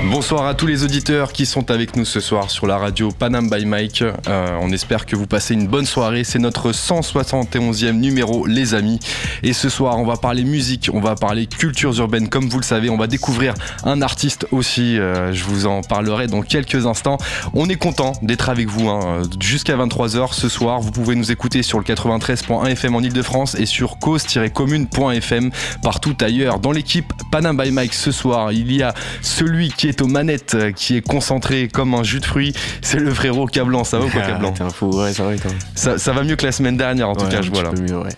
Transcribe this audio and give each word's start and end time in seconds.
Bonsoir 0.00 0.46
à 0.46 0.54
tous 0.54 0.66
les 0.66 0.84
auditeurs 0.84 1.32
qui 1.32 1.46
sont 1.46 1.70
avec 1.70 1.96
nous 1.96 2.04
ce 2.04 2.18
soir 2.18 2.50
sur 2.50 2.66
la 2.66 2.76
radio 2.76 3.10
Panam 3.10 3.48
by 3.48 3.66
Mike. 3.66 4.02
Euh, 4.02 4.58
on 4.60 4.72
espère 4.72 5.06
que 5.06 5.14
vous 5.14 5.26
passez 5.26 5.54
une 5.54 5.68
bonne 5.68 5.86
soirée. 5.86 6.24
C'est 6.24 6.38
notre 6.38 6.72
171e 6.72 7.92
numéro, 7.92 8.46
les 8.46 8.74
amis. 8.74 8.98
Et 9.42 9.52
ce 9.52 9.68
soir, 9.68 9.98
on 9.98 10.04
va 10.04 10.16
parler 10.16 10.44
musique, 10.44 10.90
on 10.92 11.00
va 11.00 11.14
parler 11.14 11.46
cultures 11.46 11.96
urbaines. 11.98 12.28
Comme 12.28 12.48
vous 12.48 12.58
le 12.58 12.64
savez, 12.64 12.90
on 12.90 12.96
va 12.96 13.06
découvrir 13.06 13.54
un 13.84 14.02
artiste 14.02 14.46
aussi. 14.50 14.98
Euh, 14.98 15.32
je 15.32 15.44
vous 15.44 15.66
en 15.66 15.82
parlerai 15.82 16.26
dans 16.26 16.42
quelques 16.42 16.86
instants. 16.86 17.18
On 17.54 17.68
est 17.68 17.76
content 17.76 18.12
d'être 18.22 18.48
avec 18.48 18.68
vous 18.68 18.88
hein, 18.88 19.22
jusqu'à 19.40 19.76
23h 19.76 20.32
ce 20.32 20.48
soir. 20.48 20.80
Vous 20.80 20.90
pouvez 20.90 21.14
nous 21.14 21.30
écouter 21.30 21.62
sur 21.62 21.78
le 21.78 21.84
93.1 21.84 22.66
FM 22.66 22.94
en 22.94 23.00
Ile-de-France 23.00 23.54
et 23.56 23.66
sur 23.66 23.98
cause-commune.fm 23.98 25.50
partout 25.82 26.16
ailleurs. 26.20 26.58
Dans 26.58 26.72
l'équipe 26.72 27.12
Panam 27.30 27.56
by 27.56 27.70
Mike 27.70 27.94
ce 27.94 28.10
soir, 28.10 28.52
il 28.52 28.72
y 28.72 28.82
a 28.82 28.94
celui 29.20 29.70
qui 29.70 29.81
est 29.88 30.00
aux 30.00 30.06
manettes, 30.06 30.54
euh, 30.54 30.72
qui 30.72 30.96
est 30.96 31.06
concentré 31.06 31.68
comme 31.68 31.94
un 31.94 32.02
jus 32.02 32.20
de 32.20 32.26
fruits, 32.26 32.52
c'est 32.80 32.98
le 32.98 33.12
frérot 33.12 33.46
Cablan. 33.46 33.84
Ça 33.84 33.98
va 33.98 34.06
ou 34.06 34.08
quoi, 34.08 34.22
Cablan 34.22 34.52
T'es 34.52 34.62
un 34.62 34.70
fou, 34.70 34.90
ouais, 34.90 35.12
ça 35.12 35.24
va 35.24 35.32
ça, 35.74 35.98
ça 35.98 36.12
va 36.12 36.22
mieux 36.22 36.36
que 36.36 36.46
la 36.46 36.52
semaine 36.52 36.76
dernière, 36.76 37.08
en 37.08 37.14
tout 37.16 37.26
cas, 37.26 37.42
je 37.42 37.50
vois 37.50 37.62
là. 37.62 37.72
mieux, 37.72 37.98
ouais. 37.98 38.10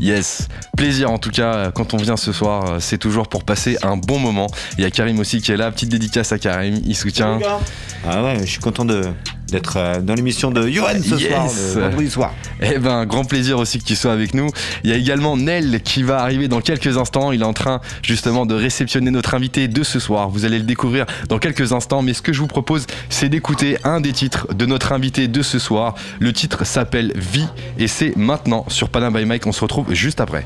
Yes, 0.00 0.48
plaisir 0.78 1.10
en 1.10 1.18
tout 1.18 1.30
cas 1.30 1.54
euh, 1.54 1.70
quand 1.70 1.92
on 1.92 1.98
vient 1.98 2.16
ce 2.16 2.32
soir, 2.32 2.64
euh, 2.64 2.76
c'est 2.80 2.96
toujours 2.96 3.28
pour 3.28 3.44
passer 3.44 3.76
un 3.82 3.98
bon 3.98 4.18
moment. 4.18 4.46
Il 4.78 4.82
y 4.82 4.86
a 4.86 4.90
Karim 4.90 5.18
aussi 5.18 5.42
qui 5.42 5.52
est 5.52 5.58
là, 5.58 5.70
petite 5.70 5.90
dédicace 5.90 6.32
à 6.32 6.38
Karim, 6.38 6.80
il 6.86 6.96
soutient. 6.96 7.38
Ah 8.08 8.24
ouais, 8.24 8.38
je 8.40 8.46
suis 8.46 8.60
content 8.60 8.86
de 8.86 9.02
d'être 9.50 9.76
euh, 9.76 10.00
dans 10.00 10.14
l'émission 10.14 10.50
de 10.50 10.66
Johan 10.68 10.88
ce 11.02 11.14
Yes. 11.14 11.28
soir, 11.30 11.46
le 11.76 11.80
vendredi 11.90 12.10
soir. 12.10 12.34
Eh 12.62 12.78
ben, 12.78 13.04
grand 13.06 13.24
plaisir 13.24 13.58
aussi 13.58 13.78
que 13.78 13.84
tu 13.84 13.96
sois 13.96 14.12
avec 14.12 14.34
nous. 14.34 14.48
Il 14.84 14.90
y 14.90 14.92
a 14.92 14.96
également 14.96 15.36
Nel 15.36 15.80
qui 15.82 16.02
va 16.02 16.20
arriver 16.20 16.48
dans 16.48 16.60
quelques 16.60 16.96
instants. 16.96 17.32
Il 17.32 17.42
est 17.42 17.44
en 17.44 17.52
train 17.52 17.80
justement 18.02 18.46
de 18.46 18.54
réceptionner 18.54 19.10
notre 19.10 19.34
invité 19.34 19.68
de 19.68 19.82
ce 19.82 19.98
soir. 19.98 20.28
Vous 20.28 20.44
allez 20.44 20.58
le 20.58 20.64
découvrir 20.64 21.06
dans 21.28 21.38
quelques 21.38 21.72
instants. 21.72 22.02
Mais 22.02 22.14
ce 22.14 22.22
que 22.22 22.32
je 22.32 22.40
vous 22.40 22.46
propose, 22.46 22.86
c'est 23.08 23.28
d'écouter 23.28 23.76
un 23.84 24.00
des 24.00 24.12
titres 24.12 24.52
de 24.54 24.66
notre 24.66 24.92
invité 24.92 25.28
de 25.28 25.42
ce 25.42 25.58
soir. 25.58 25.94
Le 26.18 26.32
titre 26.32 26.64
s'appelle 26.66 27.12
Vie 27.16 27.46
et 27.78 27.88
c'est 27.88 28.16
maintenant 28.16 28.64
sur 28.68 28.88
Panam 28.88 29.14
by 29.14 29.24
Mike. 29.24 29.46
On 29.46 29.52
se 29.52 29.60
retrouve 29.60 29.92
juste 29.94 30.20
après. 30.20 30.44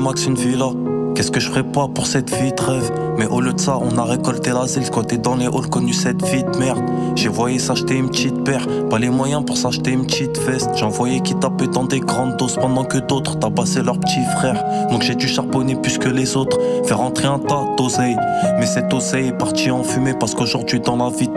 Max 0.00 0.24
une 0.24 0.34
villa. 0.34 0.70
Qu'est-ce 1.14 1.30
que 1.30 1.40
je 1.40 1.50
ferais 1.50 1.62
pas 1.62 1.86
pour 1.86 2.06
cette 2.06 2.30
vie 2.30 2.52
de 2.52 2.62
rêve? 2.62 2.90
Mais 3.18 3.26
au 3.26 3.42
lieu 3.42 3.52
de 3.52 3.60
ça, 3.60 3.78
on 3.78 3.98
a 3.98 4.04
récolté 4.04 4.50
l'asile, 4.50 4.86
squatté 4.86 5.18
dans 5.18 5.36
les 5.36 5.44
halls, 5.44 5.68
connu 5.68 5.92
cette 5.92 6.24
vie 6.24 6.42
de 6.42 6.56
merde. 6.56 6.80
J'ai 7.16 7.28
voyé 7.28 7.58
s'acheter 7.58 7.96
une 7.96 8.08
petite 8.08 8.42
paire, 8.42 8.66
pas 8.88 8.98
les 8.98 9.10
moyens 9.10 9.44
pour 9.44 9.58
s'acheter 9.58 9.90
une 9.90 10.06
petite 10.06 10.38
veste. 10.38 10.70
J'en 10.76 10.88
voyais 10.88 11.20
qui 11.20 11.34
tapaient 11.34 11.66
dans 11.66 11.84
des 11.84 12.00
grandes 12.00 12.38
doses 12.38 12.56
pendant 12.56 12.84
que 12.84 12.96
d'autres 12.96 13.38
tabassaient 13.38 13.82
leurs 13.82 13.98
petits 13.98 14.24
frères. 14.38 14.64
Donc 14.90 15.02
j'ai 15.02 15.14
dû 15.14 15.28
charbonner 15.28 15.74
plus 15.74 15.98
que 15.98 16.08
les 16.08 16.34
autres, 16.34 16.56
faire 16.84 17.02
entrer 17.02 17.26
un 17.26 17.38
tas 17.38 17.64
d'oseille. 17.76 18.16
Mais 18.58 18.66
cet 18.66 18.94
oseille 18.94 19.28
est 19.28 19.38
parti 19.38 19.70
en 19.70 19.82
fumée 19.82 20.14
parce 20.18 20.34
qu'aujourd'hui 20.34 20.80
dans 20.80 20.96
la 20.96 21.10
vie 21.10 21.29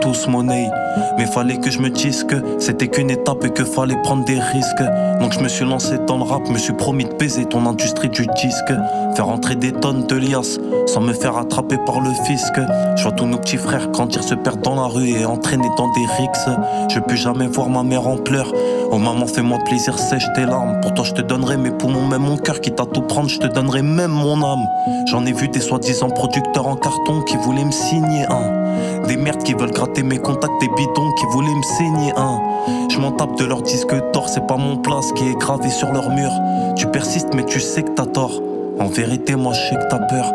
Mais 1.16 1.26
fallait 1.26 1.56
que 1.56 1.70
je 1.70 1.78
me 1.78 1.88
dise 1.88 2.24
que 2.24 2.36
c'était 2.58 2.88
qu'une 2.88 3.10
étape 3.10 3.44
et 3.44 3.50
que 3.50 3.64
fallait 3.64 4.00
prendre 4.02 4.24
des 4.24 4.38
risques. 4.38 4.82
Donc 5.20 5.32
je 5.32 5.40
me 5.40 5.48
suis 5.48 5.64
lancé 5.64 5.98
dans 6.06 6.18
le 6.18 6.24
rap, 6.24 6.48
me 6.48 6.58
suis 6.58 6.74
promis 6.74 7.04
de 7.04 7.14
baiser 7.14 7.46
ton 7.46 7.64
industrie 7.66 8.10
du 8.10 8.26
disque. 8.26 8.72
Faire 9.14 9.28
entrer 9.28 9.56
des 9.56 9.72
tonnes 9.72 10.06
de 10.06 10.16
liasses 10.16 10.58
sans 10.86 11.00
me 11.00 11.12
faire 11.12 11.38
attraper 11.38 11.78
par 11.86 12.00
le 12.00 12.10
fisc. 12.26 12.52
Je 12.96 13.02
vois 13.02 13.12
tous 13.12 13.26
nos 13.26 13.38
petits 13.38 13.56
frères 13.56 13.88
grandir, 13.88 14.22
se 14.22 14.34
perdre 14.34 14.62
dans 14.62 14.74
la 14.74 14.86
rue 14.86 15.08
et 15.08 15.24
entraîner 15.24 15.68
dans 15.76 15.90
des 15.92 16.06
rixes. 16.18 16.48
Je 16.90 17.00
plus 17.00 17.16
jamais 17.16 17.46
voir 17.46 17.68
ma 17.68 17.82
mère 17.82 18.06
en 18.06 18.16
pleurs. 18.16 18.52
Oh 18.90 18.98
maman, 18.98 19.26
fais-moi 19.26 19.58
plaisir, 19.64 19.98
sèche 19.98 20.26
tes 20.34 20.44
larmes. 20.44 20.80
Pour 20.80 20.92
toi, 20.94 21.04
je 21.04 21.12
te 21.12 21.22
donnerai 21.22 21.56
mes 21.56 21.70
poumons, 21.70 22.06
même 22.06 22.22
mon 22.22 22.36
cœur 22.36 22.60
qui 22.60 22.72
t'a 22.72 22.84
tout 22.84 23.02
prendre, 23.02 23.28
je 23.28 23.38
te 23.38 23.46
donnerai 23.46 23.82
même 23.82 24.10
mon 24.10 24.42
âme. 24.42 24.66
J'en 25.06 25.24
ai 25.24 25.32
vu 25.32 25.48
des 25.48 25.60
soi-disant 25.60 26.10
producteurs 26.10 26.66
en 26.66 26.76
carton 26.76 27.22
qui 27.22 27.36
voulaient 27.36 27.64
me 27.64 27.72
signer 27.72 28.24
un. 28.28 28.63
Des 29.08 29.16
merdes 29.16 29.42
qui 29.42 29.54
veulent 29.54 29.72
gratter 29.72 30.02
mes 30.02 30.18
contacts, 30.18 30.60
des 30.60 30.68
bidons 30.68 31.12
qui 31.18 31.26
voulaient 31.26 31.54
me 31.54 31.62
saigner 31.62 32.12
un. 32.16 32.40
Je 32.88 32.98
m'en 32.98 33.12
tape 33.12 33.36
de 33.38 33.44
leur 33.44 33.62
disque 33.62 33.94
d'or, 34.12 34.28
c'est 34.28 34.46
pas 34.46 34.56
mon 34.56 34.76
place 34.76 35.12
qui 35.12 35.28
est 35.28 35.38
gravé 35.38 35.70
sur 35.70 35.92
leur 35.92 36.10
mur. 36.10 36.30
Tu 36.76 36.86
persistes, 36.86 37.34
mais 37.34 37.44
tu 37.44 37.60
sais 37.60 37.82
que 37.82 37.90
t'as 37.90 38.06
tort. 38.06 38.40
En 38.78 38.86
vérité, 38.86 39.36
moi 39.36 39.52
je 39.52 39.60
sais 39.68 39.76
que 39.76 39.88
t'as 39.88 39.98
peur. 39.98 40.32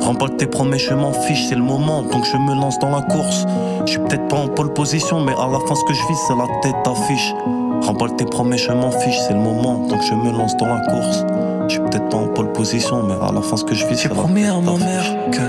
Remballe 0.00 0.36
tes 0.36 0.46
promesses, 0.46 0.82
je 0.82 0.94
m'en 0.94 1.12
fiche, 1.12 1.46
c'est 1.48 1.54
le 1.54 1.62
moment, 1.62 2.02
donc 2.02 2.24
je 2.24 2.36
me 2.36 2.54
lance 2.54 2.78
dans 2.78 2.90
la 2.90 3.02
course. 3.02 3.46
Je 3.84 3.92
suis 3.92 4.00
peut-être 4.00 4.26
pas 4.28 4.36
en 4.36 4.48
pole 4.48 4.72
position, 4.72 5.20
mais 5.20 5.32
à 5.32 5.46
la 5.46 5.60
fin, 5.66 5.74
ce 5.74 5.84
que 5.84 5.94
je 5.94 6.02
vis, 6.08 6.18
c'est 6.26 6.34
la 6.34 6.46
tête 6.62 6.74
d'affiche. 6.84 7.34
Remballe 7.82 8.16
tes 8.16 8.24
promesses, 8.24 8.62
je 8.62 8.72
m'en 8.72 8.90
fiche, 8.90 9.18
c'est 9.26 9.34
le 9.34 9.40
moment, 9.40 9.86
donc 9.88 10.02
je 10.02 10.14
me 10.14 10.30
lance 10.32 10.56
dans 10.56 10.66
la 10.66 10.80
course. 10.86 11.24
Je 11.68 11.74
suis 11.74 11.80
peut-être 11.80 12.08
pas 12.08 12.16
en 12.16 12.28
pole 12.28 12.52
position, 12.52 13.02
mais 13.02 13.14
à 13.14 13.32
la 13.32 13.42
fin, 13.42 13.56
ce 13.56 13.64
que 13.64 13.74
je 13.74 13.86
vis, 13.86 13.96
c'est 13.96 14.08
la 14.08 14.14
promis 14.14 14.44
à 14.44 14.60
ma 14.60 14.76
mère 14.76 15.30
que 15.30 15.40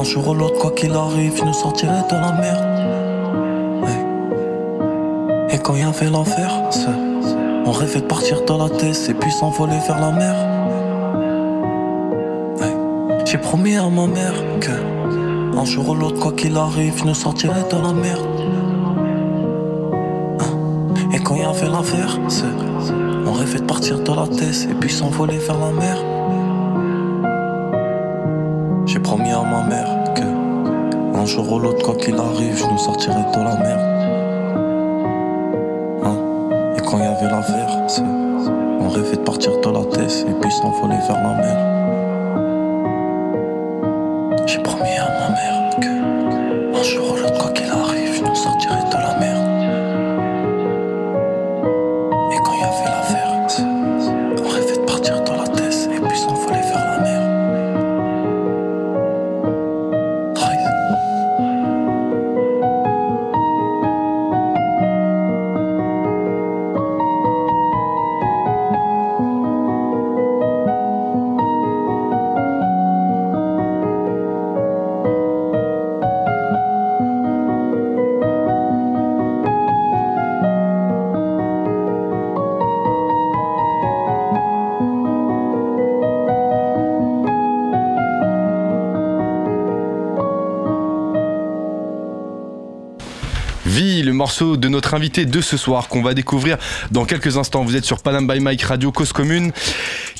un 0.00 0.04
jour 0.04 0.28
ou 0.28 0.34
l'autre, 0.34 0.58
quoi 0.58 0.70
qu'il 0.70 0.92
arrive, 0.92 1.36
je 1.36 1.44
nous 1.44 1.52
sortirai 1.52 2.00
de 2.08 2.14
la. 2.14 2.30
Ouais. 3.82 5.54
Et 5.54 5.58
quand 5.58 5.76
y 5.76 5.82
avait 5.82 6.08
l'enfer, 6.08 6.50
on 7.66 7.70
rêvait 7.70 8.00
de 8.00 8.06
partir 8.06 8.42
dans 8.46 8.56
la 8.56 8.70
tête 8.70 9.08
et 9.10 9.14
puis 9.14 9.30
s'envoler 9.30 9.78
vers 9.86 10.00
la 10.00 10.12
mer. 10.12 10.34
J'ai 13.26 13.38
promis 13.38 13.76
à 13.76 13.88
ma 13.88 14.06
mère 14.06 14.32
que 14.60 14.70
un 15.56 15.64
jour 15.66 15.90
ou 15.90 15.94
l'autre, 15.94 16.18
quoi 16.18 16.32
qu'il 16.32 16.56
arrive, 16.56 16.94
je 16.96 17.04
nous 17.04 17.14
sortirai 17.14 17.60
de 17.70 17.76
la 17.76 17.92
merde. 17.92 18.26
Hein. 20.40 21.12
Et 21.12 21.18
quand 21.20 21.36
y 21.36 21.42
avait 21.42 21.68
c'est 22.28 22.46
on 23.26 23.32
rêvait 23.32 23.60
de 23.60 23.66
partir 23.66 24.00
dans 24.00 24.22
la 24.22 24.28
tête 24.28 24.66
et 24.70 24.74
puis 24.74 24.90
s'envoler 24.90 25.36
vers 25.36 25.58
la 25.58 25.72
mer. 25.72 26.09
Un 31.20 31.26
jour 31.26 31.52
ou 31.52 31.58
l'autre, 31.58 31.84
quoi 31.84 31.94
qu'il 31.96 32.16
arrive, 32.16 32.56
je 32.56 32.64
nous 32.64 32.78
sortirai 32.78 33.14
de 33.14 33.44
la 33.44 33.56
merde. 33.56 33.80
Hein? 36.02 36.16
Et 36.76 36.80
quand 36.80 36.98
y 36.98 37.02
avait 37.02 37.30
l'affaire, 37.30 37.68
on 38.80 38.88
rêvait 38.88 39.16
de 39.16 39.22
partir 39.22 39.60
dans 39.60 39.72
la 39.72 39.84
tête 39.84 40.24
et 40.26 40.32
puis 40.40 40.50
s'envoler 40.50 40.96
vers 41.06 41.22
la 41.22 41.34
mer. 41.34 41.69
Morceau 94.30 94.56
de 94.56 94.68
notre 94.68 94.94
invité 94.94 95.26
de 95.26 95.40
ce 95.40 95.56
soir 95.56 95.88
qu'on 95.88 96.02
va 96.02 96.14
découvrir 96.14 96.56
dans 96.92 97.04
quelques 97.04 97.36
instants. 97.36 97.64
Vous 97.64 97.74
êtes 97.74 97.84
sur 97.84 98.00
Panam 98.00 98.28
by 98.28 98.38
Mike 98.38 98.62
Radio 98.62 98.92
Cause 98.92 99.12
Commune. 99.12 99.50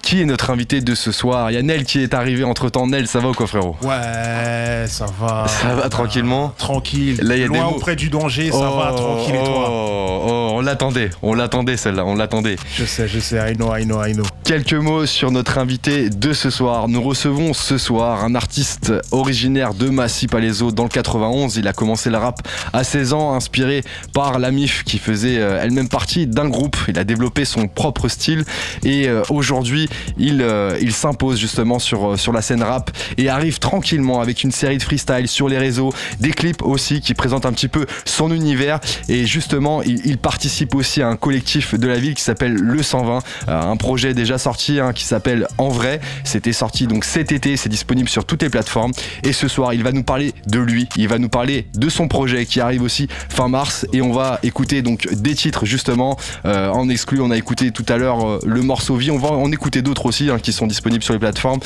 Qui 0.02 0.20
est 0.20 0.24
notre 0.24 0.50
invité 0.50 0.80
de 0.80 0.96
ce 0.96 1.12
soir? 1.12 1.52
Il 1.52 1.54
y 1.54 1.56
a 1.56 1.62
Nel 1.62 1.84
qui 1.84 2.00
est 2.02 2.12
arrivé 2.12 2.42
entre 2.42 2.70
temps. 2.70 2.88
Nel, 2.88 3.06
ça 3.06 3.20
va 3.20 3.28
ou 3.28 3.34
quoi, 3.34 3.46
frérot? 3.46 3.76
Ouais, 3.82 4.86
ça 4.88 5.06
va. 5.20 5.46
Ça 5.46 5.76
va 5.76 5.88
tranquillement? 5.88 6.52
Tranquille. 6.58 7.20
Là, 7.22 7.36
y 7.36 7.44
a 7.44 7.46
Loin 7.46 7.58
des 7.58 7.64
mots. 7.64 7.70
auprès 7.76 7.94
du 7.94 8.10
danger, 8.10 8.50
ça 8.50 8.58
va, 8.58 8.94
tranquille 8.96 9.36
et 9.36 9.44
toi? 9.44 9.66
oh, 9.70 10.22
oh, 10.26 10.50
on 10.54 10.60
l'attendait, 10.60 11.10
on 11.22 11.34
l'attendait 11.34 11.76
celle-là, 11.76 12.04
on 12.04 12.16
l'attendait. 12.16 12.56
Je 12.76 12.84
sais, 12.86 13.06
je 13.06 13.20
sais, 13.20 13.36
I 13.52 13.54
know, 13.54 13.76
I 13.76 13.84
know, 13.84 14.04
I 14.04 14.14
know. 14.14 14.24
Quelques 14.50 14.72
mots 14.72 15.06
sur 15.06 15.30
notre 15.30 15.58
invité 15.58 16.10
de 16.10 16.32
ce 16.32 16.50
soir. 16.50 16.88
Nous 16.88 17.00
recevons 17.00 17.54
ce 17.54 17.78
soir 17.78 18.24
un 18.24 18.34
artiste 18.34 18.92
originaire 19.12 19.74
de 19.74 19.88
Massy 19.90 20.26
Palaiso 20.26 20.72
dans 20.72 20.82
le 20.82 20.88
91. 20.88 21.54
Il 21.54 21.68
a 21.68 21.72
commencé 21.72 22.10
le 22.10 22.16
rap 22.16 22.40
à 22.72 22.82
16 22.82 23.12
ans, 23.12 23.34
inspiré 23.34 23.84
par 24.12 24.40
la 24.40 24.50
MIF 24.50 24.82
qui 24.82 24.98
faisait 24.98 25.38
euh, 25.38 25.60
elle-même 25.62 25.88
partie 25.88 26.26
d'un 26.26 26.48
groupe. 26.48 26.76
Il 26.88 26.98
a 26.98 27.04
développé 27.04 27.44
son 27.44 27.68
propre 27.68 28.08
style 28.08 28.42
et 28.82 29.06
euh, 29.06 29.22
aujourd'hui 29.30 29.88
il, 30.18 30.42
euh, 30.42 30.76
il 30.80 30.92
s'impose 30.92 31.38
justement 31.38 31.78
sur, 31.78 32.18
sur 32.18 32.32
la 32.32 32.42
scène 32.42 32.64
rap 32.64 32.90
et 33.18 33.28
arrive 33.28 33.60
tranquillement 33.60 34.20
avec 34.20 34.42
une 34.42 34.50
série 34.50 34.78
de 34.78 34.82
freestyle 34.82 35.28
sur 35.28 35.48
les 35.48 35.58
réseaux, 35.58 35.92
des 36.18 36.32
clips 36.32 36.62
aussi 36.62 37.00
qui 37.00 37.14
présentent 37.14 37.46
un 37.46 37.52
petit 37.52 37.68
peu 37.68 37.86
son 38.04 38.32
univers 38.32 38.80
et 39.08 39.26
justement 39.26 39.80
il, 39.84 40.04
il 40.04 40.18
participe 40.18 40.74
aussi 40.74 41.02
à 41.02 41.06
un 41.06 41.14
collectif 41.14 41.76
de 41.76 41.86
la 41.86 42.00
ville 42.00 42.16
qui 42.16 42.24
s'appelle 42.24 42.54
Le 42.54 42.82
120, 42.82 43.20
un 43.46 43.76
projet 43.76 44.12
déjà 44.12 44.39
sorti 44.40 44.80
hein, 44.80 44.92
qui 44.92 45.04
s'appelle 45.04 45.46
En 45.58 45.68
vrai. 45.68 46.00
C'était 46.24 46.52
sorti 46.52 46.86
donc 46.86 47.04
cet 47.04 47.32
été, 47.32 47.56
c'est 47.56 47.68
disponible 47.68 48.08
sur 48.08 48.24
toutes 48.24 48.42
les 48.42 48.50
plateformes. 48.50 48.92
Et 49.22 49.32
ce 49.32 49.48
soir, 49.48 49.74
il 49.74 49.84
va 49.84 49.92
nous 49.92 50.02
parler 50.02 50.32
de 50.46 50.58
lui, 50.58 50.88
il 50.96 51.08
va 51.08 51.18
nous 51.18 51.28
parler 51.28 51.66
de 51.74 51.88
son 51.88 52.08
projet 52.08 52.46
qui 52.46 52.60
arrive 52.60 52.82
aussi 52.82 53.08
fin 53.28 53.48
mars. 53.48 53.86
Et 53.92 54.02
on 54.02 54.12
va 54.12 54.40
écouter 54.42 54.82
donc 54.82 55.12
des 55.12 55.34
titres 55.34 55.66
justement 55.66 56.16
euh, 56.44 56.70
en 56.70 56.88
exclu. 56.88 57.20
On 57.20 57.30
a 57.30 57.36
écouté 57.36 57.70
tout 57.70 57.86
à 57.88 57.96
l'heure 57.96 58.26
euh, 58.26 58.40
le 58.44 58.62
morceau 58.62 58.96
Vie. 58.96 59.10
On 59.10 59.18
va 59.18 59.30
en 59.30 59.52
écouter 59.52 59.82
d'autres 59.82 60.06
aussi 60.06 60.30
hein, 60.30 60.38
qui 60.38 60.52
sont 60.52 60.66
disponibles 60.66 61.04
sur 61.04 61.12
les 61.12 61.20
plateformes. 61.20 61.60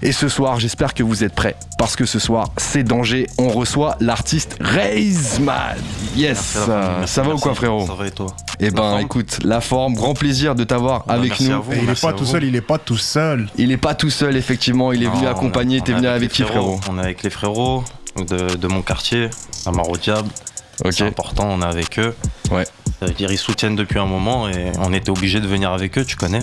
Et 0.00 0.12
ce 0.12 0.28
soir, 0.28 0.60
j'espère 0.60 0.94
que 0.94 1.02
vous 1.02 1.24
êtes 1.24 1.34
prêts 1.34 1.56
parce 1.76 1.96
que 1.96 2.06
ce 2.06 2.18
soir, 2.18 2.48
c'est 2.56 2.84
danger. 2.84 3.26
On 3.36 3.48
reçoit 3.48 3.96
l'artiste 4.00 4.56
Razeman. 4.60 5.76
Yes, 6.16 6.54
Merci, 6.56 6.70
euh, 6.70 6.94
Merci, 6.98 7.14
ça 7.14 7.22
va 7.22 7.34
ou 7.34 7.38
quoi, 7.38 7.54
frérot 7.54 7.86
Ça 7.86 7.94
va 7.94 8.06
et 8.06 8.10
toi 8.12 8.28
Eh 8.60 8.70
ben, 8.70 8.76
forme 8.82 9.00
écoute, 9.00 9.38
la 9.44 9.60
forme, 9.60 9.94
grand 9.94 10.14
plaisir 10.14 10.54
de 10.54 10.62
t'avoir 10.64 11.04
Bah, 11.06 11.14
avec 11.14 11.30
merci 11.30 11.48
nous. 11.48 11.54
à 11.56 11.58
vous. 11.58 11.72
Et 11.72 11.80
il 11.82 11.90
est 11.90 12.00
pas 12.00 12.10
à 12.10 12.12
tout 12.12 12.24
vous. 12.24 12.30
seul, 12.30 12.44
il 12.44 12.54
est 12.56 12.60
pas 12.60 12.78
tout 12.78 12.96
seul. 12.96 13.48
Il 13.56 13.72
est 13.72 13.76
pas 13.76 13.94
tout 13.94 14.10
seul, 14.10 14.36
effectivement. 14.36 14.92
Il 14.92 15.02
est 15.02 15.08
venu 15.08 15.26
accompagner. 15.26 15.80
T'es 15.80 15.92
venu 15.92 16.06
avec 16.06 16.30
qui, 16.30 16.42
frérot 16.42 16.80
On 16.88 16.98
est 16.98 17.02
avec 17.02 17.22
les 17.24 17.30
frérots 17.30 17.82
de, 18.16 18.54
de 18.56 18.68
mon 18.68 18.82
quartier, 18.82 19.30
à 19.66 19.72
Maro 19.72 19.96
Diable. 19.96 20.28
Ok. 20.84 20.92
C'est 20.92 21.06
important, 21.06 21.48
on 21.50 21.60
est 21.60 21.64
avec 21.66 21.98
eux. 21.98 22.14
Ouais. 22.52 22.64
Ça 23.00 23.06
veut 23.06 23.12
dire 23.12 23.30
ils 23.32 23.38
soutiennent 23.38 23.76
depuis 23.76 23.98
un 23.98 24.06
moment 24.06 24.48
et 24.48 24.72
on 24.78 24.92
était 24.92 25.10
obligé 25.10 25.40
de 25.40 25.46
venir 25.48 25.72
avec 25.72 25.98
eux, 25.98 26.04
tu 26.04 26.14
connais. 26.16 26.40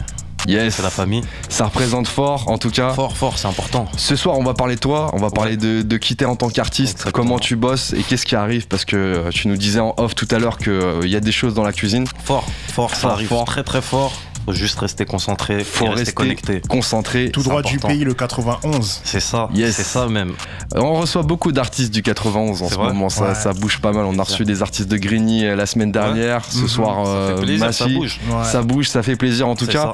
Yes. 0.48 0.76
C'est 0.76 0.84
la 0.84 0.90
famille. 0.90 1.24
Ça 1.50 1.66
représente 1.66 2.08
fort, 2.08 2.50
en 2.50 2.58
tout 2.58 2.70
cas. 2.70 2.90
Fort, 2.92 3.16
fort, 3.18 3.38
c'est 3.38 3.48
important. 3.48 3.88
Ce 3.98 4.16
soir, 4.16 4.38
on 4.38 4.44
va 4.44 4.54
parler 4.54 4.76
de 4.76 4.80
toi, 4.80 5.10
on 5.14 5.18
va 5.18 5.30
parler 5.30 5.58
de, 5.58 5.82
de 5.82 5.98
qui 5.98 6.16
t'es 6.16 6.26
en 6.26 6.36
tant 6.36 6.50
qu'artiste, 6.50 7.12
comment 7.12 7.40
tu 7.40 7.56
bosses 7.56 7.94
et 7.94 8.04
qu'est-ce 8.04 8.26
qui 8.26 8.36
arrive 8.36 8.68
parce 8.68 8.86
que 8.86 8.96
euh, 8.96 9.30
tu 9.32 9.48
nous 9.48 9.58
disais 9.58 9.80
en 9.80 9.94
off 9.98 10.16
tout 10.16 10.28
à 10.32 10.40
l'heure 10.40 10.58
qu'il 10.58 11.10
y 11.10 11.16
a 11.16 11.20
des 11.20 11.32
choses 11.32 11.54
dans 11.54 11.64
la 11.64 11.74
cuisine. 11.74 12.06
Fort, 12.24 12.46
fort, 12.70 12.96
ça 12.96 13.10
arrive 13.12 13.28
fort. 13.28 13.46
très 13.46 13.64
très 13.64 13.82
fort. 13.82 14.14
Faut 14.46 14.54
juste 14.54 14.78
rester 14.80 15.06
concentré, 15.06 15.64
Faut 15.64 15.86
rester, 15.86 16.00
rester 16.00 16.14
connecté. 16.14 16.62
concentré. 16.70 17.32
Tout 17.32 17.42
droit 17.42 17.62
du 17.64 17.80
pays, 17.80 18.04
le 18.04 18.14
91. 18.14 19.02
C'est 19.04 19.20
ça, 19.20 19.50
Yes. 19.56 19.76
c'est 19.76 19.84
ça 19.84 20.08
même. 20.08 20.34
On 20.76 20.94
reçoit 20.94 21.24
beaucoup 21.24 21.52
d'artistes 21.52 21.92
du 21.92 22.04
91 22.04 22.62
en 22.62 22.70
ce 22.70 22.76
vrai 22.76 22.88
moment, 22.90 23.10
ça, 23.10 23.30
Ouais. 23.30 23.36
ça 23.36 23.54
bouge 23.54 23.80
pas 23.80 23.92
mal. 23.92 24.06
On 24.06 24.20
a 24.20 24.24
reçu 24.24 24.46
des 24.46 24.62
artistes 24.62 24.88
de 24.90 24.98
Grigny 24.98 25.46
euh, 25.46 25.56
la 25.56 25.66
semaine 25.66 25.92
dernière, 25.92 26.46
ce 26.46 26.60
Mhm. 26.60 26.68
soir 26.68 27.06
Ça 27.06 27.12
euh, 27.12 27.72
ça 27.72 27.88
bouge. 27.88 28.20
Ouais. 28.30 28.44
Ça 28.44 28.62
bouge, 28.62 28.88
ça 28.90 29.02
fait 29.02 29.16
plaisir 29.16 29.48
en 29.48 29.56
tout 29.56 29.66
cas. 29.68 29.94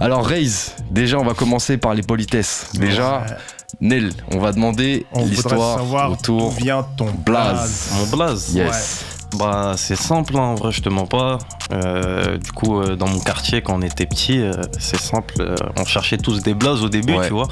Alors 0.00 0.26
Raze, 0.26 0.72
déjà 0.90 1.18
on 1.18 1.24
va 1.24 1.34
commencer 1.34 1.76
par 1.76 1.94
les 1.94 2.02
politesses. 2.02 2.68
Déjà. 2.74 3.26
Nel, 3.80 4.12
on 4.32 4.38
va 4.38 4.52
demander 4.52 5.06
l'histoire 5.14 5.84
d'où 5.84 6.12
autour 6.14 6.50
vient 6.52 6.84
ton 6.96 7.06
Blaze. 7.24 7.24
blaze. 7.24 7.90
Mon 7.94 8.16
blaze. 8.16 8.54
Yes. 8.54 9.04
Bah 9.38 9.74
c'est 9.76 9.96
simple 9.96 10.36
hein, 10.36 10.40
en 10.40 10.54
vrai 10.54 10.72
je 10.72 10.82
te 10.82 10.88
mens 10.88 11.06
pas. 11.06 11.38
Euh, 11.72 12.36
du 12.36 12.50
coup 12.52 12.80
euh, 12.80 12.96
dans 12.96 13.08
mon 13.08 13.20
quartier 13.20 13.62
quand 13.62 13.74
on 13.74 13.82
était 13.82 14.06
petit 14.06 14.40
euh, 14.40 14.52
c'est 14.78 14.98
simple. 14.98 15.54
on 15.78 15.84
cherchait 15.84 16.18
tous 16.18 16.42
des 16.42 16.54
blazes 16.54 16.82
au 16.82 16.88
début 16.88 17.14
Ouais. 17.14 17.26
tu 17.26 17.32
vois. 17.32 17.48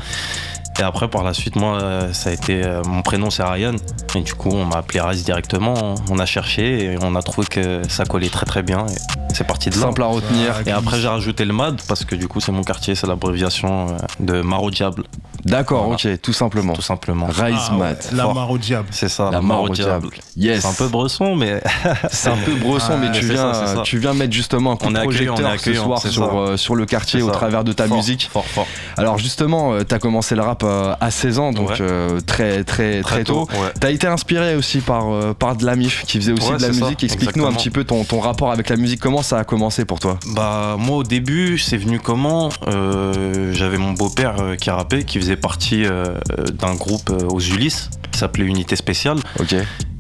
Et 0.81 0.83
après 0.83 1.09
par 1.09 1.25
la 1.25 1.35
suite 1.35 1.57
moi 1.57 2.09
ça 2.13 2.31
a 2.31 2.33
été 2.33 2.63
mon 2.87 3.03
prénom 3.03 3.31
c'est 3.31 3.43
Ryan 3.43 3.75
et 4.15 4.21
du 4.21 4.35
coup 4.35 4.51
on 4.53 4.65
m'a 4.65 4.77
appelé 4.77 5.01
Raz 5.01 5.15
directement. 5.25 5.97
On 6.11 6.19
a 6.21 6.27
cherché 6.27 6.85
et 6.85 6.99
on 7.03 7.17
a 7.17 7.23
trouvé 7.23 7.47
que 7.49 7.83
ça 7.89 8.05
collait 8.05 8.29
très 8.29 8.47
très 8.47 8.63
bien 8.63 8.87
et 8.87 9.35
c'est 9.35 9.47
parti 9.47 9.71
de 9.71 9.75
là. 9.75 9.83
Simple 9.83 10.03
à 10.03 10.07
retenir. 10.07 10.55
Et 10.67 10.71
après 10.71 11.01
j'ai 11.01 11.09
rajouté 11.09 11.45
le 11.45 11.53
MAD 11.53 11.81
parce 11.89 12.05
que 12.05 12.15
du 12.15 12.29
coup 12.29 12.41
c'est 12.41 12.53
mon 12.53 12.63
quartier 12.63 12.95
c'est 12.95 13.09
l'abréviation 13.09 13.97
de 14.21 14.41
Maro 14.41 14.71
Diable 14.71 15.03
D'accord, 15.49 15.85
Voilà. 15.89 15.97
ok, 16.15 16.21
tout 16.23 16.33
simplement. 16.33 16.73
tout 16.73 16.83
simplement. 16.83 17.27
Raze 17.27 17.55
Ah 17.71 17.73
ouais, 17.73 17.79
Mat. 17.79 18.11
La 18.13 18.33
mare 18.33 18.51
au 18.51 18.59
diable. 18.59 18.89
C'est 18.91 19.09
ça. 19.09 19.31
La 19.33 19.41
mort 19.41 19.63
au 19.63 19.69
diable. 19.69 20.09
Yes. 20.37 20.63
C'est 20.63 20.69
un 20.69 20.73
peu 20.73 20.89
bresson 20.89 21.35
mais 21.37 21.63
C'est 22.11 22.29
un 22.31 22.37
peu 22.37 22.55
bresson, 22.55 22.93
Ah, 22.95 22.97
mais 23.01 23.11
tu 23.13 23.25
viens, 23.27 23.53
ça, 23.55 23.83
tu 23.85 23.99
viens 23.99 24.15
mettre 24.15 24.33
justement 24.33 24.73
un 24.73 24.77
coup 24.77 24.87
On 24.89 24.91
de 24.93 24.99
projecteur 25.01 25.61
ce 25.61 25.73
soir 25.75 26.01
sur, 26.01 26.39
euh, 26.39 26.57
sur 26.57 26.75
le 26.75 26.87
quartier 26.87 27.23
au 27.23 27.31
travers 27.31 27.65
de 27.65 27.73
ta 27.73 27.87
Fort, 27.87 27.97
musique. 27.97 28.29
Fort 28.33 28.47
fort. 28.47 28.67
Alors 28.97 29.19
justement, 29.19 29.79
tu 29.79 29.85
t'as 29.87 29.99
commencé 29.99 30.35
le 30.35 30.43
rap 30.43 30.63
euh, 30.65 30.95
à 31.01 31.11
16 31.11 31.39
ans, 31.39 31.53
donc 31.53 31.71
Ouais. 31.71 31.77
euh, 31.81 32.21
très 32.21 32.65
très 32.65 33.01
très, 33.03 33.25
tôt. 33.25 33.47
Ouais. 33.53 33.73
T'as 33.81 33.91
été 33.91 34.07
inspiré 34.07 34.55
aussi 34.57 34.79
par, 34.81 35.13
euh, 35.13 35.35
par 35.35 35.57
de 35.57 35.65
la 35.65 35.77
MIF 35.77 36.05
qui 36.07 36.19
faisait 36.19 36.33
aussi 36.33 36.51
Ouais, 36.51 36.57
de 36.57 36.63
la 36.63 36.69
musique. 36.69 37.03
Explique-nous 37.05 37.47
un 37.47 37.53
petit 37.53 37.71
peu 37.71 37.85
ton, 37.85 38.05
ton 38.05 38.21
rapport 38.21 38.51
avec 38.53 38.69
la 38.69 38.77
musique. 38.77 39.01
Comment 39.01 39.23
ça 39.23 39.39
a 39.39 39.45
commencé 39.45 39.85
pour 39.85 39.99
toi? 39.99 40.19
Bah 40.35 40.77
moi 40.79 40.99
au 40.99 41.05
début 41.05 41.59
c'est 41.59 41.77
venu 41.77 41.99
comment? 42.01 42.49
Euh, 42.67 43.53
J'avais 43.55 43.79
mon 43.79 43.93
beau-père 43.93 44.37
euh, 44.41 44.57
qui 44.57 44.71
rappait, 44.71 45.05
qui 45.05 45.19
faisait 45.19 45.37
partie 45.39 45.85
euh, 45.85 46.19
d'un 46.53 46.75
groupe 46.75 47.11
euh, 47.11 47.27
aux 47.29 47.41
Ulysses 47.41 47.91
qui 48.13 48.19
s'appelait 48.19 48.45
Unité 48.45 48.77
Spéciale. 48.77 49.19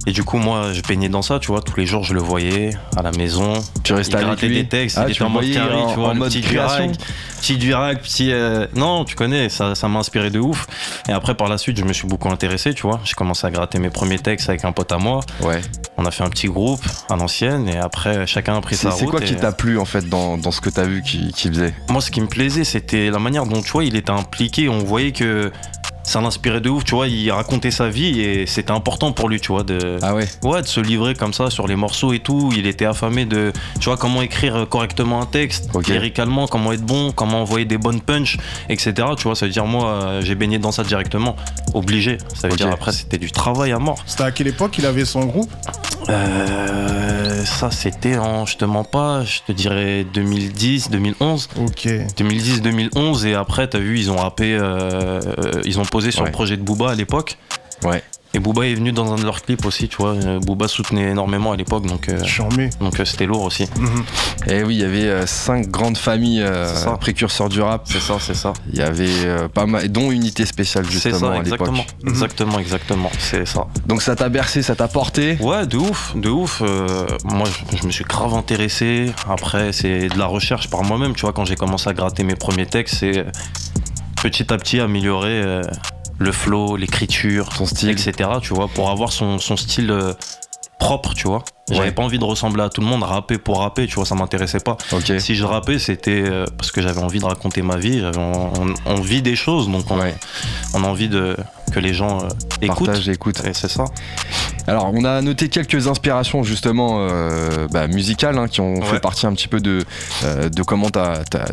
Et 0.08 0.12
du 0.12 0.24
coup 0.24 0.38
moi 0.38 0.72
je 0.72 0.80
baignais 0.80 1.10
dans 1.10 1.20
ça, 1.20 1.38
tu 1.38 1.48
vois, 1.48 1.60
tous 1.60 1.76
les 1.78 1.84
jours 1.84 2.02
je 2.02 2.14
le 2.14 2.20
voyais 2.20 2.70
à 2.96 3.02
la 3.02 3.10
maison. 3.12 3.52
Tu 3.84 3.92
restes 3.92 4.10
Il 4.12 4.16
avec 4.16 4.40
lui 4.40 4.54
des 4.54 4.66
textes, 4.66 4.96
Ah, 4.98 5.04
il 5.06 5.12
tu 5.14 5.22
était 5.22 5.22
en 5.22 5.28
mode 5.28 5.52
carré, 5.52 5.74
en- 5.74 5.88
tu 5.92 5.98
vois, 6.00 6.08
en 6.08 6.14
mode 6.14 6.30
petit 6.30 6.40
durac, 6.40 6.92
petit 7.42 7.56
durac, 7.58 8.00
petit... 8.02 8.32
euh, 8.32 8.66
Non, 8.74 9.04
tu 9.04 9.14
connais, 9.16 9.50
ça, 9.50 9.74
ça 9.74 9.86
m'a 9.86 9.98
inspiré 9.98 10.30
de 10.30 10.38
ouf. 10.40 10.66
Et 11.10 11.12
après 11.12 11.34
par 11.34 11.48
la 11.50 11.58
suite 11.58 11.76
je 11.78 11.84
me 11.84 11.92
suis 11.92 12.08
beaucoup 12.08 12.30
intéressé, 12.30 12.72
tu 12.72 12.82
vois. 12.82 13.00
J'ai 13.04 13.12
commencé 13.12 13.46
à 13.46 13.50
gratter 13.50 13.78
mes 13.78 13.90
premiers 13.90 14.18
textes 14.18 14.48
avec 14.48 14.64
un 14.64 14.72
pote 14.72 14.90
à 14.92 14.96
moi. 14.96 15.20
Ouais. 15.42 15.60
On 15.98 16.06
a 16.06 16.10
fait 16.10 16.24
un 16.24 16.30
petit 16.30 16.46
groupe 16.48 16.80
à 17.10 17.16
l'ancienne 17.16 17.68
et 17.68 17.76
après 17.76 18.26
chacun 18.26 18.56
a 18.56 18.60
pris 18.62 18.76
C'est 18.76 18.84
sa 18.84 18.92
c'est 18.92 19.04
route. 19.04 19.10
quoi 19.10 19.20
qui 19.20 19.36
t'a 19.36 19.52
plu 19.52 19.78
en 19.78 19.84
fait 19.84 20.08
dans, 20.08 20.38
dans 20.38 20.52
ce 20.52 20.62
que 20.62 20.70
t'as 20.70 20.84
vu 20.84 21.02
qu'il 21.02 21.32
qu'il 21.34 21.52
faisait? 21.52 21.74
Moi, 21.90 22.00
ce 22.00 22.10
qui 22.10 22.22
me 22.22 22.28
plaisait, 22.28 22.64
c'était 22.64 23.10
la 23.10 23.18
manière 23.18 23.44
dont, 23.44 23.60
tu 23.60 23.72
vois, 23.72 23.84
il 23.84 23.94
était 23.94 24.10
impliqué. 24.10 24.70
On 24.70 24.78
voyait 24.78 25.12
que 25.12 25.52
ça 26.08 26.20
l'inspirait 26.20 26.60
de 26.60 26.70
ouf, 26.70 26.84
tu 26.84 26.94
vois. 26.94 27.06
Il 27.06 27.30
racontait 27.30 27.70
sa 27.70 27.88
vie 27.88 28.20
et 28.20 28.46
c'était 28.46 28.70
important 28.72 29.12
pour 29.12 29.28
lui, 29.28 29.40
tu 29.40 29.52
vois, 29.52 29.62
de, 29.62 29.98
Ah 30.02 30.14
ouais 30.14 30.26
ouais, 30.42 30.62
de 30.62 30.66
se 30.66 30.80
livrer 30.80 31.14
comme 31.14 31.32
ça 31.34 31.50
sur 31.50 31.66
les 31.68 31.76
morceaux 31.76 32.12
et 32.12 32.18
tout. 32.20 32.50
Il 32.56 32.66
était 32.66 32.86
affamé 32.86 33.24
de, 33.26 33.52
tu 33.80 33.84
vois, 33.86 33.96
comment 33.96 34.22
écrire 34.22 34.66
correctement 34.68 35.20
un 35.20 35.26
texte, 35.26 35.68
Ok. 35.74 35.88
lyricalement, 35.88 36.46
comment 36.46 36.72
être 36.72 36.84
bon, 36.84 37.12
comment 37.12 37.42
envoyer 37.42 37.66
des 37.66 37.78
bonnes 37.78 38.00
punches, 38.00 38.38
etc. 38.68 38.94
Tu 39.16 39.24
vois, 39.24 39.34
ça 39.34 39.46
veut 39.46 39.52
dire, 39.52 39.66
moi, 39.66 39.86
euh, 39.88 40.20
j'ai 40.22 40.34
baigné 40.34 40.58
dans 40.58 40.72
ça 40.72 40.82
directement. 40.82 41.36
Obligé. 41.74 42.18
Ça 42.34 42.48
veut 42.48 42.56
dire, 42.56 42.68
après, 42.70 42.92
c'était 42.92 43.18
du 43.18 43.30
travail 43.30 43.72
à 43.72 43.78
mort. 43.78 44.02
C'était 44.06 44.22
à 44.24 44.30
quelle 44.30 44.48
époque 44.48 44.78
il 44.78 44.86
avait 44.86 45.04
son 45.04 45.26
groupe? 45.26 45.50
Euh, 46.08 47.44
ça, 47.44 47.70
c'était 47.70 48.16
en, 48.18 48.46
je 48.46 48.56
te 48.56 48.64
mens 48.64 48.84
pas, 48.84 49.24
je 49.24 49.40
te 49.46 49.52
dirais 49.52 50.04
2010, 50.14 50.90
2011. 50.90 51.48
Ok. 51.60 51.88
2010-2011 52.16 53.26
et 53.26 53.34
après 53.34 53.68
t'as 53.68 53.78
vu 53.78 53.98
ils 53.98 54.10
ont 54.10 54.16
rappé 54.16 54.54
euh, 54.54 55.20
euh, 55.20 55.60
ils 55.64 55.78
ont 55.80 55.84
posé 55.84 55.97
sur 56.10 56.22
Ouais. 56.22 56.28
le 56.28 56.32
projet 56.32 56.56
de 56.56 56.62
Booba 56.62 56.90
à 56.90 56.94
l'époque 56.94 57.36
Ouais. 57.84 58.02
et 58.34 58.40
Booba 58.40 58.66
est 58.66 58.74
venu 58.74 58.90
dans 58.92 59.12
un 59.12 59.16
de 59.16 59.22
leurs 59.24 59.40
clips 59.42 59.64
aussi 59.64 59.88
tu 59.88 59.96
vois 59.98 60.14
Euh, 60.14 60.40
Booba 60.40 60.66
soutenait 60.68 61.10
énormément 61.12 61.52
à 61.52 61.56
l'époque 61.56 61.86
donc 61.86 62.08
euh, 62.08 62.18
donc 62.80 62.98
euh, 62.98 63.04
c'était 63.04 63.26
lourd 63.26 63.42
aussi 63.42 63.66
Mhm. 63.78 64.04
Et 64.48 64.62
oui, 64.64 64.74
il 64.76 64.80
y 64.80 64.84
avait 64.84 65.04
euh, 65.08 65.26
cinq 65.26 65.68
grandes 65.68 65.96
familles 65.98 66.42
euh, 66.42 66.66
C'est 66.74 66.84
ça. 66.84 66.96
précurseurs 66.96 67.48
du 67.48 67.60
rap. 67.60 67.82
c'est 67.84 68.00
ça 68.00 68.16
c'est 68.20 68.34
ça 68.34 68.52
Il 68.72 68.78
y 68.78 68.82
avait 68.82 69.06
euh, 69.24 69.48
pas 69.48 69.66
mal, 69.66 69.88
dont 69.92 70.10
Unité 70.10 70.44
Spéciale 70.46 70.84
c'est 70.86 70.92
justement 70.92 71.18
ça 71.18 71.26
à 71.38 71.42
l'époque. 71.42 71.60
exactement 71.68 71.84
Mhm. 72.02 72.08
exactement 72.10 72.58
exactement 72.58 73.10
c'est 73.18 73.46
ça 73.46 73.66
Donc 73.86 74.02
ça 74.02 74.16
t'a 74.16 74.28
bercé, 74.28 74.62
ça 74.62 74.74
t'a 74.74 74.88
porté? 74.88 75.36
ouais 75.40 75.66
de 75.66 75.76
ouf 75.76 76.14
de 76.16 76.28
ouf 76.30 76.62
Euh, 76.62 77.06
moi 77.24 77.46
je, 77.72 77.76
je 77.78 77.86
me 77.86 77.92
suis 77.92 78.04
grave 78.04 78.34
intéressé 78.34 79.12
après 79.28 79.72
c'est 79.72 80.08
de 80.08 80.18
la 80.18 80.26
recherche 80.26 80.68
par 80.68 80.82
moi-même 80.82 81.14
tu 81.14 81.20
vois 81.22 81.32
quand 81.32 81.44
j'ai 81.44 81.56
commencé 81.56 81.88
à 81.88 81.94
gratter 81.94 82.24
mes 82.24 82.34
premiers 82.36 82.66
textes 82.66 82.96
c'est 83.00 83.18
euh, 83.18 83.24
petit 84.22 84.52
à 84.52 84.56
petit 84.58 84.80
améliorer 84.80 85.42
euh, 85.42 85.62
le 86.18 86.32
flow 86.32 86.76
l'écriture 86.76 87.48
Ton 87.50 87.66
style. 87.66 87.90
etc. 87.90 88.12
Tu 88.42 88.54
vois, 88.54 88.68
pour 88.68 88.90
avoir 88.90 89.12
son, 89.12 89.38
son 89.38 89.56
style 89.56 89.90
euh, 89.90 90.12
propre, 90.78 91.14
tu 91.14 91.26
vois. 91.26 91.42
J'avais 91.70 91.80
Ouais. 91.88 91.92
pas 91.92 92.02
envie 92.02 92.18
de 92.18 92.24
ressembler 92.24 92.62
à 92.62 92.68
tout 92.70 92.80
le 92.80 92.86
monde, 92.86 93.02
rapper 93.02 93.36
pour 93.36 93.58
rapper, 93.60 93.86
tu 93.86 93.96
vois, 93.96 94.06
ça 94.06 94.14
m'intéressait 94.14 94.60
pas. 94.60 94.76
Si 95.18 95.34
je 95.34 95.44
rappais, 95.44 95.78
c'était 95.78 96.22
euh, 96.24 96.44
parce 96.56 96.70
que 96.70 96.80
j'avais 96.80 97.00
envie 97.02 97.18
de 97.18 97.24
raconter 97.26 97.60
ma 97.62 97.76
vie, 97.76 98.00
j'avais 98.00 98.16
en- 98.18 98.52
on, 98.58 98.74
on 98.86 99.00
vit 99.00 99.20
des 99.20 99.36
choses, 99.36 99.68
donc 99.68 99.90
on, 99.90 99.98
Ouais. 99.98 100.14
on 100.74 100.82
a 100.84 100.86
envie 100.86 101.08
de 101.08 101.36
que 101.72 101.80
les 101.80 101.92
gens 101.92 102.18
écoutent. 102.62 102.86
Partage 102.86 103.08
écoute. 103.10 103.42
Et 103.44 103.52
c'est 103.52 103.68
ça. 103.68 103.84
Alors, 104.68 104.90
on 104.94 105.02
a 105.04 105.22
noté 105.22 105.48
quelques 105.48 105.86
inspirations 105.86 106.42
justement 106.42 106.98
euh, 107.08 107.66
bah, 107.68 107.88
musicales 107.88 108.36
hein, 108.36 108.48
qui 108.48 108.60
ont 108.60 108.82
fait 108.82 109.00
partie 109.00 109.26
un 109.26 109.32
petit 109.32 109.48
peu 109.48 109.60
de, 109.60 109.82
euh, 110.24 110.50
de 110.50 110.62
comment 110.62 110.88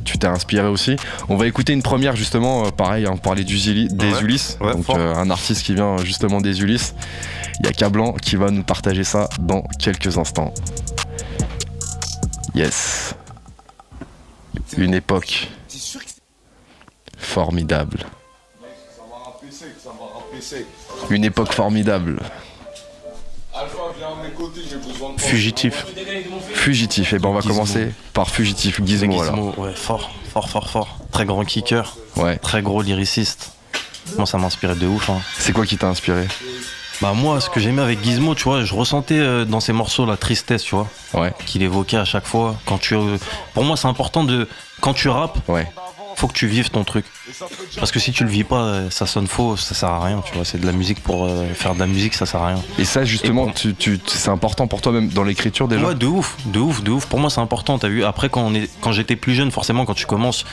tu 0.03 0.17
t'es 0.17 0.27
inspiré 0.27 0.67
aussi. 0.67 0.97
On 1.29 1.37
va 1.37 1.47
écouter 1.47 1.71
une 1.71 1.81
première 1.81 2.17
justement, 2.17 2.65
euh, 2.65 2.71
pareil, 2.71 3.05
hein, 3.05 3.11
on 3.13 3.17
parlait 3.17 3.45
du 3.45 3.55
Zili- 3.55 3.87
des 3.87 4.11
Ouais. 4.11 4.21
Ulysses, 4.21 4.57
Ouais, 4.59 4.73
donc 4.73 4.89
euh, 4.89 5.15
un 5.15 5.29
artiste 5.29 5.63
qui 5.63 5.75
vient 5.75 5.95
justement 6.03 6.41
des 6.41 6.61
Ulysses. 6.61 6.93
Il 7.61 7.65
y 7.65 7.69
a 7.69 7.71
Cablan 7.71 8.11
qui 8.13 8.35
va 8.35 8.51
nous 8.51 8.63
partager 8.63 9.05
ça 9.05 9.29
dans 9.39 9.61
quelques 9.79 10.17
instants. 10.17 10.53
Yes. 12.53 13.15
Une 14.77 14.93
époque 14.93 15.47
formidable. 17.17 18.05
Une 21.09 21.23
époque 21.23 21.53
formidable. 21.53 22.19
Fugitif. 25.17 25.85
Fugitif. 26.53 27.13
Et 27.13 27.19
ben 27.19 27.29
on 27.29 27.33
va 27.33 27.41
Gizmo. 27.41 27.53
commencer 27.53 27.91
par 28.13 28.29
Fugitif. 28.29 28.81
Gizmo, 28.85 29.21
alors. 29.21 29.35
Gizmo, 29.35 29.53
ouais, 29.57 29.73
fort, 29.75 30.11
fort, 30.31 30.49
fort, 30.49 30.69
fort. 30.69 30.97
Très 31.11 31.25
grand 31.25 31.43
kicker, 31.45 31.95
Ouais. 32.17 32.37
très 32.37 32.61
gros 32.61 32.81
lyriciste. 32.81 33.51
Moi, 34.17 34.25
ça 34.25 34.37
m'inspirait 34.37 34.75
de 34.75 34.85
ouf. 34.87 35.09
hein. 35.09 35.19
C'est 35.37 35.51
quoi 35.51 35.65
qui 35.65 35.77
t'a 35.77 35.87
inspiré 35.87 36.27
Bah 37.01 37.13
moi, 37.13 37.41
ce 37.41 37.49
que 37.49 37.59
j'aimais 37.59 37.81
avec 37.81 38.03
Gizmo, 38.03 38.35
tu 38.35 38.43
vois, 38.43 38.63
je 38.63 38.73
ressentais 38.73 39.17
euh, 39.19 39.45
dans 39.45 39.59
ses 39.59 39.73
morceaux 39.73 40.05
la 40.05 40.15
tristesse, 40.15 40.63
tu 40.63 40.75
vois, 40.75 40.87
Ouais. 41.13 41.33
qu'il 41.45 41.63
évoquait 41.63 41.97
à 41.97 42.05
chaque 42.05 42.25
fois. 42.25 42.55
Quand 42.65 42.77
tu, 42.77 42.93
euh, 42.95 43.17
pour 43.53 43.63
moi, 43.63 43.75
c'est 43.77 43.87
important 43.87 44.23
de, 44.23 44.47
quand 44.79 44.93
tu 44.93 45.09
rappes, 45.09 45.37
Ouais. 45.49 45.67
Faut 46.15 46.27
que 46.27 46.33
tu 46.33 46.47
vives 46.47 46.69
ton 46.69 46.83
truc. 46.83 47.05
Parce 47.77 47.91
que 47.91 47.99
si 47.99 48.11
tu 48.11 48.23
le 48.23 48.29
vis 48.29 48.43
pas, 48.43 48.61
euh, 48.63 48.89
ça 48.89 49.05
sonne 49.05 49.27
faux, 49.27 49.57
ça 49.57 49.75
sert 49.75 49.89
à 49.89 50.03
rien, 50.03 50.21
tu 50.25 50.33
vois. 50.33 50.45
C'est 50.45 50.59
de 50.59 50.65
la 50.65 50.71
musique 50.71 51.01
pour 51.03 51.25
euh, 51.25 51.45
faire 51.53 51.73
de 51.75 51.79
la 51.79 51.87
musique, 51.87 52.13
ça 52.13 52.25
sert 52.25 52.41
à 52.41 52.47
rien. 52.47 52.61
Et 52.79 52.85
ça, 52.85 53.03
justement, 53.05 53.47
Et 53.49 53.53
tu, 53.53 53.75
tu- 53.75 53.99
c'est 54.07 54.29
important 54.29 54.67
pour 54.67 54.81
toi 54.81 54.91
même 54.91 55.09
dans 55.09 55.23
l'écriture 55.23 55.67
déjà 55.67 55.87
Ouais, 55.87 55.95
de 55.95 56.05
ouf, 56.07 56.37
de 56.45 56.59
ouf, 56.59 56.83
de 56.83 56.91
ouf. 56.91 57.05
Pour 57.07 57.19
moi, 57.19 57.29
c'est 57.29 57.41
important. 57.41 57.77
T'as 57.79 57.89
vu 57.89 58.03
Après, 58.03 58.29
quand 58.29 58.41
on 58.41 58.53
est, 58.55 58.69
quand 58.81 58.91
j'étais 58.91 59.15
plus 59.15 59.35
jeune, 59.35 59.51
forcément, 59.51 59.85
quand 59.85 59.93
tu 59.93 60.05
commences, 60.05 60.45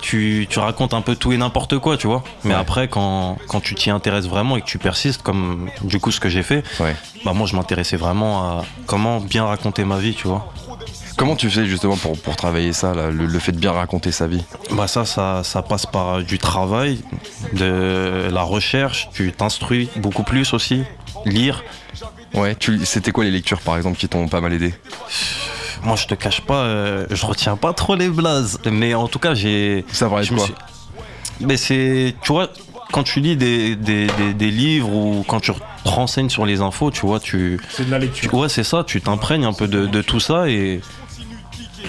tu, 0.00 0.46
tu 0.48 0.58
racontes 0.58 0.94
un 0.94 1.02
peu 1.02 1.14
tout 1.16 1.32
et 1.32 1.36
n'importe 1.36 1.78
quoi, 1.78 1.96
tu 1.96 2.06
vois. 2.06 2.22
Mais 2.44 2.54
Ouais. 2.54 2.60
après, 2.60 2.88
quand, 2.88 3.36
quand 3.48 3.60
tu 3.60 3.74
t'y 3.74 3.90
intéresses 3.90 4.26
vraiment 4.26 4.56
et 4.56 4.60
que 4.62 4.66
tu 4.66 4.78
persistes, 4.78 5.22
comme 5.22 5.68
du 5.82 6.00
coup 6.00 6.10
ce 6.10 6.20
que 6.20 6.28
j'ai 6.28 6.42
fait, 6.42 6.64
Ouais. 6.80 6.96
bah 7.24 7.32
moi, 7.34 7.46
je 7.46 7.54
m'intéressais 7.56 7.96
vraiment 7.96 8.42
à 8.44 8.64
comment 8.86 9.20
bien 9.20 9.44
raconter 9.44 9.84
ma 9.84 9.98
vie, 9.98 10.14
tu 10.14 10.26
vois. 10.26 10.52
Comment 11.22 11.36
tu 11.36 11.48
fais 11.50 11.66
justement 11.66 11.96
pour, 11.96 12.18
pour 12.20 12.34
travailler 12.34 12.72
ça, 12.72 12.94
là, 12.94 13.12
le, 13.12 13.26
le 13.26 13.38
fait 13.38 13.52
de 13.52 13.58
bien 13.58 13.70
raconter 13.70 14.10
sa 14.10 14.26
vie 14.26 14.42
Bah 14.72 14.88
ça, 14.88 15.04
ça, 15.04 15.42
ça 15.44 15.62
passe 15.62 15.86
par 15.86 16.20
du 16.24 16.36
travail, 16.40 16.98
de 17.52 18.28
la 18.28 18.42
recherche. 18.42 19.08
Tu 19.14 19.30
t'instruis 19.30 19.88
beaucoup 19.98 20.24
plus 20.24 20.52
aussi, 20.52 20.82
lire. 21.24 21.62
Ouais, 22.34 22.56
tu, 22.56 22.80
c'était 22.84 23.12
quoi 23.12 23.22
les 23.22 23.30
lectures 23.30 23.60
par 23.60 23.76
exemple 23.76 23.98
qui 23.98 24.08
t'ont 24.08 24.26
pas 24.26 24.40
mal 24.40 24.52
aidé 24.52 24.74
Moi, 25.84 25.94
je 25.94 26.08
te 26.08 26.14
cache 26.14 26.40
pas, 26.40 26.64
euh, 26.64 27.06
je 27.08 27.24
retiens 27.24 27.56
pas 27.56 27.72
trop 27.72 27.94
les 27.94 28.08
blazes, 28.08 28.58
mais 28.68 28.94
en 28.94 29.06
tout 29.06 29.20
cas, 29.20 29.34
j'ai 29.34 29.84
Ça 29.92 30.08
va 30.08 30.22
être 30.22 30.34
quoi 30.34 30.44
suis- 30.46 30.54
Mais 31.38 31.56
c'est. 31.56 32.16
Tu 32.22 32.32
vois, 32.32 32.48
quand 32.90 33.04
tu 33.04 33.20
lis 33.20 33.36
des, 33.36 33.76
des, 33.76 34.08
des- 34.08 34.34
des 34.34 34.50
livres 34.50 34.92
ou 34.92 35.24
quand 35.28 35.38
tu 35.38 35.52
te 35.52 35.58
renseignes 35.88 36.30
sur 36.30 36.46
les 36.46 36.60
infos, 36.62 36.90
tu 36.90 37.06
vois, 37.06 37.20
tu. 37.20 37.60
C'est 37.70 37.84
de 37.86 37.92
la 37.92 38.00
tu- 38.00 38.06
lecture. 38.06 38.34
ouais, 38.34 38.48
c'est 38.48 38.64
ça, 38.64 38.82
tu 38.84 39.00
t'imprègnes 39.00 39.44
un 39.44 39.52
peu 39.52 39.68
de, 39.68 39.86
de 39.86 40.02
tout 40.02 40.18
ça 40.18 40.48
et. 40.48 40.80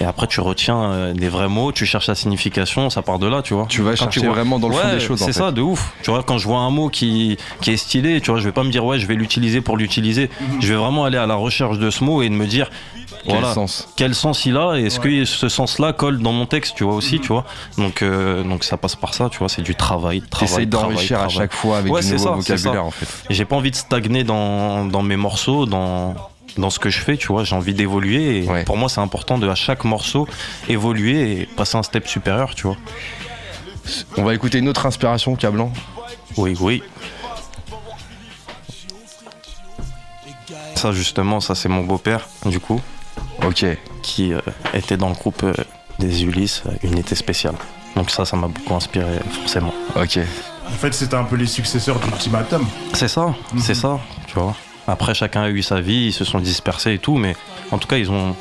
Et 0.00 0.04
après, 0.04 0.26
tu 0.26 0.40
retiens 0.40 0.82
euh, 0.82 1.12
des 1.14 1.28
vrais 1.28 1.48
mots, 1.48 1.70
tu 1.72 1.86
cherches 1.86 2.08
la 2.08 2.14
signification, 2.14 2.90
ça 2.90 3.02
part 3.02 3.18
de 3.18 3.26
là, 3.26 3.42
tu 3.42 3.54
vois. 3.54 3.66
Tu 3.68 3.82
vas 3.82 3.90
Quand 3.90 3.96
chercher 4.10 4.20
vois- 4.26 4.34
vraiment 4.34 4.58
dans 4.58 4.68
le 4.68 4.74
fond 4.74 4.86
Ouais, 4.88 4.94
des 4.94 5.00
choses 5.00 5.22
en 5.22 5.26
C'est 5.26 5.32
fait. 5.32 5.38
ça, 5.38 5.52
de 5.52 5.60
ouf. 5.62 5.92
Tu 6.02 6.10
vois, 6.10 6.22
quand 6.22 6.38
je 6.38 6.46
vois 6.48 6.58
un 6.60 6.70
mot 6.70 6.88
qui, 6.88 7.36
qui 7.60 7.70
est 7.70 7.76
stylé, 7.76 8.20
tu 8.20 8.30
vois, 8.30 8.40
je 8.40 8.44
vais 8.44 8.52
pas 8.52 8.64
me 8.64 8.70
dire, 8.70 8.84
ouais, 8.84 8.98
je 8.98 9.06
vais 9.06 9.14
l'utiliser 9.14 9.60
pour 9.60 9.76
l'utiliser. 9.76 10.30
Je 10.60 10.68
vais 10.68 10.74
vraiment 10.78 11.04
aller 11.04 11.18
à 11.18 11.26
la 11.26 11.34
recherche 11.36 11.78
de 11.78 11.90
ce 11.90 12.02
mot 12.04 12.22
et 12.22 12.28
de 12.28 12.34
me 12.34 12.46
dire, 12.46 12.70
Quel 13.24 13.32
voilà, 13.38 13.54
sens 13.54 13.88
quel 13.96 14.14
sens 14.14 14.44
il 14.46 14.56
a 14.56 14.74
et 14.76 14.84
est-ce 14.86 14.98
Ouais. 15.00 15.20
que 15.20 15.24
ce 15.24 15.48
sens-là 15.48 15.92
colle 15.92 16.20
dans 16.20 16.32
mon 16.32 16.46
texte, 16.46 16.74
tu 16.76 16.84
vois 16.84 16.94
aussi, 16.94 17.20
tu 17.20 17.28
vois. 17.28 17.44
Donc, 17.78 18.02
euh, 18.02 18.42
donc 18.42 18.64
ça 18.64 18.76
passe 18.76 18.96
par 18.96 19.14
ça, 19.14 19.28
tu 19.30 19.38
vois, 19.38 19.48
c'est 19.48 19.62
du 19.62 19.74
travail, 19.74 20.20
travail, 20.22 20.66
d'enrichir 20.66 21.20
à 21.20 21.28
chaque 21.28 21.52
fois 21.54 21.78
avec 21.78 21.92
Ouais, 21.92 22.00
du 22.02 22.12
nouveau 22.12 22.18
ça, 22.18 22.30
c'est 22.42 22.52
vocabulaire 22.56 22.82
ça. 22.82 22.86
en 22.86 22.90
fait. 22.90 23.06
Et 23.30 23.34
J'ai 23.34 23.44
pas 23.44 23.56
envie 23.56 23.70
de 23.70 23.76
stagner 23.76 24.24
dans, 24.24 24.84
dans 24.84 25.02
mes 25.02 25.16
morceaux, 25.16 25.64
dans, 25.66 26.14
dans 26.56 26.70
ce 26.70 26.78
que 26.78 26.90
je 26.90 26.98
fais, 27.00 27.16
tu 27.16 27.28
vois. 27.28 27.44
J'ai 27.44 27.54
envie 27.56 27.74
d'évoluer 27.74 28.44
et 28.44 28.48
Ouais. 28.48 28.64
pour 28.64 28.76
moi, 28.76 28.88
c'est 28.88 29.00
important 29.00 29.38
de 29.38 29.48
à 29.48 29.54
chaque 29.54 29.84
morceau 29.84 30.28
évoluer 30.68 31.40
et 31.40 31.46
passer 31.46 31.76
un 31.76 31.82
step 31.82 32.06
supérieur, 32.08 32.54
tu 32.54 32.66
vois. 32.66 32.76
On 34.16 34.22
va 34.24 34.34
écouter 34.34 34.58
une 34.58 34.68
autre 34.68 34.86
inspiration, 34.86 35.36
Cablan. 35.36 35.72
Oui, 36.36 36.56
oui. 36.60 36.82
Ça, 40.74 40.92
justement, 40.92 41.40
ça, 41.40 41.54
c'est 41.54 41.68
mon 41.68 41.82
beau-père, 41.84 42.26
du 42.46 42.60
coup, 42.60 42.80
Ok. 43.44 43.64
qui 44.02 44.32
euh, 44.32 44.40
était 44.74 44.96
dans 44.96 45.08
le 45.08 45.14
groupe 45.14 45.42
euh, 45.44 45.54
des 45.98 46.24
Ulysses, 46.24 46.62
euh, 46.66 46.72
Unité 46.82 47.14
Spéciale. 47.14 47.54
Donc 47.96 48.10
ça, 48.10 48.24
ça 48.24 48.36
m'a 48.36 48.48
beaucoup 48.48 48.74
inspiré, 48.74 49.18
forcément. 49.40 49.72
Ok. 49.96 50.18
En 50.66 50.70
fait, 50.76 50.92
c'était 50.92 51.14
un 51.14 51.24
peu 51.24 51.36
les 51.36 51.46
successeurs 51.46 51.98
d'Ultimatum. 52.00 52.66
C'est 52.92 53.08
ça, 53.08 53.34
c'est 53.58 53.74
ça, 53.74 54.00
tu 54.26 54.34
vois. 54.34 54.54
Après, 54.86 55.14
chacun 55.14 55.42
a 55.42 55.48
eu 55.50 55.62
sa 55.62 55.80
vie, 55.80 56.06
ils 56.06 56.12
se 56.12 56.24
sont 56.24 56.40
dispersés 56.40 56.92
et 56.94 56.98
tout, 56.98 57.16
mais 57.16 57.34
en 57.70 57.78
tout 57.78 57.88
cas, 57.88 57.96
ils 57.96 58.10
ont, 58.10 58.34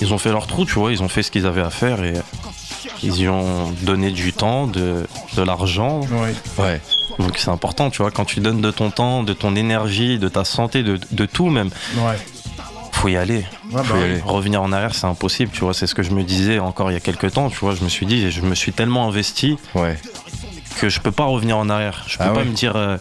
ils 0.00 0.12
ont 0.12 0.18
fait 0.18 0.30
leur 0.30 0.46
trou, 0.46 0.64
tu 0.66 0.74
vois, 0.74 0.92
ils 0.92 1.02
ont 1.02 1.08
fait 1.08 1.22
ce 1.22 1.30
qu'ils 1.30 1.46
avaient 1.46 1.62
à 1.62 1.70
faire 1.70 2.02
et 2.04 2.14
ils 3.02 3.16
y 3.18 3.28
ont 3.28 3.70
donné 3.82 4.10
du 4.10 4.32
temps, 4.32 4.66
de, 4.66 5.06
de 5.36 5.42
l'argent. 5.42 6.00
Ouais. 6.12 6.34
Ouais. 6.64 6.80
Donc 7.18 7.38
c'est 7.38 7.50
important, 7.50 7.90
tu 7.90 8.02
vois, 8.02 8.10
quand 8.10 8.24
tu 8.24 8.40
donnes 8.40 8.60
de 8.60 8.70
ton 8.70 8.90
temps, 8.90 9.22
de 9.22 9.32
ton 9.32 9.56
énergie, 9.56 10.18
de 10.18 10.28
ta 10.28 10.44
santé, 10.44 10.82
de, 10.82 10.98
de 11.10 11.26
tout 11.26 11.48
même, 11.48 11.70
Ouais. 11.96 12.16
faut 12.92 13.08
y 13.08 13.16
aller. 13.16 13.38
Ouais, 13.38 13.44
bah 13.72 13.82
Faut 13.84 13.96
y 13.96 13.98
oui. 13.98 14.04
aller. 14.04 14.20
Revenir 14.24 14.62
en 14.62 14.70
arrière, 14.72 14.94
c'est 14.94 15.06
impossible, 15.06 15.50
tu 15.52 15.60
vois, 15.60 15.74
c'est 15.74 15.86
ce 15.86 15.94
que 15.94 16.02
je 16.02 16.10
me 16.12 16.22
disais 16.22 16.58
encore 16.58 16.90
il 16.90 16.94
y 16.94 16.96
a 16.96 17.00
quelques 17.00 17.32
temps, 17.32 17.48
tu 17.50 17.58
vois, 17.58 17.74
je 17.74 17.82
me 17.82 17.88
suis 17.88 18.06
dit, 18.06 18.30
je 18.30 18.40
me 18.42 18.54
suis 18.54 18.72
tellement 18.72 19.08
investi 19.08 19.56
Ouais. 19.74 19.98
que 20.80 20.88
je 20.88 21.00
peux 21.00 21.10
pas 21.12 21.24
revenir 21.24 21.56
en 21.58 21.68
arrière. 21.70 22.04
Je 22.06 22.18
peux 22.18 22.24
Ah 22.26 22.30
pas 22.34 22.44
me 22.44 22.52
dire, 22.52 22.76
euh, 22.76 22.98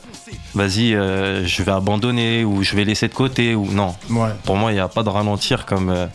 vas-y, 0.57 0.93
euh, 0.93 1.45
je 1.45 1.63
vais 1.63 1.71
abandonner 1.71 2.43
ou 2.43 2.63
je 2.63 2.75
vais 2.75 2.83
laisser 2.83 3.07
de 3.07 3.13
côté 3.13 3.55
ou 3.55 3.71
non. 3.71 3.95
Ouais. 4.09 4.29
Pour 4.43 4.57
moi, 4.57 4.71
il 4.71 4.75
n'y 4.75 4.81
a 4.81 4.87
pas 4.87 5.03
de 5.03 5.09
ralentir 5.09 5.65
comme 5.65 5.89
euh, 5.89 6.07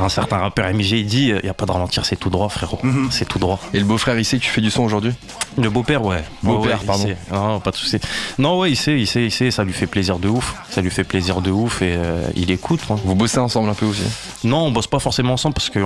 un 0.00 0.08
certain 0.08 0.38
rappeur 0.38 0.72
MJ 0.72 0.92
il 0.92 1.06
dit, 1.06 1.28
il 1.28 1.40
n'y 1.42 1.48
a 1.48 1.54
pas 1.54 1.66
de 1.66 1.72
ralentir, 1.72 2.04
c'est 2.04 2.16
tout 2.16 2.30
droit, 2.30 2.48
frérot. 2.48 2.78
Mhm. 2.82 3.08
C'est 3.10 3.26
tout 3.26 3.38
droit. 3.38 3.58
Et 3.74 3.78
le 3.78 3.84
beau-frère, 3.84 4.18
il 4.18 4.24
sait 4.24 4.38
que 4.38 4.42
tu 4.44 4.50
fais 4.50 4.60
du 4.60 4.70
son 4.70 4.82
aujourd'hui 4.84 5.12
Le 5.58 5.68
beau-père, 5.70 6.04
ouais. 6.04 6.22
Beau-père, 6.42 6.80
Ouais, 6.80 6.86
pardon. 6.86 7.08
Non, 7.32 7.60
pas 7.60 7.70
de 7.70 7.76
souci. 7.76 7.98
Non, 8.38 8.58
ouais, 8.58 8.70
il 8.70 8.76
sait, 8.76 8.98
il 8.98 9.06
sait, 9.06 9.24
il 9.24 9.30
sait, 9.30 9.50
ça 9.50 9.64
lui 9.64 9.72
fait 9.72 9.86
plaisir 9.86 10.18
de 10.18 10.28
ouf. 10.28 10.54
Ça 10.70 10.80
lui 10.80 10.90
fait 10.90 11.04
plaisir 11.04 11.40
de 11.40 11.50
ouf 11.50 11.82
et 11.82 11.94
euh, 11.96 12.26
il 12.34 12.50
écoute. 12.50 12.80
hein. 12.90 12.96
Vous 13.04 13.14
bossez 13.14 13.38
ensemble 13.38 13.68
un 13.70 13.74
peu 13.74 13.86
aussi 13.86 14.02
Non, 14.44 14.58
on 14.66 14.70
bosse 14.70 14.86
pas 14.86 14.98
forcément 14.98 15.34
ensemble 15.34 15.54
parce 15.54 15.70
qu'on 15.70 15.82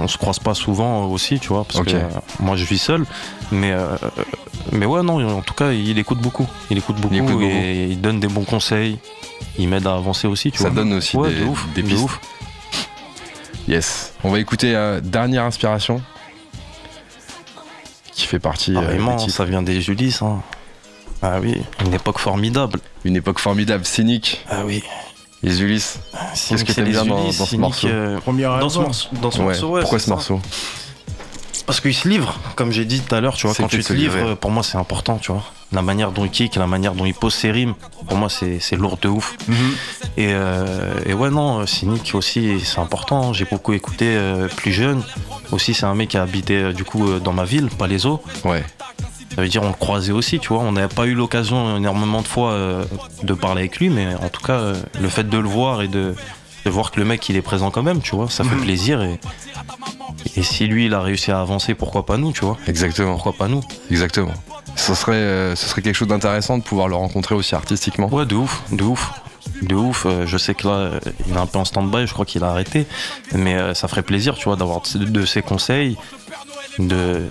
on 0.00 0.08
se 0.08 0.18
croise 0.18 0.38
pas 0.38 0.54
souvent 0.54 1.06
aussi, 1.06 1.38
tu 1.38 1.48
vois. 1.48 1.64
Parce 1.64 1.84
que 1.84 1.94
euh, 1.94 2.02
moi, 2.40 2.56
je 2.56 2.64
vis 2.64 2.78
seul. 2.78 3.04
Mais, 3.52 3.72
euh, 3.72 3.96
mais 4.72 4.86
ouais, 4.86 5.02
non, 5.02 5.38
en 5.38 5.42
tout 5.42 5.54
cas, 5.54 5.72
il 5.72 5.98
écoute 5.98 6.18
beaucoup. 6.18 6.46
Il 6.70 6.78
écoute 6.78 6.96
beaucoup 6.96 7.14
écoute 7.14 7.30
beaucoup. 7.32 7.42
et 7.44 7.86
il 7.90 8.00
donne 8.00 8.20
des 8.20 8.28
bons 8.28 8.44
conseils. 8.44 8.98
Il 9.58 9.68
m'aide 9.68 9.86
à 9.86 9.94
avancer 9.94 10.26
aussi, 10.26 10.50
tu 10.50 10.58
Ça 10.58 10.64
vois. 10.68 10.82
donne 10.82 10.92
aussi 10.94 11.16
Ouais, 11.16 11.30
des, 11.30 11.40
de 11.40 11.44
ouf, 11.44 11.66
des 11.74 11.82
de 11.82 11.94
ouf. 11.94 12.20
Yes. 13.68 14.12
On 14.22 14.30
va 14.30 14.38
écouter 14.38 14.74
euh, 14.76 15.00
dernière 15.00 15.44
inspiration 15.44 16.00
qui 18.12 18.26
fait 18.26 18.38
partie 18.38 18.76
euh, 18.76 18.80
Vraiment, 18.80 19.16
titres. 19.16 19.34
ça 19.34 19.44
vient 19.44 19.62
des 19.62 19.80
Julis. 19.80 20.18
Hein. 20.22 20.40
Ah 21.22 21.38
oui, 21.40 21.62
une 21.84 21.94
époque 21.94 22.18
formidable. 22.18 22.78
Une 23.04 23.16
époque 23.16 23.38
formidable, 23.38 23.84
cynique. 23.84 24.44
Ah 24.48 24.62
oui. 24.64 24.82
Les 25.42 25.62
Ulysses. 25.62 25.98
Qu'est-ce 26.48 26.64
que 26.64 26.72
t'aimes 26.72 26.88
bien 26.90 27.04
dans- 27.04 27.24
dans 27.24 27.30
ce 27.32 27.56
morceau 27.56 27.88
Premier 28.22 28.44
dans 28.44 28.68
ce 28.68 28.78
album. 28.78 28.82
morceau, 28.84 29.08
dans 29.20 29.30
ce 29.30 29.38
Ouais. 29.38 29.44
morceau, 29.44 29.68
ouais, 29.70 29.80
Pourquoi 29.82 29.98
ce 29.98 30.06
ça. 30.06 30.10
morceau? 30.12 30.40
Parce 31.66 31.80
qu'il 31.80 31.94
se 31.94 32.08
livre, 32.08 32.38
comme 32.54 32.70
j'ai 32.70 32.84
dit 32.84 33.00
tout 33.00 33.14
à 33.14 33.20
l'heure, 33.20 33.34
tu 33.34 33.46
vois, 33.46 33.56
quand 33.56 33.66
tu 33.66 33.78
te 33.78 33.82
se 33.82 33.92
livres, 33.92 34.16
livrer. 34.16 34.36
pour 34.36 34.52
moi 34.52 34.62
c'est 34.62 34.78
important, 34.78 35.18
tu 35.18 35.32
vois. 35.32 35.42
La 35.72 35.82
manière 35.82 36.12
dont 36.12 36.24
il 36.24 36.30
kick, 36.30 36.54
la 36.54 36.68
manière 36.68 36.94
dont 36.94 37.06
il 37.06 37.14
pose 37.14 37.34
ses 37.34 37.50
rimes, 37.50 37.74
pour 38.06 38.16
moi 38.16 38.28
c'est 38.30 38.76
lourd 38.76 38.98
de 39.02 39.08
ouf. 39.08 39.36
Mhm. 39.48 39.56
Et, 40.16 40.28
euh, 40.30 40.94
et 41.04 41.12
ouais, 41.12 41.30
non, 41.30 41.58
euh, 41.58 41.66
Cynic 41.66 42.14
aussi, 42.14 42.60
c'est 42.60 42.78
important. 42.78 43.32
J'ai 43.32 43.46
beaucoup 43.46 43.72
écouté 43.72 44.06
euh, 44.16 44.46
plus 44.48 44.72
jeune. 44.72 45.02
Aussi, 45.50 45.74
c'est 45.74 45.86
un 45.86 45.94
mec 45.94 46.10
qui 46.10 46.18
a 46.18 46.22
habité 46.22 46.72
du 46.72 46.84
coup 46.84 47.18
dans 47.18 47.32
ma 47.32 47.44
ville, 47.44 47.68
pas 47.68 47.88
les 47.88 48.06
eaux. 48.06 48.22
Ouais. 48.44 48.64
Ça 49.34 49.42
veut 49.42 49.48
dire 49.48 49.62
on 49.64 49.68
le 49.68 49.74
croisait 49.74 50.12
aussi, 50.12 50.38
tu 50.38 50.48
vois. 50.48 50.60
On 50.60 50.72
n'avait 50.72 50.94
pas 50.94 51.06
eu 51.06 51.14
l'occasion 51.14 51.76
énormément 51.76 52.22
de 52.22 52.28
fois 52.28 52.52
euh, 52.52 52.84
de 53.24 53.34
parler 53.34 53.62
avec 53.62 53.78
lui, 53.78 53.90
mais 53.90 54.14
en 54.14 54.28
tout 54.28 54.40
cas, 54.40 54.72
le 55.00 55.08
fait 55.08 55.28
de 55.28 55.36
le 55.38 55.48
voir 55.48 55.82
et 55.82 55.88
de, 55.88 56.14
de 56.66 56.70
voir 56.70 56.90
que 56.90 56.98
le 56.98 57.06
mec 57.06 57.26
il 57.28 57.36
est 57.36 57.42
présent 57.42 57.70
quand 57.70 57.82
même, 57.84 58.00
tu 58.02 58.14
vois, 58.16 58.28
ça 58.28 58.42
fait 58.44 58.54
Mhm. 58.56 58.62
plaisir. 58.62 59.02
Et, 59.02 59.18
et 60.36 60.42
si 60.42 60.66
lui 60.66 60.86
il 60.86 60.94
a 60.94 61.00
réussi 61.00 61.30
à 61.30 61.40
avancer, 61.40 61.74
pourquoi 61.74 62.04
pas 62.04 62.16
nous, 62.18 62.32
tu 62.32 62.44
vois 62.44 62.58
Exactement. 62.66 63.12
Pourquoi 63.14 63.32
pas 63.34 63.46
nous 63.48 63.62
Exactement. 63.90 64.34
Ce 64.74 64.94
serait, 64.94 65.12
euh, 65.14 65.54
ce 65.56 65.66
serait 65.68 65.80
quelque 65.80 65.94
chose 65.94 66.08
d'intéressant 66.08 66.58
de 66.58 66.62
pouvoir 66.64 66.88
le 66.88 66.96
rencontrer 66.96 67.34
aussi 67.36 67.54
artistiquement. 67.54 68.08
Ouais, 68.12 68.26
de 68.26 68.34
ouf, 68.34 68.62
de 68.72 68.82
ouf. 68.82 69.10
De 69.62 69.74
ouf, 69.76 70.06
Euh, 70.06 70.26
je 70.26 70.36
sais 70.36 70.54
que 70.54 70.66
là, 70.66 70.74
euh, 70.74 71.00
il 71.28 71.34
est 71.34 71.38
un 71.38 71.46
peu 71.46 71.58
en 71.58 71.64
stand-by, 71.64 72.06
je 72.08 72.12
crois 72.12 72.26
qu'il 72.26 72.42
a 72.42 72.48
arrêté. 72.50 72.84
Mais 73.32 73.54
euh, 73.54 73.72
ça 73.74 73.86
ferait 73.86 74.02
plaisir, 74.02 74.34
tu 74.34 74.44
vois, 74.44 74.56
d'avoir 74.56 74.82
de, 74.94 75.04
de 75.04 75.24
ses 75.24 75.40
conseils, 75.40 75.96
de 76.80 77.26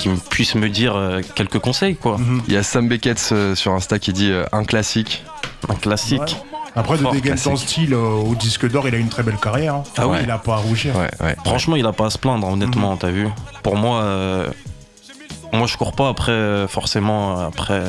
qu'il 0.00 0.10
me 0.10 0.16
puisse 0.16 0.54
me 0.56 0.68
dire 0.68 0.96
euh, 0.96 1.20
quelques 1.36 1.60
conseils, 1.60 1.94
quoi. 1.96 2.18
Mhm. 2.18 2.42
Il 2.48 2.52
y 2.54 2.56
a 2.56 2.62
Sam 2.64 2.88
Beckett 2.88 3.28
euh, 3.30 3.54
sur 3.54 3.72
Insta 3.72 3.98
qui 4.00 4.12
dit 4.12 4.30
euh, 4.32 4.44
un 4.52 4.64
classique. 4.64 5.22
Un 5.68 5.74
classique. 5.76 6.20
Ouais. 6.20 6.51
Après, 6.74 6.96
de 6.96 7.02
Fort 7.02 7.12
dégainer 7.12 7.36
son 7.36 7.56
style 7.56 7.92
euh, 7.92 7.98
au 7.98 8.34
disque 8.34 8.68
d'or, 8.70 8.88
il 8.88 8.94
a 8.94 8.98
une 8.98 9.08
très 9.08 9.22
belle 9.22 9.36
carrière. 9.36 9.74
hein. 9.76 9.82
Ah 9.98 10.06
oui. 10.08 10.18
Il 10.22 10.30
a 10.30 10.38
pas 10.38 10.54
à 10.54 10.56
rougir. 10.56 10.96
Ouais, 10.96 11.10
ouais. 11.20 11.36
Franchement, 11.44 11.76
il 11.76 11.84
a 11.86 11.92
pas 11.92 12.06
à 12.06 12.10
se 12.10 12.18
plaindre, 12.18 12.48
honnêtement, 12.48 12.96
t'as 12.96 13.10
vu. 13.10 13.28
Pour 13.62 13.76
moi, 13.76 14.00
euh, 14.02 14.48
moi, 15.52 15.66
je 15.66 15.76
cours 15.76 15.92
pas 15.92 16.08
après 16.08 16.32
euh, 16.32 16.66
forcément 16.66 17.38
après 17.46 17.82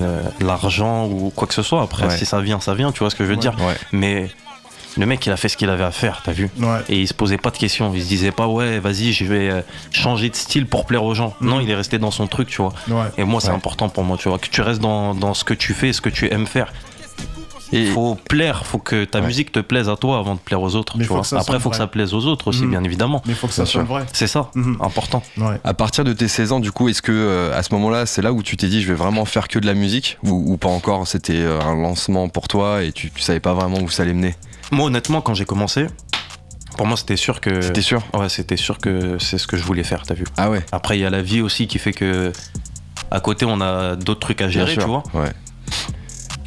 euh, 0.00 0.22
l'argent 0.40 1.06
ou 1.06 1.32
quoi 1.34 1.48
que 1.48 1.54
ce 1.54 1.62
soit. 1.62 1.82
Après, 1.82 2.06
Ouais. 2.06 2.16
si 2.16 2.24
ça 2.24 2.40
vient, 2.40 2.60
ça 2.60 2.74
vient. 2.74 2.92
Tu 2.92 3.00
vois 3.00 3.10
ce 3.10 3.16
que 3.16 3.24
je 3.24 3.30
veux 3.30 3.34
Ouais. 3.36 3.40
dire. 3.40 3.54
Ouais. 3.58 3.74
Mais 3.92 4.30
Le 4.96 5.06
mec, 5.06 5.26
il 5.26 5.32
a 5.32 5.36
fait 5.36 5.48
ce 5.48 5.56
qu'il 5.56 5.68
avait 5.70 5.82
à 5.82 5.90
faire, 5.90 6.20
t'as 6.24 6.30
vu 6.30 6.48
Ouais. 6.56 6.78
Et 6.88 7.00
il 7.00 7.08
se 7.08 7.14
posait 7.14 7.36
pas 7.36 7.50
de 7.50 7.56
questions. 7.58 7.90
Il 7.96 8.00
se 8.00 8.06
disait 8.06 8.30
pas, 8.30 8.46
ouais, 8.46 8.78
vas-y, 8.78 9.12
je 9.12 9.24
vais 9.24 9.64
changer 9.90 10.30
de 10.30 10.36
style 10.36 10.66
pour 10.66 10.86
plaire 10.86 11.02
aux 11.02 11.14
gens. 11.14 11.34
Non, 11.40 11.58
il 11.58 11.68
est 11.68 11.74
resté 11.74 11.98
dans 11.98 12.12
son 12.12 12.28
truc, 12.28 12.46
tu 12.48 12.62
vois. 12.62 12.72
Ouais. 12.86 13.02
Et 13.18 13.24
moi, 13.24 13.40
c'est 13.40 13.48
Ouais. 13.48 13.56
important 13.56 13.88
pour 13.88 14.04
moi, 14.04 14.16
tu 14.16 14.28
vois, 14.28 14.38
que 14.38 14.46
tu 14.46 14.60
restes 14.60 14.80
dans, 14.80 15.12
dans 15.12 15.34
ce 15.34 15.42
que 15.42 15.52
tu 15.52 15.74
fais, 15.74 15.92
ce 15.92 16.00
que 16.00 16.10
tu 16.10 16.32
aimes 16.32 16.46
faire. 16.46 16.72
Et 17.72 17.86
faut 17.86 18.14
plaire, 18.28 18.66
faut 18.66 18.78
que 18.78 19.04
ta 19.04 19.20
Ouais. 19.20 19.26
musique 19.26 19.50
te 19.52 19.58
plaise 19.60 19.88
à 19.88 19.96
toi 19.96 20.18
avant 20.18 20.34
de 20.34 20.40
plaire 20.40 20.60
aux 20.62 20.74
autres. 20.76 20.96
Mais 20.98 21.04
tu 21.04 21.08
vois. 21.08 21.20
Après, 21.20 21.44
sonne 21.44 21.60
faut 21.60 21.70
que 21.70 21.76
ça 21.76 21.86
plaise 21.86 22.14
aux 22.14 22.26
autres 22.26 22.48
aussi, 22.48 22.62
Mhm. 22.64 22.70
bien 22.70 22.84
évidemment. 22.84 23.22
Mais 23.26 23.32
il 23.32 23.36
faut 23.36 23.46
que 23.48 23.52
ça 23.54 23.66
sûr. 23.66 23.82
vrai. 23.84 24.04
C'est 24.12 24.26
ça, 24.26 24.50
Mhm. 24.54 24.76
important. 24.80 25.22
Ouais. 25.38 25.60
à 25.64 25.74
partir 25.74 26.04
de 26.04 26.12
tes 26.12 26.28
16 26.28 26.52
ans, 26.52 26.60
du 26.60 26.70
coup, 26.72 26.88
est-ce 26.88 27.02
que 27.02 27.12
euh, 27.12 27.56
à 27.58 27.62
ce 27.62 27.72
moment-là, 27.74 28.06
c'est 28.06 28.22
là 28.22 28.32
où 28.32 28.42
tu 28.42 28.56
t'es 28.56 28.68
dit 28.68 28.80
je 28.82 28.88
vais 28.88 28.94
vraiment 28.94 29.24
faire 29.24 29.48
que 29.48 29.58
de 29.58 29.66
la 29.66 29.74
musique 29.74 30.18
ou, 30.24 30.52
ou 30.52 30.56
pas 30.56 30.68
encore 30.68 31.06
C'était 31.06 31.34
euh, 31.36 31.60
un 31.60 31.74
lancement 31.74 32.28
pour 32.28 32.48
toi 32.48 32.82
et 32.82 32.92
tu, 32.92 33.10
tu 33.10 33.22
savais 33.22 33.40
pas 33.40 33.54
vraiment 33.54 33.78
où 33.80 33.88
ça 33.88 34.02
allait 34.02 34.14
mener? 34.14 34.34
Moi, 34.70 34.86
honnêtement, 34.86 35.20
quand 35.20 35.34
j'ai 35.34 35.44
commencé, 35.44 35.86
pour 36.76 36.86
moi, 36.86 36.96
c'était 36.96 37.16
sûr 37.16 37.40
que. 37.40 37.70
T'es 37.72 37.80
sûr? 37.82 38.02
Ouais, 38.14 38.28
c'était 38.28 38.56
sûr 38.56 38.78
que 38.78 39.16
c'est 39.18 39.38
ce 39.38 39.46
que 39.46 39.56
je 39.56 39.62
voulais 39.64 39.84
faire, 39.84 40.02
t'as 40.06 40.14
vu. 40.14 40.24
Ah 40.36 40.50
ouais. 40.50 40.64
Après, 40.72 40.98
il 40.98 41.00
y 41.00 41.04
a 41.04 41.10
la 41.10 41.22
vie 41.22 41.40
aussi 41.40 41.66
qui 41.66 41.78
fait 41.78 41.92
que. 41.92 42.32
À 43.10 43.20
côté, 43.20 43.44
on 43.44 43.60
a 43.60 43.94
d'autres 43.96 44.20
trucs 44.20 44.40
à 44.42 44.48
gérer, 44.48 44.74
tu 44.74 44.80
vois. 44.84 45.02
Ouais. 45.14 45.30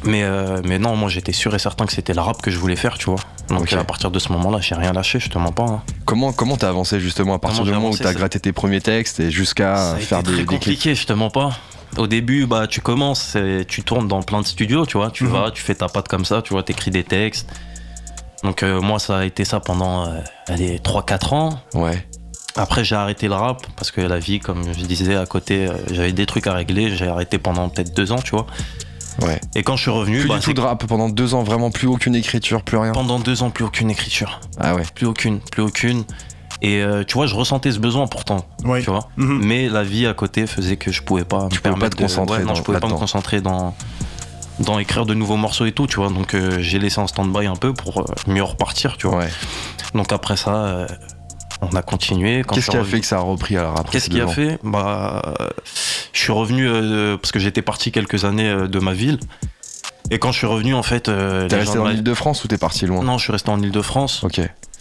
Mais, 0.04 0.22
euh, 0.22 0.60
mais 0.64 0.78
non, 0.78 0.94
moi, 0.96 1.08
j'étais 1.08 1.32
sûr 1.32 1.54
et 1.54 1.58
certain 1.58 1.84
que 1.84 1.92
c'était 1.92 2.14
le 2.14 2.20
rap 2.20 2.40
que 2.40 2.50
je 2.50 2.58
voulais 2.58 2.76
faire, 2.76 2.98
tu 2.98 3.06
vois. 3.10 3.18
Donc, 3.48 3.72
à 3.72 3.82
partir 3.84 4.10
de 4.10 4.18
ce 4.18 4.30
moment-là, 4.32 4.58
j'ai 4.60 4.74
rien 4.74 4.92
lâché, 4.92 5.18
je 5.18 5.28
te 5.28 5.38
mens 5.38 5.52
pas. 5.52 5.64
hein. 5.64 5.82
Comment 6.04 6.32
comment 6.32 6.56
t'as 6.56 6.68
avancé 6.68 7.00
justement 7.00 7.34
à 7.34 7.38
partir 7.38 7.64
du 7.64 7.72
moment 7.72 7.90
où 7.90 7.96
t'as 7.96 8.14
gratté 8.14 8.38
tes 8.38 8.52
premiers 8.52 8.80
textes 8.80 9.18
et 9.20 9.30
jusqu'à 9.30 9.96
faire 9.98 10.20
été 10.20 10.30
des, 10.30 10.36
clips 10.36 10.46
compliqué, 10.48 10.94
je 10.94 11.06
te 11.06 11.12
mens 11.12 11.30
pas. 11.30 11.50
Au 11.96 12.06
début, 12.06 12.46
bah, 12.46 12.66
tu 12.68 12.80
commences, 12.80 13.34
et 13.34 13.64
tu 13.66 13.82
tournes 13.82 14.06
dans 14.06 14.22
plein 14.22 14.40
de 14.40 14.46
studios, 14.46 14.86
tu 14.86 14.98
vois. 14.98 15.10
Tu 15.10 15.24
Mhm. 15.24 15.30
vas, 15.30 15.50
tu 15.50 15.62
fais 15.62 15.74
ta 15.74 15.88
patte 15.88 16.06
comme 16.08 16.24
ça, 16.24 16.42
tu 16.42 16.52
vois, 16.52 16.62
t'écris 16.62 16.90
des 16.90 17.02
textes. 17.04 17.48
Donc, 18.44 18.62
euh, 18.62 18.80
moi, 18.80 18.98
ça 19.00 19.18
a 19.18 19.24
été 19.24 19.44
ça 19.44 19.58
pendant 19.58 20.06
euh, 20.06 20.20
allez, 20.46 20.78
3-4 20.78 21.32
ans. 21.32 21.58
Ouais. 21.74 22.06
Après, 22.56 22.84
j'ai 22.84 22.94
arrêté 22.94 23.26
le 23.26 23.34
rap 23.34 23.66
parce 23.76 23.90
que 23.90 24.00
la 24.00 24.18
vie, 24.18 24.38
comme 24.38 24.62
je 24.78 24.84
disais 24.84 25.16
à 25.16 25.26
côté, 25.26 25.66
euh, 25.66 25.72
j'avais 25.90 26.12
des 26.12 26.26
trucs 26.26 26.46
à 26.46 26.52
régler. 26.52 26.94
J'ai 26.94 27.08
arrêté 27.08 27.38
pendant 27.38 27.68
peut-être 27.68 27.94
deux 27.96 28.12
ans, 28.12 28.20
tu 28.22 28.30
vois. 28.32 28.46
Ouais. 29.22 29.40
Et 29.54 29.62
quand 29.62 29.76
je 29.76 29.82
suis 29.82 29.90
revenu, 29.90 30.20
Plus 30.20 30.28
bah, 30.28 30.36
du 30.36 30.40
c'est 30.42 30.46
tout 30.46 30.54
de 30.54 30.60
rap 30.60 30.84
pendant 30.86 31.08
deux 31.08 31.34
ans, 31.34 31.42
vraiment 31.42 31.70
plus 31.70 31.88
aucune 31.88 32.14
écriture, 32.14 32.62
plus 32.62 32.76
rien. 32.78 32.92
pendant 32.92 33.18
deux 33.18 33.42
ans, 33.42 33.50
plus 33.50 33.64
aucune 33.64 33.90
écriture. 33.90 34.40
Ah 34.60 34.74
ouais. 34.74 34.82
Plus 34.94 35.06
aucune, 35.06 35.40
plus 35.40 35.62
aucune. 35.62 36.04
Et 36.62 36.82
euh, 36.82 37.04
tu 37.04 37.14
vois, 37.14 37.26
je 37.26 37.34
ressentais 37.34 37.70
ce 37.72 37.78
besoin 37.78 38.06
pourtant, 38.08 38.44
Ouais. 38.64 38.82
tu 38.82 38.90
vois. 38.90 39.08
Mhm. 39.16 39.40
Mais 39.44 39.68
la 39.68 39.84
vie 39.84 40.06
à 40.06 40.14
côté 40.14 40.46
faisait 40.46 40.76
que 40.76 40.90
je 40.92 41.02
pouvais 41.02 41.24
pas 41.24 41.44
me 41.44 41.50
Tu 41.50 41.60
pouvais 41.60 41.78
pas 41.78 41.88
te 41.90 41.96
concentrer 41.96 42.38
de... 42.38 42.42
ouais, 42.42 42.46
non, 42.46 42.52
dans- 42.52 42.54
je 42.56 42.62
pouvais 42.62 42.80
pas 42.80 42.88
me 42.88 42.94
concentrer 42.94 43.40
dans 43.40 43.74
dans 44.60 44.80
écrire 44.80 45.06
de 45.06 45.14
nouveaux 45.14 45.36
morceaux 45.36 45.66
et 45.66 45.72
tout, 45.72 45.86
tu 45.86 45.96
vois. 45.96 46.08
Donc 46.08 46.34
euh, 46.34 46.56
j'ai 46.60 46.80
laissé 46.80 47.00
en 47.00 47.06
stand-by 47.06 47.46
un 47.46 47.54
peu 47.54 47.72
pour 47.74 48.00
euh, 48.00 48.04
mieux 48.26 48.42
repartir, 48.42 48.96
tu 48.96 49.06
vois. 49.06 49.18
Ouais. 49.18 49.28
Donc 49.94 50.12
après 50.12 50.36
ça, 50.36 50.50
euh, 50.64 50.86
on 51.60 51.74
a 51.76 51.82
continué. 51.82 52.42
Qu'est-ce 52.52 52.70
qui 52.70 52.76
a 52.76 52.84
fait 52.84 53.00
que 53.00 53.06
ça 53.06 53.16
a 53.16 53.20
repris 53.20 53.56
alors 53.56 53.78
après 53.78 53.92
Qu'est-ce 53.92 54.10
qui 54.10 54.20
a 54.20 54.28
fait? 54.28 54.58
Bah, 54.62 55.34
je 56.12 56.20
suis 56.20 56.32
revenu 56.32 56.68
euh, 56.68 57.16
parce 57.16 57.32
que 57.32 57.38
j'étais 57.38 57.62
parti 57.62 57.92
quelques 57.92 58.24
années 58.24 58.48
euh, 58.48 58.66
de 58.68 58.78
ma 58.78 58.92
ville. 58.92 59.18
Et 60.10 60.18
quand 60.18 60.32
je 60.32 60.38
suis 60.38 60.46
revenu, 60.46 60.72
en 60.74 60.82
fait, 60.82 61.08
euh, 61.08 61.48
T'es 61.48 61.56
resté 61.56 61.78
en 61.78 61.82
de 61.84 61.88
ma- 61.88 61.94
Ile-de-France 61.94 62.44
ou 62.44 62.48
t'es 62.48 62.56
parti 62.58 62.86
loin? 62.86 63.02
Non, 63.04 63.18
je 63.18 63.24
suis 63.24 63.32
resté 63.32 63.50
en 63.50 63.60
Ile-de-France. 63.60 64.24
Ok. 64.24 64.40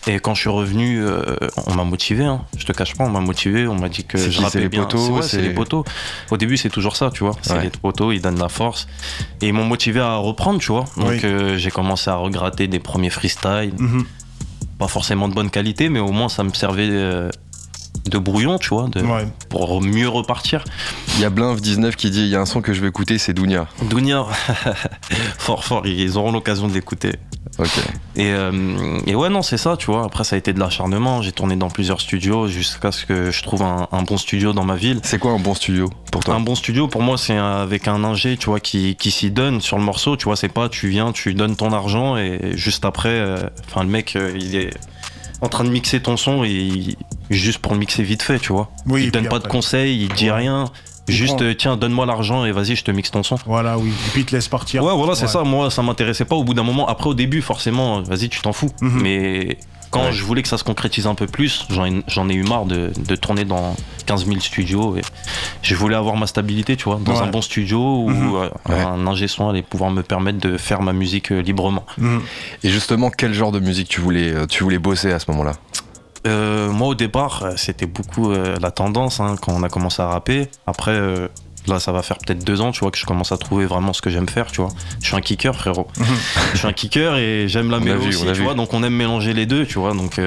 Et 0.10 0.20
quand 0.20 0.34
je 0.36 0.40
suis 0.40 0.50
revenu, 0.50 1.04
euh, 1.04 1.22
on 1.66 1.74
m'a 1.74 1.84
motivé. 1.84 2.24
Hein. 2.24 2.46
Je 2.58 2.66
te 2.66 2.72
cache 2.72 2.96
pas, 2.96 3.04
on 3.04 3.10
m'a 3.10 3.20
motivé. 3.20 3.68
On 3.68 3.76
m'a 3.76 3.90
dit 3.90 4.06
que 4.06 4.18
je 4.18 4.58
les 4.58 4.70
bien. 4.70 4.84
potos, 4.84 5.28
C'est 5.28 5.38
ouais, 5.38 5.44
les 5.44 5.50
potos. 5.54 5.84
Au 6.32 6.38
début, 6.38 6.56
c'est 6.56 6.70
toujours 6.70 6.96
ça, 6.96 7.10
tu 7.12 7.26
vois. 7.26 7.34
C'est 7.42 7.54
Ouais. 7.54 7.64
les 7.64 7.70
potos, 7.72 8.14
ils 8.16 8.22
donnent 8.22 8.40
la 8.40 8.48
force. 8.48 8.88
Et 9.42 9.48
ils 9.50 9.54
m'ont 9.54 9.66
motivé 9.66 10.00
à 10.00 10.16
reprendre, 10.16 10.60
tu 10.60 10.72
vois. 10.72 10.86
Donc 10.96 11.10
Oui. 11.24 11.58
j'ai 11.58 11.72
commencé 11.72 12.10
à 12.10 12.16
regratter 12.16 12.68
des 12.68 12.80
premiers 12.80 13.10
freestyles. 13.10 13.74
Mhm. 13.78 14.06
Pas 14.80 14.88
forcément 14.88 15.28
de 15.28 15.34
bonne 15.34 15.50
qualité, 15.50 15.90
mais 15.90 16.00
au 16.00 16.12
moins 16.12 16.30
ça 16.30 16.44
me 16.44 16.54
servait 16.54 16.90
euh, 16.92 17.30
de 18.06 18.18
brouillon, 18.20 18.58
tu 18.60 18.70
vois, 18.70 18.88
de- 18.90 19.02
Ouais. 19.02 19.28
pour 19.50 19.82
mieux 19.82 20.08
repartir. 20.08 20.64
Il 21.16 21.22
y 21.22 21.26
a 21.26 21.30
Blinv19 21.30 21.96
qui 21.96 22.10
dit 22.12 22.22
il 22.22 22.28
y 22.28 22.36
a 22.36 22.40
un 22.42 22.46
son 22.46 22.62
que 22.62 22.74
je 22.74 22.82
vais 22.82 22.88
écouter, 22.88 23.18
c'est 23.18 23.34
Dounia. 23.34 23.68
Dounia, 23.90 24.26
fort 25.48 25.64
fort, 25.64 25.88
ils 25.88 26.18
auront 26.18 26.34
l'occasion 26.34 26.68
de 26.68 26.74
l'écouter. 26.74 27.14
Ok. 27.58 27.70
Et, 28.18 28.32
euh, 28.34 29.00
et 29.08 29.16
ouais, 29.16 29.30
non, 29.30 29.42
c'est 29.42 29.56
ça, 29.58 29.78
tu 29.78 29.86
vois. 29.88 30.04
Après, 30.04 30.26
ça 30.26 30.36
a 30.36 30.40
été 30.40 30.52
de 30.52 30.60
l'acharnement. 30.60 31.22
J'ai 31.22 31.32
tourné 31.32 31.56
dans 31.56 31.70
plusieurs 31.70 32.02
studios 32.02 32.48
jusqu'à 32.50 32.92
ce 32.92 33.06
que 33.06 33.32
je 33.32 33.42
trouve 33.44 33.62
un, 33.62 33.88
un 33.94 34.04
bon 34.04 34.18
studio 34.18 34.52
dans 34.52 34.66
ma 34.66 34.76
ville. 34.76 35.00
C'est 35.04 35.20
quoi 35.20 35.32
un 35.32 35.40
bon 35.40 35.54
studio 35.54 35.90
pour 36.12 36.22
toi? 36.26 36.36
Un 36.36 36.42
bon 36.42 36.54
studio, 36.54 36.90
pour 36.90 37.02
moi, 37.02 37.18
c'est 37.18 37.38
avec 37.38 37.88
un 37.88 38.04
ingé, 38.04 38.36
tu 38.36 38.48
vois, 38.50 38.60
qui, 38.60 38.96
qui 38.98 39.10
s'y 39.10 39.32
donne 39.32 39.62
sur 39.62 39.78
le 39.78 39.84
morceau. 39.86 40.18
Tu 40.18 40.26
vois, 40.26 40.36
c'est 40.36 40.50
pas 40.50 40.68
tu 40.68 40.90
viens, 40.90 41.14
tu 41.14 41.34
donnes 41.34 41.56
ton 41.56 41.72
argent 41.72 42.18
et 42.18 42.52
juste 42.56 42.84
après, 42.84 43.08
euh, 43.10 43.38
enfin, 43.70 43.84
le 43.84 43.90
mec, 43.90 44.18
euh, 44.18 44.34
il 44.38 44.54
est 44.56 44.72
en 45.42 45.48
train 45.48 45.64
de 45.64 45.70
mixer 45.70 46.02
ton 46.02 46.18
son 46.18 46.44
et 46.44 46.50
il- 46.52 46.98
juste 47.30 47.60
pour 47.60 47.72
le 47.72 47.80
mixer 47.80 48.04
vite 48.04 48.22
fait, 48.24 48.40
tu 48.40 48.52
vois. 48.52 48.70
Oui, 48.86 49.04
il 49.06 49.12
donne 49.12 49.30
pas 49.30 49.40
de 49.40 49.48
conseils, 49.48 50.02
il 50.04 50.10
dit 50.14 50.26
Ouais. 50.30 50.36
rien. 50.38 50.66
Juste, 51.08 51.42
euh, 51.42 51.54
tiens, 51.54 51.78
donne-moi 51.78 52.06
l'argent 52.06 52.46
et 52.46 52.52
vas-y, 52.52 52.76
je 52.76 52.84
te 52.84 52.92
mixe 52.92 53.12
ton 53.12 53.24
son. 53.24 53.36
Voilà, 53.46 53.78
oui. 53.78 53.90
Et 53.90 54.10
puis 54.12 54.22
il 54.22 54.26
te 54.26 54.36
laisse 54.36 54.48
partir. 54.48 54.84
Ouais, 54.84 54.94
voilà, 54.96 55.16
c'est 55.16 55.24
Ouais. 55.26 55.28
ça. 55.32 55.44
Moi, 55.44 55.70
ça 55.72 55.82
m'intéressait 55.82 56.26
pas 56.26 56.36
au 56.36 56.44
bout 56.44 56.54
d'un 56.54 56.64
moment. 56.64 56.88
Après, 56.88 57.10
au 57.10 57.14
début, 57.14 57.42
forcément, 57.42 58.02
vas-y, 58.02 58.30
tu 58.30 58.42
t'en 58.42 58.54
fous. 58.54 58.70
Mhm. 58.82 59.02
Mais 59.02 59.58
quand 59.90 60.06
Ouais. 60.08 60.12
je 60.12 60.24
voulais 60.24 60.42
que 60.42 60.50
ça 60.50 60.58
se 60.58 60.64
concrétise 60.66 61.08
un 61.08 61.16
peu 61.16 61.28
plus, 61.28 61.66
j'en 61.70 61.86
ai, 61.86 62.04
j'en 62.08 62.28
ai 62.30 62.34
eu 62.34 62.44
marre 62.44 62.66
de, 62.66 62.92
de 63.08 63.16
tourner 63.16 63.46
dans 63.46 63.76
15 64.06 64.26
000 64.26 64.40
studios. 64.42 64.98
Et 64.98 65.02
je 65.62 65.76
voulais 65.76 65.96
avoir 65.96 66.18
ma 66.18 66.28
stabilité, 66.28 66.76
tu 66.76 66.84
vois, 66.86 67.00
dans 67.02 67.14
Ouais. 67.14 67.22
un 67.22 67.28
bon 67.28 67.42
studio 67.42 67.80
où 68.04 68.10
Mhm. 68.10 68.36
euh, 68.36 68.50
Ouais. 68.70 68.82
un 68.82 69.08
ingé 69.08 69.28
son 69.30 69.48
allait 69.50 69.62
pouvoir 69.62 69.92
me 69.92 70.04
permettre 70.04 70.40
de 70.40 70.58
faire 70.58 70.82
ma 70.82 70.92
musique 70.92 71.32
euh, 71.32 71.40
librement. 71.42 71.86
Mhm. 71.98 72.22
Et 72.64 72.70
justement, 72.70 73.10
quel 73.10 73.34
genre 73.34 73.54
de 73.54 73.60
musique 73.60 73.88
tu 73.88 74.02
voulais, 74.02 74.32
euh, 74.34 74.46
tu 74.46 74.64
voulais 74.64 74.80
bosser 74.80 75.12
à 75.14 75.20
ce 75.20 75.32
moment-là? 75.32 75.54
Euh, 76.28 76.70
moi, 76.72 76.90
au 76.90 76.96
départ, 76.96 77.42
euh, 77.44 77.54
c'était 77.56 77.86
beaucoup 77.88 78.32
euh, 78.32 78.56
la 78.62 78.72
tendance 78.72 79.20
hein, 79.20 79.36
quand 79.42 79.54
on 79.54 79.64
a 79.64 79.70
commencé 79.70 80.02
à 80.02 80.08
rapper. 80.08 80.50
Après. 80.68 80.92
euh, 80.92 81.28
Là, 81.68 81.82
ça 81.82 81.92
va 81.92 82.02
faire 82.02 82.18
peut-être 82.18 82.46
deux 82.46 82.62
ans, 82.62 82.72
tu 82.72 82.80
vois, 82.80 82.92
que 82.92 82.98
je 82.98 83.06
commence 83.06 83.34
à 83.34 83.38
trouver 83.38 83.66
vraiment 83.66 83.92
ce 83.92 84.02
que 84.02 84.10
j'aime 84.10 84.30
faire, 84.30 84.46
tu 84.50 84.62
vois. 84.62 84.70
Je 85.02 85.08
suis 85.08 85.18
un 85.18 85.20
kicker, 85.20 85.54
frérot. 85.54 85.86
je 86.54 86.60
suis 86.60 86.66
un 86.68 86.72
kicker 86.72 87.18
et 87.18 87.50
j'aime 87.50 87.70
la 87.70 87.76
On 87.80 87.82
a 87.82 87.84
mélo 87.84 88.00
vu, 88.00 88.08
aussi, 88.08 88.24
on 88.24 88.30
a 88.30 88.32
tu 88.32 88.38
vu. 88.38 88.44
vois. 88.46 88.54
Donc, 88.54 88.74
on 88.74 88.84
aime 88.84 88.94
mélanger 88.94 89.34
les 89.34 89.46
deux, 89.46 89.66
tu 89.66 89.78
vois. 89.78 89.92
Donc, 89.94 90.18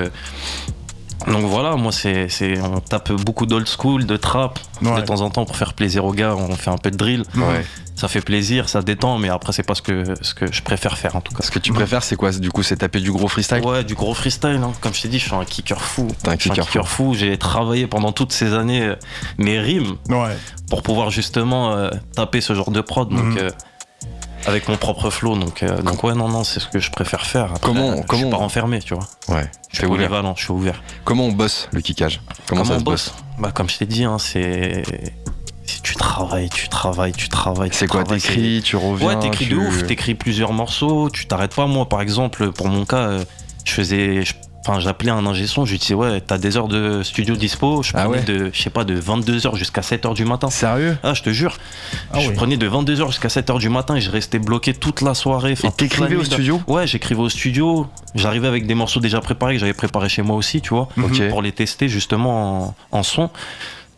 donc 1.26 1.44
voilà, 1.44 1.76
moi, 1.76 1.92
c'est, 1.92 2.28
c'est, 2.28 2.61
on 2.61 2.80
tape 2.80 3.12
beaucoup 3.12 3.46
d'old 3.46 3.66
school, 3.68 4.06
de 4.06 4.16
trap. 4.16 4.59
Ouais. 4.83 5.00
De 5.00 5.06
temps 5.06 5.20
en 5.20 5.30
temps, 5.30 5.44
pour 5.44 5.56
faire 5.56 5.74
plaisir 5.74 6.04
aux 6.04 6.12
gars, 6.12 6.35
on 6.35 6.54
fait 6.56 6.70
un 6.70 6.78
peu 6.78 6.90
de 6.90 6.96
drill. 6.96 7.22
Ouais. 7.37 7.64
Ça 7.94 8.09
fait 8.09 8.22
plaisir, 8.22 8.70
ça 8.70 8.80
détend, 8.80 9.18
mais 9.18 9.28
après, 9.28 9.52
c'est 9.52 9.62
pas 9.62 9.74
ce 9.74 9.83
que, 9.83 10.04
ce 10.22 10.33
que 10.33 10.50
je 10.50 10.62
préfère 10.62 10.96
faire, 10.96 11.16
en 11.16 11.20
tout 11.20 11.35
cas. 11.35 11.42
Ce 11.42 11.50
que 11.50 11.59
tu 11.59 11.72
préfères, 11.74 12.02
c'est 12.02 12.16
quoi 12.16 12.30
Du 12.33 12.50
coup, 12.50 12.62
c'est 12.62 12.76
taper 12.78 13.00
du 13.00 13.12
gros 13.12 13.28
freestyle? 13.28 13.61
Ouais, 13.62 13.85
du 13.85 13.94
gros 13.94 14.14
freestyle. 14.14 14.61
hein. 14.64 14.72
Comme 14.80 14.94
je 14.94 15.02
t'ai 15.02 15.09
dit, 15.09 15.18
je 15.18 15.26
suis 15.26 15.35
un 15.35 15.44
kicker 15.44 15.78
fou. 15.80 16.09
T'es 16.22 16.30
un 16.30 16.33
Je 16.37 16.40
suis 16.40 16.50
un 16.50 16.54
kicker 16.54 16.66
kicker 16.66 16.88
fou. 16.88 17.12
J'ai 17.14 17.37
travaillé 17.37 17.87
pendant 17.87 18.12
toutes 18.12 18.33
ces 18.33 18.54
années 18.54 18.85
euh, 18.85 18.96
mes 19.37 19.61
rimes 19.61 19.96
Ouais. 20.09 20.35
pour 20.70 20.83
pouvoir 20.83 21.11
justement 21.11 21.72
euh, 21.72 21.90
taper 22.16 22.40
ce 22.40 22.54
genre 22.54 22.70
de 22.70 22.80
prod. 22.80 23.11
Donc, 23.11 23.20
Mhm. 23.20 23.38
euh, 23.38 23.50
avec 24.46 24.68
mon 24.68 24.76
propre 24.76 25.11
flow. 25.11 25.37
Donc, 25.37 25.62
euh, 25.62 25.83
donc 25.83 26.03
ouais, 26.05 26.14
non, 26.14 26.29
non, 26.29 26.44
c'est 26.44 26.61
ce 26.61 26.68
que 26.68 26.79
je 26.79 26.90
préfère 26.90 27.26
faire. 27.26 27.44
Après, 27.53 27.61
Comment- 27.61 27.90
euh, 27.92 27.96
Je 27.96 28.03
comment- 28.07 28.22
suis 28.22 28.31
pas 28.31 28.37
renfermé, 28.37 28.81
tu 28.81 28.94
vois. 28.94 29.07
Ouais. 29.29 29.50
Je 29.70 29.76
suis 29.79 29.87
ouvert. 29.87 30.35
je 30.37 30.42
suis 30.42 30.53
ouvert. 30.53 30.83
Comment 31.05 31.26
on 31.26 31.33
bosse 31.33 31.68
le 31.72 31.81
kickage? 31.81 32.20
Comment, 32.46 32.64
ça 32.64 32.74
on 32.74 32.79
se 32.79 32.85
bosse? 32.85 33.11
bosse? 33.11 33.14
Bah, 33.38 33.50
comme 33.53 33.68
je 33.68 33.79
t'ai 33.79 33.87
dit, 33.87 34.05
hein, 34.05 34.18
c'est. 34.18 34.83
Tu 35.83 35.94
travailles, 35.94 36.48
tu 36.50 36.68
travailles, 36.68 37.12
tu 37.12 37.29
travailles. 37.29 37.70
tu 37.70 37.76
C'est 37.76 37.87
quoi 37.87 38.03
T'écris, 38.03 38.61
tu 38.64 38.76
reviens 38.76 39.07
Ouais, 39.09 39.18
t'écris 39.20 39.46
tu... 39.46 39.53
de 39.53 39.57
ouf, 39.57 39.87
t'écris 39.87 40.14
plusieurs 40.14 40.53
morceaux, 40.53 41.11
tu 41.11 41.26
t'arrêtes 41.26 41.55
pas. 41.55 41.66
Moi, 41.66 41.88
par 41.88 42.00
exemple, 42.00 42.50
pour 42.53 42.68
mon 42.68 42.85
cas, 42.85 42.96
euh, 43.09 43.24
je 43.64 43.72
faisais. 43.72 44.24
je- 44.24 44.35
Enfin, 44.62 44.78
j'appelais 44.78 45.10
un 45.10 45.24
ingé 45.24 45.46
son, 45.46 45.64
je 45.64 45.72
lui 45.72 45.78
disais, 45.78 45.94
ouais, 45.94 46.20
t'as 46.20 46.36
des 46.36 46.58
heures 46.58 46.68
de 46.68 47.02
studio 47.02 47.34
dispo. 47.34 47.82
Je 47.82 47.92
Ah 47.94 48.04
prenais 48.04 48.18
ouais 48.18 48.24
de, 48.24 48.50
je 48.52 48.60
sais 48.62 48.68
pas, 48.68 48.84
de 48.84 49.00
22h 49.00 49.56
jusqu'à 49.56 49.80
7h 49.80 50.14
du 50.14 50.26
matin. 50.26 50.50
Sérieux? 50.50 50.98
Ah, 51.02 51.14
je 51.14 51.22
te 51.22 51.30
jure. 51.30 51.56
Ah 52.12 52.20
je 52.20 52.30
prenais 52.30 52.58
de 52.58 52.68
22h 52.68 53.06
jusqu'à 53.06 53.28
7h 53.28 53.58
du 53.58 53.70
matin 53.70 53.96
et 53.96 54.00
je 54.02 54.10
restais 54.10 54.38
bloqué 54.38 54.74
toute 54.74 55.00
la 55.00 55.14
soirée. 55.14 55.54
Et 55.64 55.70
t'écrivais 55.72 56.16
au 56.16 56.24
studio? 56.24 56.60
Ouais, 56.66 56.86
j'écrivais 56.86 57.20
au 57.22 57.30
studio. 57.30 57.86
J'arrivais 58.14 58.48
avec 58.48 58.66
des 58.66 58.74
morceaux 58.74 59.00
déjà 59.00 59.20
préparés 59.20 59.54
que 59.54 59.60
j'avais 59.60 59.72
préparés 59.72 60.10
chez 60.10 60.22
moi 60.22 60.36
aussi, 60.36 60.60
tu 60.60 60.74
vois, 60.74 60.88
pour 61.30 61.40
les 61.40 61.52
tester 61.52 61.88
justement 61.88 62.74
en, 62.92 62.98
en 62.98 63.02
son. 63.02 63.30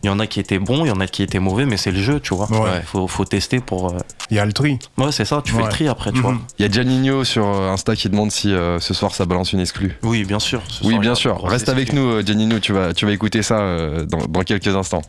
Il 0.03 0.09
y 0.09 0.11
en 0.11 0.19
a 0.19 0.27
qui 0.27 0.41
étaient 0.41 0.59
bons, 0.59 0.85
il 0.85 0.89
y 0.89 0.91
en 0.91 1.01
a 1.01 1.07
qui 1.07 1.23
étaient 1.23 1.39
mauvais, 1.39 1.65
mais 1.65 1.77
c'est 1.77 1.93
le 1.93 2.01
jeu, 2.03 2.19
tu 2.21 2.35
vois. 2.35 2.51
Ouais. 2.51 2.83
Faut, 2.85 3.07
faut 3.07 3.25
tester 3.25 3.61
pour. 3.61 3.91
euh, 3.93 3.99
Il 4.31 4.37
y 4.37 4.41
a 4.41 4.45
le 4.45 4.53
tri. 4.53 4.79
Ouais, 4.99 5.13
c'est 5.13 5.25
ça, 5.25 5.41
tu 5.45 5.53
fais 5.53 5.63
le 5.63 5.69
tri 5.69 5.87
après, 5.89 6.11
tu 6.13 6.21
vois. 6.21 6.33
Mhm. 6.33 6.41
Il 6.59 6.63
y 6.63 6.69
a 6.69 6.71
Gianninho 6.73 7.23
sur 7.25 7.47
euh, 7.47 7.71
Insta 7.71 7.95
qui 7.95 8.09
demande 8.09 8.33
si 8.33 8.53
euh, 8.53 8.81
ce 8.81 8.95
soir 8.95 9.15
ça 9.15 9.27
balance 9.27 9.53
une 9.53 9.61
exclue. 9.61 9.97
Oui, 10.03 10.25
bien 10.25 10.41
sûr. 10.41 10.61
Ce 10.69 10.83
Oui, 10.83 10.91
soir, 10.91 11.01
bien 11.01 11.15
sûr. 11.15 11.41
Reste 11.45 11.69
avec 11.69 11.85
exclue. 11.85 12.01
nous, 12.01 12.21
Giannino. 12.27 12.59
Tu 12.59 12.73
vas, 12.73 12.93
tu 12.95 13.07
vas 13.07 13.13
écouter 13.13 13.43
ça 13.43 13.59
euh, 13.61 14.05
dans, 14.05 14.27
dans 14.29 14.43
quelques 14.43 14.67
instants. 14.75 15.03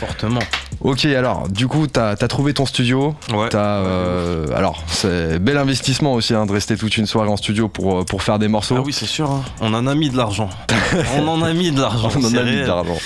Fortement. 0.00 0.40
Ok, 0.80 1.04
alors, 1.06 1.48
du 1.48 1.66
coup, 1.66 1.86
t'as 1.86 2.10
as 2.10 2.16
trouvé 2.28 2.52
ton 2.52 2.66
studio. 2.66 3.14
Ouais. 3.32 3.48
T'as, 3.48 3.76
euh, 3.78 4.46
alors, 4.54 4.82
c'est 4.86 5.38
bel 5.38 5.56
investissement 5.56 6.12
aussi 6.14 6.34
hein, 6.34 6.44
de 6.46 6.52
rester 6.52 6.76
toute 6.76 6.96
une 6.96 7.06
soirée 7.06 7.28
en 7.28 7.36
studio 7.36 7.68
pour, 7.68 8.04
pour 8.04 8.22
faire 8.22 8.38
des 8.38 8.48
morceaux. 8.48 8.76
Ah 8.78 8.82
oui, 8.84 8.92
c'est 8.92 9.06
sûr. 9.06 9.30
hein. 9.30 9.42
On 9.60 9.72
en 9.72 9.86
a 9.86 9.94
mis 9.94 10.10
de 10.10 10.16
l'argent. 10.16 10.50
on 11.16 11.26
en 11.28 11.42
a 11.42 11.52
mis 11.52 11.70
de 11.70 11.80
l'argent. 11.80 12.10
On 12.14 12.24
en 12.24 12.34
a 12.34 12.42
mis 12.42 12.56
de 12.56 12.66
l'argent. 12.66 12.96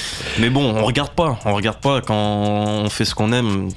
Mais 0.40 0.50
bon, 0.50 0.74
on 0.76 0.82
regarde 0.88 1.10
pas. 1.10 1.38
On 1.44 1.54
regarde 1.54 1.78
pas 1.80 2.00
quand 2.00 2.14
on 2.16 2.88
fait 2.90 3.04
ce 3.04 3.14
qu'on 3.14 3.32
aime. 3.32 3.68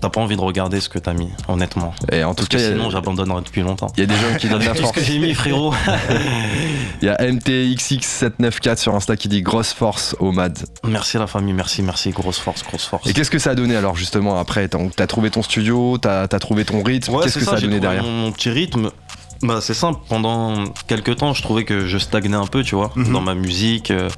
t'as 0.00 0.10
pas 0.10 0.20
envie 0.20 0.36
de 0.36 0.40
regarder 0.40 0.78
ce 0.80 0.88
que 0.88 0.98
t'as 1.00 1.12
mis, 1.12 1.28
honnêtement. 1.48 1.92
Et 2.12 2.22
en 2.22 2.30
tout 2.34 2.46
Parce 2.46 2.48
cas, 2.62 2.68
a- 2.68 2.72
sinon, 2.72 2.88
j'abandonnerais 2.88 3.42
depuis 3.42 3.62
longtemps. 3.62 3.88
il 3.96 4.00
y 4.00 4.02
a 4.04 4.06
des 4.06 4.14
gens 4.14 4.36
qui 4.38 4.48
donnent 4.48 4.60
la 4.62 4.70
Tout 4.70 4.76
ce 4.76 4.82
force. 4.82 4.94
que 4.96 5.02
j'ai 5.02 5.18
mis, 5.18 5.34
frérot. 5.34 5.74
Il 7.02 7.06
y 7.06 7.08
a 7.08 7.16
MTXX794 7.16 8.76
sur 8.76 8.94
Insta 8.94 9.16
qui 9.16 9.28
dit 9.28 9.42
grosse 9.42 9.72
force 9.72 10.14
au 10.20 10.30
MAD. 10.32 10.58
merci 10.86 11.18
la 11.18 11.26
famille, 11.26 11.52
merci, 11.54 11.82
merci. 11.82 12.10
Grosse 12.10 12.38
force, 12.38 12.62
grosse 12.62 12.84
force. 12.84 13.08
Et 13.08 13.12
qu'est-ce 13.12 13.30
que 13.30 13.38
ça 13.40 13.50
a 13.50 13.54
donné 13.56 13.74
alors 13.76 13.96
justement 13.96 14.38
après? 14.38 14.68
T'as 14.68 15.06
trouvé 15.08 15.30
ton 15.30 15.42
studio, 15.42 15.98
t'as 15.98 16.22
as 16.22 16.28
trouvé 16.38 16.64
ton 16.64 16.82
rythme, 16.82 17.14
Ouais, 17.14 17.24
qu'est-ce 17.24 17.38
que 17.40 17.44
ça, 17.44 17.54
a 17.56 17.60
donné 17.60 17.80
derrière? 17.80 18.02
mon, 18.04 18.10
mon 18.12 18.32
petit 18.32 18.50
rythme. 18.50 18.90
Bah, 19.42 19.58
c'est 19.60 19.74
simple. 19.74 20.00
Pendant 20.08 20.64
quelques 20.86 21.16
temps, 21.16 21.32
je 21.32 21.42
trouvais 21.42 21.64
que 21.64 21.86
je 21.86 21.98
stagnais 21.98 22.34
un 22.36 22.46
peu, 22.46 22.62
tu 22.62 22.74
vois, 22.74 22.90
Mhm. 22.96 23.12
dans 23.12 23.20
ma 23.20 23.34
musique, 23.34 23.90
euh, 23.90 24.08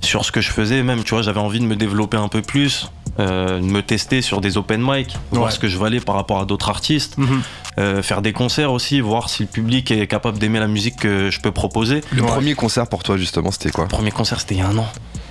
sur 0.00 0.24
ce 0.24 0.32
que 0.32 0.40
je 0.40 0.50
faisais. 0.50 0.82
Même, 0.82 1.02
tu 1.04 1.14
vois, 1.14 1.22
j'avais 1.22 1.40
envie 1.40 1.60
de 1.60 1.64
me 1.66 1.76
développer 1.76 2.16
un 2.16 2.28
peu 2.28 2.42
plus, 2.42 2.90
euh, 3.18 3.58
de 3.58 3.64
me 3.64 3.82
tester 3.82 4.22
sur 4.22 4.40
des 4.40 4.56
open 4.56 4.80
mic, 4.82 5.16
voir 5.30 5.46
Ouais. 5.46 5.50
ce 5.50 5.58
que 5.58 5.68
je 5.68 5.78
valais 5.78 6.00
par 6.00 6.14
rapport 6.14 6.40
à 6.40 6.44
d'autres 6.44 6.68
artistes, 6.70 7.18
Mhm. 7.18 7.42
euh, 7.78 8.02
faire 8.02 8.22
des 8.22 8.32
concerts 8.32 8.72
aussi, 8.72 9.00
voir 9.00 9.28
si 9.28 9.42
le 9.42 9.48
public 9.48 9.90
est 9.90 10.06
capable 10.06 10.38
d'aimer 10.38 10.58
la 10.60 10.68
musique 10.68 10.96
que 10.96 11.30
je 11.30 11.40
peux 11.40 11.52
proposer. 11.52 12.02
Le 12.12 12.22
Ouais. 12.22 12.28
premier 12.28 12.54
concert 12.54 12.86
pour 12.86 13.02
toi 13.02 13.16
justement 13.16 13.50
c'était 13.50 13.70
quoi? 13.70 13.84
Le 13.84 13.88
premier 13.90 14.10
concert, 14.10 14.40
c'était 14.40 14.54
il 14.54 14.58
y 14.58 14.62
a 14.62 14.68
un 14.68 14.78
an. 14.78 14.88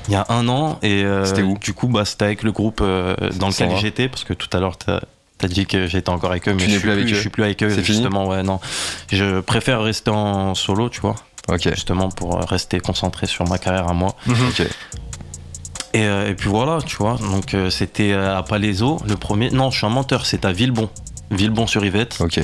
Il 0.08 0.14
y 0.14 0.16
a 0.16 0.26
un 0.30 0.48
an, 0.50 0.80
et 0.82 1.04
euh, 1.04 1.42
où? 1.44 1.58
du 1.60 1.74
coup, 1.74 1.88
bah, 1.88 2.04
c'était 2.04 2.26
avec 2.26 2.42
le 2.44 2.52
groupe 2.52 2.80
euh, 2.82 3.16
dans 3.38 3.50
lequel 3.50 3.76
j'étais, 3.78 4.08
parce 4.10 4.24
que 4.24 4.34
tout 4.34 4.48
à 4.54 4.60
l'heure, 4.60 4.76
t'as 5.40 5.48
as 5.48 5.50
dit 5.50 5.66
que 5.66 5.88
j'étais 5.88 6.10
encore 6.10 6.30
avec 6.32 6.48
eux, 6.48 6.54
mais 6.54 6.64
je 6.66 6.70
suis 6.70 6.80
plus 6.80 6.92
avec 6.92 7.06
eux 7.06 7.08
Je 7.08 7.16
suis 7.20 7.30
plus 7.30 7.44
avec 7.44 7.64
eux, 7.64 7.70
C'est 7.70 7.82
fini 7.82 7.98
justement, 7.98 8.28
ouais, 8.28 8.44
non. 8.44 8.60
Je 9.12 9.40
préfère 9.40 9.82
rester 9.82 10.12
en 10.12 10.54
solo, 10.54 10.90
tu 10.90 11.02
vois, 11.02 11.16
Ok, 11.48 11.68
justement 11.74 12.10
pour 12.10 12.38
rester 12.48 12.80
concentré 12.80 13.26
sur 13.26 13.48
ma 13.48 13.58
carrière 13.58 13.88
à 13.88 13.94
moi. 13.94 14.16
Mhm. 14.28 14.36
ok. 14.50 14.68
Et, 15.96 16.04
euh, 16.06 16.30
et 16.30 16.36
puis 16.36 16.50
voilà, 16.50 16.80
tu 16.86 16.98
vois, 16.98 17.18
donc 17.20 17.56
euh, 17.56 17.72
c'était 17.72 18.12
euh, 18.12 18.38
à 18.38 18.44
Palaiso, 18.44 19.00
le 19.08 19.16
premier. 19.16 19.50
Non, 19.50 19.72
je 19.72 19.78
suis 19.80 19.88
un 19.88 19.90
menteur, 19.90 20.26
c'était 20.28 20.48
à 20.48 20.52
Villebon. 20.52 20.88
Villebon-sur-Yvette. 21.32 22.18
Ok. 22.22 22.40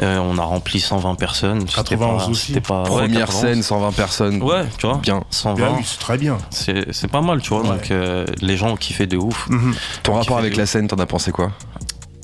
Euh, 0.00 0.18
on 0.18 0.38
a 0.38 0.42
rempli 0.42 0.80
120 0.80 1.14
personnes. 1.14 1.60
C'était 1.62 1.74
91 1.74 2.22
pas- 2.24 2.28
aussi. 2.30 2.46
c'était 2.48 2.60
pas- 2.60 2.82
ouais, 2.82 2.88
Première 2.88 3.26
91. 3.26 3.40
scène, 3.40 3.62
120 3.62 3.92
personnes. 3.92 4.42
Ouais, 4.42 4.64
tu 4.76 4.86
vois. 4.86 4.96
Bien. 4.98 5.22
120. 5.30 5.54
Bien, 5.66 5.76
oui, 5.76 5.82
c'est 5.84 5.98
très 6.00 6.18
bien. 6.18 6.38
C'est 6.50 6.92
c'est 6.92 7.06
pas 7.08 7.20
mal, 7.20 7.40
tu 7.40 7.50
vois. 7.50 7.62
Ouais. 7.62 7.68
Donc 7.68 7.90
euh, 7.92 8.26
les 8.40 8.56
gens 8.56 8.70
ont 8.70 8.76
kiffé 8.76 9.06
de 9.06 9.16
ouf. 9.16 9.48
Mhm. 9.48 9.74
Ton 10.02 10.14
rapport 10.14 10.38
avec 10.38 10.56
la 10.56 10.66
scène, 10.66 10.88
t'en 10.88 10.96
as 10.98 11.06
pensé 11.06 11.30
quoi? 11.30 11.52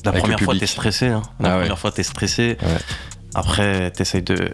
La 0.04 0.10
Avec 0.10 0.22
première 0.22 0.38
le 0.38 0.44
fois, 0.44 0.54
t'es 0.58 0.66
stressé. 0.66 1.08
hein. 1.08 1.22
La 1.40 1.48
Ah 1.48 1.52
ouais. 1.54 1.60
première 1.62 1.78
fois, 1.78 1.90
t'es 1.92 2.02
stressé. 2.02 2.56
Ouais. 2.62 2.68
Après, 3.34 3.90
t'essayes 3.90 4.22
de 4.22 4.50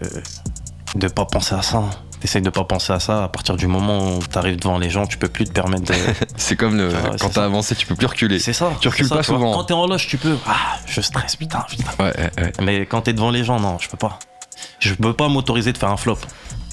de 0.95 1.07
pas 1.07 1.25
penser 1.25 1.55
à 1.55 1.61
ça. 1.61 1.83
T'essayes 2.19 2.41
de 2.41 2.49
pas 2.49 2.63
penser 2.65 2.91
à 2.93 2.99
ça. 2.99 3.23
À 3.23 3.27
partir 3.29 3.55
du 3.55 3.65
moment 3.67 4.15
où 4.17 4.19
t'arrives 4.19 4.57
devant 4.57 4.77
les 4.77 4.89
gens, 4.89 5.07
tu 5.07 5.17
peux 5.17 5.27
plus 5.29 5.45
te 5.45 5.51
permettre 5.51 5.83
de. 5.83 5.93
C'est 6.37 6.55
comme 6.55 6.77
le 6.77 6.89
Ah 6.93 7.09
ouais, 7.11 7.15
quand 7.19 7.29
t'as 7.29 7.45
avancé, 7.45 7.75
tu 7.75 7.85
peux 7.85 7.95
plus 7.95 8.07
reculer. 8.07 8.39
c'est 8.39 8.53
ça. 8.53 8.71
Tu 8.81 8.87
recules 8.89 9.07
ça, 9.07 9.15
pas 9.17 9.23
souvent. 9.23 9.53
Quand 9.53 9.63
t'es 9.65 9.73
en 9.73 9.87
loge, 9.87 10.07
tu 10.07 10.17
peux. 10.17 10.37
Ah, 10.45 10.77
je 10.85 11.01
stresse, 11.01 11.35
putain, 11.35 11.65
putain. 11.69 11.83
Ouais, 11.99 12.13
ouais, 12.17 12.31
ouais. 12.37 12.51
Mais 12.61 12.85
quand 12.85 13.01
t'es 13.01 13.13
devant 13.13 13.31
les 13.31 13.43
gens, 13.43 13.59
non, 13.59 13.77
je 13.79 13.89
peux 13.89 13.97
pas. 13.97 14.19
Je 14.79 14.93
peux 14.93 15.13
pas 15.13 15.27
m'autoriser 15.29 15.71
de 15.73 15.77
faire 15.77 15.89
un 15.89 15.97
flop. 15.97 16.17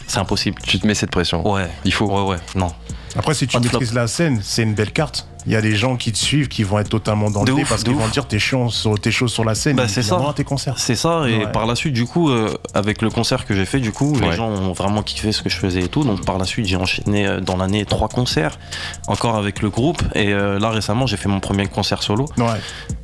C'est 0.06 0.18
impossible. 0.18 0.60
Tu 0.62 0.78
te 0.80 0.86
mets 0.86 0.94
cette 0.94 1.10
pression. 1.10 1.46
Ouais. 1.48 1.68
Il 1.84 1.92
faut. 1.92 2.06
Ouais, 2.06 2.30
ouais. 2.32 2.38
Non. 2.54 2.72
Après, 3.16 3.34
si 3.34 3.46
tu 3.46 3.58
maîtrises 3.58 3.94
la 3.94 4.06
scène, 4.06 4.40
c'est 4.42 4.62
une 4.62 4.74
belle 4.74 4.92
carte. 4.92 5.26
Il 5.48 5.52
y 5.52 5.56
a 5.56 5.60
des 5.62 5.74
gens 5.74 5.96
qui 5.96 6.12
te 6.12 6.18
suivent 6.18 6.46
qui 6.48 6.62
vont 6.62 6.78
être 6.78 6.90
totalement 6.90 7.30
dans 7.30 7.42
De 7.42 7.50
le 7.50 7.56
dé 7.56 7.64
parce 7.68 7.82
qu'ils 7.82 7.94
vont 7.94 8.06
dire 8.08 8.26
t'es 8.28 8.38
chiant 8.38 8.68
sur 8.68 8.98
tes 9.00 9.10
choses 9.10 9.32
sur 9.32 9.44
la 9.44 9.54
scène. 9.54 9.76
Bah, 9.76 9.88
c'est 9.88 10.02
ils 10.02 10.04
ça. 10.04 10.20
tes 10.36 10.44
concerts. 10.44 10.74
C'est 10.78 10.94
ça, 10.94 11.22
et 11.26 11.38
Ouais. 11.38 11.52
par 11.52 11.64
la 11.66 11.74
suite, 11.74 11.94
du 11.94 12.04
coup, 12.04 12.28
euh, 12.30 12.54
avec 12.74 13.00
le 13.02 13.08
concert 13.10 13.46
que 13.46 13.54
j'ai 13.54 13.64
fait, 13.64 13.80
du 13.80 13.90
coup, 13.90 14.12
Ouais. 14.14 14.28
les 14.28 14.36
gens 14.36 14.48
ont 14.48 14.72
vraiment 14.72 15.02
kiffé 15.02 15.32
ce 15.32 15.42
que 15.42 15.48
je 15.48 15.56
faisais 15.56 15.80
et 15.80 15.88
tout. 15.88 16.04
Donc 16.04 16.24
par 16.24 16.36
la 16.38 16.44
suite, 16.44 16.66
j'ai 16.66 16.76
enchaîné 16.76 17.26
euh, 17.26 17.40
dans 17.40 17.56
l'année 17.56 17.84
trois 17.86 18.08
concerts, 18.08 18.58
encore 19.06 19.36
avec 19.36 19.62
le 19.62 19.70
groupe. 19.70 20.02
Et 20.14 20.32
euh, 20.34 20.58
là, 20.58 20.70
récemment, 20.70 21.06
j'ai 21.06 21.16
fait 21.16 21.28
mon 21.28 21.40
premier 21.40 21.66
concert 21.66 22.02
solo. 22.02 22.26
Ouais. 22.36 22.44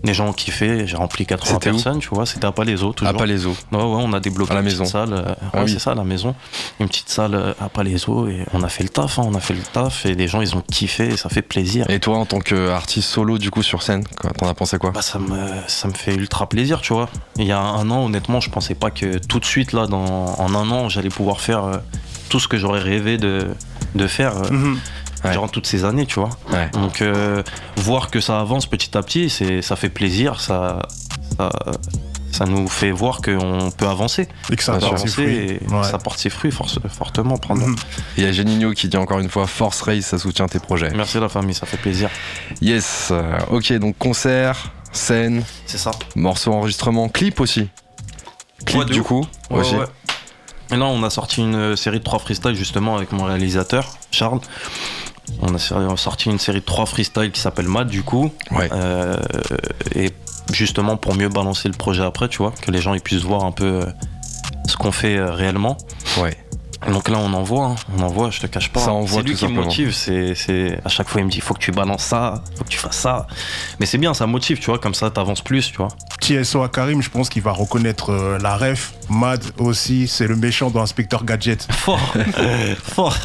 Les 0.04 0.12
gens 0.12 0.28
ont 0.28 0.32
kiffé, 0.34 0.86
j'ai 0.86 0.96
rempli 0.98 1.24
80 1.24 1.54
C'était 1.54 1.70
où 1.70 1.72
personnes, 1.72 1.98
tu 2.00 2.08
vois. 2.10 2.26
C'était 2.26 2.46
à 2.46 2.52
Palaiso, 2.52 2.92
toujours. 2.92 3.14
À 3.14 3.16
Palaiso. 3.16 3.50
Ouais, 3.72 3.78
ouais, 3.78 3.82
on 3.82 4.12
a 4.12 4.20
débloqué 4.20 4.50
À 4.52 4.54
la 4.56 4.60
une 4.60 4.66
maison. 4.66 4.84
petite 4.84 4.92
salle. 4.92 5.12
euh, 5.14 5.34
Ah 5.52 5.58
ouais, 5.58 5.64
oui. 5.64 5.70
c'est 5.72 5.78
ça, 5.78 5.92
à 5.92 5.94
la 5.94 6.04
maison. 6.04 6.34
Une 6.78 6.88
petite 6.88 7.08
salle 7.08 7.54
à 7.58 7.68
Palaiso 7.70 8.28
et 8.28 8.44
on 8.52 8.62
a 8.62 8.68
fait 8.68 8.82
le 8.82 8.90
taf, 8.90 9.18
hein, 9.18 9.22
on 9.24 9.34
a 9.34 9.40
fait 9.40 9.54
le 9.54 9.62
taf 9.72 10.04
et 10.04 10.14
les 10.14 10.28
gens, 10.28 10.42
ils 10.42 10.54
ont 10.54 10.60
kiffé 10.70 11.08
et 11.08 11.16
ça 11.16 11.30
fait 11.30 11.40
plaisir. 11.42 11.88
Et 11.88 12.00
toi, 12.00 12.18
en 12.18 12.26
tant 12.34 12.40
qu'artiste 12.40 13.08
solo, 13.08 13.38
du 13.38 13.50
coup, 13.50 13.62
sur 13.62 13.82
scène, 13.82 14.04
quoi, 14.20 14.30
t'en 14.30 14.48
as 14.48 14.54
pensé 14.54 14.78
quoi 14.78 14.90
Bah 14.90 15.02
ça 15.02 15.18
me, 15.18 15.36
ça 15.68 15.88
me 15.88 15.92
fait 15.94 16.14
ultra 16.14 16.48
plaisir, 16.48 16.80
tu 16.80 16.92
vois. 16.92 17.08
Il 17.36 17.44
y 17.46 17.52
a 17.52 17.58
un 17.60 17.88
an, 17.90 18.04
honnêtement, 18.04 18.40
je 18.40 18.50
pensais 18.50 18.74
pas 18.74 18.90
que 18.90 19.18
tout 19.18 19.38
de 19.38 19.44
suite, 19.44 19.72
là, 19.72 19.86
dans, 19.86 20.34
en 20.38 20.54
un 20.54 20.70
an, 20.70 20.88
j'allais 20.88 21.10
pouvoir 21.10 21.40
faire 21.40 21.64
euh, 21.64 21.76
tout 22.28 22.40
ce 22.40 22.48
que 22.48 22.56
j'aurais 22.56 22.80
rêvé 22.80 23.18
de, 23.18 23.46
de 23.94 24.06
faire 24.06 24.36
euh, 24.36 24.50
Mhm. 24.50 24.78
Ouais. 25.24 25.30
durant 25.32 25.48
toutes 25.48 25.66
ces 25.66 25.84
années, 25.86 26.04
tu 26.06 26.20
vois. 26.20 26.28
Ouais. 26.52 26.68
Donc, 26.74 27.00
euh, 27.00 27.42
voir 27.76 28.10
que 28.10 28.20
ça 28.20 28.40
avance 28.40 28.66
petit 28.66 28.94
à 28.96 29.02
petit, 29.02 29.30
c'est, 29.30 29.62
ça 29.62 29.74
fait 29.76 29.88
plaisir, 29.88 30.38
ça, 30.40 30.80
ça, 31.38 31.48
ça 32.34 32.44
nous 32.46 32.68
fait 32.68 32.90
voir 32.90 33.20
qu'on 33.22 33.70
peut 33.76 33.86
avancer. 33.86 34.28
Et 34.50 34.56
que 34.56 34.62
ça 34.64 34.76
Bien 34.76 34.88
On 34.88 34.90
peut 34.90 34.96
porte 34.96 35.08
ses 35.08 35.20
avancer 35.20 35.22
fruits. 35.22 35.58
et 35.70 35.74
Ouais. 35.74 35.84
ça 35.84 35.98
porte 35.98 36.18
ses 36.18 36.30
fruits 36.30 36.50
force- 36.50 36.78
fortement. 36.88 37.38
Mhm. 37.48 37.76
Et 38.16 38.20
il 38.22 38.24
y 38.24 38.26
a 38.26 38.32
Geninho 38.32 38.72
qui 38.72 38.88
dit 38.88 38.96
encore 38.96 39.20
une 39.20 39.28
fois 39.30 39.46
Force 39.46 39.80
Race, 39.82 40.04
ça 40.04 40.18
soutient 40.18 40.46
tes 40.48 40.58
projets. 40.58 40.90
Merci 40.94 41.20
la 41.20 41.28
famille, 41.28 41.54
ça 41.54 41.66
fait 41.66 41.76
plaisir. 41.76 42.10
Yes. 42.60 43.08
euh, 43.12 43.38
ok, 43.50 43.72
donc 43.74 43.96
concert, 43.98 44.72
scène, 44.92 45.44
C'est 45.66 45.78
ça. 45.78 45.92
morceau 46.16 46.52
enregistrement, 46.52 47.08
clip 47.08 47.40
aussi. 47.40 47.68
Clip 48.66 48.80
Ouais, 48.80 48.84
du 48.86 49.02
coup 49.02 49.26
Ouais, 49.50 49.60
aussi. 49.60 49.76
ouais. 49.76 49.86
Et 50.72 50.76
là, 50.76 50.86
on 50.86 51.02
a 51.04 51.10
sorti 51.10 51.40
une 51.42 51.76
série 51.76 51.98
de 51.98 52.04
trois 52.04 52.18
freestyles 52.18 52.54
justement 52.56 52.96
avec 52.96 53.12
mon 53.12 53.24
réalisateur, 53.24 53.96
Charles. 54.10 54.40
On 55.40 55.54
a 55.54 55.96
sorti 55.96 56.30
une 56.30 56.38
série 56.38 56.60
de 56.60 56.64
trois 56.64 56.86
freestyles 56.86 57.30
qui 57.32 57.40
s'appelle 57.40 57.68
Mad 57.68 57.88
du 57.88 58.02
coup. 58.02 58.30
Ouais. 58.50 58.68
Euh, 58.72 59.16
et 59.94 60.10
justement 60.52 60.96
pour 60.96 61.14
mieux 61.14 61.28
balancer 61.28 61.68
le 61.68 61.74
projet 61.74 62.02
après, 62.02 62.28
tu 62.28 62.38
vois, 62.38 62.52
que 62.52 62.70
les 62.70 62.80
gens 62.80 62.94
ils 62.94 63.00
puissent 63.00 63.22
voir 63.22 63.44
un 63.44 63.52
peu 63.52 63.64
euh, 63.64 63.86
ce 64.66 64.76
qu'on 64.76 64.92
fait 64.92 65.16
euh, 65.16 65.32
réellement. 65.32 65.76
Ouais. 66.18 66.36
Donc 66.92 67.08
là, 67.08 67.18
on 67.18 67.32
envoie, 67.32 67.66
hein. 67.66 67.74
on 67.96 68.02
envoie, 68.02 68.30
je 68.30 68.40
te 68.40 68.46
cache 68.46 68.70
pas. 68.70 68.80
Ça 68.80 68.92
envoie 68.92 69.22
c'est 69.22 69.28
lui 69.28 69.32
tout 69.32 69.38
qui 69.38 69.44
me 69.44 69.48
simplement. 69.50 69.66
motive. 69.66 69.92
C'est, 69.92 70.34
c'est 70.34 70.78
à 70.84 70.88
chaque 70.88 71.08
fois, 71.08 71.20
il 71.20 71.24
me 71.24 71.30
dit, 71.30 71.40
faut 71.40 71.54
que 71.54 71.60
tu 71.60 71.72
balances 71.72 72.04
ça, 72.04 72.42
faut 72.56 72.64
que 72.64 72.68
tu 72.68 72.78
fasses 72.78 72.98
ça. 72.98 73.26
Mais 73.80 73.86
c'est 73.86 73.98
bien, 73.98 74.12
ça 74.12 74.26
motive, 74.26 74.58
tu 74.58 74.66
vois. 74.66 74.78
Comme 74.78 74.94
ça, 74.94 75.10
t'avances 75.10 75.40
plus, 75.40 75.70
tu 75.70 75.78
vois. 75.78 75.88
Petit 76.18 76.44
SO 76.44 76.62
à 76.62 76.68
Karim, 76.68 77.00
je 77.02 77.10
pense 77.10 77.28
qu'il 77.28 77.42
va 77.42 77.52
reconnaître 77.52 78.10
euh, 78.10 78.38
la 78.38 78.56
ref. 78.56 78.92
Mad 79.10 79.42
aussi, 79.58 80.08
c'est 80.08 80.26
le 80.26 80.36
méchant 80.36 80.70
dans 80.70 80.80
Inspecteur 80.80 81.24
Gadget. 81.24 81.66
Fort, 81.72 82.14
fort. 82.82 83.16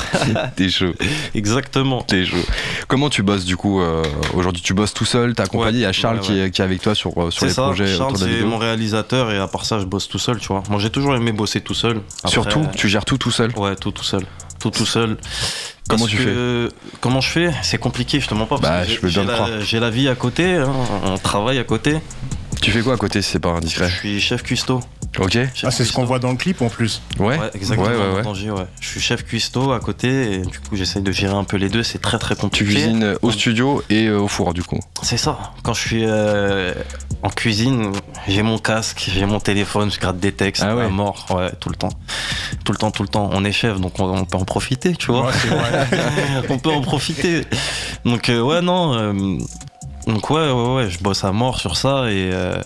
T'es 0.55 0.69
chaud. 0.69 0.93
Exactement. 1.33 2.01
T'es 2.01 2.25
chaud. 2.25 2.35
Comment 2.87 3.09
tu 3.09 3.23
bosses 3.23 3.45
du 3.45 3.55
coup 3.57 3.81
euh, 3.81 4.03
Aujourd'hui, 4.33 4.61
tu 4.61 4.73
bosses 4.73 4.93
tout 4.93 5.05
seul, 5.05 5.33
t'es 5.35 5.41
accompagné? 5.43 5.71
Ouais, 5.71 5.73
Il 5.77 5.81
y 5.81 5.85
a 5.85 5.91
Charles 5.93 6.17
ouais, 6.17 6.21
qui, 6.21 6.39
est, 6.39 6.51
qui 6.51 6.61
est 6.61 6.65
avec 6.65 6.81
toi 6.81 6.93
sur, 6.95 7.11
euh, 7.17 7.31
sur 7.31 7.41
C'est 7.41 7.45
les 7.47 7.53
ça, 7.53 7.61
projets 7.63 7.97
Charles, 7.97 8.17
c'est 8.17 8.43
mon 8.43 8.57
réalisateur 8.57 9.31
et 9.31 9.37
à 9.37 9.47
part 9.47 9.65
ça, 9.65 9.79
je 9.79 9.85
bosse 9.85 10.07
tout 10.09 10.19
seul, 10.19 10.39
tu 10.39 10.47
vois. 10.49 10.63
Moi, 10.69 10.79
j'ai 10.79 10.89
toujours 10.89 11.15
aimé 11.15 11.31
bosser 11.31 11.61
tout 11.61 11.73
seul. 11.73 12.01
Après, 12.19 12.29
Surtout, 12.31 12.67
tu 12.75 12.89
gères 12.89 13.05
tout 13.05 13.17
tout 13.17 13.31
seul? 13.31 13.51
Ouais, 13.57 13.75
tout 13.75 13.91
tout 13.91 14.03
seul. 14.03 14.25
Tout 14.59 14.71
tout 14.71 14.85
seul. 14.85 15.15
Comment 15.87 16.03
Parce 16.05 16.11
tu 16.11 16.17
que- 16.17 16.69
Comment 16.99 17.21
je 17.21 17.29
fais? 17.29 17.51
C'est 17.63 17.77
compliqué, 17.77 18.19
je 18.19 18.27
te 18.27 18.33
mens 18.33 18.45
pas. 18.45 18.59
parce 18.59 18.61
Bah, 18.61 18.85
que 18.85 19.07
je 19.07 19.07
j'ai- 19.07 19.21
te 19.21 19.27
la- 19.27 19.33
croire. 19.33 19.49
J'ai 19.61 19.79
la 19.79 19.89
vie 19.89 20.09
à 20.09 20.15
côté, 20.15 20.55
hein, 20.55 20.71
on 21.05 21.17
travaille 21.17 21.57
à 21.57 21.63
côté. 21.63 21.95
Tu 22.61 22.71
fais 22.71 22.81
quoi 22.81 22.93
à 22.95 22.97
côté 22.97 23.21
si 23.21 23.31
c'est 23.31 23.39
pas 23.39 23.51
Je 23.53 23.57
indiscret 23.57 23.89
suis 23.89 24.19
chef 24.19 24.43
cuistot. 24.43 24.81
Ok 25.17 25.31
Chef 25.31 25.49
Ah, 25.63 25.71
c'est 25.71 25.85
ce 25.85 25.91
qu'on 25.93 26.03
voit 26.05 26.19
dans 26.19 26.29
le 26.31 26.37
clip 26.37 26.61
en 26.61 26.69
plus. 26.69 27.01
Ouais. 27.17 27.39
Ouais, 27.39 27.49
exactement. 27.55 27.87
Ouais, 27.89 27.95
ouais, 27.95 28.15
ouais. 28.17 28.21
Danger, 28.21 28.51
ouais. 28.51 28.65
Je 28.79 28.87
suis 28.87 28.99
chef 28.99 29.23
cuistot 29.25 29.71
à 29.71 29.79
côté 29.79 30.33
et 30.33 30.37
du 30.39 30.59
coup 30.59 30.75
j'essaye 30.75 31.01
de 31.01 31.11
gérer 31.11 31.33
un 31.33 31.45
peu 31.45 31.57
les 31.57 31.69
deux. 31.69 31.83
C'est 31.83 31.99
très 31.99 32.19
très 32.19 32.35
Tu 32.35 32.41
compliqué. 32.41 32.65
cuisines 32.65 33.15
au 33.21 33.31
studio 33.31 33.81
et 33.89 34.05
euh, 34.07 34.19
au 34.19 34.27
four 34.27 34.53
du 34.53 34.61
coup. 34.63 34.79
C'est 35.01 35.17
ça. 35.17 35.39
Quand 35.63 35.73
je 35.73 35.79
suis 35.81 36.03
euh, 36.05 36.73
en 37.23 37.29
cuisine, 37.29 37.91
j'ai 38.27 38.43
mon 38.43 38.59
casque, 38.59 39.09
j'ai 39.13 39.25
mon 39.25 39.39
téléphone, 39.39 39.89
je 39.91 39.99
gratte 39.99 40.19
des 40.19 40.31
textes 40.33 40.63
Ah 40.65 40.75
ouais. 40.75 40.83
à 40.85 40.89
mort, 40.89 41.25
ouais, 41.35 41.51
tout 41.59 41.69
le 41.69 41.75
temps, 41.75 41.89
tout 42.63 42.71
le 42.73 42.77
temps, 42.77 42.91
tout 42.91 43.03
le 43.03 43.09
temps. 43.09 43.29
On 43.33 43.43
est 43.45 43.51
chef, 43.51 43.79
donc 43.79 43.99
on, 43.99 44.05
on 44.15 44.25
peut 44.25 44.37
en 44.37 44.45
profiter, 44.45 44.93
tu 44.95 45.07
vois. 45.07 45.25
Ouais, 45.27 45.33
c'est 45.41 45.47
vrai. 45.47 45.87
on 46.49 46.59
peut 46.59 46.71
en 46.71 46.81
profiter. 46.81 47.45
Donc 48.05 48.29
euh, 48.29 48.41
ouais, 48.41 48.61
non. 48.61 48.93
euh, 48.93 49.37
donc 50.07 50.29
ouais, 50.29 50.51
ouais, 50.51 50.75
ouais, 50.75 50.89
je 50.89 50.99
bosse 50.99 51.23
à 51.23 51.31
mort 51.31 51.59
sur 51.59 51.77
ça 51.77 52.09
et 52.11 52.29
euh, 52.31 52.61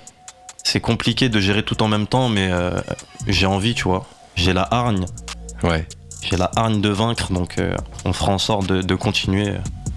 c'est 0.64 0.80
compliqué 0.80 1.30
de 1.30 1.40
gérer 1.40 1.64
tout 1.64 1.82
en 1.84 1.88
même 1.88 2.08
temps, 2.08 2.30
mais 2.30 2.50
euh, 2.52 2.80
j'ai 3.28 3.46
envie, 3.46 3.74
tu 3.74 3.84
vois. 3.84 4.06
J'ai 4.36 4.54
la 4.54 4.68
hargne. 4.72 5.06
Ouais. 5.62 5.88
J'ai 6.22 6.38
la 6.38 6.50
hargne 6.56 6.82
de 6.82 6.90
vaincre, 6.90 7.32
donc 7.34 7.58
euh, 7.58 7.76
on 8.06 8.14
fera 8.14 8.32
en 8.32 8.38
sorte 8.38 8.68
de, 8.68 8.82
de 8.82 8.96
continuer. 8.96 9.54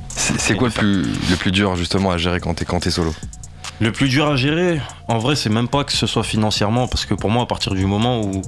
C'est 0.08 0.56
quoi 0.56 0.68
le 0.68 0.74
plus, 0.74 1.02
le 1.02 1.36
plus 1.36 1.52
dur 1.52 1.76
justement 1.76 2.10
à 2.10 2.16
gérer 2.16 2.40
quand 2.40 2.54
t'es 2.54 2.64
quand 2.64 2.80
t'es 2.80 2.90
solo? 2.90 3.14
Le 3.78 3.92
plus 3.92 4.08
dur 4.08 4.26
à 4.26 4.36
gérer, 4.36 4.80
en 5.06 5.18
vrai, 5.18 5.36
c'est 5.36 5.50
même 5.50 5.68
pas 5.68 5.84
que 5.84 5.92
ce 5.92 6.06
soit 6.06 6.24
financièrement, 6.24 6.88
parce 6.88 7.04
que 7.04 7.12
pour 7.12 7.28
moi, 7.28 7.42
à 7.42 7.46
partir 7.46 7.74
du 7.74 7.84
moment 7.84 8.22
où 8.22 8.40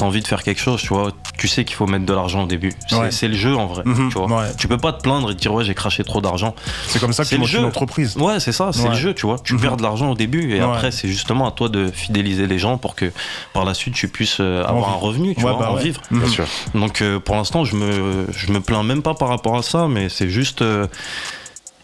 t'as 0.00 0.06
envie 0.06 0.22
de 0.22 0.26
faire 0.26 0.42
quelque 0.42 0.60
chose, 0.60 0.80
tu 0.80 0.88
vois, 0.88 1.10
tu 1.36 1.46
sais 1.46 1.64
qu'il 1.66 1.76
faut 1.76 1.86
mettre 1.86 2.06
de 2.06 2.14
l'argent 2.14 2.44
au 2.44 2.46
début. 2.46 2.72
C'est 2.88 2.96
Ouais. 2.96 3.10
le 3.28 3.34
jeu 3.34 3.54
en 3.54 3.66
vrai, 3.66 3.82
Mhm, 3.84 4.08
tu 4.10 4.18
vois. 4.18 4.26
ouais. 4.40 4.48
Tu 4.56 4.66
peux 4.66 4.78
pas 4.78 4.92
te 4.94 5.02
plaindre 5.02 5.30
et 5.30 5.34
te 5.34 5.40
dire 5.40 5.52
ouais 5.52 5.62
j'ai 5.62 5.74
craché 5.74 6.04
trop 6.04 6.22
d'argent. 6.22 6.54
C'est 6.88 6.98
comme 7.00 7.12
ça 7.12 7.22
que 7.22 7.28
C'est 7.28 7.34
tu 7.36 7.40
le 7.40 7.40
montes 7.42 7.52
une 7.52 7.60
jeu. 7.60 7.66
entreprise. 7.66 8.16
Ouais 8.16 8.40
c'est 8.40 8.52
ça, 8.52 8.70
c'est 8.72 8.84
Ouais. 8.84 8.88
le 8.88 8.94
jeu, 8.94 9.12
tu 9.14 9.26
vois. 9.26 9.36
Tu 9.38 9.54
Mhm. 9.54 9.60
perds 9.60 9.76
de 9.76 9.82
l'argent 9.82 10.10
au 10.10 10.14
début 10.14 10.54
et 10.54 10.60
Ouais. 10.60 10.60
après 10.72 10.90
c'est 10.90 11.06
justement 11.08 11.46
à 11.46 11.50
toi 11.50 11.68
de 11.68 11.88
fidéliser 11.90 12.46
les 12.46 12.58
gens 12.58 12.78
pour 12.78 12.94
que 12.94 13.12
par 13.52 13.64
la 13.66 13.74
suite 13.74 13.94
tu 13.94 14.08
puisses 14.08 14.38
euh, 14.40 14.64
avoir 14.64 14.88
En 14.88 14.92
un 14.92 14.96
revenu, 14.96 15.34
tu 15.34 15.44
Ouais, 15.44 15.50
vois, 15.52 15.60
bah 15.60 15.70
en 15.70 15.76
ouais. 15.76 15.82
vivre. 15.82 16.00
Mhm. 16.10 16.26
sûr. 16.28 16.46
Donc 16.74 17.02
euh, 17.02 17.20
pour 17.20 17.36
l'instant, 17.36 17.64
je 17.64 17.76
me, 17.76 18.26
je 18.32 18.50
me 18.52 18.60
plains 18.60 18.82
même 18.82 19.02
pas 19.02 19.12
par 19.14 19.28
rapport 19.28 19.56
à 19.58 19.62
ça, 19.62 19.86
mais 19.86 20.08
c'est 20.08 20.30
juste. 20.30 20.62
euh, 20.62 20.86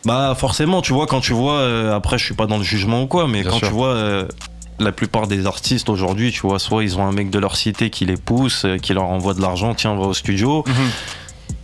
Bah 0.04 0.36
forcément, 0.38 0.82
tu 0.82 0.92
vois, 0.92 1.06
quand 1.08 1.20
tu 1.20 1.32
vois, 1.32 1.54
euh, 1.54 1.94
après 1.96 2.16
je 2.16 2.24
suis 2.24 2.34
pas 2.34 2.46
dans 2.46 2.58
le 2.58 2.62
jugement 2.62 3.02
ou 3.02 3.06
quoi, 3.08 3.26
mais 3.26 3.42
Bien 3.42 3.50
quand 3.50 3.58
sûr. 3.58 3.68
tu 3.68 3.74
vois 3.74 3.88
euh, 3.88 4.28
la 4.78 4.92
plupart 4.92 5.26
des 5.26 5.46
artistes 5.46 5.88
aujourd'hui, 5.88 6.32
tu 6.32 6.40
vois, 6.42 6.58
soit 6.58 6.82
ils 6.84 6.98
ont 6.98 7.04
un 7.06 7.12
mec 7.12 7.30
de 7.30 7.38
leur 7.38 7.56
cité 7.56 7.90
qui 7.90 8.04
les 8.04 8.16
pousse, 8.16 8.64
euh, 8.64 8.76
qui 8.78 8.92
leur 8.94 9.04
envoie 9.04 9.34
de 9.34 9.40
l'argent, 9.40 9.74
tiens, 9.74 9.94
va 9.94 10.02
au 10.06 10.14
studio. 10.14 10.64
Mhm. 10.66 10.74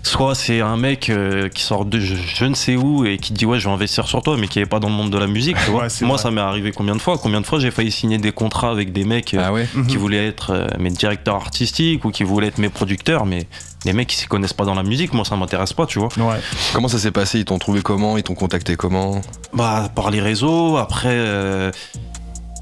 Soit 0.04 0.34
c'est 0.34 0.60
un 0.60 0.76
mec 0.76 1.10
euh, 1.10 1.48
qui 1.48 1.62
sort 1.62 1.84
de 1.84 2.00
je, 2.00 2.16
je 2.16 2.44
ne 2.44 2.54
sais 2.54 2.74
où 2.74 3.04
et 3.04 3.18
qui 3.18 3.32
dit 3.32 3.46
ouais 3.46 3.60
je 3.60 3.68
vais 3.68 3.72
investir 3.74 4.08
sur 4.08 4.20
toi 4.20 4.36
mais 4.36 4.48
qui 4.48 4.58
est 4.58 4.66
pas 4.66 4.80
dans 4.80 4.88
le 4.88 4.94
monde 4.94 5.10
de 5.10 5.18
la 5.18 5.28
musique 5.28 5.56
tu 5.64 5.70
vois. 5.70 5.82
Ouais, 5.82 5.88
c'est 5.88 6.04
Moi 6.04 6.16
vrai. 6.16 6.22
ça 6.24 6.30
m'est 6.32 6.40
arrivé 6.40 6.72
combien 6.72 6.96
de 6.96 7.00
fois? 7.00 7.18
Combien 7.18 7.40
de 7.40 7.46
fois 7.46 7.60
j'ai 7.60 7.70
failli 7.70 7.92
signer 7.92 8.18
des 8.18 8.32
contrats 8.32 8.70
avec 8.70 8.92
des 8.92 9.04
mecs 9.04 9.32
euh, 9.34 9.42
Ah 9.44 9.52
ouais 9.52 9.68
qui 9.72 9.94
Mhm. 9.94 9.98
voulaient 9.98 10.26
être 10.26 10.50
euh, 10.50 10.66
mes 10.80 10.90
directeurs 10.90 11.36
artistiques 11.36 12.04
ou 12.04 12.10
qui 12.10 12.24
voulaient 12.24 12.48
être 12.48 12.58
mes 12.58 12.68
producteurs 12.68 13.26
mais 13.26 13.46
des 13.84 13.92
mecs 13.92 14.08
qui 14.08 14.16
s'y 14.16 14.26
connaissent 14.26 14.52
pas 14.52 14.64
dans 14.64 14.74
la 14.74 14.82
musique 14.82 15.12
moi 15.14 15.24
ça 15.24 15.36
m'intéresse 15.36 15.72
pas 15.72 15.86
tu 15.86 16.00
vois. 16.00 16.08
Ouais. 16.16 16.40
Comment 16.72 16.88
ça 16.88 16.98
s'est 16.98 17.12
passé? 17.12 17.38
Ils 17.38 17.44
t'ont 17.44 17.58
trouvé 17.60 17.80
comment? 17.82 18.16
Ils 18.16 18.24
t'ont 18.24 18.34
contacté 18.34 18.74
comment? 18.74 19.20
Bah, 19.54 19.88
par 19.94 20.10
les 20.10 20.20
réseaux, 20.20 20.78
après, 20.78 21.10
euh, 21.12 21.70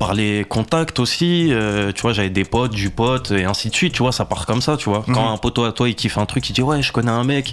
par 0.00 0.14
les 0.14 0.44
contacts 0.48 0.98
aussi. 0.98 1.48
euh, 1.52 1.92
tu 1.92 2.02
vois, 2.02 2.12
j'avais 2.12 2.30
des 2.30 2.44
potes, 2.44 2.72
du 2.72 2.90
pote, 2.90 3.30
et 3.30 3.44
ainsi 3.44 3.68
de 3.70 3.74
suite. 3.74 3.92
Tu 3.92 4.02
vois, 4.02 4.10
ça 4.10 4.24
part 4.24 4.46
comme 4.46 4.60
ça, 4.62 4.76
tu 4.76 4.88
vois. 4.88 5.04
Quand 5.06 5.26
Mhm. 5.28 5.34
un 5.34 5.36
poteau 5.36 5.64
à 5.64 5.70
toi, 5.72 5.88
il 5.88 5.94
kiffe 5.94 6.18
un 6.18 6.26
truc, 6.26 6.48
il 6.50 6.54
dit 6.54 6.62
Ouais, 6.62 6.82
je 6.82 6.90
connais 6.90 7.12
un 7.12 7.22
mec. 7.22 7.52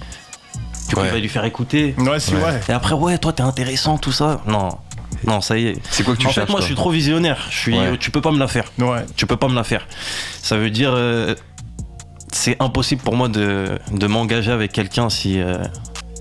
Du 0.90 0.96
coup, 0.96 1.02
Ouais. 1.02 1.08
il 1.10 1.12
va 1.14 1.20
lui 1.20 1.28
faire 1.30 1.44
écouter. 1.46 1.94
Ouais, 1.98 2.20
c'est 2.20 2.34
Ouais. 2.36 2.60
Et 2.70 2.72
après, 2.72 2.94
ouais, 2.96 3.18
toi, 3.18 3.34
t'es 3.34 3.44
intéressant, 3.44 3.98
tout 3.98 4.14
ça. 4.14 4.40
Non, 4.48 4.70
non, 5.26 5.42
ça 5.42 5.58
y 5.58 5.68
est. 5.68 5.76
C'est 5.92 6.04
quoi 6.04 6.16
que 6.16 6.22
tu 6.22 6.28
en 6.28 6.32
cherches 6.32 6.48
fait, 6.48 6.52
moi, 6.54 6.62
je 6.62 6.66
suis 6.68 6.76
trop 6.76 6.90
visionnaire. 6.90 7.46
Je 7.52 7.58
suis, 7.58 7.78
Ouais. 7.78 7.98
Tu 8.00 8.10
peux 8.10 8.22
pas 8.22 8.32
me 8.32 8.40
la 8.40 8.48
faire. 8.48 8.72
Ouais. 8.80 9.06
Tu 9.18 9.28
peux 9.28 9.36
pas 9.38 9.50
me 9.50 9.56
la 9.56 9.66
faire. 9.66 9.86
Ça 10.42 10.58
veut 10.58 10.70
dire. 10.70 10.92
euh, 10.94 11.36
c'est 12.32 12.56
impossible 12.62 13.02
pour 13.02 13.16
moi 13.16 13.28
de, 13.30 13.80
de 13.92 14.08
m'engager 14.08 14.52
avec 14.52 14.72
quelqu'un 14.72 15.10
si. 15.10 15.40
euh, 15.42 15.58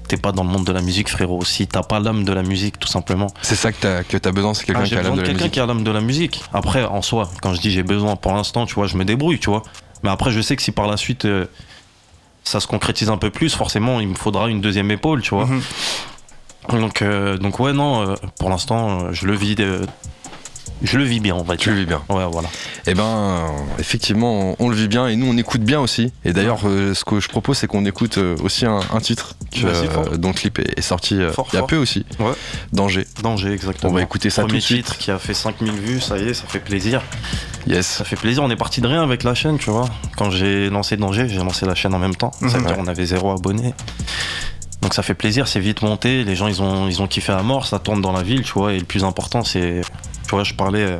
T'es 0.08 0.16
pas 0.16 0.32
dans 0.32 0.44
le 0.44 0.50
monde 0.50 0.64
de 0.64 0.72
la 0.72 0.82
musique, 0.82 1.08
frérot. 1.08 1.44
Si 1.44 1.66
t'as 1.66 1.82
pas 1.82 1.98
l'âme 2.00 2.24
de 2.24 2.32
la 2.32 2.42
musique, 2.42 2.78
tout 2.78 2.88
simplement. 2.88 3.26
C'est 3.42 3.56
ça 3.56 3.72
que 3.72 3.78
t'as 3.80 4.02
que 4.04 4.16
t'as 4.16 4.30
besoin, 4.32 4.54
c'est 4.54 4.64
quelqu'un 4.64 4.82
Ah, 4.84 4.86
qui 4.88 4.94
a 4.96 5.02
l'âme 5.02 5.16
de 5.16 5.20
de 5.22 5.26
la 5.26 5.32
musique. 5.34 5.50
qui 5.52 5.60
a 5.60 5.66
l'âme 5.66 5.82
de 5.84 5.90
la 5.90 6.00
musique. 6.00 6.44
Après, 6.52 6.84
en 6.84 7.02
soi, 7.02 7.28
quand 7.42 7.52
je 7.54 7.60
dis 7.60 7.70
j'ai 7.70 7.82
besoin 7.82 8.16
pour 8.16 8.32
l'instant, 8.32 8.66
tu 8.66 8.74
vois, 8.74 8.86
je 8.86 8.96
me 8.96 9.04
débrouille, 9.04 9.38
tu 9.40 9.50
vois. 9.50 9.62
Mais 10.02 10.10
après, 10.10 10.30
je 10.30 10.40
sais 10.40 10.54
que 10.56 10.62
si 10.62 10.70
par 10.72 10.86
la 10.86 10.96
suite 10.96 11.24
euh, 11.24 11.46
ça 12.44 12.60
se 12.60 12.66
concrétise 12.68 13.08
un 13.10 13.16
peu 13.16 13.30
plus, 13.30 13.54
forcément, 13.54 13.98
il 14.00 14.08
me 14.08 14.14
faudra 14.14 14.48
une 14.48 14.60
deuxième 14.60 14.90
épaule, 14.92 15.22
tu 15.22 15.34
vois. 15.34 15.46
Mhm. 15.46 15.62
Donc, 16.80 17.02
euh, 17.02 17.36
donc 17.38 17.58
ouais, 17.60 17.72
non, 17.72 18.02
euh, 18.10 18.14
pour 18.38 18.50
l'instant, 18.50 19.12
je 19.12 19.26
le 19.26 19.34
vis, 19.34 19.56
je 20.82 20.98
le 20.98 21.04
vis 21.04 21.20
bien, 21.20 21.34
on 21.34 21.42
va 21.42 21.56
Tu 21.56 21.64
dire. 21.68 21.74
le 21.74 21.80
vis 21.80 21.86
bien. 21.86 22.02
Ouais, 22.08 22.24
voilà. 22.30 22.48
Eh 22.86 22.94
ben, 22.94 23.46
effectivement, 23.78 24.50
on, 24.50 24.56
on 24.58 24.68
le 24.68 24.76
vit 24.76 24.88
bien 24.88 25.06
et 25.08 25.16
nous, 25.16 25.26
on 25.26 25.36
écoute 25.36 25.62
bien 25.62 25.80
aussi. 25.80 26.12
Et 26.24 26.32
d'ailleurs, 26.32 26.60
euh, 26.64 26.94
ce 26.94 27.04
que 27.04 27.20
je 27.20 27.28
propose, 27.28 27.58
c'est 27.58 27.66
qu'on 27.66 27.84
écoute 27.86 28.18
euh, 28.18 28.36
aussi 28.42 28.66
un, 28.66 28.80
un 28.92 29.00
titre 29.00 29.34
que, 29.52 29.64
euh, 29.66 30.16
dont 30.16 30.28
le 30.28 30.34
clip 30.34 30.58
est, 30.58 30.78
est 30.78 30.82
sorti 30.82 31.18
Fort, 31.32 31.48
il 31.52 31.54
y 31.54 31.56
a 31.56 31.60
fort. 31.60 31.66
peu 31.68 31.76
aussi. 31.76 32.04
Ouais. 32.18 32.32
Danger. 32.72 33.06
Danger, 33.22 33.52
exactement. 33.52 33.92
On 33.92 33.94
va 33.94 34.02
écouter 34.02 34.30
ça 34.30 34.42
Premier 34.42 34.54
tout 34.54 34.60
de 34.60 34.64
suite. 34.64 34.86
titre 34.86 34.98
qui 34.98 35.10
a 35.10 35.18
fait 35.18 35.34
5000 35.34 35.72
vues, 35.72 36.00
ça 36.00 36.18
y 36.18 36.28
est, 36.28 36.34
ça 36.34 36.44
fait 36.46 36.60
plaisir. 36.60 37.02
Yes. 37.66 37.86
Ça 37.86 38.04
fait 38.04 38.16
plaisir, 38.16 38.42
on 38.42 38.50
est 38.50 38.56
parti 38.56 38.80
de 38.80 38.86
rien 38.86 39.02
avec 39.02 39.24
la 39.24 39.34
chaîne, 39.34 39.58
tu 39.58 39.70
vois. 39.70 39.88
Quand 40.16 40.30
j'ai 40.30 40.70
lancé 40.70 40.96
Danger, 40.96 41.26
j'ai 41.28 41.38
lancé 41.38 41.66
la 41.66 41.74
chaîne 41.74 41.94
en 41.94 41.98
même 41.98 42.14
temps. 42.14 42.30
Ça 42.40 42.46
veut 42.46 42.58
Mhm. 42.60 42.66
dire 42.66 42.76
on 42.78 42.86
avait 42.86 43.06
zéro 43.06 43.32
abonné. 43.32 43.74
Donc 44.82 44.94
ça 44.94 45.02
fait 45.02 45.14
plaisir, 45.14 45.48
c'est 45.48 45.58
vite 45.58 45.82
monté, 45.82 46.22
les 46.22 46.36
gens 46.36 46.46
ils 46.46 46.62
ont, 46.62 46.86
ils 46.86 47.02
ont 47.02 47.08
kiffé 47.08 47.32
à 47.32 47.42
mort, 47.42 47.66
ça 47.66 47.78
tourne 47.80 48.00
dans 48.02 48.12
la 48.12 48.22
ville, 48.22 48.42
tu 48.42 48.52
vois. 48.52 48.72
Et 48.72 48.78
le 48.78 48.84
plus 48.84 49.02
important, 49.04 49.42
c'est. 49.42 49.80
Tu 50.26 50.30
vois, 50.34 50.44
je 50.44 50.54
parlais 50.54 50.82
euh, 50.84 50.98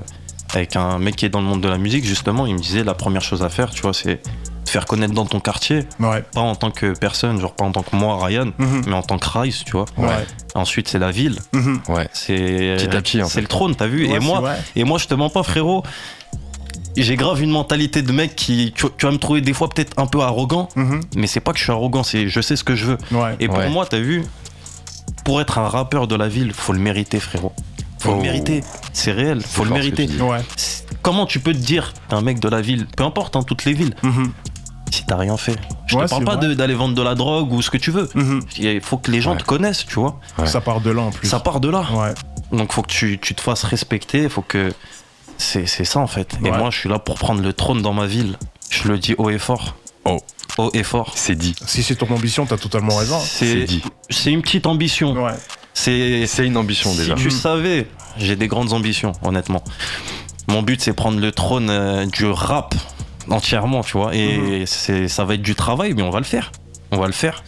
avec 0.55 0.77
un 0.77 0.99
mec 0.99 1.17
qui 1.17 1.27
est 1.27 1.29
dans 1.29 1.41
le 1.41 1.47
monde 1.47 1.61
de 1.61 1.69
la 1.69 1.79
musique, 1.79 2.05
justement, 2.05 2.47
il 2.47 2.55
me 2.55 2.61
disait 2.61 2.85
la 2.85 2.95
première 2.95 3.23
chose 3.23 3.43
à 3.43 3.49
faire, 3.49 3.71
tu 3.71 3.83
vois, 3.83 3.93
c'est 3.95 4.21
te 4.65 4.71
faire 4.71 4.85
connaître 4.87 5.15
dans 5.15 5.27
ton 5.27 5.39
quartier, 5.41 5.85
Ouais. 6.01 6.23
pas 6.33 6.41
en 6.41 6.55
tant 6.57 6.71
que 6.71 6.97
personne, 6.99 7.41
genre 7.41 7.55
pas 7.55 7.65
en 7.65 7.73
tant 7.73 7.83
que 7.83 7.95
moi, 7.95 8.25
Ryan, 8.25 8.53
Mhm. 8.59 8.83
mais 8.87 8.95
en 8.95 9.03
tant 9.03 9.19
que 9.19 9.29
Rice, 9.39 9.65
tu 9.65 9.73
vois. 9.73 9.87
Ouais. 9.97 10.27
Ensuite, 10.55 10.89
c'est 10.89 10.99
la 10.99 11.11
ville, 11.11 11.39
Mhm. 11.53 11.81
Ouais. 11.89 12.09
c'est. 12.13 12.77
Petit 12.79 12.87
à 12.97 13.01
petit, 13.03 13.21
C'est 13.29 13.41
le 13.41 13.47
trône, 13.49 13.75
t'as 13.77 13.87
vu. 13.87 14.07
Ouais, 14.09 14.17
et 14.17 14.19
moi, 14.21 14.41
vrai. 14.41 14.59
et 14.75 14.85
moi, 14.85 14.99
je 14.99 15.07
te 15.07 15.15
mens 15.15 15.29
pas, 15.31 15.43
frérot. 15.43 15.83
J'ai 16.97 17.17
grave 17.17 17.43
une 17.43 17.51
mentalité 17.51 18.01
de 18.03 18.11
mec 18.11 18.35
qui. 18.37 18.73
Tu, 18.75 18.87
tu 18.97 19.07
vas 19.07 19.13
me 19.13 19.19
trouver 19.19 19.41
des 19.43 19.53
fois 19.53 19.69
peut-être 19.69 19.93
un 19.99 20.07
peu 20.07 20.21
arrogant, 20.21 20.69
Mhm. 20.77 21.01
mais 21.17 21.27
c'est 21.27 21.41
pas 21.41 21.53
que 21.53 21.59
je 21.59 21.65
suis 21.65 21.73
arrogant, 21.73 22.03
c'est 22.03 22.29
je 22.29 22.41
sais 22.41 22.57
ce 22.57 22.65
que 22.65 22.75
je 22.75 22.87
veux. 22.87 22.99
Ouais. 23.13 23.37
Et 23.39 23.49
pour 23.49 23.59
Ouais. 23.59 23.69
moi, 23.69 23.85
t'as 23.87 23.99
vu, 23.99 24.25
pour 25.25 25.41
être 25.41 25.59
un 25.59 25.69
rappeur 25.69 26.07
de 26.07 26.15
la 26.17 26.29
ville, 26.29 26.53
faut 26.55 26.73
le 26.73 26.79
mériter, 26.81 27.21
frérot. 27.21 27.53
Faut 28.07 28.13
Oh. 28.13 28.17
le 28.17 28.23
mériter. 28.23 28.63
C'est 28.93 29.13
réel, 29.13 29.43
faut 29.43 29.65
le 29.65 29.71
mériter. 29.71 30.09
Ouais. 30.21 30.41
Comment 31.03 31.27
tu 31.27 31.41
peux 31.41 31.53
te 31.53 31.59
dire, 31.59 31.93
t'es 32.09 32.15
un 32.15 32.21
mec 32.21 32.41
de 32.41 32.49
la 32.49 32.61
ville, 32.61 32.87
peu 32.97 33.05
importe, 33.05 33.37
hein, 33.37 33.43
toutes 33.47 33.65
les 33.65 33.73
villes, 33.75 33.95
Mhm. 34.03 34.33
si 34.91 35.05
t'as 35.07 35.17
rien 35.17 35.37
fait 35.37 35.57
Je 35.87 35.97
Ouais, 35.97 36.05
te 36.07 36.11
parle 36.11 36.25
pas 36.25 36.37
d'aller 36.37 36.75
vendre 36.75 36.95
de 36.95 37.03
la 37.03 37.15
drogue 37.15 37.53
ou 37.53 37.63
ce 37.63 37.71
que 37.71 37.77
tu 37.77 37.91
veux. 37.91 38.09
Mhm. 38.15 38.41
Il 38.59 38.81
faut 38.81 38.97
que 38.99 39.11
les 39.11 39.21
gens 39.21 39.33
Ouais. 39.33 39.39
te 39.39 39.45
connaissent, 39.45 39.85
tu 39.87 39.95
vois. 40.01 40.19
Ouais. 40.39 40.47
Ça 40.47 40.61
part 40.61 40.81
de 40.81 40.91
là 40.91 41.03
en 41.03 41.11
plus. 41.11 41.29
Ça 41.29 41.39
part 41.41 41.61
de 41.61 41.69
là. 41.69 41.85
Ouais. 41.93 42.13
Donc 42.57 42.73
faut 42.73 42.83
que 42.83 42.89
tu, 42.91 43.19
tu 43.21 43.35
te 43.35 43.41
fasses 43.41 43.65
respecter, 43.65 44.29
faut 44.29 44.43
que 44.43 44.73
c'est 45.39 45.67
c'est 45.67 45.85
ça 45.85 46.01
en 46.01 46.07
fait. 46.07 46.37
Et 46.45 46.51
moi 46.51 46.71
je 46.71 46.79
suis 46.79 46.89
là 46.89 46.99
pour 46.99 47.17
prendre 47.17 47.43
le 47.43 47.53
trône 47.53 47.83
dans 47.83 47.93
ma 47.93 48.07
ville. 48.07 48.37
Je 48.71 48.89
le 48.89 48.99
dis 48.99 49.15
haut 49.19 49.31
et 49.31 49.39
fort. 49.39 49.77
Oh. 50.05 50.19
Haut 50.59 50.71
et 50.75 50.83
fort. 50.83 51.13
C'est 51.17 51.35
dit. 51.37 51.55
Si 51.67 51.83
c'est 51.83 51.97
ton 51.97 52.09
ambition, 52.13 52.47
t'as 52.47 52.57
totalement 52.57 52.97
raison. 52.97 53.19
C'est 53.21 53.65
dit. 53.65 53.83
c'est 54.11 54.33
une 54.33 54.43
petite 54.43 54.67
ambition. 54.67 55.13
Ouais. 55.13 55.33
C'est 55.75 56.27
C'est 56.27 56.47
une 56.47 56.57
ambition 56.57 56.91
si 56.93 56.99
déjà. 56.99 57.15
tu 57.17 57.31
savais, 57.31 57.87
j'ai 58.19 58.37
des 58.37 58.49
grandes 58.49 58.73
ambitions 58.73 59.13
honnêtement. 59.23 59.63
Mon 60.49 60.63
but 60.63 60.81
c'est 60.81 60.93
prendre 60.93 61.19
le 61.21 61.33
trône 61.33 61.69
euh, 61.71 62.07
du 62.07 62.27
rap 62.27 62.75
entièrement, 63.31 63.83
tu 63.83 63.97
vois. 63.99 64.15
Et 64.15 64.39
Mhm. 64.61 64.67
c'est 64.67 65.09
ça 65.09 65.25
va 65.25 65.35
être 65.35 65.43
du 65.43 65.55
travail, 65.55 65.95
mais 65.95 66.03
on 66.03 66.11
va 66.11 66.19
le 66.21 66.25
faire. 66.25 66.53
On 66.93 66.99
va 66.99 67.07
le 67.07 67.13
faire. 67.13 67.43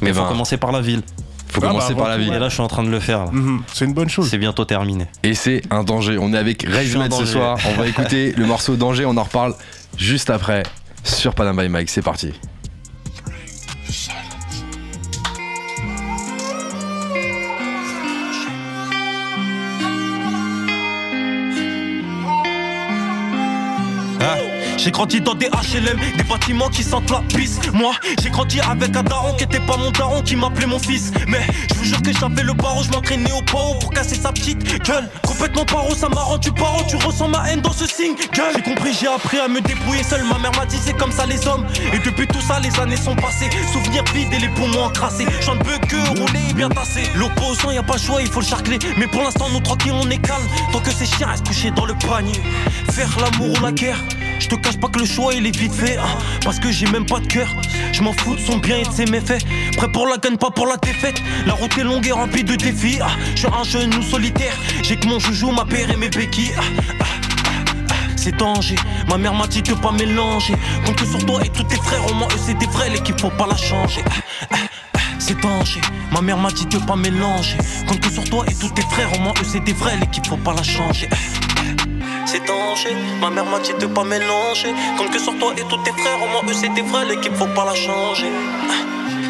Mais 0.00 0.08
Eh 0.08 0.12
il 0.12 0.14
faut 0.14 0.22
ben, 0.22 0.28
commencer 0.28 0.56
par 0.56 0.70
la 0.70 0.80
ville. 0.80 1.02
Faut 1.48 1.60
Ah, 1.64 1.68
commencer 1.68 1.94
bah, 1.94 2.00
par 2.02 2.08
la 2.08 2.18
ville. 2.18 2.32
Et 2.32 2.38
là 2.38 2.48
je 2.48 2.54
suis 2.54 2.62
en 2.62 2.68
train 2.68 2.84
de 2.84 2.90
le 2.90 3.00
faire. 3.00 3.32
Mhm. 3.32 3.62
C'est 3.72 3.84
une 3.84 3.94
bonne 3.94 4.08
chose. 4.08 4.28
C'est 4.30 4.38
bientôt 4.38 4.64
terminé. 4.64 5.06
Et 5.24 5.34
c'est 5.34 5.62
un 5.70 5.82
danger. 5.82 6.18
On 6.18 6.32
est 6.32 6.38
avec 6.38 6.64
un 6.64 7.10
ce 7.10 7.24
soir. 7.26 7.58
On 7.68 7.74
va 7.74 7.86
écouter 7.92 8.32
le 8.36 8.46
morceau 8.46 8.76
Danger. 8.76 9.04
On 9.06 9.16
en 9.16 9.22
reparle 9.24 9.54
juste 9.96 10.30
après 10.30 10.62
sur 11.02 11.34
Panam 11.34 11.56
by 11.56 11.68
Mike. 11.68 11.90
C'est 11.90 12.02
parti. 12.02 12.32
J'ai 24.78 24.92
grandi 24.92 25.20
dans 25.20 25.34
des 25.34 25.48
HLM, 25.48 25.98
des 26.16 26.22
bâtiments 26.22 26.68
qui 26.68 26.84
sentent 26.84 27.10
la 27.10 27.20
pisse. 27.36 27.58
Moi, 27.72 27.92
j'ai 28.22 28.30
grandi 28.30 28.60
avec 28.60 28.96
un 28.96 29.02
daron 29.02 29.34
qui 29.34 29.42
était 29.42 29.58
pas 29.58 29.76
mon 29.76 29.90
daron, 29.90 30.22
qui 30.22 30.36
m'appelait 30.36 30.66
mon 30.66 30.78
fils. 30.78 31.10
Mais 31.26 31.40
je 31.68 31.74
vous 31.74 31.84
jure 31.84 32.00
que 32.00 32.12
j'avais 32.12 32.44
le 32.44 32.52
barreau, 32.52 32.84
je 32.84 32.90
m'entraînais 32.90 33.32
au 33.32 33.42
paro 33.42 33.74
pour 33.80 33.90
casser 33.90 34.14
sa 34.14 34.30
petite 34.30 34.64
gueule. 34.86 35.08
Complètement 35.26 35.64
paro, 35.64 35.94
ça 35.96 36.08
m'a 36.08 36.20
rendu 36.20 36.52
paro, 36.52 36.84
tu 36.88 36.94
ressens 36.94 37.26
ma 37.26 37.50
haine 37.50 37.60
dans 37.60 37.72
ce 37.72 37.86
signe. 37.88 38.14
Gueule, 38.32 38.52
j'ai 38.54 38.62
compris, 38.62 38.96
j'ai 38.98 39.08
appris 39.08 39.38
à 39.40 39.48
me 39.48 39.60
débrouiller 39.60 40.04
seul. 40.04 40.22
Ma 40.22 40.38
mère 40.38 40.52
m'a 40.56 40.64
dit, 40.64 40.78
c'est 40.80 40.96
comme 40.96 41.12
ça 41.12 41.26
les 41.26 41.44
hommes. 41.48 41.66
Et 41.92 41.98
depuis 41.98 42.28
tout 42.28 42.40
ça, 42.40 42.60
les 42.60 42.78
années 42.78 42.96
sont 42.96 43.16
passées. 43.16 43.50
Souvenirs 43.72 44.04
vides 44.14 44.32
et 44.32 44.38
les 44.38 44.48
poumons 44.50 44.84
encrassés. 44.84 45.26
J'en 45.40 45.54
veux 45.54 45.78
que 45.88 45.96
rouler 46.20 46.54
bien 46.54 46.68
tassé. 46.68 47.02
L'opposant, 47.16 47.72
y 47.72 47.78
a 47.78 47.82
pas 47.82 47.94
le 47.94 48.00
choix, 48.00 48.22
il 48.22 48.28
faut 48.28 48.40
le 48.40 48.46
charcler. 48.46 48.78
Mais 48.96 49.08
pour 49.08 49.22
l'instant, 49.22 49.48
nous 49.52 49.60
tranquilles, 49.60 49.94
on 50.00 50.08
est 50.08 50.18
calme. 50.18 50.46
Tant 50.72 50.80
que 50.80 50.92
ces 50.92 51.06
chiens 51.06 51.26
restent 51.26 51.48
couchés 51.48 51.72
dans 51.72 51.84
le 51.84 51.94
panier. 51.94 52.40
Faire 52.92 53.10
l'amour 53.20 53.58
ou 53.58 53.62
la 53.64 53.72
guerre. 53.72 53.98
Je 54.38 54.48
te 54.48 54.54
cache 54.54 54.78
pas 54.78 54.88
que 54.88 54.98
le 54.98 55.04
choix 55.04 55.34
il 55.34 55.46
est 55.46 55.56
vite 55.56 55.72
fait 55.72 55.96
hein, 55.96 56.18
Parce 56.44 56.58
que 56.58 56.70
j'ai 56.70 56.86
même 56.86 57.06
pas 57.06 57.20
de 57.20 57.26
cœur. 57.26 57.48
Je 57.92 58.02
m'en 58.02 58.12
fous 58.12 58.36
de 58.36 58.40
son 58.40 58.58
bien 58.58 58.78
et 58.78 58.84
de 58.84 58.92
ses 58.92 59.06
méfaits. 59.06 59.44
Prêt 59.76 59.90
pour 59.90 60.06
la 60.06 60.16
gagne 60.16 60.36
pas 60.36 60.50
pour 60.50 60.66
la 60.66 60.76
défaite. 60.76 61.20
La 61.46 61.54
route 61.54 61.76
est 61.78 61.84
longue 61.84 62.06
et 62.06 62.12
remplie 62.12 62.44
de 62.44 62.54
défis 62.54 62.98
ah, 63.02 63.10
Je 63.34 63.38
suis 63.38 63.48
un 63.48 63.64
genou 63.64 64.02
solitaire. 64.02 64.54
J'ai 64.82 64.96
que 64.96 65.06
mon 65.06 65.18
joujou, 65.18 65.50
ma 65.50 65.64
paire 65.64 65.90
et 65.90 65.96
mes 65.96 66.08
béquilles 66.08 66.54
ah, 66.58 67.04
C'est 68.16 68.36
danger. 68.36 68.76
Ma 69.08 69.18
mère 69.18 69.34
m'a 69.34 69.46
dit 69.46 69.62
de 69.62 69.74
pas 69.74 69.92
mélanger. 69.92 70.54
Compte 70.84 71.04
sur 71.04 71.24
toi 71.26 71.40
et 71.44 71.48
tous 71.48 71.64
tes 71.64 71.76
frères. 71.76 72.06
Au 72.10 72.14
moins 72.14 72.28
eux 72.28 72.40
c'est 72.44 72.58
des 72.58 72.66
vrais 72.66 72.90
l'équipe 72.90 73.20
faut 73.20 73.30
pas 73.30 73.46
la 73.46 73.56
changer. 73.56 74.02
C'est 75.20 75.38
danger, 75.40 75.80
ma 76.12 76.22
mère 76.22 76.38
m'a 76.38 76.50
dit 76.50 76.64
de 76.66 76.78
pas 76.78 76.96
mélanger. 76.96 77.58
Compte 77.86 78.10
sur 78.10 78.24
toi 78.24 78.44
et 78.48 78.54
tous 78.54 78.70
tes 78.70 78.82
frères. 78.82 79.12
Au 79.14 79.20
moins 79.20 79.34
eux 79.40 79.46
c'est 79.50 79.62
des 79.64 79.72
vrais 79.72 79.96
l'équipe 79.96 80.26
faut 80.26 80.36
pas 80.36 80.54
la 80.54 80.62
changer 80.62 81.08
c'est 82.28 82.44
danger. 82.46 82.94
Ma 83.20 83.30
mère 83.30 83.46
m'a 83.46 83.58
dit 83.58 83.72
de 83.80 83.86
pas 83.86 84.04
mélanger. 84.04 84.72
Compte 84.96 85.10
que 85.10 85.18
sur 85.18 85.36
toi 85.38 85.52
et 85.56 85.64
tous 85.70 85.78
tes 85.78 85.92
frères, 85.92 86.22
au 86.22 86.26
moins 86.26 86.42
eux 86.48 86.52
c'est 86.52 86.72
tes 86.74 86.84
frères, 86.84 87.06
l'équipe 87.06 87.34
faut 87.34 87.52
pas 87.56 87.64
la 87.64 87.74
changer. 87.74 88.30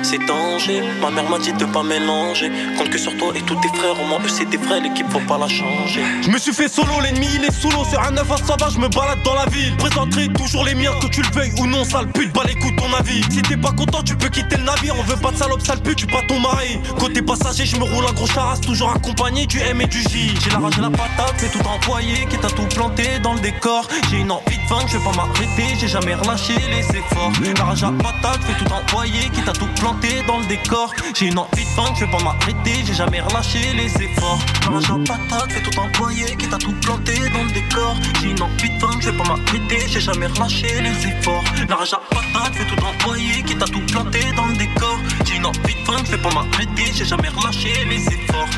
C'est 0.03 0.19
danger. 0.27 0.83
Ma 1.01 1.11
mère 1.11 1.29
m'a 1.29 1.39
dit 1.39 1.53
de 1.53 1.65
pas 1.65 1.83
mélanger. 1.83 2.51
Compte 2.77 2.91
que 2.91 2.99
sur 2.99 3.17
toi 3.17 3.33
et 3.35 3.43
tous 3.43 3.57
tes 3.57 3.69
frères, 3.69 4.01
au 4.01 4.07
moins 4.07 4.19
eux 4.25 4.29
c'est 4.29 4.49
tes 4.49 4.59
frères, 4.59 4.81
l'équipe 4.81 5.11
faut 5.11 5.21
pas 5.21 5.39
la 5.39 5.49
changer. 5.49 6.03
Je 6.23 6.31
me 6.31 6.39
suis 6.39 6.53
fait 6.53 6.69
solo, 6.69 7.01
l'ennemi 7.03 7.27
il 7.35 7.45
est 7.45 7.53
sous 7.53 7.71
l'eau. 7.71 7.85
Sur 7.85 8.03
un 8.03 8.11
9 8.13 8.31
à 8.31 8.37
sauvage, 8.37 8.73
je 8.75 8.79
me 8.79 8.89
balade 8.89 9.23
dans 9.25 9.35
la 9.35 9.47
ville. 9.47 9.77
Présenterai 9.77 10.29
toujours 10.29 10.65
les 10.65 10.75
miens, 10.75 10.93
que 11.01 11.07
tu 11.09 11.23
le 11.23 11.31
veuilles 11.33 11.53
ou 11.59 11.67
non, 11.67 11.85
sale 11.85 12.09
pute, 12.09 12.33
bah 12.33 12.43
écoute 12.49 12.75
ton 12.77 12.93
avis. 12.95 13.23
Si 13.31 13.43
t'es 13.43 13.57
pas 13.57 13.73
content, 13.73 14.03
tu 14.03 14.17
peux 14.17 14.29
quitter 14.29 14.57
le 14.57 14.65
navire. 14.65 14.95
On 14.99 15.03
veut 15.03 15.17
pas 15.17 15.31
de 15.31 15.37
salope, 15.37 15.61
sale 15.61 15.81
pute, 15.81 15.97
tu 15.97 16.07
pas 16.07 16.23
ton 16.29 16.41
mari. 16.41 16.79
Côté 16.99 17.23
passager, 17.23 17.67
je 17.67 17.77
me 17.77 17.85
roule 17.85 18.07
un 18.09 18.13
gros 18.13 18.27
charas, 18.27 18.59
toujours 18.59 18.91
accompagné 18.91 19.47
du 19.47 19.59
M 19.61 19.81
et 19.81 19.87
du 19.87 20.01
J. 20.03 20.35
J'ai 20.43 20.51
la 20.51 20.59
rage 20.59 20.79
et 20.79 20.81
la 20.81 20.91
patate, 20.91 21.35
fais 21.37 21.49
tout 21.49 21.67
envoyer, 21.67 22.27
qui 22.31 22.39
t'a 22.39 22.49
tout 22.49 22.67
planté 22.75 23.19
dans 23.23 23.35
le 23.35 23.41
décor. 23.41 23.87
J'ai 24.11 24.19
une 24.19 24.31
envie 24.31 24.57
de 24.57 24.69
vaincre, 24.69 24.89
je 24.89 24.99
vais 24.99 25.05
pas 25.05 25.17
m'arrêter, 25.17 25.77
j'ai 25.81 25.89
jamais 25.89 26.15
relâché 26.15 26.55
les 26.71 26.85
efforts. 26.97 27.33
La 27.57 27.65
rage 27.65 27.83
à 27.83 27.93
patate, 27.93 28.41
fais 28.45 28.65
tout 28.65 28.73
envoyer, 28.73 29.29
qui 29.31 29.43
t'a 29.43 29.53
tout 29.53 29.67
planté 29.81 29.98
dans 30.27 30.39
le 30.39 30.47
décor. 30.47 30.95
J'ai 31.15 31.27
une 31.27 31.39
envie 31.39 31.65
de 31.65 31.71
vaincre, 31.77 31.95
je 31.97 32.05
vais 32.05 32.11
pas 32.11 32.23
m'arrêter, 32.23 32.85
j'ai 32.85 32.95
jamais 32.95 33.21
relâché 33.21 33.59
les 33.75 33.91
efforts. 34.03 34.39
L'argent 34.71 35.01
patate, 35.05 35.53
fais 35.53 35.63
tout 35.63 35.79
employer, 35.79 36.37
qui 36.37 36.49
t'a 36.49 36.59
tout 36.59 36.73
planté 36.81 37.15
dans 37.33 37.45
le 37.45 37.51
décor. 37.51 37.97
J'ai 38.21 38.31
une 38.31 38.43
envie 38.43 38.71
de 38.71 38.81
vaincre, 38.81 38.99
je 39.01 39.11
vais 39.11 39.17
pas 39.17 39.25
m'arrêter, 39.25 39.89
j'ai 39.89 40.01
jamais 40.01 40.27
relâché 40.27 40.81
les 40.81 41.07
efforts. 41.09 41.45
L'argent 41.69 42.01
patate, 42.11 42.55
fais 42.55 42.65
tout 42.67 42.85
employer, 42.85 43.43
qui 43.43 43.57
t'a 43.57 43.67
tout 43.67 43.85
planté 43.87 44.21
dans 44.37 44.47
le 44.47 44.57
décor. 44.57 44.99
J'ai 45.27 45.37
une 45.37 45.47
envie 45.47 45.75
de 45.75 45.87
vaincre, 45.87 46.05
je 46.07 46.11
vais 46.13 46.23
pas 46.23 46.31
m'arrêter, 46.31 46.93
j'ai 46.95 47.05
jamais 47.05 47.29
relâché 47.29 47.73
les 47.89 48.07
efforts 48.07 48.49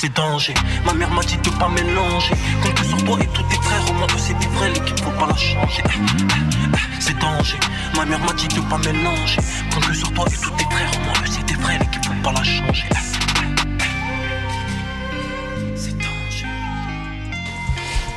c'est 0.00 0.14
danger. 0.14 0.54
Ma 0.86 0.92
mère 0.92 1.10
m'a 1.10 1.22
dit 1.22 1.36
de 1.38 1.50
pas 1.50 1.68
mélanger. 1.68 2.34
Compte 2.62 2.84
sur 2.84 3.04
toi 3.04 3.18
et 3.20 3.26
tous 3.34 3.42
tes 3.42 3.56
frères, 3.56 3.90
au 3.90 3.94
moins 3.94 4.06
eux 4.06 4.18
c'est 4.18 4.38
des 4.38 4.46
vrais, 4.46 4.70
l'équipe 4.70 5.00
faut 5.00 5.10
pas 5.10 5.26
la 5.26 5.34
changer. 5.34 5.82
C'est 7.00 7.18
danger. 7.18 7.58
Ma 7.98 8.04
mère 8.04 8.20
m'a 8.20 8.32
dit 8.32 8.46
de 8.46 8.60
pas 8.60 8.78
mélanger. 8.78 9.40
Compte 9.74 9.92
sur 9.92 10.12
toi 10.12 10.24
et 10.30 10.36
tous 10.36 10.50
tes 10.50 10.64
frères, 10.70 10.90
eux 11.20 11.26
c'est 11.28 11.44
des 11.46 11.60
vrais, 11.60 11.78
l'équipe 11.80 12.04
faut 12.04 12.22
pas 12.22 12.30
la 12.30 12.44
changer. 12.44 12.88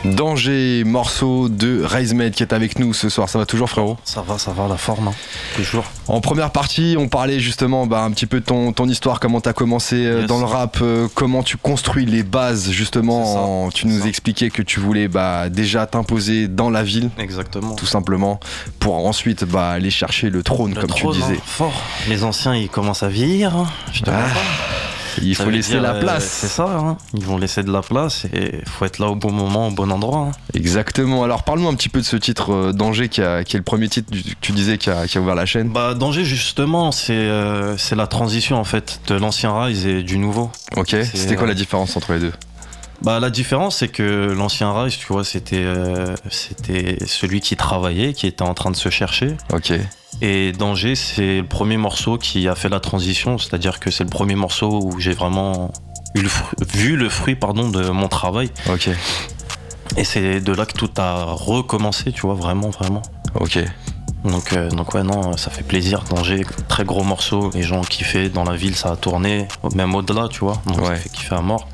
Danger, 0.03 0.83
morceau 0.83 1.47
de 1.47 1.83
Raismed 1.83 2.31
qui 2.33 2.41
est 2.41 2.53
avec 2.53 2.79
nous 2.79 2.93
ce 2.93 3.07
soir. 3.07 3.29
Ça 3.29 3.37
va 3.37 3.45
toujours, 3.45 3.69
frérot? 3.69 3.97
Ça 4.03 4.21
va, 4.21 4.39
ça 4.39 4.51
va, 4.51 4.67
la 4.67 4.77
forme, 4.77 5.09
hein. 5.09 5.13
toujours. 5.55 5.85
En 6.07 6.21
première 6.21 6.49
partie, 6.49 6.95
on 6.97 7.07
parlait 7.07 7.39
justement 7.39 7.85
bah, 7.85 8.01
un 8.03 8.09
petit 8.11 8.25
peu 8.25 8.39
de 8.39 8.45
ton, 8.45 8.73
ton 8.73 8.87
histoire, 8.89 9.19
comment 9.19 9.41
t'as 9.41 9.53
commencé 9.53 9.95
euh, 10.05 10.21
Yes. 10.21 10.27
dans 10.27 10.39
le 10.39 10.45
rap, 10.45 10.79
euh, 10.81 11.07
comment 11.13 11.43
tu 11.43 11.57
construis 11.57 12.05
les 12.05 12.23
bases 12.23 12.71
justement. 12.71 13.65
en- 13.65 13.69
tu 13.69 13.85
nous 13.87 14.01
ça. 14.01 14.07
expliquais 14.07 14.49
que 14.49 14.63
tu 14.63 14.79
voulais 14.79 15.07
bah, 15.07 15.49
déjà 15.49 15.85
t'imposer 15.85 16.47
dans 16.47 16.69
la 16.71 16.81
ville, 16.83 17.09
Exactement. 17.19 17.75
tout 17.75 17.85
simplement, 17.85 18.39
pour 18.79 19.05
ensuite 19.07 19.43
bah, 19.45 19.69
aller 19.69 19.91
chercher 19.91 20.29
le 20.31 20.41
trône, 20.41 20.73
Le 20.73 20.81
comme 20.81 20.89
trône, 20.89 21.13
tu 21.13 21.21
disais. 21.21 21.35
hein, 21.37 21.43
fort. 21.45 21.73
Les 22.09 22.23
anciens, 22.23 22.55
ils 22.55 22.69
commencent 22.69 23.03
à 23.03 23.09
vieillir. 23.09 23.55
hein. 23.55 23.67
Je 23.93 24.01
te 24.01 24.09
Ah. 24.09 24.25
Il 25.21 25.35
Ça 25.35 25.43
faut 25.43 25.49
laisser 25.49 25.71
dire, 25.73 25.81
la 25.81 25.93
euh, 25.95 25.99
place. 25.99 26.25
C'est 26.25 26.47
ça, 26.47 26.65
hein. 26.65 26.97
ils 27.13 27.23
vont 27.25 27.37
laisser 27.37 27.63
de 27.63 27.71
la 27.71 27.81
place 27.81 28.25
et 28.33 28.61
faut 28.65 28.85
être 28.85 28.99
là 28.99 29.07
au 29.07 29.15
bon 29.15 29.31
moment, 29.31 29.67
au 29.67 29.71
bon 29.71 29.91
endroit. 29.91 30.27
hein. 30.29 30.31
Exactement. 30.53 31.23
Alors 31.23 31.43
parle-nous 31.43 31.67
un 31.67 31.73
petit 31.75 31.89
peu 31.89 31.99
de 31.99 32.05
ce 32.05 32.15
titre 32.15 32.51
euh, 32.53 32.71
Danger 32.73 33.09
qui, 33.09 33.21
a- 33.21 33.43
qui 33.43 33.55
est 33.55 33.59
le 33.59 33.63
premier 33.63 33.89
titre 33.89 34.11
du- 34.11 34.23
que 34.23 34.29
tu 34.41 34.51
disais 34.51 34.77
qui 34.77 34.89
a, 34.89 35.07
qui 35.07 35.17
a 35.17 35.21
ouvert 35.21 35.35
la 35.35 35.45
chaîne. 35.45 35.69
Bah, 35.69 35.93
Danger, 35.93 36.23
justement, 36.23 36.91
c'est 36.91 37.13
euh, 37.13 37.77
c'est 37.77 37.95
la 37.95 38.07
transition 38.07 38.57
en 38.57 38.63
fait 38.63 39.01
de 39.07 39.15
l'ancien 39.15 39.57
Rise 39.63 39.85
et 39.85 40.03
du 40.03 40.17
nouveau. 40.17 40.51
Ok. 40.77 40.95
C'était 41.13 41.35
quoi 41.35 41.45
euh, 41.45 41.47
la 41.47 41.53
différence 41.55 41.97
entre 41.97 42.13
les 42.13 42.19
deux? 42.19 42.33
Bah, 43.01 43.19
la 43.19 43.31
différence, 43.31 43.77
c'est 43.77 43.87
que 43.87 44.31
l'ancien 44.37 44.71
Rise, 44.79 44.95
tu 44.97 45.07
vois, 45.07 45.23
c'était 45.23 45.63
euh, 45.65 46.15
c'était 46.29 46.97
celui 47.07 47.41
qui 47.41 47.55
travaillait, 47.55 48.13
qui 48.13 48.27
était 48.27 48.43
en 48.43 48.53
train 48.53 48.69
de 48.69 48.75
se 48.75 48.89
chercher. 48.89 49.35
Ok. 49.51 49.73
Et 50.21 50.51
Danger, 50.51 50.95
c'est 50.95 51.37
le 51.41 51.47
premier 51.47 51.77
morceau 51.77 52.17
qui 52.17 52.47
a 52.47 52.55
fait 52.55 52.69
la 52.69 52.79
transition, 52.79 53.37
c'est-à-dire 53.37 53.79
que 53.79 53.89
c'est 53.89 54.03
le 54.03 54.09
premier 54.09 54.35
morceau 54.35 54.79
où 54.83 54.99
j'ai 54.99 55.13
vraiment 55.13 55.71
eu 56.13 56.21
le 56.21 56.29
fru- 56.29 56.55
vu 56.73 56.95
le 56.95 57.09
fruit 57.09 57.35
pardon, 57.35 57.69
de 57.69 57.89
mon 57.89 58.07
travail. 58.07 58.51
Ok. 58.69 58.89
Et 59.97 60.03
c'est 60.03 60.39
de 60.39 60.53
là 60.53 60.65
que 60.65 60.73
tout 60.73 60.89
a 60.97 61.23
recommencé, 61.25 62.11
tu 62.11 62.21
vois, 62.21 62.35
vraiment, 62.35 62.69
vraiment. 62.69 63.01
Ok. 63.39 63.57
Donc, 64.23 64.53
euh, 64.53 64.69
donc 64.69 64.93
ouais, 64.93 65.01
non, 65.03 65.35
ça 65.35 65.49
fait 65.49 65.63
plaisir. 65.63 66.03
Danger, 66.09 66.45
très 66.67 66.83
gros 66.85 67.03
morceau, 67.03 67.49
les 67.55 67.63
gens 67.63 67.79
ont 67.79 67.83
kiffé, 67.83 68.29
dans 68.29 68.43
la 68.43 68.55
ville 68.55 68.75
ça 68.75 68.91
a 68.91 68.95
tourné, 68.95 69.47
même 69.73 69.95
au-delà, 69.95 70.27
tu 70.29 70.41
vois. 70.41 70.61
Donc 70.67 70.77
Ouais. 70.81 70.85
ça 70.89 70.95
fait 70.97 71.09
kiffer 71.09 71.35
à 71.35 71.41
mort. 71.41 71.67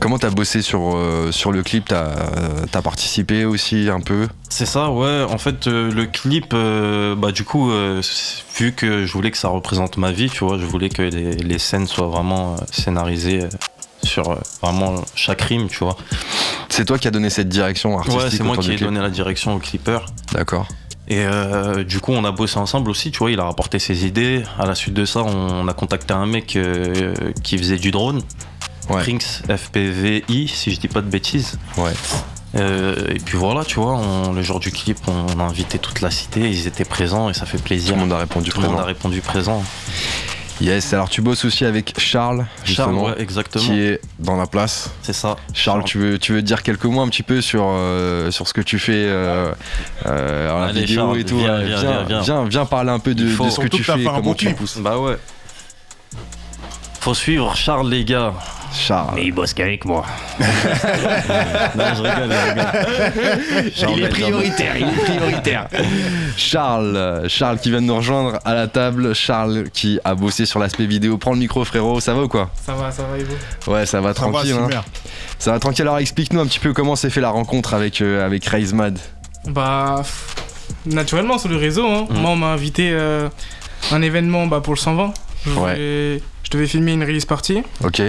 Comment 0.00 0.18
t'as 0.18 0.30
bossé 0.30 0.62
sur, 0.62 0.96
euh, 0.96 1.32
sur 1.32 1.52
le 1.52 1.62
clip? 1.62 1.88
T'as 1.88 2.04
euh, 2.04 2.82
participé 2.82 3.44
aussi 3.44 3.88
un 3.90 4.00
peu? 4.00 4.28
C'est 4.48 4.66
ça, 4.66 4.90
ouais. 4.90 5.24
En 5.28 5.38
fait, 5.38 5.66
euh, 5.66 5.90
le 5.90 6.06
clip, 6.06 6.52
euh, 6.52 7.14
bah 7.14 7.32
du 7.32 7.44
coup, 7.44 7.70
vu 8.56 8.72
que 8.72 9.06
je 9.06 9.12
voulais 9.12 9.30
que 9.30 9.38
ça 9.38 9.48
représente 9.48 9.96
ma 9.96 10.12
vie, 10.12 10.30
tu 10.30 10.44
vois, 10.44 10.58
je 10.58 10.66
voulais 10.66 10.88
que 10.88 11.02
les, 11.02 11.32
les 11.32 11.58
scènes 11.58 11.86
soient 11.86 12.08
vraiment 12.08 12.56
scénarisées 12.70 13.40
sur 14.02 14.38
vraiment 14.62 15.02
chaque 15.14 15.42
rime, 15.42 15.68
tu 15.68 15.78
vois. 15.78 15.96
C'est 16.68 16.84
toi 16.84 16.98
qui 16.98 17.08
as 17.08 17.10
donné 17.10 17.30
cette 17.30 17.48
direction 17.48 17.98
artistique 17.98 18.22
Ouais, 18.22 18.30
c'est 18.30 18.42
moi 18.42 18.56
qui 18.56 18.72
ai 18.72 18.76
donné 18.76 19.00
la 19.00 19.10
direction 19.10 19.54
au 19.54 19.58
clipper. 19.58 19.98
D'accord. 20.32 20.68
Et 21.08 21.20
euh, 21.20 21.84
du 21.84 22.00
coup, 22.00 22.12
on 22.12 22.24
a 22.24 22.32
bossé 22.32 22.58
ensemble 22.58 22.90
aussi, 22.90 23.10
tu 23.12 23.18
vois, 23.18 23.30
il 23.30 23.38
a 23.38 23.44
rapporté 23.44 23.78
ses 23.78 24.06
idées. 24.06 24.42
À 24.58 24.66
la 24.66 24.74
suite 24.74 24.94
de 24.94 25.04
ça, 25.04 25.22
on 25.22 25.66
a 25.68 25.72
contacté 25.72 26.12
un 26.12 26.26
mec 26.26 26.56
euh, 26.56 27.14
qui 27.44 27.58
faisait 27.58 27.76
du 27.76 27.92
drone, 27.92 28.22
Ouais. 28.88 29.02
Prince 29.02 29.42
FPVI, 29.48 30.48
si 30.48 30.72
je 30.72 30.78
dis 30.80 30.88
pas 30.88 31.00
de 31.00 31.08
bêtises. 31.08 31.58
Ouais. 31.76 31.92
Euh, 32.54 32.94
et 33.10 33.18
puis 33.18 33.36
voilà, 33.36 33.64
tu 33.64 33.76
vois, 33.80 33.94
on- 33.96 34.32
le 34.32 34.42
jour 34.42 34.60
du 34.60 34.70
clip, 34.70 34.98
on 35.08 35.40
a 35.40 35.42
invité 35.42 35.78
toute 35.78 36.00
la 36.00 36.10
cité, 36.10 36.48
ils 36.48 36.66
étaient 36.66 36.84
présents 36.84 37.28
et 37.28 37.34
ça 37.34 37.44
fait 37.46 37.58
Tout 37.58 37.64
plaisir. 37.64 37.94
le 37.94 38.00
monde 38.00 38.12
a 38.12 38.18
répondu 38.18 38.50
Tout 38.50 38.58
le 38.60 38.62
monde 38.66 38.74
présent. 38.76 38.84
a 38.84 38.86
répondu 38.86 39.20
présent. 39.20 39.64
Yes, 40.60 40.94
alors 40.94 41.10
tu 41.10 41.20
bosses 41.20 41.44
aussi 41.44 41.66
avec 41.66 41.98
Charles, 42.00 42.38
Charles, 42.38 42.46
justement, 42.64 43.04
ouais, 43.06 43.20
exactement. 43.20 43.62
qui 43.62 43.78
est 43.78 44.00
dans 44.18 44.36
la 44.36 44.46
place. 44.46 44.90
C'est 45.02 45.12
ça. 45.12 45.36
Charles, 45.52 45.84
tu 45.84 45.98
veux, 45.98 46.18
tu 46.18 46.32
veux 46.32 46.40
dire 46.40 46.62
quelques 46.62 46.86
mots 46.86 47.02
un 47.02 47.08
petit 47.08 47.22
peu 47.24 47.42
sur, 47.42 47.62
euh, 47.66 48.30
sur 48.30 48.48
ce 48.48 48.54
que 48.54 48.62
tu 48.62 48.78
fais 48.78 48.92
euh, 48.94 49.52
euh, 50.06 50.50
en 50.50 50.60
la 50.60 50.66
Allez, 50.68 50.84
vidéo 50.86 50.96
Charles, 51.08 51.18
et 51.18 51.24
tout 51.24 51.36
viens, 51.36 51.58
ouais, 51.58 51.66
viens, 51.66 51.80
viens, 51.82 52.02
viens. 52.04 52.20
viens, 52.22 52.44
viens 52.48 52.64
parler 52.64 52.90
un 52.90 53.00
peu 53.00 53.14
de, 53.14 53.24
Il 53.24 53.32
faut. 53.32 53.44
de 53.44 53.50
ce 53.50 53.60
que 53.60 53.66
tu 53.68 53.84
fais, 53.84 53.92
un 53.92 54.04
comment 54.04 54.20
bon 54.22 54.34
tu 54.34 54.50
pousses. 54.54 54.78
Bah 54.78 54.96
ouais. 54.98 55.18
Faut 57.00 57.12
suivre 57.14 57.54
Charles, 57.54 57.90
les 57.90 58.04
gars. 58.06 58.32
Charles. 58.72 59.18
il 59.20 59.32
bosse 59.32 59.54
qu'avec 59.54 59.84
moi. 59.84 60.04
Non, 61.76 61.84
je 61.94 62.02
rigole, 62.02 62.30
je 63.74 63.86
rigole. 63.86 63.98
Il 63.98 64.04
est 64.04 64.08
prioritaire, 64.08 64.76
il 64.76 64.86
est 64.86 65.04
prioritaire. 65.04 65.68
Charles, 66.36 66.96
euh, 66.96 67.28
Charles 67.28 67.58
qui 67.58 67.70
vient 67.70 67.80
de 67.80 67.86
nous 67.86 67.96
rejoindre 67.96 68.38
à 68.44 68.54
la 68.54 68.66
table. 68.66 69.14
Charles 69.14 69.64
qui 69.72 69.98
a 70.04 70.14
bossé 70.14 70.46
sur 70.46 70.58
l'aspect 70.58 70.86
vidéo. 70.86 71.18
Prends 71.18 71.32
le 71.32 71.38
micro, 71.38 71.64
frérot. 71.64 72.00
Ça 72.00 72.14
va 72.14 72.22
ou 72.22 72.28
quoi? 72.28 72.50
Ça 72.64 72.74
va, 72.74 72.90
ça 72.90 73.02
va, 73.04 73.18
et 73.18 73.24
vous 73.24 73.72
Ouais, 73.72 73.86
ça 73.86 74.00
va 74.00 74.14
Ça 74.14 74.26
va, 74.26 74.32
tranquille. 74.32 74.54
hein. 74.58 74.68
Ça 75.38 75.52
va 75.52 75.58
tranquille. 75.58 75.82
Alors 75.82 75.98
explique-nous 75.98 76.40
un 76.40 76.46
petit 76.46 76.58
peu 76.60 76.72
comment 76.72 76.96
s'est 76.96 77.10
fait 77.10 77.20
la 77.20 77.30
rencontre 77.30 77.74
avec 77.74 78.00
euh, 78.00 78.24
avec 78.24 78.44
Raise 78.46 78.72
Mad. 78.72 78.98
Bah, 79.48 80.02
naturellement 80.86 81.38
sur 81.38 81.48
le 81.48 81.56
réseau, 81.56 81.86
hein. 81.86 82.06
Mhm. 82.10 82.18
moi 82.18 82.30
on 82.30 82.36
m'a 82.36 82.48
invité 82.48 82.90
euh, 82.92 83.28
à 83.90 83.94
un 83.94 84.02
événement 84.02 84.46
bah, 84.46 84.60
pour 84.60 84.74
le 84.74 84.78
120. 84.78 85.12
Je, 85.44 85.50
Ouais. 85.52 86.20
je 86.42 86.50
devais 86.50 86.66
filmer 86.66 86.92
une 86.94 87.04
release 87.04 87.24
party 87.24 87.62
Ok. 87.84 88.02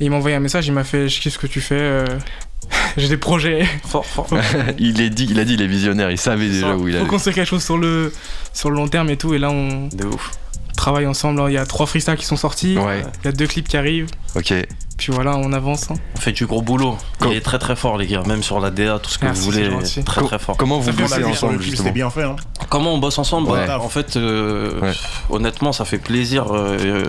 Et 0.00 0.04
il 0.04 0.10
m'a 0.10 0.16
envoyé 0.16 0.36
un 0.36 0.40
message, 0.40 0.66
il 0.66 0.72
m'a 0.72 0.84
fait 0.84 1.08
Je 1.08 1.20
kiffe 1.20 1.34
ce 1.34 1.38
que 1.38 1.46
tu 1.46 1.60
fais, 1.60 1.74
euh, 1.78 2.06
j'ai 2.96 3.08
des 3.08 3.16
projets. 3.16 3.66
Fort, 3.86 4.04
fort. 4.06 4.26
il 4.78 5.00
est 5.00 5.10
dit, 5.10 5.26
il 5.30 5.38
a 5.38 5.44
dit, 5.44 5.54
il 5.54 5.62
est 5.62 5.66
visionnaire. 5.66 6.10
Il 6.10 6.18
savait 6.18 6.48
déjà 6.48 6.68
Ça, 6.68 6.76
où 6.76 6.88
il 6.88 6.94
Faut 6.94 7.00
allait. 7.00 7.08
construire 7.08 7.34
quelque 7.36 7.48
chose 7.48 7.64
sur 7.64 7.78
le, 7.78 8.12
sur 8.52 8.70
le 8.70 8.76
long 8.76 8.88
terme 8.88 9.10
et 9.10 9.16
tout. 9.16 9.34
Et 9.34 9.38
là 9.38 9.50
on 9.50 9.88
De 9.88 10.04
ouf. 10.06 10.32
travaille 10.76 11.06
ensemble. 11.06 11.42
Il 11.48 11.52
y 11.54 11.58
a 11.58 11.66
trois 11.66 11.86
freestyles 11.86 12.16
qui 12.16 12.26
sont 12.26 12.36
sortis, 12.36 12.76
Ouais. 12.78 13.02
il 13.22 13.26
y 13.26 13.28
a 13.28 13.32
deux 13.32 13.46
clips 13.46 13.68
qui 13.68 13.76
arrivent. 13.76 14.08
Ok. 14.36 14.52
Puis 14.98 15.12
voilà, 15.12 15.36
on 15.36 15.52
avance. 15.52 15.92
hein. 15.92 15.94
On 16.16 16.20
fait 16.20 16.32
du 16.32 16.44
gros 16.46 16.60
boulot. 16.60 16.98
Il 17.24 17.32
est 17.32 17.40
très 17.40 17.60
très 17.60 17.76
fort, 17.76 17.98
les 17.98 18.06
gars. 18.08 18.24
Même 18.26 18.42
sur 18.42 18.58
la 18.58 18.72
DA, 18.72 18.98
tout 18.98 19.08
ce 19.10 19.18
que 19.18 19.26
Merci, 19.26 19.42
vous 19.42 19.50
voulez. 19.52 19.70
Très 20.04 20.22
très 20.24 20.38
fort. 20.40 20.56
Comment 20.56 20.80
vous 20.80 20.92
bossez 20.92 21.22
ensemble 21.22 21.62
C'était 21.62 21.92
bien 21.92 22.10
fait. 22.10 22.24
Hein. 22.24 22.34
Comment 22.68 22.94
on 22.94 22.98
bosse 22.98 23.16
ensemble? 23.20 23.48
Ouais. 23.48 23.64
Bah, 23.64 23.78
En 23.80 23.88
fait, 23.88 24.16
euh, 24.16 24.80
Ouais. 24.80 24.92
honnêtement, 25.30 25.70
ça 25.72 25.84
fait 25.84 25.98
plaisir 25.98 26.46
euh, 26.50 27.04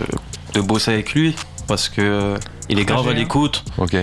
de 0.54 0.60
bosser 0.60 0.92
avec 0.92 1.14
lui 1.14 1.34
parce 1.70 1.88
que 1.88 2.00
euh, 2.02 2.38
il 2.68 2.78
est 2.78 2.84
grave 2.84 3.08
à 3.08 3.12
l'écoute. 3.14 3.64
Ok. 3.78 3.94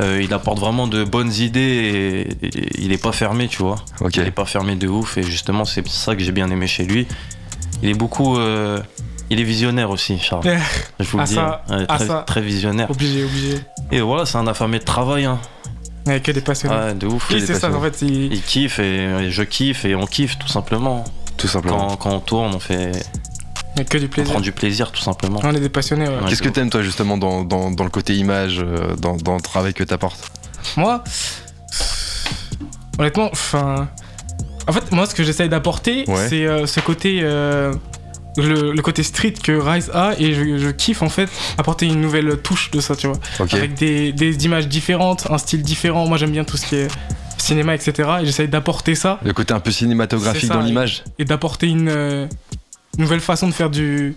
euh, 0.00 0.20
il 0.22 0.32
apporte 0.34 0.58
vraiment 0.58 0.86
de 0.88 1.04
bonnes 1.04 1.32
idées 1.32 2.26
et, 2.42 2.46
et 2.46 2.82
il 2.82 2.92
est 2.92 3.02
pas 3.02 3.12
fermé, 3.12 3.46
tu 3.48 3.62
vois. 3.62 3.76
Ok. 4.00 4.16
Il 4.16 4.22
est 4.26 4.30
pas 4.30 4.44
fermé 4.44 4.74
de 4.76 4.88
ouf 4.88 5.16
et 5.18 5.22
justement, 5.22 5.64
c'est 5.64 5.86
ça 5.88 6.14
que 6.16 6.22
j'ai 6.22 6.32
bien 6.32 6.50
aimé 6.50 6.66
chez 6.66 6.84
lui. 6.84 7.06
Il 7.82 7.88
est 7.88 7.94
beaucoup. 7.94 8.36
euh, 8.36 8.80
il 9.30 9.40
est 9.40 9.44
visionnaire 9.44 9.88
aussi, 9.90 10.18
Charles. 10.18 10.42
Je 11.00 11.08
vous 11.08 11.18
le 11.18 11.24
dis. 11.24 11.34
ça, 11.34 11.64
hein. 11.70 11.86
Ouais, 11.88 12.24
très, 12.26 12.40
visionnaire. 12.42 12.90
Obligé, 12.90 13.24
obligé. 13.24 13.58
Et 13.90 14.00
voilà, 14.00 14.26
c'est 14.26 14.36
un 14.38 14.46
affamé 14.46 14.78
de 14.78 14.84
travail. 14.84 15.24
Hein. 15.24 15.38
Avec 16.06 16.24
que 16.24 16.32
des 16.32 16.40
passionnés. 16.42 16.74
Ouais, 16.74 16.94
de 16.94 17.06
ouf. 17.06 17.28
C'est 17.30 17.54
ça, 17.54 17.72
en 17.72 17.80
fait. 17.80 18.02
il- 18.02 18.32
Il 18.34 18.42
kiffe 18.42 18.78
et, 18.80 19.04
et 19.04 19.30
je 19.30 19.42
kiffe 19.44 19.84
et 19.84 19.94
on 19.94 20.04
kiffe 20.06 20.38
tout 20.38 20.48
simplement. 20.48 21.04
Tout 21.38 21.48
simplement. 21.48 21.88
Quand, 21.88 21.96
quand 21.96 22.10
on 22.10 22.20
tourne, 22.20 22.54
on 22.54 22.58
fait 22.60 22.92
A 23.78 23.84
que 23.84 23.96
du 23.98 24.04
on 24.04 24.08
plaisir. 24.08 24.32
prend 24.32 24.40
du 24.40 24.52
plaisir 24.52 24.92
tout 24.92 25.00
simplement. 25.02 25.40
On 25.44 25.54
est 25.54 25.60
des 25.60 25.68
passionnés, 25.68 26.06
ouais. 26.08 26.14
Qu'est-ce 26.28 26.42
que 26.42 26.48
t'aimes 26.50 26.68
toi 26.70 26.82
justement 26.82 27.16
dans, 27.16 27.42
dans, 27.44 27.70
dans 27.70 27.84
le 27.84 27.90
côté 27.90 28.14
image, 28.14 28.58
euh, 28.60 28.94
dans, 28.96 29.16
dans 29.16 29.34
le 29.36 29.40
travail 29.40 29.72
que 29.74 29.82
t'apportes? 29.84 30.30
Moi, 30.76 31.02
honnêtement, 32.98 33.28
enfin. 33.32 33.88
En 34.68 34.72
fait, 34.72 34.92
moi, 34.92 35.06
ce 35.06 35.14
que 35.14 35.24
j'essaye 35.24 35.48
d'apporter, 35.48 36.04
Ouais. 36.06 36.28
c'est 36.28 36.46
euh, 36.46 36.66
ce 36.66 36.80
côté. 36.80 37.20
euh, 37.22 37.72
le, 38.38 38.72
le 38.72 38.80
côté 38.82 39.02
street 39.02 39.34
que 39.42 39.52
Rise 39.52 39.90
a, 39.92 40.14
et 40.18 40.32
je, 40.32 40.56
je 40.56 40.68
kiffe 40.70 41.02
en 41.02 41.10
fait 41.10 41.28
apporter 41.58 41.84
une 41.84 42.00
nouvelle 42.00 42.38
touche 42.40 42.70
de 42.70 42.80
ça, 42.80 42.96
tu 42.96 43.06
vois. 43.06 43.18
Avec 43.52 43.74
des, 43.74 44.10
des 44.12 44.44
images 44.46 44.68
différentes, 44.68 45.26
un 45.30 45.36
style 45.36 45.60
différent. 45.62 46.06
Moi, 46.08 46.16
j'aime 46.16 46.30
bien 46.30 46.44
tout 46.44 46.56
ce 46.56 46.64
qui 46.64 46.76
est 46.76 46.88
cinéma, 47.36 47.74
etc. 47.74 48.08
Et 48.22 48.24
j'essaye 48.24 48.48
d'apporter 48.48 48.94
ça, 48.94 49.18
Le 49.22 49.34
côté 49.34 49.52
un 49.52 49.60
peu 49.60 49.70
cinématographique 49.70 50.48
ça, 50.48 50.54
dans 50.54 50.60
l'image. 50.62 51.04
et 51.18 51.26
d'apporter 51.26 51.66
une 51.66 51.88
euh, 51.90 52.26
nouvelle 52.98 53.20
façon 53.20 53.48
de 53.48 53.52
faire 53.52 53.70
du, 53.70 54.16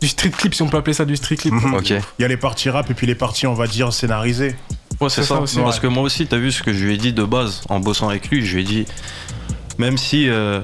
du 0.00 0.08
street 0.08 0.30
clip, 0.30 0.54
si 0.54 0.62
on 0.62 0.68
peut 0.68 0.76
appeler 0.78 0.94
ça 0.94 1.04
du 1.04 1.16
street 1.16 1.36
clip. 1.36 1.52
Mhm. 1.54 1.74
Ok. 1.74 1.90
Il 1.90 2.22
y 2.22 2.24
a 2.24 2.28
les 2.28 2.36
parties 2.36 2.70
rap 2.70 2.90
et 2.90 2.94
puis 2.94 3.06
les 3.06 3.14
parties, 3.14 3.46
on 3.46 3.54
va 3.54 3.66
dire, 3.66 3.92
scénarisées. 3.92 4.54
Ouais, 5.00 5.08
c'est 5.08 5.22
C'est 5.22 5.22
ça. 5.22 5.34
ça 5.36 5.40
aussi, 5.40 5.56
Parce 5.58 5.76
ouais. 5.76 5.82
que 5.82 5.86
moi 5.88 6.02
aussi, 6.02 6.26
t'as 6.26 6.36
vu 6.36 6.52
ce 6.52 6.62
que 6.62 6.72
je 6.72 6.84
lui 6.84 6.94
ai 6.94 6.96
dit 6.96 7.12
de 7.12 7.24
base 7.24 7.62
en 7.68 7.80
bossant 7.80 8.08
avec 8.08 8.28
lui. 8.28 8.44
Je 8.44 8.54
lui 8.56 8.62
ai 8.62 8.64
dit, 8.64 8.84
même 9.78 9.96
si 9.98 10.28
euh, 10.28 10.60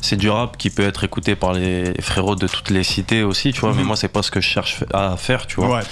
c'est 0.00 0.16
du 0.16 0.28
rap 0.30 0.56
qui 0.56 0.70
peut 0.70 0.82
être 0.84 1.04
écouté 1.04 1.34
par 1.34 1.52
les 1.54 1.92
frérots 2.00 2.36
de 2.36 2.46
toutes 2.46 2.70
les 2.70 2.84
cités 2.84 3.22
aussi, 3.22 3.52
tu 3.52 3.60
vois. 3.60 3.72
Mais 3.72 3.80
Mhm. 3.80 3.86
moi, 3.88 3.96
c'est 3.96 4.08
pas 4.08 4.22
ce 4.22 4.30
que 4.30 4.40
je 4.40 4.48
cherche 4.48 4.84
à 4.92 5.16
faire, 5.16 5.46
tu 5.46 5.56
vois. 5.56 5.78
Ouais. 5.78 5.82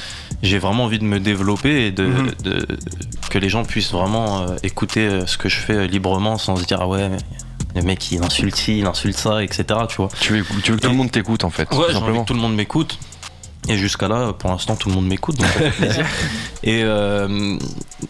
J'ai 0.43 0.59
vraiment 0.59 0.85
envie 0.85 0.99
de 0.99 1.05
me 1.05 1.21
développer 1.21 1.87
et 1.87 1.91
de, 1.91 2.05
Mhm. 2.07 2.31
de- 2.45 2.67
que 3.31 3.39
les 3.39 3.49
gens 3.49 3.65
puissent 3.65 3.93
vraiment 3.93 4.43
euh, 4.43 4.57
écouter 4.63 5.07
euh, 5.07 5.27
ce 5.27 5.39
que 5.39 5.49
je 5.49 5.57
fais 5.57 5.87
librement 5.87 6.37
sans 6.39 6.57
se 6.57 6.65
dire 6.65 6.79
ah 6.83 6.87
ouais, 6.89 7.09
mais 7.09 7.19
le 7.75 7.83
mec 7.83 8.11
il 8.13 8.23
insulte 8.23 8.57
ci, 8.57 8.79
il 8.81 8.87
insulte 8.87 9.17
ça, 9.19 9.43
etc. 9.43 9.65
Tu 9.89 9.97
vois. 9.97 10.09
Tu 10.21 10.35
veux, 10.35 10.45
tu 10.63 10.73
veux 10.73 10.77
que 10.77 10.83
tout 10.83 10.91
le 10.91 10.97
monde 10.97 11.11
t'écoute 11.11 11.45
en 11.45 11.51
fait, 11.51 11.67
tout 11.67 11.77
envie 11.77 11.93
simplement. 11.95 12.23
que 12.23 12.29
tout 12.29 12.35
le 12.35 12.41
monde 12.41 12.55
m'écoute. 12.55 12.99
Et 13.69 13.77
jusqu'à 13.77 14.09
là, 14.09 14.33
pour 14.33 14.51
l'instant, 14.51 14.75
tout 14.75 14.89
le 14.89 14.97
monde 14.97 15.07
m'écoute, 15.07 15.37
donc 15.37 15.47
ça 15.47 15.61
fait 15.61 15.71
plaisir. 15.71 16.05
et, 16.65 16.81
euh, 16.83 17.57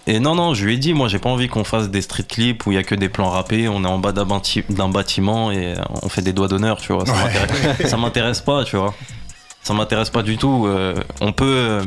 et 0.07 0.19
non, 0.19 0.35
non, 0.35 0.55
je 0.55 0.65
lui 0.65 0.75
ai 0.75 0.79
dit, 0.79 0.95
moi, 0.95 1.09
j'ai 1.09 1.19
pas 1.19 1.29
envie 1.29 1.49
qu'on 1.49 1.63
fasse 1.63 1.91
des 1.91 2.01
street 2.01 2.23
clips 2.27 2.65
où 2.67 2.73
il 2.73 2.77
y 2.77 2.79
a 2.79 2.83
que 2.83 2.95
des 2.95 3.11
plans 3.11 3.29
rappés, 3.29 3.69
on 3.69 3.85
est 3.85 3.87
en 3.87 3.99
bas 3.99 4.13
d'un 4.13 4.25
bâti- 4.25 4.65
d'un 4.71 4.89
bâtiment 4.89 5.53
et 5.53 5.75
on 6.03 6.09
fait 6.09 6.23
des 6.23 6.33
doigts 6.33 6.49
d'honneur, 6.49 6.79
tu 6.79 6.95
vois. 6.95 7.05
Ça 7.05 7.13
Ouais. 7.13 7.97
m'intéresse- 7.99 8.41
pas, 8.41 8.65
tu 8.65 8.77
vois. 8.79 8.95
Ça 9.63 9.75
m'intéresse 9.75 10.09
pas 10.09 10.23
du 10.23 10.39
tout. 10.39 10.65
Euh, 10.67 10.95
on 11.21 11.33
peut 11.33 11.45
euh, 11.55 11.83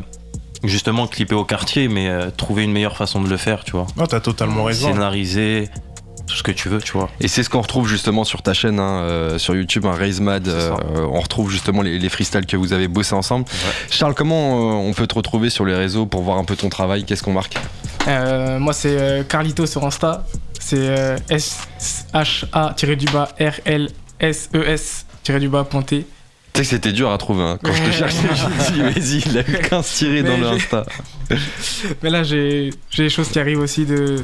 justement 0.63 1.07
clipper 1.07 1.33
au 1.33 1.43
quartier, 1.43 1.87
mais 1.87 2.07
euh, 2.07 2.29
trouver 2.29 2.65
une 2.65 2.71
meilleure 2.71 2.95
façon 2.97 3.19
de 3.19 3.27
le 3.27 3.37
faire, 3.37 3.63
tu 3.63 3.71
vois. 3.71 3.87
Non, 3.97 4.05
t'as 4.05 4.19
totalement 4.19 4.65
raison. 4.65 4.89
Scénariser, 4.91 5.69
tout 6.27 6.35
ce 6.35 6.43
que 6.43 6.51
tu 6.51 6.69
veux, 6.69 6.81
tu 6.81 6.93
vois. 6.93 7.09
Et 7.19 7.27
c'est 7.27 7.43
ce 7.43 7.49
qu'on 7.49 7.61
retrouve 7.61 7.87
justement 7.87 8.23
sur 8.23 8.41
ta 8.41 8.53
chaîne, 8.53 8.79
hein, 8.79 9.01
euh, 9.03 9.37
sur 9.37 9.55
YouTube, 9.55 9.85
un 9.85 9.93
Raise 9.93 10.19
Mad. 10.21 10.47
Euh, 10.47 10.71
on 11.11 11.19
retrouve 11.19 11.51
justement 11.51 11.81
les, 11.81 11.99
les 11.99 12.09
freestyles 12.09 12.45
que 12.45 12.57
vous 12.57 12.73
avez 12.73 12.87
bossé 12.87 13.13
ensemble. 13.13 13.45
Charles, 13.89 14.15
comment 14.15 14.55
euh, 14.57 14.89
on 14.89 14.93
peut 14.93 15.07
te 15.07 15.15
retrouver 15.15 15.49
sur 15.49 15.65
les 15.65 15.75
réseaux 15.75 16.05
pour 16.05 16.21
voir 16.23 16.37
un 16.37 16.43
peu 16.45 16.55
ton 16.55 16.69
travail? 16.69 17.03
Qu'est-ce 17.05 17.23
qu'on 17.23 17.33
marque? 17.33 17.57
Euh, 18.07 18.59
moi, 18.59 18.73
c'est 18.73 18.97
euh, 18.99 19.23
Carlito 19.23 19.65
sur 19.65 19.85
Insta. 19.85 20.25
C'est 20.59 20.77
euh, 20.79 21.17
S-H-A-du-bas 22.13 23.29
R-L-S-E-S 23.39 25.05
du 25.39 25.49
bas 25.49 25.63
pointé. 25.63 26.05
Tu 26.53 26.59
sais 26.59 26.63
que 26.63 26.69
c'était 26.69 26.91
dur 26.93 27.11
à 27.11 27.17
trouver. 27.17 27.43
hein. 27.43 27.57
Quand 27.61 27.73
je 27.73 27.83
te 27.83 27.91
cherchais, 27.91 28.29
je 28.33 28.45
me 28.45 28.91
dis, 28.93 28.99
vas-y, 28.99 29.17
il 29.31 29.37
a 29.37 29.41
eu 29.41 29.61
15 29.69 29.87
tirés 29.87 30.23
dans 30.23 30.37
le 30.37 30.47
Insta. 30.47 30.85
Mais 32.03 32.09
là, 32.09 32.23
j'ai 32.23 32.69
j'ai 32.91 33.03
des 33.03 33.09
choses 33.09 33.29
qui 33.29 33.39
arrivent 33.39 33.59
aussi 33.59 33.85
de, 33.85 34.23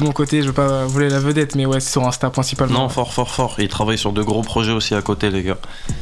de 0.00 0.04
mon 0.04 0.12
côté. 0.12 0.42
Je 0.42 0.48
veux 0.48 0.52
pas 0.52 0.84
voler 0.86 1.08
la 1.08 1.20
vedette, 1.20 1.54
mais 1.54 1.66
ouais, 1.66 1.78
c'est 1.80 1.92
sur 1.92 2.06
Insta 2.06 2.30
principalement. 2.30 2.80
Non, 2.80 2.88
fort, 2.88 3.12
fort, 3.12 3.30
fort. 3.30 3.54
Il 3.58 3.68
travaille 3.68 3.98
sur 3.98 4.12
de 4.12 4.22
gros 4.22 4.42
projets 4.42 4.72
aussi 4.72 4.94
à 4.94 5.02
côté, 5.02 5.30
les 5.30 5.42
gars. 5.42 5.58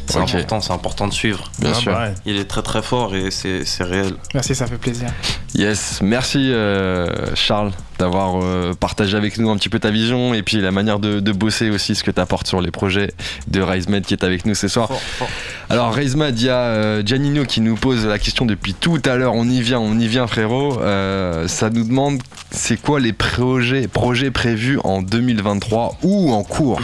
C'est 0.06 0.18
important, 0.18 0.60
c'est 0.60 0.72
important 0.72 1.06
de 1.06 1.12
suivre. 1.12 1.50
Bien 1.58 1.72
Ah, 1.74 1.78
sûr. 1.78 1.92
bah 1.92 1.98
ouais. 2.00 2.14
Il 2.24 2.36
est 2.36 2.46
très 2.46 2.62
très 2.62 2.82
fort 2.82 3.14
et 3.14 3.30
c'est 3.30 3.64
c'est 3.64 3.84
réel. 3.84 4.14
Merci, 4.34 4.54
ça 4.54 4.66
fait 4.66 4.78
plaisir. 4.78 5.08
Yes, 5.54 6.00
merci 6.02 6.50
euh, 6.52 7.34
Charles 7.34 7.72
d'avoir 7.98 8.42
euh, 8.42 8.74
partagé 8.74 9.16
avec 9.16 9.38
nous 9.38 9.50
un 9.50 9.56
petit 9.56 9.68
peu 9.68 9.78
ta 9.78 9.90
vision 9.90 10.34
et 10.34 10.42
puis 10.42 10.60
la 10.60 10.70
manière 10.70 10.98
de, 10.98 11.20
de 11.20 11.32
bosser 11.32 11.70
aussi 11.70 11.94
ce 11.94 12.04
que 12.04 12.10
tu 12.10 12.20
apportes 12.20 12.46
sur 12.46 12.60
les 12.60 12.70
projets 12.70 13.12
de 13.48 13.60
RaiseMed 13.60 14.04
qui 14.04 14.14
est 14.14 14.24
avec 14.24 14.46
nous 14.46 14.54
ce 14.54 14.68
soir. 14.68 14.88
Fort, 14.88 15.00
fort. 15.00 15.28
Alors 15.68 15.92
RaiseMed, 15.92 16.38
il 16.38 16.46
y 16.46 16.50
a 16.50 16.58
euh, 16.58 17.02
Giannino 17.04 17.44
qui 17.44 17.60
nous 17.60 17.74
pose 17.74 18.06
la 18.06 18.18
question 18.18 18.46
depuis 18.46 18.74
tout 18.74 19.00
à 19.04 19.16
l'heure, 19.16 19.34
on 19.34 19.48
y 19.48 19.60
vient, 19.60 19.80
on 19.80 19.98
y 19.98 20.06
vient 20.06 20.26
frérot. 20.26 20.80
Euh, 20.80 21.48
ça 21.48 21.70
nous 21.70 21.84
demande 21.84 22.22
c'est 22.50 22.80
quoi 22.80 23.00
les 23.00 23.12
projets, 23.12 23.88
projets 23.88 24.30
prévus 24.30 24.78
en 24.84 25.02
2023 25.02 25.98
ou 26.02 26.32
en 26.32 26.42
cours? 26.44 26.80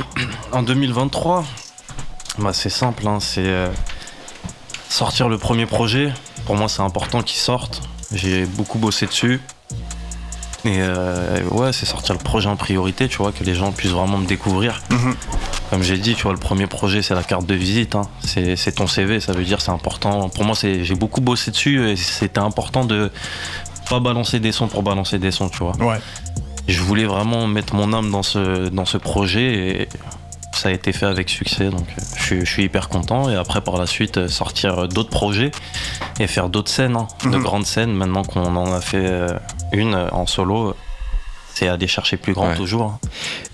En 0.52 0.62
2023, 0.62 1.44
bah 2.38 2.52
c'est 2.52 2.70
simple, 2.70 3.06
hein, 3.06 3.18
c'est 3.20 3.68
sortir 4.88 5.28
le 5.28 5.38
premier 5.38 5.66
projet. 5.66 6.12
Pour 6.46 6.56
moi, 6.56 6.68
c'est 6.68 6.82
important 6.82 7.22
qu'il 7.22 7.38
sorte. 7.38 7.82
J'ai 8.12 8.44
beaucoup 8.44 8.78
bossé 8.78 9.06
dessus. 9.06 9.40
Et 10.64 10.78
euh, 10.80 11.42
ouais, 11.50 11.72
c'est 11.72 11.84
sortir 11.86 12.14
le 12.14 12.20
projet 12.20 12.48
en 12.48 12.56
priorité, 12.56 13.06
tu 13.08 13.18
vois, 13.18 13.32
que 13.32 13.44
les 13.44 13.54
gens 13.54 13.70
puissent 13.72 13.92
vraiment 13.92 14.16
me 14.18 14.26
découvrir. 14.26 14.80
Mhm. 14.90 15.14
Comme 15.70 15.82
j'ai 15.82 15.98
dit, 15.98 16.14
tu 16.14 16.22
vois, 16.22 16.32
le 16.32 16.38
premier 16.38 16.66
projet, 16.66 17.02
c'est 17.02 17.14
la 17.14 17.22
carte 17.22 17.46
de 17.46 17.54
visite. 17.54 17.94
hein. 17.96 18.02
C'est 18.22 18.72
ton 18.74 18.86
CV, 18.86 19.20
ça 19.20 19.32
veut 19.32 19.44
dire 19.44 19.60
c'est 19.60 19.72
important. 19.72 20.28
Pour 20.28 20.44
moi, 20.44 20.54
j'ai 20.60 20.94
beaucoup 20.94 21.20
bossé 21.20 21.50
dessus 21.50 21.88
et 21.90 21.96
c'était 21.96 22.38
important 22.40 22.84
de 22.84 23.10
pas 23.90 24.00
balancer 24.00 24.40
des 24.40 24.52
sons 24.52 24.68
pour 24.68 24.82
balancer 24.82 25.18
des 25.18 25.30
sons, 25.30 25.48
tu 25.50 25.58
vois. 25.58 25.76
Ouais. 25.76 25.98
Je 26.66 26.80
voulais 26.80 27.04
vraiment 27.04 27.46
mettre 27.46 27.74
mon 27.74 27.92
âme 27.92 28.10
dans 28.10 28.22
ce, 28.22 28.68
dans 28.68 28.86
ce 28.86 28.96
projet 28.96 29.82
et 29.82 29.88
ça 30.56 30.68
a 30.68 30.72
été 30.72 30.92
fait 30.92 31.06
avec 31.06 31.28
succès. 31.30 31.70
Donc 31.70 31.86
euh, 31.98 32.02
je, 32.16 32.22
suis- 32.22 32.40
je 32.46 32.50
suis 32.50 32.64
hyper 32.64 32.88
content. 32.88 33.28
Et 33.30 33.36
après, 33.36 33.60
par 33.60 33.76
la 33.76 33.86
suite, 33.86 34.18
euh, 34.18 34.28
sortir 34.28 34.78
euh, 34.78 34.86
d'autres 34.86 35.10
projets 35.10 35.50
et 36.20 36.26
faire 36.26 36.48
d'autres 36.48 36.70
scènes, 36.70 36.96
hein, 36.96 37.08
de 37.24 37.36
Mhm. 37.36 37.42
grandes 37.42 37.66
scènes. 37.66 37.92
Maintenant 37.92 38.22
qu'on 38.24 38.56
en 38.56 38.72
a 38.72 38.80
fait 38.80 39.10
une 39.72 39.94
en 40.12 40.26
solo, 40.26 40.74
c'est 41.54 41.68
aller 41.68 41.86
chercher 41.86 42.16
plus 42.16 42.32
grand 42.32 42.48
Ouais. 42.48 42.56
toujours. 42.56 42.98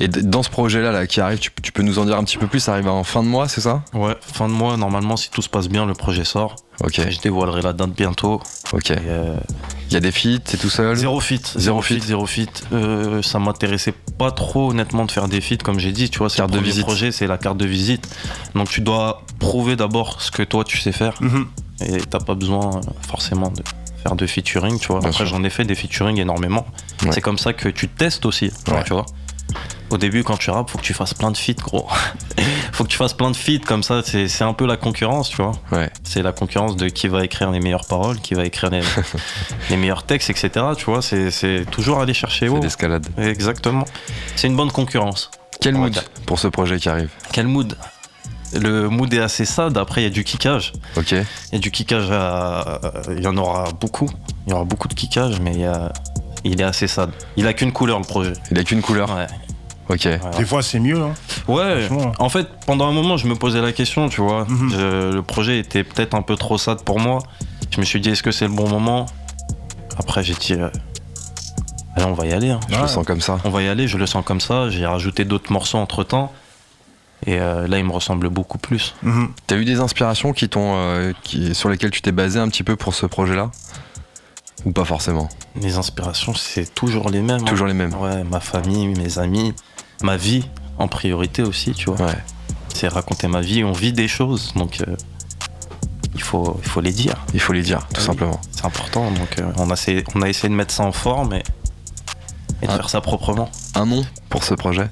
Et 0.01 0.09
dans 0.09 0.43
ce 0.43 0.51
projet-là 0.51 0.91
là, 0.93 1.07
qui 1.07 1.21
arrive, 1.21 1.39
tu, 1.39 1.51
tu 1.63 1.71
peux 1.73 1.83
nous 1.83 1.99
en 1.99 2.05
dire 2.07 2.17
un 2.17 2.25
petit 2.25 2.39
peu 2.39 2.47
plus 2.47 2.61
Ça 2.61 2.73
arrive 2.73 2.89
en 2.89 3.05
fin 3.05 3.23
de 3.23 3.29
mois, 3.29 3.47
c'est 3.49 3.61
ça? 3.61 3.83
Ouais, 3.95 4.17
fin 4.21 4.49
de 4.49 4.53
mois, 4.55 4.77
normalement, 4.77 5.17
si 5.17 5.31
tout 5.31 5.43
se 5.43 5.49
passe 5.49 5.69
bien, 5.69 5.87
le 5.87 5.95
projet 5.95 6.25
sort. 6.25 6.57
Ok, 6.83 6.99
Et 7.01 7.11
je 7.11 7.21
dévoilerai 7.21 7.61
la 7.63 7.73
date 7.75 7.91
bientôt. 7.91 8.41
ok. 8.73 8.91
Euh, 8.93 9.37
Il 9.89 9.93
y 9.93 9.97
a 9.97 10.01
des 10.01 10.13
feats, 10.13 10.39
c'est 10.45 10.57
tout 10.57 10.71
seul? 10.71 10.97
Zéro 10.97 11.21
fit, 11.21 11.43
Zéro 11.57 11.59
zéro 11.59 11.83
feat. 11.83 12.01
fit, 12.01 12.07
zéro 12.09 12.27
fit. 12.27 12.49
Euh, 12.73 13.21
ça 13.23 13.39
m'intéressait 13.39 13.93
pas 14.19 14.31
trop 14.31 14.71
honnêtement 14.71 15.05
de 15.05 15.11
faire 15.13 15.29
des 15.29 15.41
feats 15.43 15.59
comme 15.63 15.79
j'ai 15.79 15.93
dit, 15.93 16.09
tu 16.09 16.19
vois, 16.21 16.31
c'est 16.31 16.41
le 16.41 16.49
de 16.49 16.59
visite. 16.59 16.85
projet, 16.87 17.13
c'est 17.13 17.27
la 17.27 17.37
carte 17.39 17.59
de 17.59 17.67
visite. 17.67 18.09
Donc 18.55 18.71
tu 18.71 18.81
dois 18.81 19.23
prouver 19.39 19.77
d'abord 19.77 20.23
ce 20.23 20.31
que 20.31 20.43
toi 20.43 20.65
tu 20.65 20.79
sais 20.79 20.93
faire 20.93 21.15
Mhm. 21.21 21.47
et 21.87 21.99
t'as 22.03 22.21
pas 22.21 22.35
besoin 22.35 22.77
euh, 22.77 22.81
forcément 23.09 23.49
de 23.51 23.63
faire 24.03 24.17
de 24.17 24.27
featuring, 24.27 24.79
tu 24.79 24.89
vois. 24.89 25.01
Bien 25.01 25.11
Après 25.11 25.27
j'en 25.27 25.43
ai 25.45 25.51
fait 25.51 25.65
des 25.65 25.75
featuring 25.75 26.19
énormément. 26.19 26.67
Ouais. 27.05 27.13
C'est 27.13 27.21
comme 27.21 27.39
ça 27.39 27.53
que 27.53 27.69
tu 27.69 27.89
testes 27.89 28.27
aussi, 28.27 28.51
Ouais. 28.69 28.83
tu 28.85 28.93
vois. 28.93 29.07
Au 29.91 29.99
début 29.99 30.23
quand 30.23 30.37
tu 30.37 30.51
rappes, 30.51 30.71
faut 30.71 30.79
que 30.79 30.85
tu 30.85 30.95
fasses 30.95 31.15
plein 31.15 31.33
de 31.33 31.37
feats 31.37 31.55
gros. 31.61 31.89
faut 32.73 32.85
que 32.85 32.89
tu 32.89 32.97
fasses 32.97 33.13
plein 33.15 33.31
de 33.33 33.37
feats 33.37 33.59
comme 33.67 33.83
ça, 33.83 34.03
c'est 34.05 34.43
un 34.43 34.53
peu 34.53 34.65
la 34.65 34.77
concurrence, 34.77 35.29
tu 35.31 35.37
vois. 35.39 35.53
Ouais. 35.73 35.91
C'est 36.05 36.23
la 36.23 36.31
concurrence 36.33 36.77
de 36.77 36.89
qui 36.89 37.09
va 37.09 37.25
écrire 37.25 37.51
les 37.51 37.59
meilleures 37.59 37.87
paroles, 37.87 38.21
qui 38.21 38.35
va 38.35 38.45
écrire 38.45 38.71
les, 38.71 38.83
les 39.71 39.77
meilleurs 39.77 40.05
textes, 40.05 40.31
etc. 40.31 40.67
Tu 40.79 40.85
vois, 40.85 41.03
c'est 41.03 41.33
c'est 41.33 41.65
toujours 41.71 42.01
aller 42.01 42.15
chercher 42.15 42.47
C'est 42.47 42.49
haut. 42.49 42.61
l'escalade. 42.63 43.07
Exactement. 43.19 43.85
C'est 44.37 44.47
une 44.47 44.57
bonne 44.57 44.71
concurrence. 44.71 45.31
Quel 45.61 45.75
mood 45.75 46.01
pour 46.25 46.39
ce 46.39 46.47
projet 46.47 46.79
qui 46.79 46.89
arrive? 46.89 47.11
Quel 47.33 47.49
mood? 47.49 47.77
Le 48.53 48.89
mood 48.89 49.13
est 49.15 49.21
assez 49.21 49.45
sad. 49.45 49.77
Après, 49.79 50.01
il 50.01 50.05
y 50.05 50.07
a 50.07 50.11
du 50.11 50.25
kickage. 50.25 50.73
Ok. 50.97 51.13
Il 51.13 51.25
y 51.53 51.57
a 51.57 51.59
du 51.59 51.71
kickage. 51.71 52.11
à- 52.11 52.81
Il 53.17 53.23
y 53.23 53.27
en 53.27 53.37
aura 53.37 53.65
beaucoup. 53.81 54.09
Il 54.47 54.51
y 54.51 54.53
aura 54.55 54.65
beaucoup 54.65 54.89
de 54.89 54.95
kickage, 54.95 55.41
mais 55.41 55.53
il, 55.55 55.61
y 55.61 55.65
a- 55.67 55.93
il 56.45 56.61
est 56.61 56.65
assez 56.65 56.89
sad. 56.89 57.11
Il 57.37 57.47
a 57.47 57.53
qu'une 57.53 57.73
couleur 57.73 57.99
le 57.99 58.05
projet. 58.05 58.33
Il 58.51 58.59
a 58.59 58.65
qu'une 58.65 58.83
couleur 58.83 59.15
Ouais. 59.15 59.27
Ok. 59.89 60.07
Voilà. 60.21 60.37
Des 60.37 60.45
fois, 60.45 60.63
c'est 60.63 60.79
mieux. 60.81 61.01
Hein. 61.01 61.15
Ouais. 61.49 61.87
Franchement. 61.87 62.13
En 62.19 62.29
fait, 62.29 62.47
pendant 62.67 62.89
un 62.89 62.93
moment, 62.93 63.17
je 63.17 63.27
me 63.27 63.35
posais 63.35 63.61
la 63.61 63.73
question, 63.73 64.09
tu 64.09 64.21
vois. 64.21 64.45
Mhm. 64.49 64.71
Je- 64.73 65.13
le 65.15 65.23
projet 65.23 65.59
était 65.59 65.85
peut-être 65.85 66.15
un 66.15 66.23
peu 66.23 66.37
trop 66.37 66.59
sad 66.59 66.83
pour 66.83 66.99
moi. 67.01 67.21
Je 67.71 67.81
me 67.81 67.85
suis 67.85 68.01
dit, 68.01 68.11
est-ce 68.11 68.23
que 68.23 68.31
c'est 68.33 68.47
le 68.47 68.53
bon 68.55 68.69
moment? 68.69 69.07
Après, 69.99 70.23
j'ai 70.25 70.35
dit, 70.35 70.55
euh, 70.55 70.69
allez, 71.97 72.07
on 72.07 72.15
va 72.15 72.27
y 72.27 72.33
aller. 72.33 72.51
hein. 72.51 72.61
Je 72.69 72.75
Ouais. 72.77 72.83
le 72.83 72.89
sens 72.89 73.05
comme 73.07 73.21
ça. 73.21 73.39
On 73.45 73.51
va 73.51 73.63
y 73.63 73.69
aller, 73.69 73.87
je 73.89 73.97
le 73.99 74.07
sens 74.07 74.25
comme 74.25 74.41
ça. 74.41 74.71
J'ai 74.71 74.87
rajouté 74.87 75.25
d'autres 75.25 75.53
morceaux 75.53 75.79
entre 75.79 76.03
temps. 76.05 76.33
Et 77.27 77.39
euh, 77.39 77.67
là, 77.69 77.79
il 77.79 77.85
me 77.85 77.93
ressemble 77.93 78.29
beaucoup 78.31 78.59
plus. 78.59 78.95
Mhm. 79.03 79.29
T'as 79.47 79.57
eu 79.57 79.65
des 79.65 79.81
inspirations 79.81 80.33
qui 80.33 80.49
t'ont, 80.49 80.75
euh, 80.77 81.13
qui, 81.23 81.55
sur 81.55 81.69
lesquelles 81.69 81.91
tu 81.91 82.01
t'es 82.03 82.13
basé 82.13 82.39
un 82.39 82.49
petit 82.49 82.63
peu 82.63 82.77
pour 82.77 82.95
ce 82.95 83.05
projet-là? 83.07 83.51
Ou 84.65 84.73
pas 84.73 84.85
forcément? 84.85 85.29
Mes 85.55 85.77
inspirations, 85.77 86.35
c'est 86.35 86.75
toujours 86.75 87.11
les 87.11 87.21
mêmes. 87.21 87.41
hein. 87.43 87.45
Toujours 87.45 87.67
les 87.67 87.75
mêmes. 87.75 87.95
Ouais, 87.95 88.25
ma 88.25 88.41
famille, 88.41 88.89
mes 88.89 89.19
amis, 89.19 89.55
ma 90.03 90.17
vie 90.17 90.45
en 90.79 90.89
priorité 90.89 91.43
aussi, 91.43 91.73
tu 91.73 91.91
vois. 91.91 92.07
Ouais. 92.07 92.19
C'est 92.75 92.89
raconter 92.89 93.27
ma 93.29 93.41
vie. 93.41 93.65
On 93.65 93.73
vit 93.73 93.93
des 93.93 94.09
choses, 94.09 94.53
donc 94.55 94.81
euh, 94.87 94.97
il, 96.15 96.23
faut, 96.23 96.59
il 96.63 96.69
faut 96.69 96.81
les 96.81 96.93
dire. 96.93 97.15
Il 97.35 97.41
faut 97.41 97.53
les 97.53 97.63
dire, 97.63 97.87
tout 97.93 98.01
Oui. 98.01 98.07
simplement. 98.07 98.41
C'est 98.51 98.65
important. 98.65 99.11
Donc 99.11 99.39
euh, 99.39 99.51
on, 99.57 99.71
a 99.71 99.75
essayé, 99.75 100.05
on 100.15 100.23
a 100.23 100.29
essayé 100.29 100.49
de 100.49 100.55
mettre 100.55 100.73
ça 100.75 100.85
en 100.85 100.93
forme 100.93 101.35
et, 101.35 101.43
et 102.63 102.67
de 102.67 102.73
faire 102.73 102.89
ça 102.91 103.01
proprement. 103.01 103.51
Un 103.75 103.87
nom 103.87 104.05
pour 104.29 104.45
ce 104.45 104.55
projet? 104.55 104.89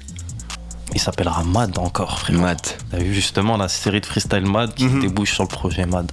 Il 0.93 0.99
s'appellera 0.99 1.43
Mad 1.43 1.77
encore, 1.77 2.19
frère. 2.19 2.37
Matt. 2.39 2.77
T'as 2.91 2.97
vu 2.97 3.13
justement 3.13 3.57
la 3.57 3.67
série 3.69 4.01
de 4.01 4.05
freestyle 4.05 4.45
Mad 4.45 4.73
qui 4.73 4.85
Mhm. 4.85 5.01
débouche 5.01 5.33
sur 5.33 5.43
le 5.43 5.47
projet 5.49 5.85
Mad. 5.85 6.11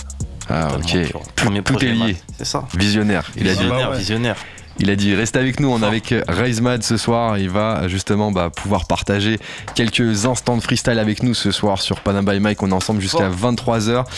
Ah, 0.49 0.69
Totalement, 0.71 1.11
ok. 1.15 1.23
Premier 1.35 1.63
tout 1.63 1.73
projet 1.73 1.89
est 1.89 1.93
lié. 1.93 1.99
Mad, 1.99 2.17
C'est 2.39 2.45
ça. 2.45 2.65
Visionnaire. 2.77 3.25
Il 3.37 3.49
a 3.49 3.53
dit. 3.55 3.59
visionnaire, 3.59 3.87
Bah 3.87 3.93
ouais. 3.93 3.99
visionnaire. 3.99 4.37
Il 4.79 4.91
a 4.91 4.97
dit 4.97 5.15
reste 5.15 5.37
avec 5.37 5.59
nous, 5.61 5.69
on 5.69 5.77
est 5.77 5.81
Fort. 5.81 5.89
avec 5.89 6.15
Raise 6.29 6.61
Mad 6.61 6.83
ce 6.83 6.97
soir, 6.99 7.39
il 7.39 7.49
va 7.49 7.89
justement 7.89 8.31
bah, 8.31 8.51
pouvoir 8.55 8.87
partager 8.87 9.39
quelques 9.75 10.27
instants 10.27 10.57
de 10.57 10.63
freestyle 10.63 10.99
avec 10.99 11.23
nous 11.23 11.33
ce 11.33 11.51
soir 11.51 11.81
sur 11.81 12.01
Panam 12.01 12.25
by 12.27 12.41
Mike, 12.41 12.63
on 12.63 12.69
est 12.71 12.75
ensemble 12.75 13.01
jusqu'à 13.01 13.31
23h. 13.31 14.05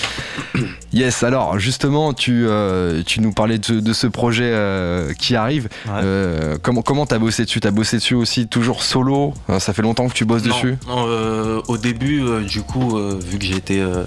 Yes, 0.93 1.23
alors 1.23 1.59
justement 1.59 2.15
tu, 2.15 2.47
euh, 2.47 3.03
tu 3.05 3.21
nous 3.21 3.33
parlais 3.33 3.59
de, 3.59 3.79
de 3.81 3.93
ce 3.93 4.07
projet 4.07 4.51
euh, 4.51 5.13
qui 5.13 5.37
arrive, 5.37 5.69
Ouais. 5.87 5.93
Euh, 6.03 6.57
comment 6.63 6.81
comment 6.83 7.05
t'as 7.07 7.19
bossé 7.19 7.45
dessus? 7.45 7.61
T'as 7.61 7.71
bossé 7.71 7.99
dessus 7.99 8.15
aussi 8.15 8.49
toujours 8.49 8.83
solo? 8.83 9.35
Euh, 9.51 9.59
Ça 9.61 9.73
fait 9.75 9.83
longtemps 9.83 10.09
que 10.09 10.15
tu 10.15 10.25
bosses 10.25 10.45
Non, 10.45 10.55
dessus? 10.55 10.77
Non, 10.89 11.05
euh, 11.07 11.61
au 11.69 11.77
début, 11.77 12.23
euh, 12.23 12.41
du 12.41 12.63
coup, 12.63 12.97
euh, 12.97 13.19
vu 13.23 13.39
que 13.39 13.45
j'étais 13.45 13.81
euh, 13.81 14.05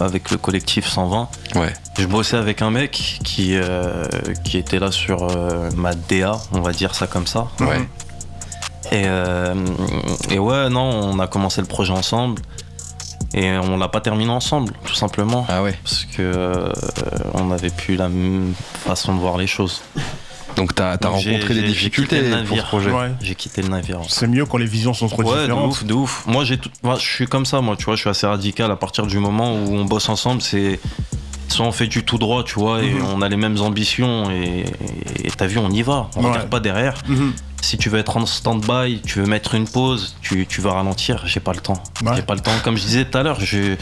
avec 0.00 0.30
le 0.30 0.36
collectif 0.38 0.86
120, 0.88 1.28
Ouais. 1.56 1.72
je 1.98 2.06
bossais 2.06 2.36
avec 2.36 2.62
un 2.62 2.70
mec 2.70 3.18
qui, 3.24 3.50
euh, 3.54 4.06
qui 4.44 4.58
était 4.58 4.78
là 4.78 4.90
sur 4.92 5.22
euh, 5.24 5.70
ma 5.76 5.94
DA, 5.94 6.32
on 6.52 6.60
va 6.60 6.72
dire 6.72 6.94
ça 6.94 7.06
comme 7.06 7.26
ça. 7.26 7.48
Ouais. 7.60 7.78
Et, 8.90 9.02
euh, 9.06 9.54
et 10.30 10.38
ouais, 10.38 10.68
non, 10.70 10.82
on 10.82 11.18
a 11.18 11.26
commencé 11.26 11.60
le 11.60 11.66
projet 11.66 11.92
ensemble. 11.92 12.40
Et 13.34 13.50
on 13.58 13.76
l'a 13.76 13.88
pas 13.88 14.00
terminé 14.00 14.30
ensemble, 14.30 14.72
tout 14.84 14.94
simplement. 14.94 15.44
Ah 15.50 15.62
ouais. 15.62 15.78
Parce 15.84 16.06
que 16.06 16.22
euh, 16.22 16.72
on 17.34 17.44
n'avait 17.46 17.68
plus 17.68 17.96
la 17.96 18.08
même 18.08 18.54
façon 18.86 19.14
de 19.14 19.20
voir 19.20 19.36
les 19.36 19.46
choses. 19.46 19.82
Donc 20.58 20.74
t'as 20.74 20.92
as 21.00 21.08
rencontré 21.08 21.54
des 21.54 21.62
difficultés 21.62 22.20
pour 22.46 22.56
ce 22.58 22.62
projet. 22.62 22.90
Ouais. 22.90 23.12
J'ai 23.22 23.34
quitté 23.34 23.62
le 23.62 23.68
navire. 23.68 24.00
C'est 24.08 24.26
mieux 24.26 24.44
quand 24.44 24.58
les 24.58 24.66
visions 24.66 24.92
sont 24.92 25.08
trop 25.08 25.22
Ouais, 25.22 25.36
de 25.36 25.40
différentes. 25.42 25.70
ouf, 25.70 25.84
de 25.84 25.94
ouf. 25.94 26.24
Moi, 26.26 26.44
j'ai 26.44 26.58
tout... 26.58 26.68
moi, 26.82 26.96
je 27.00 27.06
suis 27.06 27.26
comme 27.26 27.46
ça, 27.46 27.60
moi, 27.60 27.76
tu 27.76 27.84
vois, 27.86 27.94
je 27.94 28.00
suis 28.00 28.10
assez 28.10 28.26
radical 28.26 28.70
à 28.70 28.76
partir 28.76 29.06
du 29.06 29.18
moment 29.18 29.54
où 29.54 29.74
on 29.74 29.84
bosse 29.84 30.08
ensemble, 30.08 30.42
c'est. 30.42 30.78
Soit 31.48 31.64
on 31.64 31.72
fait 31.72 31.86
du 31.86 32.04
tout 32.04 32.18
droit, 32.18 32.44
tu 32.44 32.56
vois, 32.58 32.82
et 32.82 32.90
Mhm. 32.92 33.04
on 33.06 33.22
a 33.22 33.28
les 33.30 33.38
mêmes 33.38 33.58
ambitions, 33.62 34.30
et 34.30 34.64
t'as 35.38 35.46
vu, 35.46 35.56
on 35.56 35.70
y 35.70 35.80
va, 35.82 36.10
on 36.16 36.22
Ouais. 36.22 36.28
regarde 36.30 36.50
pas 36.50 36.60
derrière. 36.60 36.94
Mhm. 37.08 37.32
Si 37.62 37.78
tu 37.78 37.88
veux 37.88 37.98
être 37.98 38.16
en 38.18 38.26
stand-by, 38.26 39.00
tu 39.06 39.20
veux 39.20 39.26
mettre 39.26 39.54
une 39.54 39.66
pause, 39.66 40.14
tu, 40.20 40.46
tu 40.46 40.60
veux 40.60 40.68
ralentir, 40.68 41.22
j'ai 41.26 41.40
pas 41.40 41.52
le 41.54 41.60
temps. 41.60 41.82
Ouais. 42.04 42.12
J'ai 42.16 42.22
pas 42.22 42.34
le 42.34 42.40
temps. 42.40 42.52
Comme 42.62 42.76
je 42.76 42.82
disais 42.82 43.04
tout 43.06 43.16
à 43.16 43.22
l'heure, 43.22 43.40
je. 43.40 43.76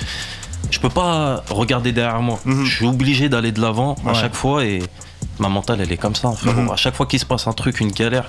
Je 0.70 0.81
peux 0.81 0.89
pas 0.89 1.45
regarder 1.49 1.93
derrière 1.93 2.20
moi. 2.22 2.39
Mhm. 2.45 2.64
Je 2.64 2.74
suis 2.77 2.87
obligé 2.87 3.29
d'aller 3.29 3.53
de 3.53 3.61
l'avant 3.61 3.97
à 4.07 4.14
chaque 4.14 4.35
fois 4.35 4.64
et 4.64 4.81
ma 5.39 5.49
mentale 5.49 5.80
elle 5.80 5.93
est 5.93 5.97
comme 5.97 6.14
ça. 6.14 6.32
frérot. 6.32 6.62
Mhm. 6.62 6.70
À 6.70 6.76
chaque 6.76 6.95
fois 6.95 7.07
qu'il 7.07 7.18
se 7.20 7.26
passe 7.26 7.47
un 7.47 7.53
truc, 7.53 7.80
une 7.80 7.91
galère, 7.93 8.28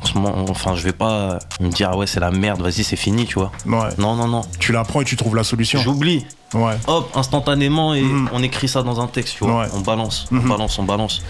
en 0.00 0.06
ce 0.06 0.14
moment, 0.14 0.44
enfin 0.48 0.74
je 0.74 0.82
vais 0.82 0.92
pas 0.92 1.38
me 1.60 1.68
dire 1.70 1.90
ah 1.92 1.96
ouais 1.96 2.06
c'est 2.06 2.20
la 2.20 2.30
merde, 2.30 2.60
vas-y 2.62 2.84
c'est 2.84 2.96
fini, 2.96 3.26
tu 3.26 3.34
vois. 3.34 3.52
Ouais. 3.66 3.88
Non 3.98 4.14
non 4.16 4.28
non. 4.28 4.42
Tu 4.58 4.72
l'apprends 4.72 5.00
et 5.00 5.04
tu 5.04 5.16
trouves 5.16 5.36
la 5.36 5.44
solution. 5.44 5.80
J'oublie. 5.80 6.26
Ouais. 6.54 6.74
Hop, 6.88 7.10
instantanément 7.16 7.94
et 7.94 8.02
Mhm. 8.02 8.28
on 8.32 8.42
écrit 8.42 8.66
ça 8.68 8.82
dans 8.82 9.00
un 9.00 9.06
texte, 9.06 9.36
tu 9.36 9.44
vois. 9.44 9.60
Ouais. 9.62 9.66
On 9.74 9.80
balance, 9.80 10.26
Mhm. 10.30 10.42
on 10.44 10.48
balance, 10.48 10.78
on 10.78 10.82
balance. 10.84 11.22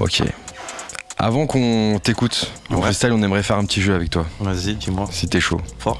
Ok. 0.00 0.22
Avant 1.18 1.46
qu'on 1.46 2.00
t'écoute 2.02 2.50
en 2.70 2.76
Ouais. 2.76 2.80
freestyle, 2.82 3.12
on 3.12 3.22
aimerait 3.22 3.42
faire 3.42 3.58
un 3.58 3.64
petit 3.64 3.82
jeu 3.82 3.94
avec 3.94 4.08
toi, 4.10 4.24
Vas-y, 4.40 4.74
dis-moi. 4.74 5.06
si 5.10 5.28
t'es 5.28 5.40
chaud. 5.40 5.60
Fort. 5.78 5.98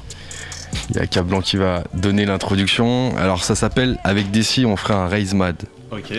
Il 0.90 0.96
y 0.96 0.98
a 1.00 1.06
Cablan 1.06 1.40
qui 1.40 1.56
va 1.56 1.82
donner 1.94 2.24
l'introduction. 2.24 3.14
Alors 3.18 3.42
ça 3.44 3.54
s'appelle 3.54 3.98
Avec 4.04 4.30
Desi, 4.30 4.64
on 4.66 4.76
ferait 4.76 4.94
un 4.94 5.08
raise 5.08 5.34
mad. 5.34 5.56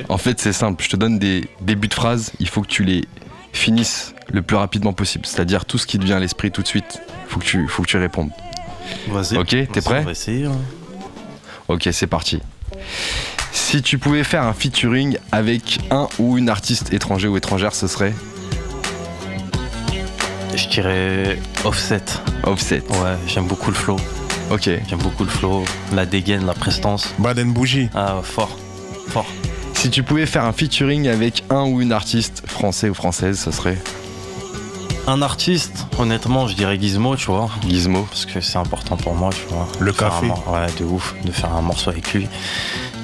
En 0.09 0.17
fait, 0.17 0.39
c'est 0.39 0.53
simple. 0.53 0.83
Je 0.83 0.89
te 0.89 0.95
donne 0.95 1.19
des 1.19 1.47
débuts 1.61 1.87
de 1.87 1.93
phrases. 1.93 2.31
Il 2.39 2.47
faut 2.47 2.61
que 2.61 2.67
tu 2.67 2.83
les 2.83 3.05
finisses 3.53 4.13
le 4.31 4.41
plus 4.41 4.55
rapidement 4.57 4.93
possible. 4.93 5.25
C'est-à-dire 5.25 5.65
tout 5.65 5.77
ce 5.77 5.85
qui 5.87 5.97
te 5.99 6.03
vient 6.05 6.17
à 6.17 6.19
l'esprit 6.19 6.51
tout 6.51 6.61
de 6.61 6.67
suite. 6.67 7.01
Faut 7.27 7.39
que 7.39 7.45
tu, 7.45 7.67
faut 7.67 7.83
que 7.83 7.87
tu 7.87 7.97
répondes. 7.97 8.29
Vas-y. 9.09 9.37
Ok, 9.37 9.47
t'es 9.71 9.81
prêt 9.81 9.99
On 10.01 10.05
va 10.05 10.11
essayer. 10.11 10.45
hein. 10.45 10.51
Ok, 11.67 11.87
c'est 11.91 12.07
parti. 12.07 12.39
Si 13.53 13.81
tu 13.81 13.97
pouvais 13.97 14.23
faire 14.23 14.43
un 14.43 14.53
featuring 14.53 15.17
avec 15.31 15.79
un 15.91 16.07
ou 16.19 16.37
une 16.37 16.49
artiste 16.49 16.93
étranger 16.93 17.27
ou 17.27 17.37
étrangère, 17.37 17.73
ce 17.73 17.87
serait 17.87 18.13
Je 20.55 20.67
dirais 20.67 21.37
offset. 21.63 22.01
Offset. 22.43 22.83
Ouais, 22.89 23.15
j'aime 23.27 23.47
beaucoup 23.47 23.69
le 23.71 23.75
flow. 23.77 23.97
Ok. 24.51 24.63
J'aime 24.89 24.99
beaucoup 24.99 25.23
le 25.23 25.29
flow, 25.29 25.63
la 25.93 26.05
dégaine, 26.05 26.45
la 26.45 26.53
prestance. 26.53 27.13
Baden 27.19 27.53
Bougie. 27.53 27.89
Ah, 27.93 28.19
fort. 28.23 28.57
Fort. 29.07 29.25
Si 29.81 29.89
tu 29.89 30.03
pouvais 30.03 30.27
faire 30.27 30.45
un 30.45 30.53
featuring 30.53 31.07
avec 31.07 31.43
un 31.49 31.63
ou 31.63 31.81
une 31.81 31.91
artiste 31.91 32.43
français 32.45 32.87
ou 32.87 32.93
française, 32.93 33.39
ce 33.39 33.49
serait 33.49 33.79
Un 35.07 35.23
artiste, 35.23 35.87
honnêtement, 35.97 36.45
je 36.45 36.53
dirais 36.53 36.77
Gizmo, 36.79 37.15
tu 37.15 37.31
vois. 37.31 37.49
Gizmo. 37.67 38.03
Parce 38.03 38.27
que 38.27 38.41
c'est 38.41 38.59
important 38.59 38.95
pour 38.95 39.15
moi, 39.15 39.31
tu 39.31 39.51
vois. 39.51 39.67
Le 39.79 39.91
café. 39.91 40.27
un 40.27 40.51
ouais, 40.51 40.67
de 40.79 40.85
ouf, 40.85 41.15
de 41.25 41.31
faire 41.31 41.51
un 41.55 41.63
morceau 41.63 41.89
avec 41.89 42.13
lui. 42.13 42.27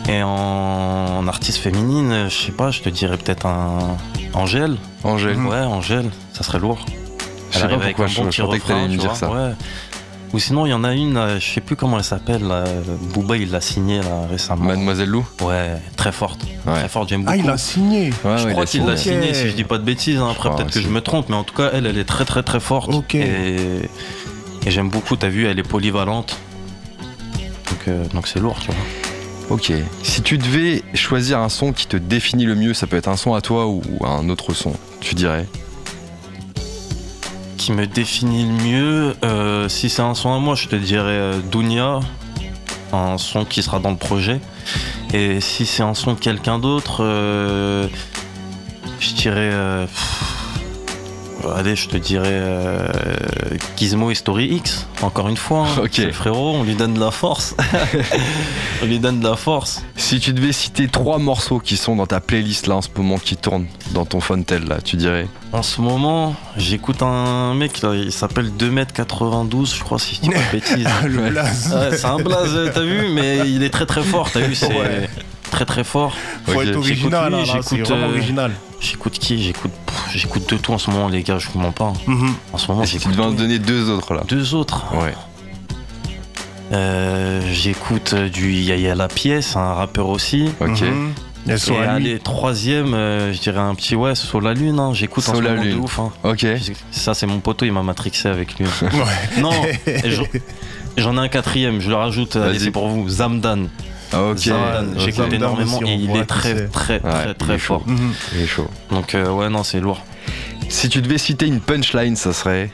Et 0.07 0.21
en, 0.21 0.27
en 0.29 1.27
artiste 1.27 1.57
féminine, 1.57 2.27
je 2.29 2.45
sais 2.45 2.51
pas, 2.51 2.69
je 2.69 2.81
te 2.81 2.89
dirais 2.89 3.17
peut-être 3.17 3.47
un. 3.47 3.97
Angèle. 4.35 4.77
Angèle. 5.03 5.39
Ouais, 5.39 5.57
Angèle, 5.57 6.11
ça 6.31 6.43
serait 6.43 6.59
lourd. 6.59 6.85
Je 7.49 7.57
sais 7.57 7.67
pas 7.69 7.77
pourquoi 7.79 8.05
un 8.05 8.07
je, 8.07 8.21
bon 8.21 8.29
je 8.29 8.43
que 8.43 8.67
t'allais 8.67 8.83
me 8.87 8.91
tu 8.91 8.97
dire 8.97 9.09
vois, 9.13 9.15
ça. 9.17 9.31
ouais. 9.31 9.53
Ou 10.33 10.39
sinon, 10.39 10.65
il 10.65 10.69
y 10.69 10.73
en 10.73 10.83
a 10.83 10.93
une, 10.93 11.13
là, 11.13 11.39
je 11.39 11.45
sais 11.53 11.61
plus 11.61 11.75
comment 11.77 11.97
elle 11.97 12.03
s'appelle, 12.03 12.43
là, 12.45 12.65
Booba, 13.13 13.37
il 13.37 13.49
l'a 13.49 13.61
signée 13.61 13.99
là, 13.99 14.27
récemment. 14.29 14.65
Mademoiselle 14.65 15.07
Lou 15.09 15.25
Ouais, 15.41 15.71
très 15.95 16.11
forte. 16.11 16.43
Ouais. 16.65 16.73
Très 16.79 16.89
forte, 16.89 17.09
j'aime 17.09 17.21
beaucoup. 17.23 17.33
Ah, 17.33 17.37
il 17.41 17.49
a 17.49 17.57
signé. 17.57 18.09
Ouais, 18.25 18.37
je 18.37 18.45
ouais, 18.45 18.51
crois 18.51 18.63
a 18.63 18.65
qu'il 18.65 18.85
l'a 18.85 18.97
signé. 18.97 19.21
signé, 19.21 19.33
si 19.33 19.47
je 19.49 19.53
dis 19.55 19.63
pas 19.63 19.77
de 19.77 19.83
bêtises. 19.83 20.17
hein. 20.19 20.27
Après, 20.29 20.49
crois 20.49 20.55
peut-être 20.57 20.73
que 20.73 20.79
aussi. 20.79 20.87
je 20.87 20.91
me 20.91 20.99
trompe, 21.01 21.29
mais 21.29 21.35
en 21.35 21.43
tout 21.45 21.55
cas, 21.55 21.69
elle, 21.73 21.85
elle 21.85 21.97
est 21.97 22.03
très, 22.03 22.25
très, 22.25 22.43
très 22.43 22.59
forte. 22.59 22.93
Ok. 22.93 23.15
Et, 23.15 23.55
et 24.65 24.71
j'aime 24.71 24.89
beaucoup, 24.89 25.15
t'as 25.15 25.29
vu, 25.29 25.45
elle 25.47 25.59
est 25.59 25.63
polyvalente. 25.67 26.37
Donc, 27.69 27.87
euh, 27.87 28.03
donc 28.13 28.27
c'est 28.27 28.39
lourd, 28.39 28.57
tu 28.59 28.67
vois. 28.67 28.75
Ok. 29.49 29.71
Si 30.03 30.21
tu 30.23 30.37
devais 30.37 30.83
choisir 30.93 31.39
un 31.39 31.47
son 31.47 31.71
qui 31.71 31.87
te 31.87 31.95
définit 31.95 32.43
le 32.45 32.55
mieux, 32.55 32.73
ça 32.73 32.85
peut 32.85 32.97
être 32.97 33.07
un 33.07 33.15
son 33.15 33.33
à 33.33 33.39
toi 33.39 33.67
ou 33.67 33.81
un 34.03 34.27
autre 34.27 34.53
son, 34.53 34.73
tu 34.99 35.15
dirais? 35.15 35.47
Qui 37.67 37.73
me 37.73 37.85
définit 37.85 38.45
le 38.45 38.63
mieux, 38.63 39.15
euh, 39.25 39.67
si 39.67 39.89
c'est 39.89 40.01
un 40.01 40.15
son 40.15 40.33
à 40.33 40.39
moi, 40.39 40.55
je 40.55 40.69
te 40.69 40.77
dirais 40.77 41.11
euh, 41.11 41.41
Dunia, 41.51 41.99
un 42.93 43.17
son 43.17 43.43
qui 43.43 43.61
sera 43.61 43.79
dans 43.79 43.91
le 43.91 43.97
projet. 43.97 44.39
Et 45.13 45.41
si 45.41 45.65
c'est 45.65 45.83
un 45.83 45.93
son 45.93 46.13
de 46.13 46.17
quelqu'un 46.17 46.59
d'autre, 46.59 47.03
euh, 47.03 47.89
je 49.01 49.13
dirais. 49.15 49.51
Allez, 51.55 51.75
je 51.75 51.87
te 51.87 51.97
dirais 51.97 52.25
euh, 52.29 52.87
Gizmo 53.77 54.11
et 54.11 54.15
Story 54.15 54.45
X, 54.55 54.87
encore 55.01 55.27
une 55.29 55.37
fois. 55.37 55.67
hein. 55.67 55.81
Ok. 55.83 55.89
C'est 55.93 56.05
le 56.05 56.11
frérot, 56.11 56.55
on 56.55 56.63
lui 56.63 56.75
donne 56.75 56.93
de 56.93 56.99
la 56.99 57.11
force. 57.11 57.55
on 58.81 58.85
lui 58.85 58.99
donne 58.99 59.19
de 59.19 59.27
la 59.27 59.35
force. 59.35 59.83
Si 59.95 60.19
tu 60.19 60.33
devais 60.33 60.51
citer 60.51 60.87
trois 60.87 61.17
morceaux 61.19 61.59
qui 61.59 61.77
sont 61.77 61.95
dans 61.95 62.05
ta 62.07 62.19
playlist 62.19 62.67
là 62.67 62.75
en 62.75 62.81
ce 62.81 62.89
moment 62.95 63.17
qui 63.17 63.35
tournent 63.37 63.67
dans 63.91 64.05
ton 64.05 64.19
Fontel 64.19 64.65
là, 64.65 64.77
tu 64.83 64.95
dirais? 64.95 65.27
En 65.53 65.63
ce 65.63 65.79
moment, 65.81 66.35
j'écoute 66.57 67.01
un 67.01 67.53
mec, 67.53 67.81
là, 67.81 67.93
il 67.95 68.11
s'appelle 68.11 68.49
2m92, 68.59 69.75
je 69.77 69.83
crois, 69.83 69.99
si 69.99 70.15
je 70.15 70.21
dis 70.21 70.29
pas 70.29 70.35
de 70.39 70.51
bêtises. 70.51 70.87
Le 71.05 71.29
blaze. 71.29 71.73
Ouais, 71.73 71.97
c'est 71.97 72.05
un 72.05 72.17
blaze, 72.17 72.71
t'as 72.73 72.81
vu, 72.81 73.07
mais 73.13 73.49
il 73.49 73.63
est 73.63 73.69
très 73.69 73.85
très 73.85 74.03
fort, 74.03 74.29
t'as 74.31 74.41
vu, 74.41 74.55
c'est 74.55 74.67
Ouais. 74.67 75.09
très 75.51 75.65
très 75.65 75.83
fort. 75.85 76.13
Faut 76.45 76.61
être 76.61 76.75
original, 76.75 77.33
J'écoute 77.33 77.55
là, 77.55 77.61
c'est 77.63 77.75
j'écoute, 77.77 77.91
euh, 77.91 78.09
original. 78.09 78.51
J'écoute 78.79 79.13
qui 79.19 79.41
J'écoute 79.43 79.71
j'écoute 80.13 80.49
de 80.49 80.57
tout 80.57 80.71
en 80.73 80.77
ce 80.77 80.89
moment, 80.91 81.07
les 81.09 81.23
gars, 81.23 81.37
je 81.39 81.47
vous 81.49 81.59
mens 81.59 81.71
pas. 81.71 81.85
hein. 81.85 81.93
Mhm. 82.07 82.33
En 82.53 82.57
ce 82.57 82.71
moment, 82.71 82.85
si 82.85 82.93
tu 82.93 82.99
j'écoute 82.99 83.13
devais 83.17 83.23
en 83.27 83.31
donner 83.31 83.59
deux 83.59 83.89
autres 83.89 84.13
là 84.13 84.23
deux 84.27 84.53
autres. 84.55 84.85
Ouais. 84.95 85.13
Euh, 86.73 87.41
j'écoute 87.51 88.11
euh, 88.13 88.29
du 88.29 88.51
Yaya 88.53 88.93
La 88.95 89.07
Pièce, 89.07 89.55
un 89.55 89.73
rappeur 89.73 90.09
aussi. 90.09 90.49
Ok. 90.59 90.81
Mhm. 90.81 91.13
Et 91.49 91.53
Et 91.53 91.57
sur 91.57 91.79
la 91.79 91.97
nuit. 91.97 92.09
allez, 92.09 92.19
troisième, 92.19 92.93
euh, 92.93 93.31
je 93.31 93.39
dirais 93.39 93.59
un 93.61 93.73
petit 93.73 93.95
ouais, 93.95 94.15
Sur 94.15 94.41
la 94.41 94.53
Lune, 94.53 94.79
hein. 94.79 94.91
j'écoute 94.93 95.23
en 95.29 95.31
ce 95.31 95.31
Sur 95.37 95.41
la 95.41 95.51
moment 95.51 95.63
de 95.63 95.67
Lune. 95.69 95.79
ouf. 95.79 95.97
hein. 95.99 96.11
Ok. 96.25 96.45
Ça, 96.91 97.13
c'est 97.13 97.25
mon 97.25 97.39
poteau, 97.39 97.65
il 97.65 97.71
m'a 97.71 97.83
matrixé 97.83 98.27
avec 98.27 98.59
lui. 98.59 98.65
Ouais. 98.81 99.41
non, 99.41 99.51
j'en- 100.97 101.13
ai 101.15 101.19
un 101.19 101.27
quatrième, 101.29 101.79
je 101.79 101.87
le 101.89 101.95
rajoute, 101.95 102.35
allez, 102.35 102.59
c'est 102.59 102.71
pour 102.71 102.89
vous, 102.89 103.07
Zamdan. 103.07 103.67
Ok. 104.13 104.47
Ok. 104.47 104.97
j'écoute 104.99 105.33
énormément 105.33 105.77
aussi, 105.79 105.91
et 105.91 105.95
on 105.95 105.99
il 105.99 106.07
voit 106.07 106.17
est 106.19 106.21
qui 106.21 106.27
très, 106.27 106.55
c'est. 106.55 106.71
très, 106.71 106.93
Ouais, 106.95 107.11
très, 107.11 107.29
il 107.31 107.35
très 107.35 107.59
chaud. 107.59 107.79
fort. 107.79 107.83
Mhm. 107.87 108.13
Il 108.33 108.41
est 108.41 108.47
chaud. 108.47 108.69
Donc, 108.91 109.15
euh, 109.15 109.29
ouais, 109.31 109.49
non, 109.49 109.63
c'est 109.63 109.79
lourd. 109.79 110.01
Si 110.69 110.89
tu 110.89 111.01
devais 111.01 111.17
citer 111.17 111.45
une 111.47 111.59
punchline, 111.61 112.15
ça 112.15 112.33
serait 112.33 112.69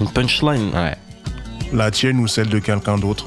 Une 0.00 0.08
punchline. 0.10 0.70
Ouais. 0.74 0.96
La 1.72 1.90
tienne 1.90 2.18
ou 2.20 2.26
celle 2.26 2.48
de 2.48 2.58
quelqu'un 2.58 2.96
d'autre? 2.98 3.26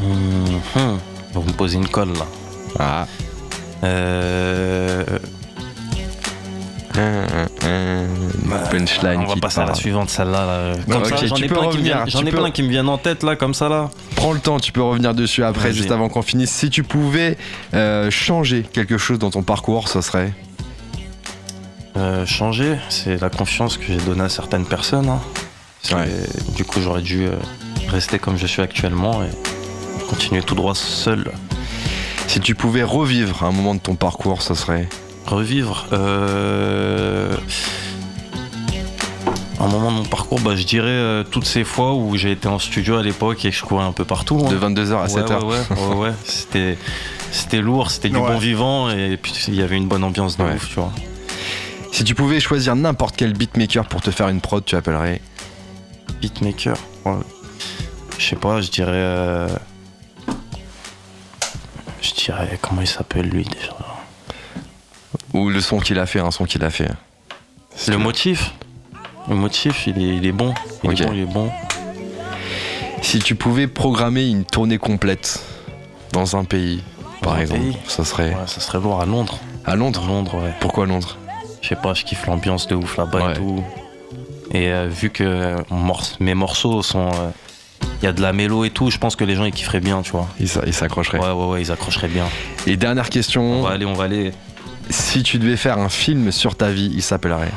Mhm. 0.00 0.98
Vous 1.32 1.42
me 1.42 1.52
posez 1.52 1.76
une 1.76 1.88
colle 1.88 2.12
là. 2.12 2.26
Ah. 2.78 3.06
Euh, 3.84 4.85
punchline 8.58 9.20
on 9.20 9.24
va 9.26 9.36
passer 9.36 9.60
à 9.60 9.66
la 9.66 9.74
suivante, 9.74 10.08
celle-là. 10.10 10.46
là. 10.46 10.72
Comme 10.90 11.02
Ok, 11.02 11.08
ça, 11.08 11.26
j'en 11.26 11.36
ai 11.36 11.46
plein, 11.48 11.68
qui 11.68 11.78
me, 11.78 11.82
viennent, 11.82 11.98
j'en 12.06 12.20
tu 12.20 12.26
ai 12.26 12.30
peux- 12.30 12.36
plein 12.38 12.50
qui 12.50 12.62
me 12.62 12.68
viennent 12.68 12.88
en 12.88 12.98
tête 12.98 13.22
là, 13.22 13.36
comme 13.36 13.54
ça 13.54 13.68
là. 13.68 13.90
Prends 14.14 14.32
le 14.32 14.40
temps, 14.40 14.58
tu 14.60 14.72
peux 14.72 14.82
revenir 14.82 15.14
dessus 15.14 15.42
après, 15.44 15.64
Vas-y. 15.70 15.74
juste 15.74 15.90
avant 15.90 16.08
qu'on 16.08 16.22
finisse. 16.22 16.50
Si 16.50 16.70
tu 16.70 16.82
pouvais 16.82 17.36
euh, 17.74 18.10
changer 18.10 18.62
quelque 18.72 18.98
chose 18.98 19.18
dans 19.18 19.30
ton 19.30 19.42
parcours, 19.42 19.88
ça 19.88 20.02
serait 20.02 20.32
Euh, 21.96 22.26
changer, 22.26 22.76
c'est 22.90 23.18
la 23.20 23.30
confiance 23.30 23.78
que 23.78 23.84
j'ai 23.86 23.96
donnée 23.96 24.24
à 24.24 24.28
certaines 24.28 24.66
personnes. 24.66 25.08
hein. 25.08 25.20
Ouais. 25.92 26.08
Du 26.54 26.64
coup, 26.64 26.80
j'aurais 26.82 27.00
dû 27.02 27.24
euh, 27.26 27.32
rester 27.88 28.18
comme 28.18 28.36
je 28.36 28.46
suis 28.46 28.60
actuellement 28.60 29.22
et 29.22 29.30
continuer 30.10 30.42
tout 30.42 30.54
droit 30.54 30.74
seul. 30.74 31.30
Si 32.26 32.40
tu 32.40 32.54
pouvais 32.54 32.82
revivre 32.82 33.44
un 33.44 33.52
moment 33.52 33.74
de 33.74 33.80
ton 33.80 33.94
parcours, 33.94 34.42
ça 34.42 34.54
serait 34.54 34.88
Revivre. 35.26 35.86
euh, 35.92 37.34
Un 39.58 39.68
moment 39.68 39.90
de 39.90 39.96
mon 39.96 40.04
parcours, 40.04 40.38
bah, 40.40 40.54
je 40.54 40.64
dirais 40.64 40.86
euh, 40.88 41.24
toutes 41.24 41.46
ces 41.46 41.64
fois 41.64 41.94
où 41.94 42.14
j'ai 42.16 42.32
été 42.32 42.46
en 42.46 42.58
studio 42.58 42.96
à 42.98 43.02
l'époque 43.02 43.42
et 43.46 43.50
que 43.50 43.56
je 43.56 43.62
courais 43.64 43.84
un 43.84 43.92
peu 43.92 44.04
partout. 44.04 44.42
hein. 44.46 44.50
de 44.50 44.56
22h 44.58 44.92
à 44.92 45.02
Ouais, 45.04 45.08
7h. 45.08 45.44
Ouais, 45.44 45.56
ouais, 45.70 45.86
ouais, 45.88 45.94
ouais. 46.08 46.12
C'était, 46.24 46.76
c'était 47.32 47.60
lourd, 47.62 47.90
c'était 47.90 48.08
du 48.10 48.16
bon 48.16 48.36
vivant 48.38 48.90
et 48.90 49.16
puis 49.16 49.32
il 49.48 49.54
y 49.54 49.62
avait 49.62 49.76
une 49.76 49.88
bonne 49.88 50.04
ambiance 50.04 50.36
de 50.36 50.44
Ouais. 50.44 50.54
ouf, 50.54 50.68
tu 50.68 50.74
vois. 50.74 50.92
Si 51.90 52.04
tu 52.04 52.14
pouvais 52.14 52.40
choisir 52.40 52.76
n'importe 52.76 53.16
quel 53.16 53.32
beatmaker 53.32 53.86
pour 53.88 54.02
te 54.02 54.10
faire 54.10 54.28
une 54.28 54.40
prod, 54.42 54.62
tu 54.64 54.76
appellerais 54.76 55.22
Beatmaker, 56.20 56.76
ouais. 57.06 57.12
je 58.18 58.24
sais 58.26 58.36
pas, 58.36 58.60
je 58.60 58.70
dirais. 58.70 58.90
euh, 58.94 59.48
Je 62.02 62.12
dirais, 62.12 62.58
comment 62.60 62.82
il 62.82 62.86
s'appelle 62.86 63.28
lui 63.28 63.44
déjà? 63.44 63.72
Ou 65.32 65.48
le 65.48 65.60
son 65.62 65.78
qu'il 65.78 65.98
a 65.98 66.04
fait, 66.06 66.20
un 66.20 66.30
son 66.30 66.44
qu'il 66.44 66.62
a 66.64 66.70
fait. 66.70 66.90
Le 67.88 67.96
motif? 67.98 68.52
Le 69.28 69.34
motif, 69.34 69.86
il 69.86 69.98
est, 69.98 70.16
il 70.16 70.26
est 70.26 70.32
bon. 70.32 70.54
Il 70.84 70.92
est 70.92 71.04
bon, 71.04 71.12
il 71.12 71.20
est 71.20 71.24
bon. 71.32 71.50
Si 73.02 73.18
tu 73.18 73.34
pouvais 73.34 73.66
programmer 73.66 74.26
une 74.28 74.44
tournée 74.44 74.78
complète 74.78 75.40
dans 76.12 76.36
un 76.36 76.44
pays, 76.44 76.82
par 77.22 77.34
un 77.34 77.40
exemple, 77.40 77.60
pays 77.60 77.76
ça 77.86 78.04
serait 78.04 78.30
Ouais, 78.30 78.36
ça 78.46 78.60
serait 78.60 78.78
lourd 78.80 79.00
à 79.00 79.06
Londres. 79.06 79.38
à 79.64 79.76
Londres. 79.76 80.04
Londres, 80.06 80.34
ouais. 80.42 80.52
Pourquoi 80.60 80.86
Londres? 80.86 81.16
Je 81.62 81.68
sais 81.68 81.76
pas, 81.76 81.94
je 81.94 82.04
kiffe 82.04 82.26
l'ambiance 82.26 82.66
de 82.68 82.74
ouf 82.76 82.96
là-bas 82.96 83.26
Ouais. 83.26 83.32
et 83.32 83.36
tout. 83.36 83.64
Et 84.52 84.68
euh, 84.70 84.88
vu 84.88 85.10
que 85.10 85.56
mor- 85.70 86.02
mes 86.20 86.34
morceaux 86.34 86.82
sont. 86.82 87.08
euh, 87.08 87.30
Il 88.02 88.04
y 88.04 88.08
a 88.08 88.12
de 88.12 88.20
la 88.20 88.32
mélo 88.34 88.64
et 88.64 88.70
tout, 88.70 88.90
je 88.90 88.98
pense 88.98 89.16
que 89.16 89.24
les 89.24 89.34
gens 89.34 89.44
ils 89.46 89.52
kifferaient 89.52 89.80
bien, 89.80 90.02
tu 90.02 90.10
vois. 90.12 90.28
Il 90.38 90.48
s'a- 90.48 90.60
il 90.66 90.74
s'accrocherait. 90.74 91.18
Ouais, 91.18 91.30
ouais, 91.32 91.46
ouais, 91.46 91.62
ils 91.62 91.72
accrocheraient 91.72 92.08
bien. 92.08 92.26
Et 92.66 92.76
dernière 92.76 93.06
On 93.06 93.08
question, 93.08 93.62
va 93.62 93.70
aller, 93.70 93.86
on 93.86 93.94
va 93.94 94.04
aller. 94.04 94.32
si 94.90 95.22
tu 95.22 95.38
devais 95.38 95.56
faire 95.56 95.78
un 95.78 95.88
film 95.88 96.30
sur 96.30 96.56
ta 96.56 96.68
vie, 96.70 96.90
il 96.94 97.02
s'appellerait 97.02 97.50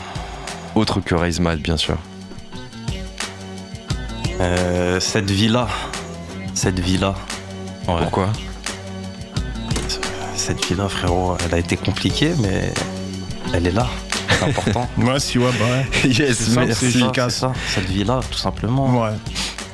Autre 0.80 1.02
que 1.02 1.14
Raise 1.14 1.42
Mad, 1.42 1.60
bien 1.60 1.76
sûr. 1.76 1.98
Euh, 4.40 4.98
cette 5.02 5.30
vie-là. 5.30 5.68
Cette 6.54 6.80
vie-là. 6.80 7.16
Ouais. 7.86 7.96
Pourquoi? 8.00 8.30
Cette 10.38 10.66
vie-là, 10.66 10.88
frérot, 10.88 11.36
elle 11.46 11.54
a 11.54 11.58
été 11.58 11.76
compliquée, 11.76 12.32
mais 12.40 12.72
elle 13.54 13.68
est 13.68 13.74
là. 13.74 13.90
C'est 14.30 14.46
important. 14.46 14.90
Moi, 14.98 15.20
si, 15.20 15.38
ouais, 15.38 15.52
bah 15.60 15.66
ouais. 15.66 16.10
Yes, 16.12 16.38
C'est 16.38 16.52
ça, 16.52 16.66
merci. 16.66 17.04
ça, 17.30 17.52
cette 17.68 17.90
vie-là, 17.90 18.22
tout 18.32 18.38
simplement. 18.38 19.02
Ouais. 19.04 19.12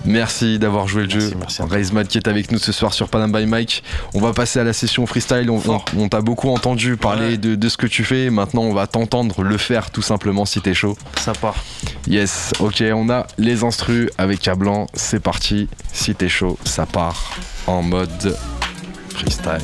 Merci 0.06 0.60
d'avoir 0.60 0.88
joué 0.88 1.04
le 1.04 1.08
Merci, 1.08 1.30
jeu. 1.32 1.36
merci. 1.40 1.62
Raise 1.64 1.92
Mad 1.92 2.08
qui 2.08 2.18
est 2.18 2.28
avec 2.28 2.52
nous 2.52 2.60
ce 2.60 2.72
soir 2.72 2.94
sur 2.94 3.10
Panam 3.10 3.32
by 3.32 3.46
Mike. 3.46 3.84
On 4.14 4.22
va 4.22 4.34
passer 4.34 4.60
à 4.60 4.64
la 4.64 4.74
session 4.74 5.06
freestyle. 5.08 5.50
On, 5.50 5.62
on- 5.68 5.82
on 5.98 6.10
t'a 6.10 6.22
beaucoup 6.22 6.50
entendu 6.50 6.96
parler 6.98 7.32
Ouais. 7.32 7.38
de, 7.38 7.56
de 7.56 7.70
ce 7.70 7.78
que 7.78 7.88
tu 7.88 8.04
fais. 8.04 8.30
Maintenant, 8.30 8.62
on 8.64 8.74
va 8.74 8.86
t'entendre 8.88 9.42
le 9.44 9.58
faire 9.58 9.90
tout 9.90 10.02
simplement 10.04 10.46
si 10.46 10.62
t'es 10.62 10.74
chaud. 10.74 10.96
Ça 11.18 11.34
part. 11.34 11.56
Yes, 12.08 12.52
ok, 12.60 12.84
on 12.94 13.10
a 13.10 13.26
les 13.38 13.64
instrus 13.64 14.10
avec 14.18 14.40
Cablan. 14.42 14.88
C'est 14.94 15.20
parti. 15.22 15.68
Si 15.92 16.14
t'es 16.14 16.30
chaud, 16.30 16.58
ça 16.66 16.86
part 16.86 17.34
en 17.68 17.82
mode 17.82 18.38
freestyle. 19.10 19.62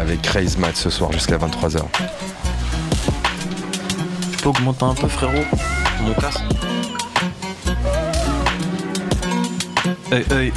Avec 0.00 0.26
Raise 0.26 0.58
Mad 0.58 0.74
ce 0.74 0.90
soir 0.90 1.12
jusqu'à 1.12 1.36
23h. 1.38 1.82
Tu 4.32 4.36
peux 4.42 4.48
augmenter 4.48 4.84
un 4.84 4.94
peu, 4.94 5.06
frérot 5.08 5.44
Mon 6.02 6.14
casque 6.14 6.40
Hey, 10.10 10.24
hey. 10.30 10.52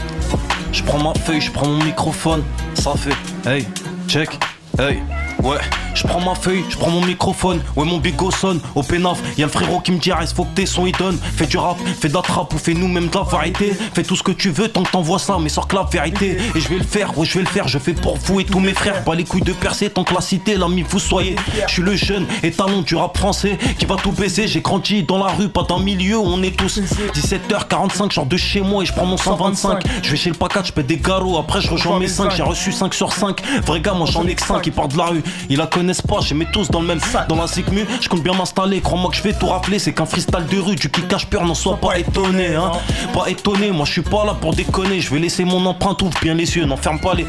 Je 0.72 0.84
prends 0.84 1.02
ma 1.02 1.14
feuille, 1.16 1.41
je 1.41 1.52
prends 1.52 1.68
mon 1.68 1.84
microphone. 1.84 2.43
Ça 2.76 2.93
fait. 2.95 3.50
Hey, 3.50 3.66
check. 4.08 4.38
Hey. 4.78 5.00
Ouais, 5.41 5.58
je 5.94 6.08
prends 6.08 6.22
ma 6.22 6.36
feuille, 6.36 6.64
je 6.70 6.78
prends 6.78 6.90
mon 6.90 7.06
microphone. 7.06 7.62
Ouais, 7.76 7.86
mon 7.86 7.98
bigot 7.98 8.32
sonne 8.32 8.60
au 8.76 8.84
pénaf. 8.84 9.20
Y'a 9.38 9.46
le 9.46 9.52
frérot 9.52 9.80
qui 9.80 9.92
me 9.92 9.98
dit, 9.98 10.12
reste, 10.12 10.36
faut 10.36 10.46
que 10.46 10.56
tes 10.56 10.66
sons 10.66 10.86
ils 10.86 10.96
donnent. 10.96 11.18
Fais 11.36 11.48
du 11.48 11.58
rap, 11.58 11.78
fais 12.00 12.10
de 12.10 12.14
la 12.14 12.22
trappe 12.22 12.54
ou 12.54 12.58
fais 12.58 12.74
nous-mêmes 12.74 13.08
de 13.08 13.16
la 13.16 13.24
variété. 13.24 13.74
Fais 13.94 14.04
tout 14.04 14.16
ce 14.16 14.24
que 14.24 14.32
tu 14.32 14.50
veux 14.50 14.68
tant 14.68 14.84
que 14.84 14.92
t'envoies 14.92 15.20
ça, 15.20 15.38
mais 15.40 15.50
sors 15.50 15.68
que 15.68 15.76
la 15.76 15.84
vérité. 15.84 16.38
Et 16.56 16.60
je 16.60 16.68
vais 16.70 16.78
le 16.78 16.84
faire, 16.84 17.18
ouais, 17.18 17.26
je 17.26 17.36
vais 17.36 17.44
le 17.44 17.50
faire. 17.50 17.68
Je 17.68 17.80
fais 17.80 17.94
pour 17.94 18.18
vous 18.18 18.40
et 18.40 18.46
tous 18.46 18.60
mes 18.60 18.74
frères. 18.74 19.04
Pas 19.04 19.16
les 19.16 19.24
couilles 19.24 19.42
de 19.42 19.54
percer 19.54 19.90
tant 19.90 20.04
que 20.04 20.14
la 20.14 20.22
cité, 20.22 20.56
l'ami, 20.56 20.84
vous 20.88 21.00
soyez. 21.00 21.36
Je 21.68 21.72
suis 21.72 21.82
le 21.82 21.96
jeune 21.96 22.26
étalon 22.44 22.82
du 22.82 22.96
rap 22.96 23.18
français 23.18 23.58
qui 23.78 23.86
va 23.86 23.96
tout 23.96 24.12
baisser. 24.12 24.48
J'ai 24.48 24.62
grandi 24.62 25.04
dans 25.04 25.18
la 25.18 25.32
rue, 25.32 25.50
pas 25.50 25.64
dans 25.64 25.80
le 25.80 25.86
milieu 25.86 26.18
où 26.18 26.26
on 26.26 26.42
est 26.44 26.56
tous. 26.56 26.80
17h45, 26.80 28.12
genre 28.12 28.26
de 28.26 28.38
chez 28.38 28.62
moi 28.62 28.84
et 28.84 28.86
je 28.86 28.94
prends 28.94 29.06
mon 29.06 29.18
125. 29.18 29.84
Je 30.04 30.12
vais 30.12 30.18
chez 30.18 30.30
le 30.30 30.36
package, 30.36 30.68
je 30.68 30.74
pète 30.74 30.88
des 30.88 30.98
garrots. 30.98 31.38
Après, 31.38 31.62
je 31.62 31.70
rejoins 31.70 32.00
mes 32.00 32.08
5. 32.08 32.32
J'ai 32.36 32.44
reçu 32.44 32.72
5 32.72 32.94
sur 32.94 33.14
5. 33.14 33.42
Vrai 33.66 33.82
gars, 33.82 33.94
moi 33.94 34.08
j'en 34.10 34.26
ai 34.26 34.36
que 34.36 34.42
5 34.42 34.62
qui 34.62 34.72
partent 34.72 34.94
de 34.94 34.98
la 34.98 35.06
rue. 35.06 35.24
Ils 35.50 35.60
la 35.60 35.68
connaissent 35.90 36.02
pas, 36.04 36.20
j'ai 36.22 36.36
mis 36.36 36.46
tous 36.46 36.70
dans 36.70 36.82
le 36.82 36.88
même 36.88 37.00
sac. 37.00 37.28
Dans 37.28 37.36
la 37.36 37.48
Zigmu, 37.48 37.84
je 38.00 38.08
compte 38.08 38.22
bien 38.22 38.34
m'installer. 38.34 38.80
Crois-moi 38.80 39.10
que 39.10 39.18
je 39.18 39.24
vais 39.24 39.34
tout 39.34 39.48
rappeler. 39.48 39.80
C'est 39.80 39.92
qu'un 39.92 40.06
freestyle 40.06 40.46
de 40.46 40.60
rue, 40.60 40.76
du 40.76 40.88
kickage 40.88 41.26
pur, 41.28 41.44
n'en 41.44 41.56
sois 41.56 41.78
pas 41.78 41.98
étonné. 41.98 42.54
Hein. 42.54 42.74
Pas 43.12 43.28
étonné, 43.28 43.72
moi 43.72 43.86
je 43.86 43.94
suis 43.94 44.04
pas 44.04 44.24
là 44.24 44.36
pour 44.40 44.54
déconner. 44.54 45.02
Je 45.02 45.12
vais 45.12 45.20
laisser 45.20 45.46
mon 45.46 45.66
empreinte, 45.66 46.00
ouvre 46.04 46.14
bien 46.22 46.36
les 46.36 46.56
yeux, 46.56 46.66
n'enferme 46.66 47.00
pas 47.00 47.16
les 47.16 47.26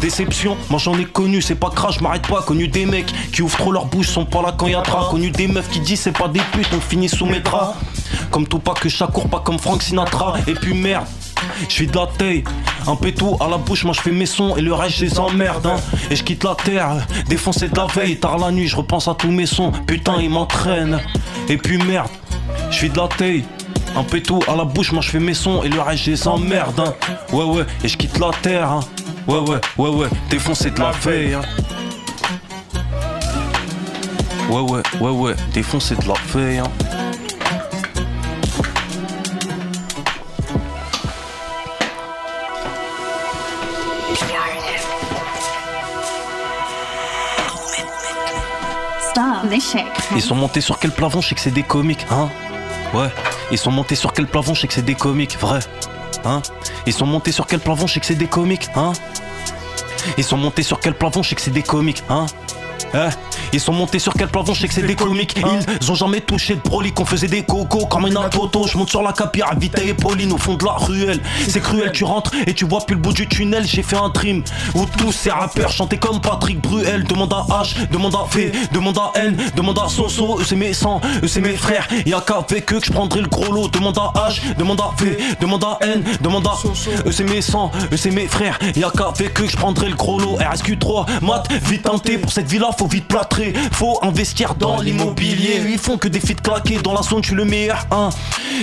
déceptions. 0.00 0.56
Moi 0.70 0.78
j'en 0.78 0.96
ai 0.96 1.04
connu, 1.04 1.42
c'est 1.42 1.56
pas 1.56 1.70
crash, 1.70 2.00
m'arrête 2.00 2.28
pas. 2.28 2.42
Connu 2.42 2.68
des 2.68 2.86
mecs 2.86 3.12
qui 3.32 3.42
ouvrent 3.42 3.58
trop 3.58 3.72
leur 3.72 3.86
bouche, 3.86 4.08
sont 4.08 4.24
pas 4.24 4.40
là 4.40 4.54
quand 4.56 4.68
y 4.68 4.76
a 4.76 4.82
tra. 4.82 5.08
Connu 5.10 5.30
des 5.32 5.48
meufs 5.48 5.68
qui 5.68 5.80
disent 5.80 6.02
c'est 6.02 6.16
pas 6.16 6.28
des 6.28 6.42
putes, 6.52 6.70
on 6.76 6.80
finit 6.80 7.08
sous 7.08 7.26
mes 7.26 7.40
draps. 7.40 7.74
Comme 8.30 8.46
tout 8.46 8.60
pas 8.60 8.74
que 8.74 8.88
chaque 8.88 9.10
court, 9.10 9.28
pas 9.28 9.40
comme 9.40 9.58
Frank 9.58 9.82
Sinatra. 9.82 10.34
Et 10.46 10.54
puis 10.54 10.74
merde. 10.74 11.06
Je 11.68 11.72
suis 11.72 11.86
de 11.86 11.96
la 11.96 12.06
taille, 12.06 12.44
un 12.86 12.96
pétou 12.96 13.36
à 13.40 13.48
la 13.48 13.56
bouche, 13.58 13.84
moi 13.84 13.92
je 13.92 14.00
fais 14.00 14.10
mes 14.10 14.26
sons 14.26 14.56
et 14.56 14.60
le 14.60 14.72
reste 14.72 14.98
je 14.98 15.04
les 15.04 15.18
emmerde 15.18 15.66
hein. 15.66 15.76
Et 16.10 16.16
je 16.16 16.22
quitte 16.22 16.44
la 16.44 16.54
terre, 16.54 17.06
défoncé 17.28 17.68
de 17.68 17.76
la 17.76 17.86
veille, 17.86 18.16
tard 18.16 18.38
la 18.38 18.50
nuit, 18.50 18.68
je 18.68 18.76
repense 18.76 19.08
à 19.08 19.14
tous 19.14 19.30
mes 19.30 19.46
sons, 19.46 19.72
putain 19.86 20.16
ils 20.20 20.30
m'entraînent. 20.30 21.00
Et 21.48 21.56
puis 21.56 21.78
merde, 21.78 22.08
je 22.70 22.76
suis 22.76 22.90
de 22.90 22.96
la 22.96 23.08
taille, 23.08 23.44
un 23.96 24.02
pétou 24.02 24.40
à 24.48 24.56
la 24.56 24.64
bouche, 24.64 24.92
moi 24.92 25.02
je 25.02 25.10
fais 25.10 25.20
mes 25.20 25.34
sons 25.34 25.62
et 25.62 25.68
le 25.68 25.80
reste 25.80 26.04
je 26.04 26.10
les 26.12 26.28
emmerde 26.28 26.80
hein. 26.80 26.94
Ouais 27.32 27.44
ouais, 27.44 27.64
et 27.82 27.88
je 27.88 27.96
quitte 27.96 28.18
la 28.18 28.30
terre 28.42 28.70
hein. 28.70 28.80
Ouais 29.26 29.38
ouais, 29.38 29.60
ouais 29.78 29.90
ouais, 29.90 30.08
défoncé 30.30 30.70
de 30.70 30.78
la 30.78 30.92
veille 30.92 31.34
hein. 31.34 31.42
Ouais 34.48 34.60
ouais, 34.60 34.82
ouais 35.00 35.10
ouais, 35.10 35.34
défoncé 35.52 35.96
de 35.96 36.06
la 36.06 36.14
veille 36.32 36.62
Ils 50.14 50.22
sont 50.22 50.34
montés 50.34 50.60
sur 50.60 50.78
quel 50.78 50.90
plafond 50.90 51.20
Je 51.20 51.28
sais 51.28 51.34
que 51.34 51.40
c'est 51.40 51.50
des 51.50 51.62
comiques, 51.62 52.06
hein 52.10 52.28
Ouais. 52.94 53.08
Ils 53.50 53.58
sont 53.58 53.70
montés 53.70 53.94
sur 53.94 54.12
quel 54.12 54.26
plafond 54.26 54.54
Je 54.54 54.62
sais 54.62 54.66
que 54.68 54.74
c'est 54.74 54.82
des 54.84 54.94
comiques, 54.94 55.38
vrai 55.38 55.60
Hein 56.24 56.42
Ils 56.86 56.92
sont 56.92 57.06
montés 57.06 57.32
sur 57.32 57.46
quel 57.46 57.60
plafond 57.60 57.86
Je 57.86 57.94
sais 57.94 58.00
que 58.00 58.06
c'est 58.06 58.14
des 58.14 58.26
comiques, 58.26 58.68
hein 58.74 58.92
Ils 60.18 60.24
sont 60.24 60.36
montés 60.36 60.62
sur 60.62 60.80
quel 60.80 60.94
plafond 60.94 61.22
Je 61.22 61.30
sais 61.30 61.34
que 61.34 61.40
c'est 61.40 61.50
des 61.50 61.62
comiques, 61.62 62.02
hein 62.08 62.26
Eh 62.96 63.26
ils 63.52 63.60
sont 63.60 63.72
montés 63.72 63.98
sur 63.98 64.12
quel 64.12 64.28
plafond, 64.28 64.54
je 64.54 64.62
sais 64.62 64.68
que 64.68 64.74
c'est 64.74 64.82
des 64.82 64.94
comiques. 64.94 65.36
Ils 65.80 65.90
ont 65.92 65.94
jamais 65.94 66.20
touché 66.20 66.56
de 66.56 66.60
broly, 66.60 66.92
qu'on 66.92 67.04
faisait 67.04 67.28
des 67.28 67.42
cocos 67.42 67.86
comme 67.86 68.06
une 68.06 68.18
toto. 68.30 68.66
Je 68.66 68.76
monte 68.76 68.90
sur 68.90 69.02
la 69.02 69.12
capire, 69.12 69.46
vite 69.56 69.78
et 69.78 69.94
Pauline 69.94 70.32
au 70.32 70.38
fond 70.38 70.54
de 70.54 70.64
la 70.64 70.72
ruelle. 70.72 71.20
C'est 71.48 71.60
cruel, 71.60 71.92
tu 71.92 72.04
rentres 72.04 72.32
et 72.46 72.54
tu 72.54 72.64
vois 72.64 72.80
plus 72.80 72.96
le 72.96 73.00
bout 73.00 73.12
du 73.12 73.26
tunnel. 73.28 73.64
J'ai 73.66 73.82
fait 73.82 73.96
un 73.96 74.08
dream 74.08 74.42
où 74.74 74.84
tous 74.98 75.12
ces 75.12 75.30
rappeurs 75.30 75.70
chantaient 75.70 75.98
comme 75.98 76.20
Patrick 76.20 76.60
Bruel. 76.60 77.04
Demande 77.04 77.32
à 77.32 77.46
H, 77.62 77.88
demande 77.90 78.14
à 78.14 78.26
V, 78.34 78.52
demande 78.72 78.98
à 78.98 79.12
N, 79.20 79.36
demande 79.54 79.78
à 79.78 79.88
Soso. 79.88 80.38
Eux 80.40 80.44
c'est 80.44 80.56
mes 80.56 80.72
sangs, 80.72 81.00
eux 81.22 81.28
c'est 81.28 81.40
mes 81.40 81.56
frères. 81.56 81.88
Y'a 82.04 82.20
qu'avec 82.20 82.72
eux 82.72 82.80
que 82.80 82.86
je 82.86 82.92
prendrai 82.92 83.20
le 83.20 83.28
gros 83.28 83.52
lot. 83.52 83.68
Demande 83.68 83.98
à 83.98 84.28
H, 84.28 84.40
demande 84.58 84.80
à 84.80 84.90
V, 85.02 85.16
demande 85.40 85.64
à 85.64 85.78
N, 85.82 86.02
demande 86.20 86.46
à 86.46 86.56
Eux 87.06 87.12
c'est 87.12 87.24
mes 87.24 87.42
sangs, 87.42 87.70
eux 87.92 87.96
c'est 87.96 88.10
mes 88.10 88.26
frères. 88.26 88.58
Y'a 88.74 88.90
qu'avec 88.90 89.40
eux 89.40 89.44
que 89.44 89.50
je 89.50 89.56
prendrai 89.56 89.88
le 89.88 89.96
gros 89.96 90.18
lot. 90.18 90.38
RSQ3, 90.38 91.24
mat, 91.24 91.44
vite 91.62 91.86
un 91.86 91.98
T. 91.98 92.18
Pour 92.18 92.32
cette 92.32 92.48
villa, 92.48 92.70
faut 92.76 92.85
vite 92.86 93.08
plâtrer. 93.08 93.52
Faut 93.72 93.98
investir 94.02 94.54
dans 94.54 94.80
l'immobilier. 94.80 95.62
Ils 95.68 95.78
font 95.78 95.98
que 95.98 96.08
des 96.08 96.20
feats 96.20 96.34
claqués. 96.34 96.78
Dans 96.82 96.92
la 96.92 97.02
zone, 97.02 97.22
suis 97.24 97.34
le 97.34 97.44
meilleur. 97.44 97.86
Hein. 97.90 98.10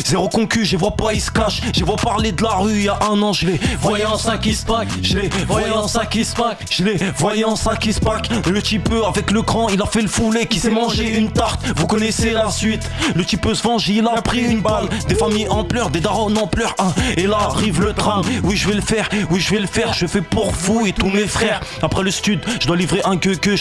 Zéro 0.05 0.29
concu, 0.29 0.65
je 0.65 0.77
vois 0.77 0.95
pas, 0.95 1.13
ils 1.13 1.21
se 1.21 1.31
cachent. 1.31 1.61
Je 1.75 1.83
vois 1.83 1.95
parler 1.95 2.31
de 2.31 2.43
la 2.43 2.55
rue 2.55 2.73
il 2.73 2.83
y 2.83 2.89
a 2.89 2.97
un 3.09 3.21
an. 3.21 3.33
Je 3.33 3.47
les 3.47 3.59
voyais 3.81 4.05
en 4.05 4.17
5 4.17 4.39
qui 4.39 4.53
se 4.53 4.65
pack. 4.65 4.87
Je 5.01 5.17
les 5.17 5.29
voyais 5.47 5.71
en 5.71 5.87
5 5.87 6.09
qui 6.09 6.25
se 6.25 6.35
pack. 6.35 6.65
Je 6.69 6.83
les 6.83 6.97
voyais 7.17 7.43
en 7.45 7.55
5 7.55 7.79
qui 7.79 7.93
se 7.93 7.99
pack. 7.99 8.29
Le 8.49 8.61
type 8.61 8.89
avec 9.07 9.31
le 9.31 9.41
cran, 9.41 9.69
il 9.69 9.81
a 9.81 9.85
fait 9.85 10.01
le 10.01 10.07
foulet. 10.07 10.45
Qui 10.45 10.59
s'est 10.59 10.69
mangé 10.69 11.17
une 11.17 11.31
tarte. 11.31 11.61
Vous 11.75 11.87
connaissez 11.87 12.31
la 12.31 12.49
suite. 12.49 12.89
Le 13.15 13.23
type 13.25 13.47
se 13.53 13.61
venge, 13.61 13.87
il 13.89 14.07
a 14.07 14.21
pris 14.21 14.41
une 14.41 14.61
balle. 14.61 14.87
Des 15.07 15.15
familles 15.15 15.47
en 15.49 15.63
pleurs, 15.63 15.89
des 15.89 15.99
darons 15.99 16.35
en 16.35 16.47
pleurs. 16.47 16.75
Hein. 16.79 16.93
Et 17.17 17.27
là 17.27 17.37
arrive 17.49 17.81
le 17.81 17.93
tram. 17.93 18.23
Oui, 18.43 18.55
je 18.55 18.67
vais 18.67 18.75
le 18.75 18.81
faire. 18.81 19.09
Oui, 19.29 19.39
je 19.39 19.51
vais 19.51 19.59
le 19.59 19.67
faire. 19.67 19.93
Je 19.93 20.07
fais 20.07 20.21
pour 20.21 20.51
vous 20.51 20.85
et 20.85 20.93
tous 20.93 21.09
mes 21.09 21.27
frères. 21.27 21.61
Après 21.81 22.03
le 22.03 22.11
stud, 22.11 22.39
je 22.59 22.67
dois 22.67 22.77
livrer 22.77 23.01
un 23.05 23.17
que 23.17 23.29
que 23.29 23.55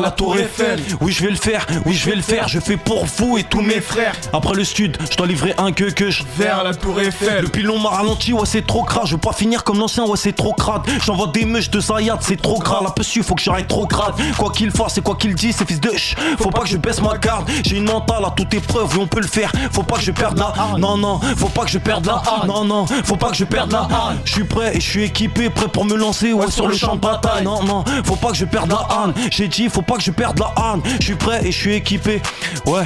la 0.00 0.10
tour 0.10 0.36
Eiffel. 0.36 0.80
Oui, 1.00 1.12
je 1.12 1.24
vais 1.24 1.30
le 1.30 1.36
faire, 1.36 1.66
oui, 1.86 1.94
je 1.94 2.08
vais 2.08 2.16
le 2.16 2.22
faire. 2.22 2.48
Je 2.48 2.60
fais 2.60 2.76
pour 2.76 3.06
vous 3.06 3.38
et 3.38 3.44
tous 3.44 3.60
mes 3.60 3.80
frères. 3.80 4.14
Après 4.32 4.54
le 4.54 4.64
stud, 4.64 4.96
je 5.10 5.16
dois 5.16 5.26
livrer 5.26 5.54
un 5.58 5.72
que 5.72 5.84
que 5.84 6.08
Vers 6.36 6.64
la 6.64 6.74
tour 6.74 7.00
Eiffel. 7.00 7.42
Le 7.42 7.48
pilon 7.48 7.78
m'a 7.78 7.90
ralenti, 7.90 8.32
ouais, 8.32 8.46
c'est 8.46 8.66
trop 8.66 8.82
crade. 8.82 9.06
Je 9.06 9.12
veux 9.12 9.20
pas 9.20 9.32
finir 9.32 9.64
comme 9.64 9.78
l'ancien, 9.78 10.04
ouais, 10.04 10.16
c'est 10.16 10.32
trop 10.32 10.52
crade. 10.52 10.82
J'envoie 11.04 11.28
des 11.28 11.44
meuches 11.44 11.70
de 11.70 11.80
Zayat, 11.80 12.18
c'est 12.20 12.40
trop 12.40 12.58
grave. 12.58 12.82
La 12.84 12.90
pessu, 12.90 13.22
faut 13.22 13.34
que 13.34 13.42
j'arrête 13.42 13.68
trop 13.68 13.86
crade. 13.86 14.14
Quoi 14.38 14.50
qu'il 14.50 14.70
fasse 14.70 14.98
et 14.98 15.00
quoi 15.00 15.16
qu'il 15.16 15.34
dise, 15.34 15.56
c'est 15.56 15.66
fils 15.66 15.80
de 15.80 15.90
ch. 15.90 16.16
Faut 16.38 16.50
pas 16.50 16.62
que 16.62 16.68
je 16.68 16.76
baisse 16.76 17.00
ma 17.00 17.16
garde. 17.18 17.48
J'ai 17.64 17.76
une 17.76 17.84
mentale 17.84 18.24
à 18.24 18.30
toute 18.30 18.52
épreuve, 18.54 18.88
oui, 18.94 19.00
on 19.02 19.06
peut 19.06 19.20
le 19.20 19.26
faire. 19.26 19.52
Faut 19.72 19.82
pas 19.82 19.96
que 19.96 20.02
je 20.02 20.12
perde 20.12 20.38
la. 20.38 20.52
Non, 20.78 20.96
non, 20.96 21.20
faut 21.36 21.48
pas 21.48 21.64
que 21.64 21.70
je 21.70 21.78
perde 21.78 22.06
la. 22.06 22.22
Non, 22.46 22.64
non, 22.64 22.86
faut 23.04 23.16
pas 23.16 23.30
que 23.30 23.36
je 23.36 23.44
perde 23.44 23.72
la. 23.72 23.88
Je 24.24 24.32
suis 24.32 24.44
prêt 24.44 24.76
et 24.76 24.80
je 24.80 24.88
suis 24.88 25.04
équipé, 25.04 25.50
prêt 25.50 25.68
pour 25.68 25.84
me 25.84 25.96
lancer, 25.96 26.32
ouais, 26.32 26.50
sur 26.50 26.66
le 26.66 26.74
champ 26.74 26.96
de 26.96 27.00
bataille. 27.00 27.44
Non, 27.44 27.62
non, 27.62 27.84
faut 28.04 28.16
pas 28.16 28.30
que 28.30 28.36
je 28.36 28.44
perde 28.44 28.70
la. 28.70 28.86
J'ai 29.30 29.48
dit, 29.48 29.68
faut 29.68 29.81
pas 29.82 29.96
que 29.96 30.02
je 30.02 30.10
perde 30.10 30.38
la 30.38 30.52
âne. 30.56 30.82
Je 31.00 31.04
suis 31.04 31.14
prêt 31.14 31.40
et 31.44 31.52
je 31.52 31.58
suis 31.58 31.74
équipé. 31.74 32.20
Ouais, 32.66 32.84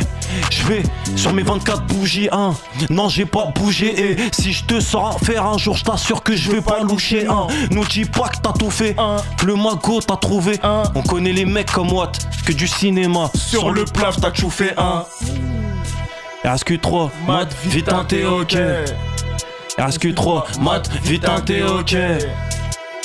je 0.51 0.63
vais 0.67 0.83
sur 1.17 1.33
mes 1.33 1.43
24 1.43 1.85
bougies, 1.87 2.29
hein. 2.33 2.55
Non, 2.91 3.09
j'ai 3.09 3.27
pas 3.27 3.47
bougé. 3.55 4.13
Et 4.13 4.17
si 4.33 4.53
je 4.53 4.65
te 4.65 4.81
sors 4.81 5.17
à 5.17 5.25
faire 5.25 5.47
un 5.47 5.59
jour, 5.59 5.77
je 5.77 5.85
t'assure 5.85 6.23
que 6.23 6.35
je 6.35 6.51
vais 6.51 6.61
pas 6.61 6.81
loucher. 6.81 7.27
Hein. 7.27 7.47
Nous 7.71 7.85
dis 7.85 8.05
pas 8.05 8.29
que 8.29 8.39
t'as 8.43 8.53
tout 8.53 8.71
fait. 8.71 8.97
Le 9.45 9.55
magot 9.55 10.01
t'as 10.01 10.17
trouvé. 10.17 10.59
On 10.95 11.03
connaît 11.03 11.33
les 11.33 11.45
mecs 11.45 11.71
comme 11.71 11.93
Watt, 11.93 12.19
que 12.45 12.53
du 12.53 12.67
cinéma. 12.67 13.31
Sur 13.35 13.71
le 13.71 13.85
plat, 13.85 14.11
t'as 14.21 14.33
chauffé 14.33 14.73
un. 14.77 15.05
RSQ3, 16.45 17.11
mat, 17.27 17.49
vite 17.65 17.89
un 17.89 18.05
thé, 18.05 18.25
ok. 18.25 18.57
RSQ3, 19.79 20.61
mat, 20.61 20.83
vite 21.03 21.29
un 21.29 21.41
thé, 21.41 21.63
ok. 21.65 21.97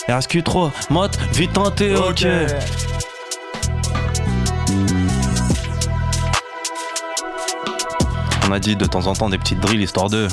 RSQ3, 0.07 0.71
mat, 0.89 1.09
vite 1.33 1.57
un 1.57 1.71
thé, 1.71 1.95
ok. 1.95 2.25
On 8.47 8.51
a 8.53 8.59
dit 8.59 8.75
de 8.75 8.85
temps 8.85 9.07
en 9.07 9.13
temps 9.13 9.29
des 9.29 9.37
petites 9.37 9.61
drills 9.61 9.81
histoire 9.81 10.09
de. 10.09 10.27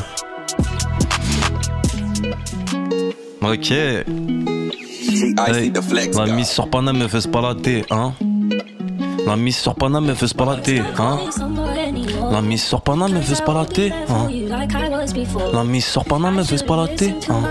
Ok. 3.42 3.70
Hey, 3.70 4.04
la 6.14 6.26
mise 6.26 6.48
sur 6.48 6.68
Paname 6.68 6.98
me 6.98 7.08
fait 7.08 7.30
pas 7.30 7.40
la 7.40 7.54
thé, 7.54 7.84
hein. 7.90 8.12
La 9.26 9.36
mise 9.36 9.56
sur 9.56 9.74
Paname 9.74 10.06
me 10.06 10.14
fait 10.14 10.34
pas 10.36 10.44
la 10.44 10.56
thé, 10.56 10.82
hein. 10.98 11.18
La 12.30 12.42
mise 12.42 12.62
sur 12.62 12.80
Paname 12.80 13.12
me 13.12 13.20
fait 13.20 13.44
pas 13.44 13.54
la 13.54 13.64
thé, 13.64 13.92
hein. 14.08 14.28
La 15.52 15.64
mise 15.64 15.84
sur 15.84 16.04
Paname 16.04 16.36
me 16.36 16.42
fait 16.42 16.64
pas 16.64 16.76
la 16.76 16.88
thé, 16.88 17.14
hein. 17.30 17.42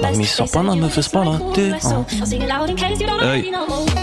La 0.00 0.10
mise 0.12 0.30
sur 0.30 0.50
Paname 0.50 0.80
me 0.80 0.88
fait 0.88 1.10
pas 1.10 1.24
la 1.24 1.38
thé, 1.54 1.72
hein. 1.84 2.04
Hey, 3.22 3.52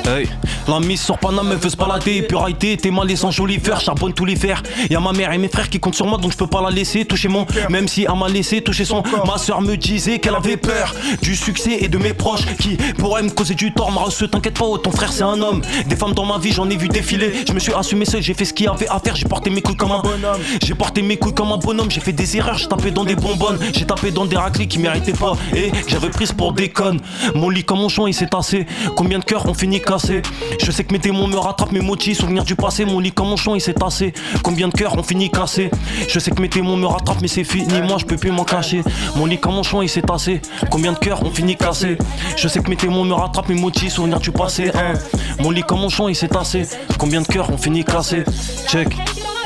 hey. 0.06 0.30
La 0.68 0.80
mise 0.80 1.02
sur 1.02 1.18
Paname 1.18 1.50
me 1.50 1.58
fait 1.58 1.76
pas 1.76 1.88
la 1.88 2.00
thé, 2.00 2.22
purité, 2.22 2.78
t'es 2.78 2.92
mal 2.92 3.10
et 3.10 3.16
sans 3.16 3.32
joli 3.32 3.60
fer, 3.60 3.80
charbonne 3.82 4.14
tous 4.14 4.26
les 4.26 4.36
fers. 4.36 4.62
Y'a 4.90 5.00
ma 5.00 5.12
mère 5.12 5.34
et 5.34 5.38
mes 5.38 5.48
frères 5.48 5.70
qui 5.70 5.80
comptent 5.80 5.96
sur 5.96 6.06
moi 6.06 6.18
donc 6.18 6.32
je 6.32 6.38
peux 6.38 6.48
pas 6.48 6.62
la 6.62 6.70
laisser 6.70 7.06
toucher 7.06 7.28
mon 7.28 7.46
même 7.70 7.88
si 7.88 8.04
elle 8.04 8.18
m'a 8.18 8.28
laissé 8.28 8.62
toucher 8.62 8.86
son. 8.86 9.04
Ma 9.26 9.38
soeur 9.38 9.62
me 9.62 9.76
disait 9.76 10.20
qu'elle 10.20 10.36
avait 10.36 10.58
peur 10.58 10.94
du 11.22 11.36
succès 11.36 11.78
et 11.82 11.88
de 11.88 11.98
mes 11.98 12.14
proches 12.14 12.46
qui 12.60 12.78
pourraient 12.98 13.24
me 13.24 13.30
causer 13.30 13.56
du 13.56 13.74
tort. 13.74 13.92
Ma 13.92 14.02
t'inquiète 14.28 14.58
pas, 14.58 14.66
oh, 14.66 14.78
ton 14.78 14.92
frère 14.92 15.12
c'est 15.12 15.24
un 15.24 15.42
homme. 15.42 15.62
Des 15.88 15.96
femmes 15.96 16.14
dans 16.14 16.26
ma 16.26 16.38
vie, 16.38 16.52
j'en 16.52 16.70
ai 16.70 16.78
vu 16.78 16.88
défiler. 16.88 17.34
Je 17.48 17.54
me 17.54 17.60
suis 17.60 17.74
assumé 17.74 18.06
seul, 18.06 18.22
j'ai 18.22 18.34
fait 18.34 18.46
ce 18.46 18.54
qu'il 18.54 18.68
y 18.68 18.70
avait 18.70 18.88
à 18.88 19.00
faire, 19.00 19.16
j'ai 19.16 19.26
porté 19.40 19.52
mes 19.52 19.62
comme 19.62 19.92
un 19.94 20.02
bonhomme. 20.02 20.42
J'ai 20.62 20.76
porté 20.76 21.02
mes 21.02 21.16
couilles 21.16 21.34
comme 21.34 21.54
un 21.54 21.58
bonhomme, 21.58 21.90
j'ai 21.90 22.02
fait 22.02 22.12
des 22.12 22.36
erreurs, 22.36 22.58
j'ai 22.58 22.68
tapé 22.68 22.92
dans 22.92 23.06
des 23.06 23.16
bonbonnes, 23.16 23.58
j'ai 23.74 23.86
tapé 23.86 24.12
dans 24.12 24.26
des 24.26 24.36
raclés 24.36 24.68
qui 24.68 24.80
méritaient 24.80 25.14
pas 25.14 25.34
et 25.56 25.72
j'avais 25.88 26.10
prise 26.10 26.34
pour 26.34 26.52
des 26.52 26.68
connes. 26.68 27.00
Mon 27.36 27.50
lit 27.50 27.64
comme 27.64 27.80
mon 27.80 27.88
champ 27.88 28.06
il 28.06 28.14
s'est 28.14 28.28
tassé. 28.28 28.66
Combien 28.98 29.20
de 29.20 29.24
cœurs 29.24 29.46
ont 29.46 29.54
fini 29.54 29.80
cassés? 29.80 30.22
Je 30.62 30.72
sais 30.72 30.84
que 30.84 30.92
mes 30.92 31.00
démons 31.00 31.28
me 31.28 31.38
rattrapent 31.38 31.72
mes 31.72 31.80
motifs, 31.80 32.20
souvenirs 32.20 32.44
du 32.44 32.56
passé. 32.56 32.84
Mon 32.84 33.00
lit 33.00 33.14
comme 33.14 33.30
mon 33.30 33.38
champ 33.38 33.56
il 33.56 33.62
s'est 33.62 33.74
tassé. 33.74 34.14
Combien 34.44 34.68
de 34.68 34.74
cœurs 34.74 34.98
ont 34.98 35.04
fini 35.04 35.30
cassés? 35.30 35.72
Je 36.10 36.20
sais 36.20 36.32
que 36.32 36.42
mes 36.42 36.50
démons 36.50 36.76
me 36.76 36.86
rattrapent 36.86 37.22
mais 37.22 37.30
c'est 37.30 37.46
fini, 37.46 37.82
moi 37.82 37.98
je 37.98 38.06
peux 38.06 38.18
plus 38.18 38.32
m'en 38.32 38.44
cacher. 38.44 38.82
Mon 39.16 39.26
lit 39.26 39.40
comme 39.40 39.54
mon 39.54 39.64
champ 39.64 39.82
il 39.82 39.90
s'est 39.90 40.02
tassé. 40.02 40.42
Combien 40.70 40.92
de 40.92 40.98
cœurs 40.98 41.24
ont 41.24 41.32
fini 41.32 41.56
cassés? 41.56 41.98
Je 42.36 42.50
sais 42.50 42.60
que 42.60 42.70
mes 42.70 42.76
démons 42.76 43.06
me 43.06 43.14
rattrapent 43.14 43.48
mes 43.48 43.56
motifs, 43.56 43.94
souvenirs 43.94 44.20
du 44.20 44.32
passé. 44.32 44.70
Hein. 44.76 44.96
Mon 45.40 45.52
lit 45.52 45.64
comme 45.64 45.80
mon 45.80 45.90
champ 45.90 46.10
il 46.10 46.16
s'est 46.16 46.28
tassé. 46.28 46.68
Combien 46.98 47.22
de 47.22 47.28
cœurs 47.28 47.50
ont 47.50 47.58
fini 47.58 47.86
cassés? 47.86 48.26
Check. 48.68 48.90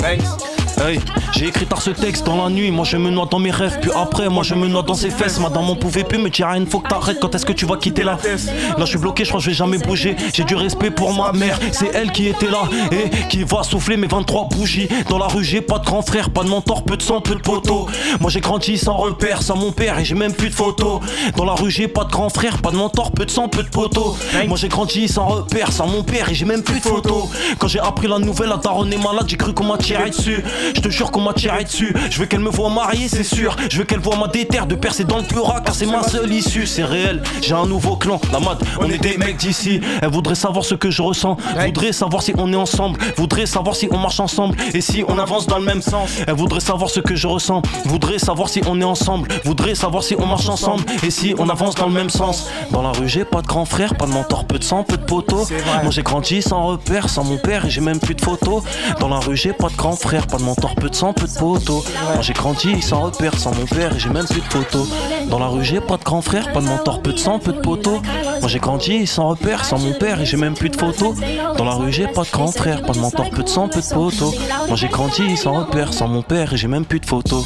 Thanks. 0.03 0.52
Hey, 0.81 0.99
j'ai 1.31 1.47
écrit 1.47 1.65
tard 1.65 1.81
ce 1.81 1.91
texte 1.91 2.25
dans 2.25 2.43
la 2.43 2.49
nuit, 2.49 2.71
moi 2.71 2.83
je 2.83 2.97
me 2.97 3.09
noie 3.09 3.27
dans 3.29 3.39
mes 3.39 3.51
rêves, 3.51 3.77
puis 3.81 3.91
après 3.95 4.27
moi 4.27 4.43
je 4.43 4.55
me 4.55 4.67
noie 4.67 4.81
dans 4.81 4.95
ses 4.95 5.11
fesses. 5.11 5.39
Madame 5.39 5.69
on 5.69 5.75
pouvait 5.75 6.03
plus 6.03 6.17
me 6.17 6.29
dire 6.29 6.47
rien, 6.47 6.65
faut 6.65 6.79
que 6.79 6.89
t'arrêtes 6.89 7.19
quand 7.21 7.33
est-ce 7.35 7.45
que 7.45 7.53
tu 7.53 7.65
vas 7.65 7.77
quitter 7.77 8.03
la 8.03 8.15
tête 8.15 8.45
Là 8.77 8.79
je 8.79 8.85
suis 8.85 8.97
bloqué, 8.97 9.23
je 9.23 9.29
crois 9.29 9.39
que 9.39 9.45
je 9.45 9.51
vais 9.51 9.55
jamais 9.55 9.77
bouger. 9.77 10.15
J'ai 10.33 10.43
du 10.43 10.55
respect 10.55 10.91
pour 10.91 11.13
ma 11.13 11.31
mère, 11.31 11.59
c'est 11.71 11.91
elle 11.93 12.11
qui 12.11 12.27
était 12.27 12.49
là 12.49 12.63
et 12.91 13.09
qui 13.27 13.43
va 13.43 13.63
souffler 13.63 13.97
mes 13.97 14.07
23 14.07 14.49
bougies. 14.49 14.89
Dans 15.09 15.17
la 15.17 15.27
rue 15.27 15.43
j'ai 15.43 15.61
pas 15.61 15.79
de 15.79 15.85
grand 15.85 16.01
frère, 16.01 16.31
pas 16.31 16.43
de 16.43 16.49
mentor, 16.49 16.83
peu 16.83 16.97
de 16.97 17.01
sang, 17.01 17.21
peu 17.21 17.35
de 17.35 17.41
poteaux. 17.41 17.87
Moi 18.19 18.29
j'ai 18.29 18.41
grandi 18.41 18.77
sans 18.77 18.97
repère, 18.97 19.41
sans 19.41 19.55
mon 19.55 19.71
père 19.71 19.99
et 19.99 20.05
j'ai 20.05 20.15
même 20.15 20.33
plus 20.33 20.49
de 20.49 20.55
photos. 20.55 21.01
Dans 21.37 21.45
la 21.45 21.53
rue 21.53 21.71
j'ai 21.71 21.87
pas 21.87 22.03
de 22.03 22.11
grand 22.11 22.29
frère, 22.29 22.57
pas 22.57 22.71
de 22.71 22.77
mentor, 22.77 23.11
peu 23.11 23.25
de 23.25 23.31
sang, 23.31 23.47
peu 23.47 23.63
de 23.63 23.69
poteaux. 23.69 24.17
Moi 24.47 24.57
j'ai 24.57 24.69
grandi 24.69 25.07
sans 25.07 25.27
repère, 25.27 25.71
sans 25.71 25.87
mon 25.87 26.03
père 26.03 26.29
et 26.29 26.35
j'ai 26.35 26.45
même 26.45 26.63
plus 26.63 26.79
de 26.79 26.85
photos. 26.85 27.29
Quand 27.59 27.67
j'ai 27.67 27.79
appris 27.79 28.07
la 28.07 28.19
nouvelle, 28.19 28.49
la 28.49 28.57
daronne 28.57 28.91
est 28.91 28.97
malade, 28.97 29.25
j'ai 29.27 29.37
cru 29.37 29.53
qu'on 29.53 29.65
m'a 29.65 29.77
tiré 29.77 30.09
dessus. 30.09 30.43
Je 30.75 30.81
te 30.81 30.89
jure 30.89 31.11
qu'on 31.11 31.21
m'a 31.21 31.33
tiré 31.33 31.63
dessus. 31.63 31.95
Je 32.09 32.19
veux 32.19 32.25
qu'elle 32.25 32.39
me 32.39 32.49
voit 32.49 32.69
mariée, 32.69 33.07
c'est 33.07 33.23
sûr. 33.23 33.55
Je 33.69 33.77
veux 33.77 33.83
qu'elle 33.83 33.99
voit 33.99 34.17
ma 34.17 34.27
déterre 34.27 34.65
de 34.65 34.75
percer 34.75 35.03
dans 35.03 35.17
le 35.17 35.23
peurat, 35.23 35.61
car 35.61 35.75
c'est 35.75 35.85
ma 35.85 36.03
seule 36.03 36.31
issue. 36.31 36.65
C'est 36.65 36.83
réel, 36.83 37.21
j'ai 37.41 37.53
un 37.53 37.65
nouveau 37.65 37.95
clan. 37.95 38.19
La 38.31 38.39
mat, 38.39 38.57
on 38.79 38.89
est 38.89 38.97
des 38.97 39.17
mecs 39.17 39.37
d'ici. 39.37 39.81
Elle 40.01 40.11
voudrait 40.11 40.35
savoir 40.35 40.63
ce 40.65 40.75
que 40.75 40.91
je 40.91 41.01
ressens. 41.01 41.37
Voudrait 41.65 41.93
savoir 41.93 42.21
si 42.21 42.33
on 42.37 42.51
est 42.51 42.55
ensemble. 42.55 42.99
Voudrait 43.17 43.45
savoir 43.45 43.75
si 43.75 43.87
on 43.91 43.97
marche 43.97 44.19
ensemble. 44.19 44.57
Et 44.73 44.81
si 44.81 45.03
on 45.07 45.17
avance 45.17 45.47
dans 45.47 45.59
le 45.59 45.65
même 45.65 45.81
sens. 45.81 46.09
Elle 46.27 46.35
voudrait 46.35 46.59
savoir 46.59 46.89
ce 46.89 46.99
que 46.99 47.15
je 47.15 47.27
ressens. 47.27 47.61
Voudrait 47.85 48.19
savoir 48.19 48.49
si 48.49 48.61
on 48.65 48.79
est 48.79 48.85
ensemble. 48.85 49.27
Voudrait 49.43 49.75
savoir 49.75 50.03
si 50.03 50.15
on 50.17 50.25
marche 50.25 50.49
ensemble. 50.49 50.83
Et 51.03 51.11
si 51.11 51.35
on 51.37 51.49
avance 51.49 51.75
dans 51.75 51.87
le 51.87 51.93
même 51.93 52.09
sens. 52.09 52.49
Dans 52.71 52.81
la 52.81 52.91
rue, 52.91 53.09
j'ai 53.09 53.25
pas 53.25 53.41
de 53.41 53.47
grand 53.47 53.65
frère, 53.65 53.95
pas 53.95 54.05
de 54.05 54.11
mentor, 54.11 54.45
peu 54.45 54.59
de 54.59 54.63
sang, 54.63 54.83
peu 54.83 54.97
de 54.97 55.03
poteaux. 55.03 55.45
Moi 55.81 55.91
j'ai 55.91 56.03
grandi 56.03 56.41
sans 56.41 56.65
repère, 56.65 57.09
sans 57.09 57.23
mon 57.23 57.37
père 57.37 57.65
et 57.65 57.69
j'ai 57.69 57.81
même 57.81 57.99
plus 57.99 58.15
de 58.15 58.21
photos. 58.21 58.63
Dans 58.99 59.09
la 59.09 59.19
rue, 59.19 59.35
j'ai 59.35 59.53
pas 59.53 59.69
de 59.69 59.75
grand 59.75 59.95
frère, 59.95 60.27
pas 60.27 60.37
de 60.37 60.43
mentor, 60.43 60.52
peu 60.55 60.89
de 60.89 60.95
sang, 60.95 61.13
peu 61.13 61.27
de 61.27 61.33
poteaux. 61.33 61.83
Moi 62.13 62.21
j'ai 62.21 62.33
grandi 62.33 62.81
sans 62.81 63.01
repère, 63.01 63.37
sans 63.39 63.53
mon 63.55 63.65
père 63.65 63.95
et 63.95 63.99
j'ai 63.99 64.09
même 64.09 64.25
plus 64.25 64.41
de 64.41 64.45
photos. 64.45 64.87
Dans 65.29 65.39
la 65.39 65.47
rue, 65.47 65.63
j'ai 65.63 65.81
pas 65.81 65.97
de 65.97 66.03
grand 66.03 66.21
frère, 66.21 66.51
pas 66.51 66.61
de 66.61 66.65
mentor, 66.65 67.01
peu 67.01 67.13
de 67.13 67.17
sang, 67.17 67.39
peu 67.39 67.53
de 67.53 67.59
poteaux. 67.59 68.01
Moi 68.39 68.47
j'ai 68.47 68.59
grandi 68.59 69.07
sans 69.07 69.29
repère, 69.29 69.65
sans 69.65 69.79
mon 69.79 69.93
père 69.93 70.21
et 70.21 70.25
j'ai 70.25 70.37
même 70.37 70.55
plus 70.55 70.69
de 70.69 70.77
photos. 70.77 71.15
Dans 71.57 71.65
la 71.65 71.73
rue, 71.73 71.91
j'ai 71.91 72.07
pas 72.07 72.23
de 72.23 72.31
grand 72.31 72.51
frère, 72.51 72.81
pas 72.83 72.93
de 72.93 72.99
mentor, 72.99 73.29
peu 73.29 73.43
de 73.43 73.49
sang, 73.49 73.67
peu 73.67 73.81
de 73.81 73.85
poteaux. 73.85 74.33
Moi 74.67 74.75
j'ai 74.75 74.87
grandi 74.87 75.37
sans 75.37 75.53
repère, 75.53 75.93
sans 75.93 76.07
mon 76.07 76.21
père 76.21 76.53
et 76.53 76.57
j'ai 76.57 76.67
même 76.67 76.85
plus 76.85 76.99
de 76.99 77.05
photos. 77.05 77.45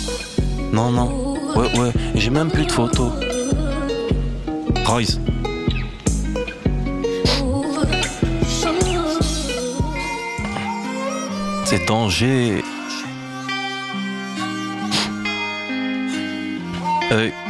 Non, 0.72 0.91
non, 0.91 1.36
ouais, 1.55 1.80
ouais, 1.80 1.91
et 2.16 2.20
j'ai 2.20 2.30
même 2.30 2.51
plus 2.51 2.66
de 2.66 2.72
photos. 2.72 3.12
C'est 11.66 11.86
danger. 11.86 12.64
Hey. 17.10 17.47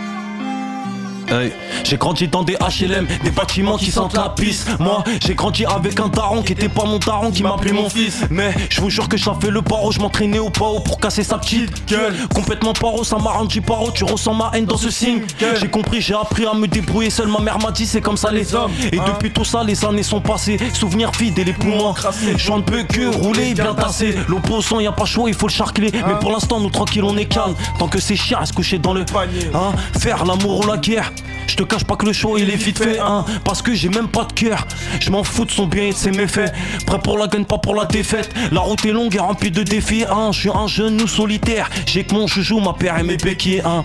Hey. 1.30 1.52
J'ai 1.84 1.98
grandi 1.98 2.28
dans 2.28 2.44
des 2.44 2.56
HLM, 2.56 3.08
des 3.24 3.32
bâtiments 3.32 3.78
qui 3.78 3.92
sentent 3.92 4.16
la 4.16 4.30
pisse. 4.30 4.66
Moi, 4.80 5.04
j'ai 5.26 5.36
grandi 5.36 5.66
avec 5.66 6.00
un 6.00 6.08
daron 6.08 6.42
qui 6.42 6.54
était 6.54 6.70
pas 6.70 6.86
mon 6.86 7.00
daron, 7.00 7.32
qui 7.32 7.44
m'appelait 7.44 7.72
mon 7.72 7.90
fils. 7.90 8.22
Mais 8.30 8.54
je 8.70 8.82
vous 8.82 8.90
jure 8.90 9.08
que 9.08 9.18
j'avais 9.18 9.40
fait 9.40 9.52
le 9.52 9.62
paro, 9.62 9.92
je 9.92 10.00
m'entraînais 10.00 10.40
au 10.40 10.50
paro 10.50 10.80
pour 10.80 11.00
casser 11.00 11.24
sa 11.24 11.38
petite 11.38 11.88
gueule. 11.88 12.14
Complètement 12.34 12.74
paro, 12.74 13.04
ça 13.04 13.18
m'a 13.18 13.32
rendu 13.32 13.62
paro, 13.62 13.92
tu 13.92 14.04
ressens 14.04 14.34
ma 14.34 14.52
haine 14.54 14.66
dans 14.66 14.78
ce 14.78 14.90
signe. 14.90 15.22
J'ai 15.60 15.70
compris, 15.70 16.02
j'ai 16.02 16.14
appris 16.14 16.46
à 16.46 16.54
me 16.54 16.68
débrouiller 16.68 17.10
seul. 17.10 17.28
Ma 17.28 17.40
mère 17.40 17.60
m'a 17.60 17.72
dit, 17.72 17.86
c'est 17.86 18.02
comme 18.02 18.18
ça 18.18 18.32
les 18.32 18.54
hommes. 18.56 18.72
Et 18.92 18.98
depuis 18.98 19.32
tout 19.32 19.46
ça, 19.46 19.64
les 19.64 19.86
années 19.86 20.04
sont 20.04 20.22
passées. 20.22 20.58
Souvenirs 20.74 21.12
vides 21.18 21.40
et 21.40 21.44
les 21.44 21.54
poumons 21.54 21.94
Je 22.38 22.52
ne 22.52 22.62
peux 22.62 22.84
que 22.84 23.16
rouler 23.16 23.54
bien 23.54 23.74
tassé. 23.74 24.16
L'opposant, 24.28 24.80
y 24.80 24.88
a 24.88 24.92
pas 24.92 25.06
chaud, 25.06 25.28
il 25.28 25.34
faut 25.34 25.48
le 25.48 25.54
charcler. 25.54 25.92
Mais 25.94 26.16
pour 26.20 26.32
l'instant, 26.32 26.60
nous 26.60 26.70
tranquille, 26.70 27.04
on 27.04 27.18
est 27.18 27.26
calme. 27.26 27.56
Tant 27.80 27.88
que 27.88 28.00
ces 28.00 28.16
chiens 28.16 28.40
restent 28.40 28.56
couchés 28.56 28.80
dans 28.80 28.94
le 28.94 29.06
panier. 29.06 29.50
Hein, 29.54 29.74
faire 30.00 30.26
l'amour 30.26 30.60
ou 30.60 30.68
la 30.68 30.78
guerre. 30.78 31.12
Je 31.48 31.56
te 31.56 31.64
cache 31.64 31.86
pas 31.86 31.96
que 31.96 32.06
le 32.06 32.14
show 32.14 32.38
il 32.38 32.50
est 32.50 32.56
vite 32.56 32.78
fait, 32.78 33.00
hein, 33.00 33.26
parce 33.44 33.62
que 33.62 33.74
j'ai 33.74 33.90
même 33.90 34.08
pas 34.10 34.26
de 34.26 34.34
cœur. 34.34 34.68
Je 35.00 35.10
m'en 35.10 35.24
fous 35.24 35.46
de 35.46 35.52
son 35.52 35.66
bien 35.66 35.86
et 35.86 35.92
de 35.92 35.96
ses 35.96 36.12
méfaits. 36.12 36.52
Prêt 36.86 37.00
pour 37.00 37.18
la 37.18 37.28
gagne, 37.28 37.46
pas 37.46 37.58
pour 37.58 37.76
la 37.76 37.86
défaite. 37.86 38.30
La 38.52 38.62
route 38.62 38.86
est 38.86 38.92
longue 38.92 39.16
et 39.16 39.20
remplie 39.20 39.52
de 39.52 39.64
défis, 39.64 40.06
hein. 40.10 40.30
Je 40.32 40.40
suis 40.42 40.50
un 40.50 40.68
jeune 40.68 41.02
ou 41.02 41.08
solitaire. 41.08 41.70
J'ai 41.86 42.04
que 42.04 42.14
mon 42.14 42.28
joujou, 42.28 42.60
ma 42.60 42.74
père 42.74 42.98
et 43.00 43.04
mes 43.04 43.18
béquilles, 43.18 43.62
hein. 43.66 43.84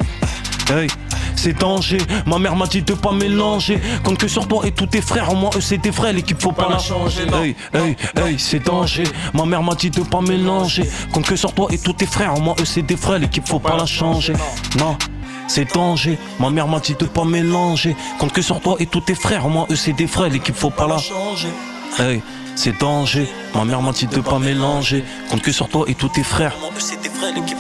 Hey. 0.71 0.89
C'est 1.35 1.59
danger, 1.59 1.99
ma 2.25 2.39
mère 2.39 2.55
m'a 2.55 2.67
dit 2.67 2.83
de 2.83 2.95
pas 2.95 3.11
mélanger 3.11 3.81
Compte 4.05 4.19
que 4.19 4.29
sur 4.29 4.47
toi 4.47 4.63
et 4.65 4.71
tous 4.71 4.87
tes 4.87 5.01
frères, 5.01 5.33
au 5.33 5.35
moins 5.35 5.51
eux 5.57 5.61
c'est 5.61 5.79
tes 5.79 5.91
frères, 5.91 6.13
l'équipe 6.13 6.41
faut 6.41 6.53
pas 6.53 6.69
la 6.69 6.79
changer 6.79 7.23
Hey, 7.23 7.57
hey, 7.75 7.97
hey, 8.17 8.39
c'est 8.39 8.65
danger, 8.65 9.03
ma 9.35 9.45
mère 9.45 9.63
m'a 9.63 9.75
dit 9.75 9.91
de 9.91 10.03
pas 10.03 10.21
mélanger 10.21 10.85
Compte 11.13 11.27
que 11.27 11.35
sur 11.35 11.53
toi 11.53 11.67
et 11.73 11.79
tous 11.79 11.95
tes 11.95 12.07
frères, 12.07 12.37
au 12.37 12.41
moins 12.41 12.55
eux 12.61 12.65
c'est 12.65 12.83
des 12.83 12.97
frères, 12.97 13.19
l'équipe 13.19 13.49
faut 13.49 13.59
pas 13.59 13.77
la 13.77 13.87
changer 13.87 14.35
Non 14.79 14.97
c'est 15.53 15.75
danger. 15.75 16.19
Ma 16.41 16.49
mère 16.49 16.67
m'a 16.67 16.81
dit 16.81 16.95
de 16.99 17.05
pas 17.05 17.25
mélanger. 17.25 17.95
Compte 18.19 18.33
que 18.33 18.43
sur 18.43 18.61
toi 18.61 18.77
et 18.81 18.87
tous 18.87 19.03
tes 19.03 19.15
frères, 19.15 19.49
moi 19.49 19.67
eux 19.71 19.77
c'est 19.77 19.93
des 19.93 20.07
frères, 20.07 20.31
l'équipe 20.31 20.57
faut 20.57 20.71
pas 20.71 20.89
la 20.89 20.99
changer. 20.99 21.49
Hey, 21.99 22.23
c'est 22.57 22.79
danger. 22.79 23.29
Ma 23.55 23.65
mère 23.65 23.83
m'a 23.83 23.93
dit 23.93 24.07
de 24.07 24.21
pas 24.21 24.39
mélanger. 24.39 25.05
Compte 25.31 25.43
que 25.43 25.53
sur 25.53 25.69
toi 25.69 25.85
et 25.89 25.95
tous 25.95 26.09
tes 26.09 26.23
frères. 26.23 26.55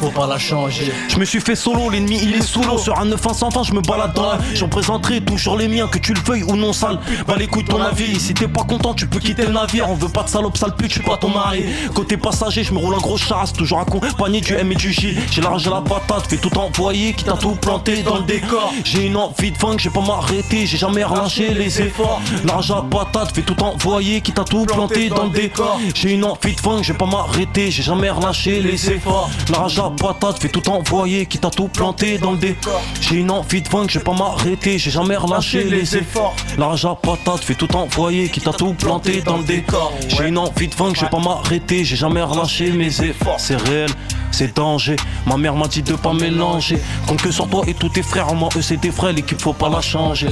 Faut 0.00 0.10
pas 0.10 0.26
la 0.26 0.38
changer. 0.38 0.92
Je 1.08 1.18
me 1.18 1.24
suis 1.24 1.40
fait 1.40 1.54
solo, 1.54 1.88
l'ennemi 1.90 2.18
il 2.22 2.34
est 2.34 2.56
l'eau. 2.56 2.78
Sur 2.78 2.98
un 2.98 3.04
920, 3.04 3.62
je 3.62 3.72
me 3.74 3.80
balade 3.80 4.12
dans 4.14 4.22
la. 4.22 4.38
J'en 4.54 4.68
présenterai 4.68 5.20
toujours 5.20 5.56
les 5.56 5.68
miens, 5.68 5.86
que 5.86 5.98
tu 5.98 6.12
le 6.14 6.20
veuilles 6.20 6.42
ou 6.42 6.56
non 6.56 6.72
sale. 6.72 6.98
Bah 7.26 7.34
l'écoute 7.38 7.68
ton 7.68 7.80
avis. 7.80 8.18
Si 8.18 8.34
t'es 8.34 8.48
pas 8.48 8.64
content, 8.64 8.94
tu 8.94 9.06
peux 9.06 9.20
quitter 9.20 9.46
le 9.46 9.52
navire. 9.52 9.88
On 9.88 9.94
veut 9.94 10.08
pas 10.08 10.24
de 10.24 10.28
salope, 10.28 10.56
sale 10.56 10.74
pute, 10.74 10.88
je 10.88 10.94
suis 10.94 11.02
pas 11.02 11.16
ton 11.16 11.28
mari. 11.28 11.64
Côté 11.94 12.16
passager, 12.16 12.64
je 12.64 12.72
me 12.72 12.78
roule 12.78 12.94
un 12.94 12.98
gros 12.98 13.16
chasse, 13.16 13.52
toujours 13.52 13.80
accompagné 13.80 14.40
du 14.40 14.54
M 14.54 14.72
et 14.72 14.74
du 14.74 14.92
J. 14.92 15.16
J'ai 15.30 15.40
l'argent 15.40 15.74
la 15.74 15.82
patate, 15.82 16.26
fais 16.28 16.38
tout 16.38 16.56
envoyer, 16.58 17.12
qui 17.12 17.24
t'a 17.24 17.34
tout 17.34 17.54
planté 17.54 18.02
dans 18.02 18.16
le 18.16 18.24
décor. 18.24 18.72
J'ai 18.84 19.06
une 19.06 19.16
envie 19.16 19.52
de 19.52 19.58
funk, 19.58 19.76
j'ai 19.78 19.90
pas 19.90 20.00
m'arrêter, 20.00 20.66
j'ai 20.66 20.78
jamais 20.78 21.04
relâché 21.04 21.54
les 21.54 21.80
efforts. 21.80 22.20
L'argent 22.44 22.76
la 22.76 22.98
patate, 22.98 23.34
fais 23.34 23.42
tout 23.42 23.60
envoyer, 23.62 24.20
qui 24.20 24.32
t'a 24.32 24.44
tout 24.44 24.66
planté 24.86 25.08
dans 25.08 25.24
le 25.24 25.30
décor. 25.30 25.80
J'ai 25.94 26.12
une 26.12 26.24
envie 26.24 26.54
de 26.54 26.60
funk, 26.60 26.82
j'ai 26.82 26.94
pas 26.94 27.06
m'arrêter, 27.06 27.70
j'ai 27.70 27.82
jamais 27.82 28.10
relâché 28.10 28.60
les 28.60 28.90
efforts. 28.90 29.30
La 29.50 29.58
rage 29.58 29.78
à 29.78 29.90
patate 29.90 30.38
fait 30.40 30.48
tout 30.48 30.68
envoyer, 30.68 31.26
qui 31.26 31.38
t'a 31.38 31.50
tout 31.50 31.68
planté 31.68 32.18
dans 32.18 32.32
le 32.32 32.38
dé. 32.38 32.56
J'ai 33.00 33.16
une 33.16 33.30
envie 33.30 33.62
de 33.62 33.68
vaincre, 33.68 33.90
je 33.90 33.98
vais 33.98 34.04
pas 34.04 34.14
m'arrêter, 34.14 34.78
j'ai 34.78 34.90
jamais 34.90 35.16
relâché 35.16 35.64
les 35.64 35.96
efforts. 35.96 36.34
La 36.58 36.68
rage 36.68 36.84
à 36.84 36.94
patate 36.94 37.44
fait 37.44 37.54
tout 37.54 37.74
envoyer, 37.76 38.28
qui 38.28 38.40
t'a 38.40 38.52
tout 38.52 38.74
planté 38.74 39.20
dans 39.20 39.38
le 39.38 39.44
décor. 39.44 39.92
J'ai 40.08 40.28
une 40.28 40.38
envie 40.38 40.68
de 40.68 40.72
je 40.94 41.00
vais 41.00 41.08
pas 41.08 41.18
m'arrêter, 41.18 41.84
j'ai 41.84 41.96
jamais 41.96 42.22
relâché 42.22 42.70
mes 42.72 43.00
efforts. 43.02 43.38
C'est 43.38 43.56
réel, 43.56 43.90
c'est 44.30 44.54
danger. 44.56 44.96
Ma 45.26 45.36
mère 45.36 45.54
m'a 45.54 45.68
dit 45.68 45.82
de 45.82 45.94
pas 45.94 46.12
mélanger. 46.12 46.78
Compte 47.06 47.22
que 47.22 47.30
sur 47.30 47.48
toi 47.48 47.62
et 47.66 47.74
tous 47.74 47.90
tes 47.90 48.02
frères, 48.02 48.34
moi 48.34 48.48
eux 48.56 48.62
c'est 48.62 48.80
tes 48.80 48.90
frères, 48.90 49.12
l'équipe 49.12 49.40
faut 49.40 49.52
pas 49.52 49.68
la 49.68 49.80
changer. 49.80 50.28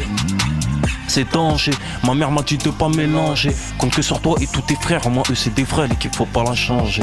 C'est 1.13 1.25
danger, 1.33 1.73
ma 2.05 2.15
mère 2.15 2.31
m'a 2.31 2.41
dit 2.41 2.57
de 2.57 2.71
pas 2.71 2.89
mélanger. 2.89 3.51
Compte 3.79 3.93
que 3.93 4.01
sur 4.01 4.21
toi 4.21 4.37
et 4.41 4.47
tous 4.47 4.61
tes 4.61 4.77
frères, 4.77 5.11
moi 5.11 5.25
eux 5.29 5.35
c'est 5.35 5.53
des 5.53 5.65
frères, 5.65 5.89
l'équipe 5.89 6.15
faut 6.15 6.25
pas 6.25 6.45
la 6.45 6.55
changer. 6.55 7.03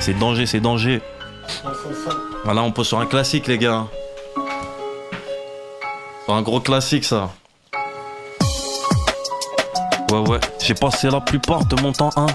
C'est 0.00 0.12
danger, 0.18 0.44
c'est 0.44 0.60
danger. 0.60 1.00
Voilà, 2.44 2.62
on 2.62 2.70
pose 2.70 2.88
sur 2.88 3.00
un 3.00 3.06
classique, 3.06 3.46
les 3.46 3.56
gars. 3.56 3.86
Un 6.28 6.42
gros 6.42 6.60
classique, 6.60 7.06
ça. 7.06 7.30
Ouais, 10.12 10.18
ouais, 10.28 10.40
j'ai 10.62 10.74
passé 10.74 11.08
la 11.08 11.22
plupart 11.22 11.64
de 11.64 11.80
mon 11.80 11.92
temps, 11.92 12.10
hein. 12.16 12.26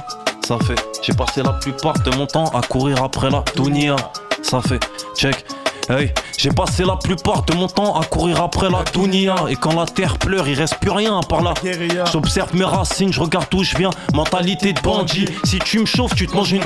Ça 0.47 0.57
fait, 0.65 0.83
j'ai 1.03 1.13
passé 1.13 1.43
la 1.43 1.53
plupart 1.53 1.99
de 1.99 2.09
mon 2.15 2.25
temps 2.25 2.47
à 2.55 2.61
courir 2.61 3.03
après 3.03 3.29
la 3.29 3.43
Dunia. 3.55 3.97
Ça 4.41 4.63
fait, 4.63 4.83
check. 5.15 5.45
Hey, 5.89 6.11
j'ai 6.43 6.49
passé 6.49 6.83
la 6.83 6.97
plupart 6.97 7.43
de 7.43 7.53
mon 7.53 7.67
temps 7.67 7.97
à 7.97 8.03
courir 8.03 8.41
après 8.41 8.69
la 8.69 8.83
Dunia 8.93 9.35
Et 9.47 9.55
quand 9.55 9.73
la 9.79 9.85
terre 9.85 10.17
pleure, 10.17 10.45
il 10.45 10.59
reste 10.59 10.75
plus 10.75 10.91
rien 10.91 11.21
par 11.21 11.41
là 11.41 11.53
J'observe 12.11 12.53
mes 12.53 12.65
racines, 12.65 13.13
je 13.13 13.21
regarde 13.21 13.45
d'où 13.49 13.63
je 13.63 13.77
viens. 13.77 13.91
Mentalité 14.13 14.73
de 14.73 14.81
bandit. 14.81 15.29
Si 15.45 15.59
tu 15.59 15.79
me 15.79 15.85
chauffes, 15.85 16.15
tu 16.15 16.27
te 16.27 16.35
manges 16.35 16.51
une 16.51 16.61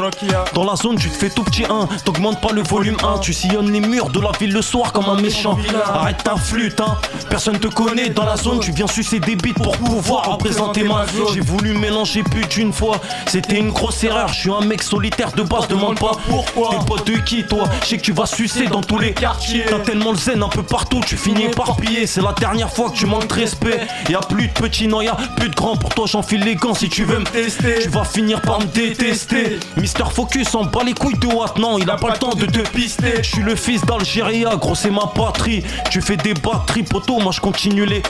Dans 0.56 0.64
la 0.64 0.76
zone, 0.76 0.98
tu 0.98 1.10
te 1.10 1.14
fais 1.14 1.30
tout 1.30 1.44
petit 1.44 1.64
1 1.66 1.90
T'augmentes 2.06 2.42
pas 2.42 2.54
le 2.54 2.64
volume 2.64 2.98
1 3.04 3.20
Tu 3.20 3.34
sillonnes 3.34 3.72
les 3.72 3.80
murs 3.80 4.10
de 4.10 4.20
la 4.20 4.32
ville 4.40 4.52
le 4.52 4.64
soir 4.64 4.92
comme 4.94 5.06
un 5.06 5.22
méchant. 5.22 5.60
Arrête 5.86 6.24
ta 6.24 6.38
flûte, 6.38 6.82
hein. 6.82 6.98
Personne 7.30 7.60
te 7.60 7.68
connaît 7.68 8.10
dans 8.10 8.26
la 8.26 8.36
zone. 8.36 8.60
Tu 8.60 8.72
viens 8.72 8.88
sucer 8.88 9.20
des 9.20 9.36
bites 9.36 9.62
pour 9.62 9.78
pouvoir 9.78 10.32
représenter 10.32 10.86
ma 10.86 11.06
J'ai 11.36 11.42
voulu 11.42 11.78
mélanger 11.78 12.24
pute 12.24 12.58
une 12.58 12.74
fois. 12.74 13.00
C'était 13.28 13.60
une 13.60 13.70
grosse 13.70 14.04
erreur. 14.04 14.30
Je 14.30 14.40
suis 14.40 14.52
un 14.52 14.62
mec 14.62 14.82
solitaire 14.82 15.34
de 15.34 15.44
base, 15.44 15.68
demande 15.68 16.00
pas 16.00 16.14
pourquoi. 16.28 16.72
T'es 16.72 16.84
pote 16.84 17.06
de 17.06 17.18
qui 17.18 17.44
toi? 17.44 17.66
Je 17.84 17.90
sais 17.90 17.98
que 17.98 18.02
tu 18.04 18.14
vas 18.14 18.26
sucer 18.26 18.66
dans 18.66 18.82
tous 18.82 18.98
les 18.98 19.14
quartiers 19.14 19.67
T'as 19.70 19.80
tellement 19.80 20.12
le 20.12 20.18
zen 20.18 20.42
un 20.42 20.50
peu 20.50 20.64
partout, 20.64 21.02
tu 21.06 21.18
finis 21.18 21.46
éparpillé. 21.46 22.08
C'est 22.08 22.22
la 22.22 22.34
dernière 22.34 22.72
fois 22.72 22.90
que 22.90 22.96
tu 22.96 23.06
manques 23.06 23.28
de 23.28 23.34
respect. 23.34 23.82
Y'a 24.10 24.20
plus 24.20 24.48
de 24.48 24.54
petits, 24.54 24.88
non, 24.88 25.02
y'a 25.02 25.18
plus 25.36 25.50
de 25.50 25.56
grands. 25.56 25.76
Pour 25.76 25.94
toi, 25.94 26.06
j'enfile 26.08 26.44
les 26.44 26.56
gants 26.56 26.74
si 26.74 26.90
tu 26.90 27.04
veux 27.04 27.20
me 27.20 27.26
tester. 27.26 27.80
Tu 27.82 27.90
vas 27.90 28.06
finir 28.06 28.42
par 28.42 28.60
me 28.60 28.66
détester. 28.66 29.60
Mister 29.76 30.04
Focus 30.12 30.56
en 30.56 30.66
bas 30.66 30.84
les 30.86 30.94
couilles 30.94 31.18
de 31.18 31.28
Watt. 31.28 31.58
Non, 31.58 31.78
il 31.78 31.90
a 31.90 31.98
pas 31.98 32.10
le 32.12 32.18
temps 32.18 32.34
de 32.34 32.46
te 32.46 32.60
pister. 32.70 33.24
Je 33.24 33.30
suis 33.30 33.44
le 33.44 33.56
fils 33.56 33.86
d'Algéria, 33.86 34.56
gros, 34.56 34.76
c'est 34.76 34.92
ma 34.92 35.08
patrie. 35.08 35.64
Tu 35.92 36.02
fais 36.02 36.18
des 36.18 36.34
batteries, 36.34 36.84
poteau, 36.84 37.20
moi 37.20 37.32
je 37.32 37.42
continue 37.42 37.86
les 37.86 38.02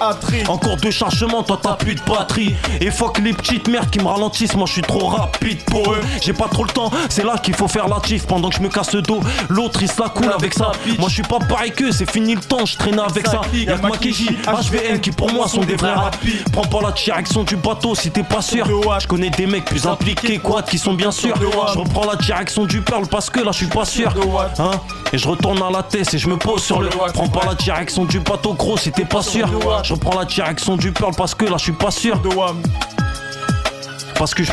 Encore 0.47 0.77
de 0.77 0.91
chargement, 0.91 1.43
toi 1.43 1.59
t'as 1.61 1.73
plus 1.73 1.95
de 1.95 2.01
batterie. 2.01 2.55
Et 2.81 2.91
fuck 2.91 3.19
les 3.19 3.33
petites 3.33 3.67
merdes 3.67 3.89
qui 3.89 3.99
me 3.99 4.07
ralentissent, 4.07 4.55
moi 4.55 4.65
je 4.67 4.73
suis 4.73 4.81
trop 4.81 5.07
rapide 5.07 5.63
pour 5.65 5.93
eux. 5.93 6.01
J'ai 6.21 6.33
pas 6.33 6.47
trop 6.47 6.63
le 6.63 6.69
temps, 6.69 6.91
c'est 7.09 7.23
là 7.23 7.37
qu'il 7.37 7.55
faut 7.55 7.67
faire 7.67 7.87
la 7.87 7.99
tif 7.99 8.25
pendant 8.25 8.49
que 8.49 8.55
je 8.55 8.61
me 8.61 8.69
casse 8.69 8.93
le 8.93 9.01
dos. 9.01 9.19
L'autre 9.49 9.79
il 9.81 9.89
se 9.89 10.01
la 10.01 10.09
coule 10.09 10.31
avec 10.31 10.53
ça. 10.53 10.71
Moi 10.99 11.09
je 11.09 11.15
suis 11.15 11.23
pas 11.23 11.39
pareil 11.47 11.71
que 11.71 11.91
c'est 11.91 12.09
fini 12.09 12.35
le 12.35 12.41
temps, 12.41 12.65
je 12.65 12.77
traîne 12.77 12.99
avec 12.99 13.27
ça. 13.27 13.41
Y'a 13.53 13.77
que 13.77 13.81
Makeji, 13.81 14.29
HVM 14.45 14.99
qui 14.99 15.11
pour 15.11 15.31
moi 15.31 15.47
sont 15.47 15.61
des 15.61 15.75
vrais 15.75 15.93
rapides. 15.93 16.43
Prends 16.51 16.63
pas 16.63 16.81
la 16.87 16.91
direction 16.91 17.43
du 17.43 17.55
bateau 17.55 17.95
si 17.95 18.11
t'es 18.11 18.23
pas 18.23 18.41
sûr. 18.41 18.67
Je 18.99 19.07
connais 19.07 19.29
des 19.29 19.45
mecs 19.45 19.65
plus 19.65 19.85
impliqués, 19.85 20.39
quoi, 20.39 20.61
qui 20.61 20.77
sont 20.77 20.93
bien 20.93 21.11
sûrs. 21.11 21.35
Je 21.73 21.79
reprends 21.79 22.05
la 22.05 22.15
direction 22.15 22.65
du 22.65 22.81
Pearl 22.81 23.07
parce 23.07 23.29
que 23.29 23.39
là 23.39 23.51
je 23.51 23.57
suis 23.57 23.67
pas 23.67 23.85
sûr. 23.85 24.13
Hein? 24.59 24.71
Et 25.13 25.17
je 25.17 25.27
retourne 25.27 25.61
à 25.61 25.71
la 25.71 25.83
tête 25.83 26.13
et 26.13 26.17
je 26.17 26.27
me 26.27 26.37
pose 26.37 26.63
sur 26.63 26.81
le. 26.81 26.89
Prends 26.89 27.27
pas 27.29 27.45
la 27.45 27.55
direction 27.55 28.05
du 28.05 28.19
bateau, 28.19 28.53
gros, 28.53 28.77
si 28.77 28.91
t'es 28.91 29.05
pas 29.05 29.21
sûr. 29.21 29.47
Je 29.83 29.93
reprends 29.93 30.17
la 30.17 30.25
direction 30.25 30.75
du 30.77 30.91
Pearl 30.91 31.13
parce 31.15 31.33
que 31.35 31.45
là 31.45 31.57
je 31.57 31.63
suis 31.63 31.71
pas 31.71 31.91
sûr. 31.91 32.21
Parce 34.15 34.33
que 34.33 34.43
je. 34.43 34.51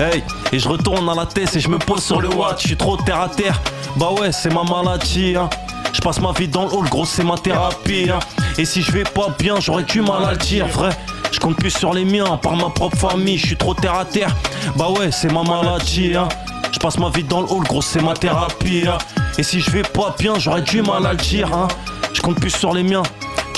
Hey, 0.00 0.22
et 0.52 0.58
je 0.60 0.68
retourne 0.68 1.08
à 1.08 1.14
la 1.14 1.26
tête 1.26 1.56
et 1.56 1.60
je 1.60 1.68
me 1.68 1.78
pose 1.78 2.02
sur 2.02 2.20
le 2.20 2.28
watt. 2.28 2.60
Je 2.60 2.68
suis 2.68 2.76
trop 2.76 2.96
terre 2.96 3.20
à 3.20 3.28
terre. 3.28 3.60
Bah 3.96 4.10
ouais, 4.12 4.30
c'est 4.30 4.52
ma 4.52 4.62
maladie. 4.62 5.34
Hein. 5.36 5.50
Je 5.98 6.02
passe 6.04 6.20
ma 6.20 6.30
vie 6.30 6.46
dans 6.46 6.64
le 6.64 6.72
hall, 6.72 6.88
gros, 6.88 7.04
c'est 7.04 7.24
ma 7.24 7.36
thérapie. 7.36 8.08
Hein. 8.08 8.20
Et 8.56 8.64
si 8.64 8.82
je 8.82 8.92
vais 8.92 9.02
pas 9.02 9.34
bien, 9.36 9.58
j'aurais 9.58 9.82
du 9.82 10.00
mal 10.00 10.24
à 10.24 10.30
le 10.30 10.36
dire, 10.36 10.64
vrai. 10.68 10.90
Je 11.32 11.40
compte 11.40 11.56
plus 11.56 11.72
sur 11.72 11.92
les 11.92 12.04
miens, 12.04 12.36
par 12.36 12.54
ma 12.54 12.70
propre 12.70 12.96
famille. 12.96 13.36
Je 13.36 13.46
suis 13.46 13.56
trop 13.56 13.74
terre 13.74 13.96
à 13.96 14.04
terre. 14.04 14.32
Bah 14.76 14.90
ouais, 14.90 15.10
c'est 15.10 15.32
ma 15.32 15.42
maladie. 15.42 16.14
Hein. 16.14 16.28
Je 16.70 16.78
passe 16.78 16.98
ma 16.98 17.10
vie 17.10 17.24
dans 17.24 17.40
le 17.40 17.50
hall, 17.50 17.64
gros, 17.64 17.82
c'est 17.82 18.00
ma 18.00 18.14
thérapie. 18.14 18.84
Hein. 18.86 18.98
Et 19.38 19.42
si 19.42 19.60
je 19.60 19.72
vais 19.72 19.82
pas 19.82 20.14
bien, 20.16 20.38
j'aurais 20.38 20.62
du 20.62 20.82
mal 20.82 21.04
à 21.04 21.10
le 21.14 21.18
dire. 21.18 21.52
Hein. 21.52 21.66
Je 22.12 22.20
compte 22.22 22.38
plus 22.38 22.54
sur 22.54 22.72
les 22.72 22.84
miens. 22.84 23.02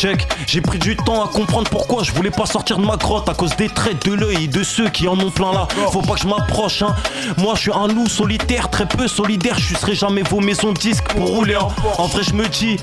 Check, 0.01 0.27
j'ai 0.47 0.63
pris 0.63 0.79
du 0.79 0.97
temps 0.97 1.23
à 1.23 1.29
comprendre 1.29 1.69
pourquoi 1.69 2.03
je 2.03 2.13
voulais 2.13 2.31
pas 2.31 2.47
sortir 2.47 2.79
de 2.79 2.87
ma 2.87 2.97
grotte 2.97 3.29
à 3.29 3.35
cause 3.35 3.55
des 3.57 3.69
traits 3.69 4.07
de 4.07 4.15
l'œil 4.15 4.45
et 4.45 4.49
de 4.49 4.63
ceux 4.63 4.89
qui 4.89 5.07
en 5.07 5.21
ont 5.21 5.31
plein 5.31 5.53
là. 5.53 5.69
Faut 5.93 6.01
pas 6.01 6.15
que 6.15 6.21
je 6.21 6.27
m'approche, 6.27 6.81
hein. 6.81 6.95
Moi 7.37 7.53
je 7.55 7.61
suis 7.61 7.73
un 7.75 7.87
loup 7.87 8.09
solitaire, 8.09 8.71
très 8.71 8.87
peu 8.87 9.07
solidaire. 9.09 9.59
Je 9.59 9.75
serai 9.75 9.95
jamais 9.95 10.23
vos 10.23 10.41
maisons 10.41 10.73
disques 10.73 11.05
pour 11.09 11.27
rouler. 11.29 11.57
En, 11.57 11.71
en 11.99 12.07
vrai, 12.07 12.23
je 12.23 12.33
me 12.33 12.49
dis, 12.49 12.79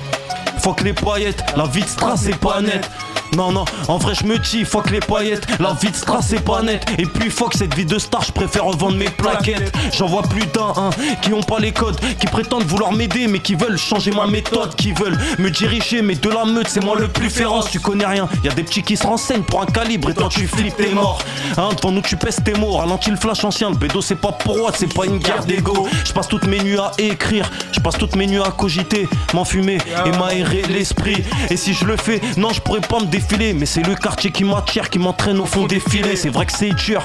faut 0.60 0.74
que 0.74 0.84
les 0.84 0.92
paillettes, 0.92 1.42
la 1.56 1.64
vie 1.64 1.82
de 1.82 1.88
strass 1.88 2.20
c'est 2.22 2.38
pas 2.38 2.60
net. 2.60 2.88
Non, 3.36 3.52
non, 3.52 3.64
en 3.88 3.98
vrai, 3.98 4.14
je 4.14 4.24
me 4.24 4.38
dis, 4.38 4.64
fuck 4.64 4.90
les 4.90 5.00
paillettes, 5.00 5.46
la 5.60 5.74
vie 5.74 5.90
de 5.90 5.96
strass 5.96 6.26
c'est 6.28 6.44
pas 6.44 6.62
net. 6.62 6.84
Et 6.98 7.06
puis, 7.06 7.30
fuck 7.30 7.54
cette 7.54 7.74
vie 7.74 7.84
de 7.84 7.98
star, 7.98 8.22
je 8.22 8.32
préfère 8.32 8.64
revendre 8.64 8.96
mes 8.96 9.08
plaquettes. 9.08 9.72
J'en 9.96 10.06
vois 10.06 10.22
plus 10.22 10.46
d'un, 10.46 10.72
hein, 10.76 10.90
qui 11.22 11.32
ont 11.32 11.42
pas 11.42 11.58
les 11.58 11.72
codes, 11.72 11.98
qui 12.18 12.26
prétendent 12.26 12.64
vouloir 12.64 12.92
m'aider, 12.92 13.26
mais 13.26 13.38
qui 13.38 13.54
veulent 13.54 13.78
changer 13.78 14.10
ma 14.10 14.26
méthode, 14.26 14.74
qui 14.74 14.92
veulent 14.92 15.18
me 15.38 15.50
diriger, 15.50 16.02
mais 16.02 16.14
de 16.14 16.28
la 16.28 16.44
meute, 16.44 16.68
c'est 16.68 16.82
moi 16.82 16.96
le 16.98 17.08
plus 17.08 17.30
féroce, 17.30 17.70
tu 17.70 17.80
connais 17.80 18.06
rien. 18.06 18.28
Y 18.44 18.48
a 18.48 18.54
des 18.54 18.62
petits 18.62 18.82
qui 18.82 18.96
se 18.96 19.06
renseignent 19.06 19.42
pour 19.42 19.62
un 19.62 19.66
calibre, 19.66 20.10
et 20.10 20.14
toi 20.14 20.28
tu 20.30 20.46
flippes, 20.46 20.76
t'es 20.76 20.90
mort. 20.90 21.20
Hein, 21.56 21.70
devant 21.76 21.92
nous, 21.92 22.02
tu 22.02 22.16
pèses 22.16 22.40
tes 22.44 22.54
mots, 22.54 22.72
ralentis 22.72 23.10
le 23.10 23.16
flash 23.16 23.44
ancien, 23.44 23.70
le 23.70 23.76
bédo, 23.76 24.00
c'est 24.00 24.20
pas 24.20 24.32
pour 24.32 24.56
moi, 24.56 24.70
c'est 24.74 24.92
pas 24.92 25.04
une 25.06 25.18
guerre 25.18 25.44
d'ego. 25.44 25.88
Je 26.04 26.12
passe 26.12 26.28
toutes 26.28 26.46
mes 26.46 26.60
nuits 26.60 26.78
à 26.78 26.92
écrire, 26.98 27.50
je 27.72 27.80
passe 27.80 27.98
toutes 27.98 28.16
mes 28.16 28.26
nuits 28.26 28.42
à 28.44 28.50
cogiter, 28.50 29.08
m'enfumer 29.34 29.78
et 30.06 30.10
m'aérer 30.16 30.62
l'esprit. 30.68 31.22
Et 31.50 31.56
si 31.56 31.74
je 31.74 31.84
le 31.84 31.96
fais, 31.96 32.20
non, 32.36 32.50
je 32.52 32.60
pourrais 32.60 32.80
pas 32.80 33.00
me 33.00 33.06
défiler, 33.08 33.52
mais 33.52 33.66
c'est 33.66 33.82
le 33.82 33.94
quartier 33.94 34.30
qui 34.30 34.44
m'attire, 34.44 34.90
qui 34.90 34.98
m'entraîne 34.98 35.38
au 35.40 35.46
fond 35.46 35.66
des 35.66 35.80
filets. 35.80 36.16
C'est 36.16 36.28
vrai 36.28 36.46
que 36.46 36.52
c'est 36.52 36.70
dur. 36.70 37.02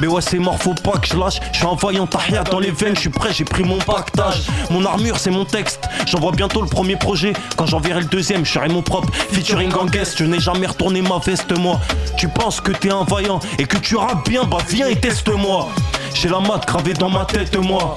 Mais 0.00 0.06
ouais 0.06 0.20
c'est 0.20 0.38
mort, 0.38 0.58
faut 0.58 0.74
pas 0.74 0.98
que 0.98 1.06
je 1.06 1.16
lâche. 1.16 1.40
Je 1.52 1.58
suis 1.58 1.66
un 1.66 1.74
vaillant 1.74 2.06
tahia 2.06 2.44
dans 2.44 2.58
les 2.58 2.70
veines, 2.70 2.94
je 2.94 3.00
suis 3.00 3.08
prêt, 3.08 3.32
j'ai 3.32 3.44
pris 3.44 3.64
mon 3.64 3.78
pactage. 3.78 4.42
Mon 4.70 4.84
armure 4.84 5.18
c'est 5.18 5.30
mon 5.30 5.44
texte, 5.44 5.80
j'envoie 6.06 6.32
bientôt 6.32 6.60
le 6.60 6.68
premier 6.68 6.96
projet. 6.96 7.32
Quand 7.56 7.66
j'enverrai 7.66 8.00
le 8.00 8.06
deuxième, 8.06 8.44
je 8.44 8.52
serai 8.52 8.68
mon 8.68 8.82
propre. 8.82 9.08
Featuring 9.32 9.72
en 9.74 9.86
guest, 9.86 10.16
je 10.18 10.24
n'ai 10.24 10.40
jamais 10.40 10.66
retourné 10.66 11.00
ma 11.00 11.18
veste 11.18 11.56
moi. 11.58 11.80
Tu 12.16 12.28
penses 12.28 12.60
que 12.60 12.72
t'es 12.72 12.90
un 12.90 13.04
vaillant 13.04 13.40
et 13.58 13.64
que 13.64 13.78
tu 13.78 13.96
rappes 13.96 14.28
bien, 14.28 14.44
bah 14.44 14.58
viens 14.68 14.88
et 14.88 14.96
teste-moi. 14.96 15.68
J'ai 16.14 16.28
la 16.28 16.40
mat 16.40 16.66
gravée 16.66 16.92
dans 16.92 17.10
ma 17.10 17.24
tête 17.24 17.56
moi. 17.56 17.94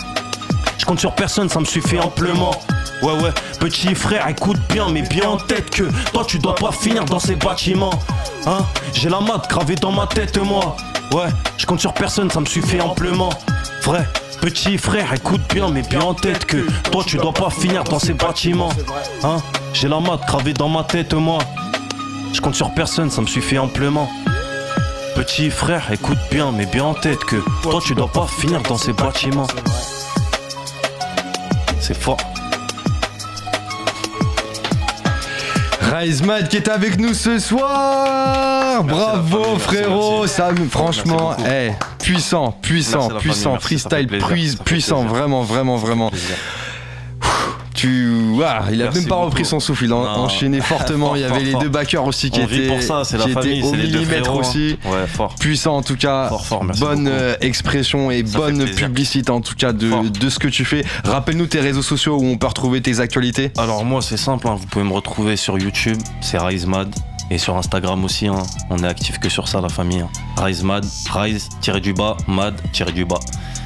Je 0.77 0.85
compte 0.85 0.99
sur 0.99 1.13
personne, 1.13 1.49
ça 1.49 1.59
me 1.59 1.65
suffit 1.65 1.99
amplement 1.99 2.51
Ouais 3.01 3.13
ouais, 3.13 3.31
petit 3.59 3.95
frère, 3.95 4.27
écoute 4.27 4.57
bien, 4.69 4.89
mais 4.89 5.03
bien 5.03 5.29
en 5.29 5.37
tête 5.37 5.69
que 5.69 5.83
toi 6.11 6.25
tu 6.27 6.37
dois 6.37 6.55
pas 6.55 6.71
finir 6.71 7.05
dans 7.05 7.19
ces 7.19 7.35
bâtiments. 7.35 7.97
Hein 8.45 8.65
J'ai 8.93 9.07
la 9.07 9.21
mat 9.21 9.47
gravée 9.49 9.75
dans 9.75 9.91
ma 9.91 10.05
tête 10.05 10.37
moi. 10.37 10.75
Ouais, 11.13 11.29
je 11.57 11.65
compte 11.65 11.79
sur 11.79 11.93
personne, 11.93 12.29
ça 12.29 12.41
me 12.41 12.45
suffit 12.45 12.81
amplement. 12.81 13.29
Vrai, 13.83 14.05
petit 14.41 14.77
frère, 14.77 15.13
écoute 15.13 15.41
bien, 15.53 15.69
mais 15.69 15.81
bien 15.81 16.01
en 16.01 16.13
tête 16.13 16.45
que 16.45 16.67
toi 16.91 17.03
tu 17.05 17.15
dois 17.17 17.33
pas 17.33 17.49
finir 17.49 17.85
dans 17.85 17.99
ces 17.99 18.13
bâtiments. 18.13 18.73
Hein 19.23 19.37
J'ai 19.73 19.87
la 19.87 20.01
mat 20.01 20.19
gravée 20.27 20.53
dans 20.53 20.69
ma 20.69 20.83
tête 20.83 21.13
moi. 21.13 21.39
Je 22.33 22.41
compte 22.41 22.55
sur 22.55 22.73
personne, 22.73 23.09
ça 23.09 23.21
me 23.21 23.27
suffit 23.27 23.57
amplement. 23.57 24.09
Petit 25.15 25.49
frère, 25.49 25.89
écoute 25.91 26.19
bien, 26.29 26.51
mais 26.51 26.65
bien 26.65 26.83
en 26.83 26.93
tête 26.95 27.19
que 27.19 27.37
toi 27.63 27.79
tu 27.81 27.95
dois 27.95 28.11
pas 28.11 28.27
finir 28.27 28.61
dans 28.63 28.77
ces 28.77 28.91
bâtiments. 28.91 29.47
C'est 31.79 31.97
fort. 31.97 32.17
Mad 36.23 36.47
qui 36.47 36.55
est 36.55 36.69
avec 36.69 36.97
nous 36.97 37.13
ce 37.13 37.39
soir. 37.39 38.83
Bravo 38.85 39.43
famille, 39.43 39.59
frérot, 39.59 40.19
merci. 40.21 40.35
ça 40.35 40.51
franchement, 40.69 41.35
eh, 41.45 41.71
puissant, 42.01 42.53
puissant, 42.61 43.09
puissant, 43.19 43.59
freestyle 43.59 44.07
puissant, 44.63 45.03
vraiment, 45.03 45.41
vraiment, 45.41 45.75
vraiment. 45.75 46.09
Tu, 48.39 48.45
ah, 48.47 48.65
il 48.71 48.81
a 48.81 48.85
Merci 48.85 48.99
même 48.99 49.07
pas 49.09 49.15
beaucoup. 49.15 49.25
repris 49.27 49.45
son 49.45 49.59
souffle, 49.59 49.85
il 49.85 49.91
a 49.91 49.95
Non. 49.95 50.05
enchaîné 50.07 50.61
fortement. 50.61 51.15
Il 51.15 51.21
y 51.21 51.25
avait 51.25 51.43
les 51.43 51.53
deux 51.55 51.69
backers 51.69 52.05
aussi 52.05 52.29
qui 52.31 52.39
On 52.41 52.45
étaient, 52.45 52.67
pour 52.67 52.81
ça, 52.81 53.03
c'est 53.03 53.17
la 53.17 53.25
étaient 53.29 53.61
au 53.61 53.71
millimètre 53.73 54.33
aussi. 54.35 54.77
Ouais, 54.85 55.07
fort. 55.07 55.35
Puissant 55.35 55.77
en 55.77 55.81
tout 55.81 55.95
cas, 55.95 56.27
Fort, 56.29 56.45
fort, 56.45 56.63
merci 56.63 56.81
bonne 56.81 57.03
beaucoup. 57.05 57.15
euh, 57.15 57.35
expression 57.41 58.11
et 58.11 58.25
Ça 58.25 58.37
bonne 58.39 58.65
publicité 58.65 59.31
en 59.31 59.41
tout 59.41 59.55
cas 59.55 59.73
de, 59.73 60.29
ce 60.29 60.39
que 60.39 60.47
tu 60.47 60.65
fais. 60.65 60.83
Rappelle-nous 61.03 61.47
tes 61.47 61.59
réseaux 61.59 61.81
sociaux 61.81 62.17
où 62.19 62.25
on 62.25 62.37
peut 62.37 62.47
retrouver 62.47 62.81
tes 62.81 62.99
actualités. 62.99 63.51
Alors 63.57 63.83
moi 63.85 64.01
c'est 64.01 64.17
simple, 64.17 64.47
hein, 64.47 64.55
vous 64.59 64.65
pouvez 64.67 64.85
me 64.85 64.93
retrouver 64.93 65.35
sur 65.35 65.57
YouTube, 65.57 65.97
c'est 66.21 66.37
Rise 66.37 66.65
Mad. 66.65 66.93
Et 67.31 67.37
sur 67.37 67.55
Instagram 67.57 68.03
aussi, 68.03 68.27
hein, 68.27 68.41
on 68.69 68.83
est 68.83 68.87
actif 68.87 69.19
que 69.19 69.29
sur 69.29 69.47
ça, 69.47 69.61
la 69.61 69.69
famille. 69.69 69.99
hein. 69.99 70.09
Rise 70.37 70.63
Mad, 70.63 70.85
Rise, 71.13 71.49
tiré 71.61 71.79
du 71.79 71.93
bas, 71.93 72.17
Mad, 72.27 72.55
tiré 72.71 72.91
du 72.91 73.05
bas. 73.05 73.19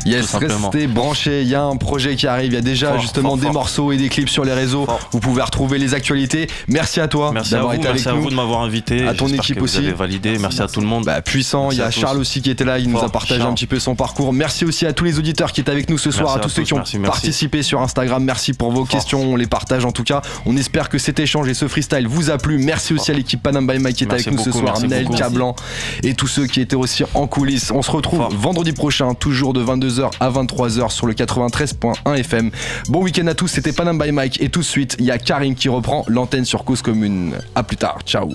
Yes, 0.06 0.36
restez 0.36 0.88
branchés. 0.88 1.44
Il 1.44 1.48
y 1.48 1.56
a 1.56 1.64
un 1.64 1.78
projet 1.78 2.18
qui 2.18 2.28
arrive. 2.28 2.52
Il 2.52 2.56
y 2.56 2.58
a 2.58 2.62
déjà 2.62 2.90
Fort, 2.90 3.00
justement 3.00 3.30
fort, 3.30 3.38
des 3.38 3.44
fort. 3.44 3.54
morceaux 3.54 3.92
et 3.94 3.98
des 3.98 4.10
clips 4.10 4.28
sur 4.28 4.44
les 4.44 4.52
réseaux. 4.52 4.86
Vous 5.14 5.22
pouvez 5.22 5.42
retrouver 5.42 5.78
les 5.78 5.94
actualités. 5.94 6.48
Merci 6.68 7.00
à 7.00 7.08
toi 7.08 7.32
Merci 7.34 7.52
d'avoir 7.52 7.74
été 7.76 7.84
merci 7.88 8.10
avec 8.10 8.14
à 8.14 8.18
nous. 8.18 8.24
vous 8.24 8.30
de 8.30 8.36
m'avoir 8.36 8.64
invité. 8.64 9.08
À 9.08 9.14
ton 9.14 9.30
équipe 9.30 9.56
que 9.60 9.64
aussi. 9.64 9.78
Vous 9.80 9.84
avez 9.86 9.94
validé. 9.94 10.38
Merci, 10.40 10.62
à 10.62 10.68
tout 10.68 10.82
le 10.82 10.88
monde. 10.88 11.06
Bah, 11.06 11.22
puissant, 11.22 11.72
il 11.72 11.78
y 11.78 11.80
a 11.80 11.86
Merci 11.86 12.00
tous. 12.02 12.06
Charles 12.06 12.18
aussi 12.20 12.42
qui 12.42 12.50
était 12.50 12.66
là, 12.66 12.80
il 12.80 12.90
nous 12.90 13.00
a 13.00 13.08
partagé 13.10 13.42
un 13.44 13.54
petit 13.54 13.66
peu 13.66 13.80
son 13.80 13.96
parcours. 13.96 14.34
Merci 14.34 14.66
aussi 14.66 14.86
à 14.86 14.92
tous 14.92 15.06
les 15.06 15.20
auditeurs 15.20 15.54
qui 15.54 15.62
étaient 15.62 15.72
avec 15.72 15.90
nous 15.90 15.98
ce 15.98 16.12
soir, 16.12 16.26
Merci 16.36 16.38
à 16.38 16.42
tous 16.42 16.50
ceux 16.50 16.64
qui 16.64 16.74
ont 16.74 16.78
merci, 16.80 17.00
merci. 17.00 17.12
participé 17.22 17.64
sur 17.64 17.82
Instagram. 17.82 18.22
Merci 18.26 18.52
pour 18.52 18.74
vos 18.74 18.84
questions, 18.84 19.22
on 19.22 19.38
les 19.38 19.48
partage 19.48 19.86
en 19.86 19.94
tout 19.94 20.04
cas. 20.04 20.22
On 20.46 20.58
espère 20.58 20.90
que 20.90 20.98
cet 20.98 21.22
échange 21.22 21.48
et 21.48 21.54
ce 21.54 21.70
freestyle 21.70 22.08
vous 22.10 22.30
a 22.30 22.38
plu. 22.38 22.58
Merci 22.58 22.94
aussi 22.94 23.12
à 23.12 23.14
l'équipe 23.14 23.42
Panam 23.54 23.68
by 23.68 23.78
Mike 23.78 23.96
qui 23.98 24.04
était 24.06 24.14
avec 24.14 24.32
nous 24.32 24.40
ce 24.40 24.52
soir, 24.52 24.80
beaucoup. 24.82 25.14
Cablan 25.14 25.56
et 26.02 26.16
tous 26.16 26.28
ceux 26.28 26.48
qui 26.48 26.60
étaient 26.60 26.76
aussi 26.76 27.04
en 27.14 27.28
coulisses. 27.28 27.70
On 27.70 27.84
se 27.84 27.92
retrouve 27.92 28.20
Fort. 28.20 28.34
vendredi 28.34 28.72
prochain, 28.72 29.14
toujours 29.14 29.54
de 29.54 29.64
22h 29.64 30.10
à 30.20 30.32
23h 30.32 30.90
sur 30.90 31.06
le 31.06 31.14
93.1 31.14 32.16
FM. 32.16 32.50
Bon 32.90 33.04
week-end 33.04 33.28
à 33.28 33.36
tous, 33.36 33.48
c'était 33.48 33.72
Panam 33.72 34.00
by 34.00 34.12
Mike 34.12 34.42
et 34.42 34.50
tout 34.50 34.62
de 34.62 34.66
suite, 34.66 34.96
il 34.98 35.06
y 35.06 35.12
a 35.12 35.20
Karim 35.20 35.54
qui 35.54 35.70
reprend 35.70 36.04
l'antenne 36.08 36.46
sur 36.46 36.64
Cause 36.64 36.82
Commune. 36.82 37.34
À 37.54 37.62
plus 37.62 37.78
tard, 37.78 38.00
ciao. 38.06 38.28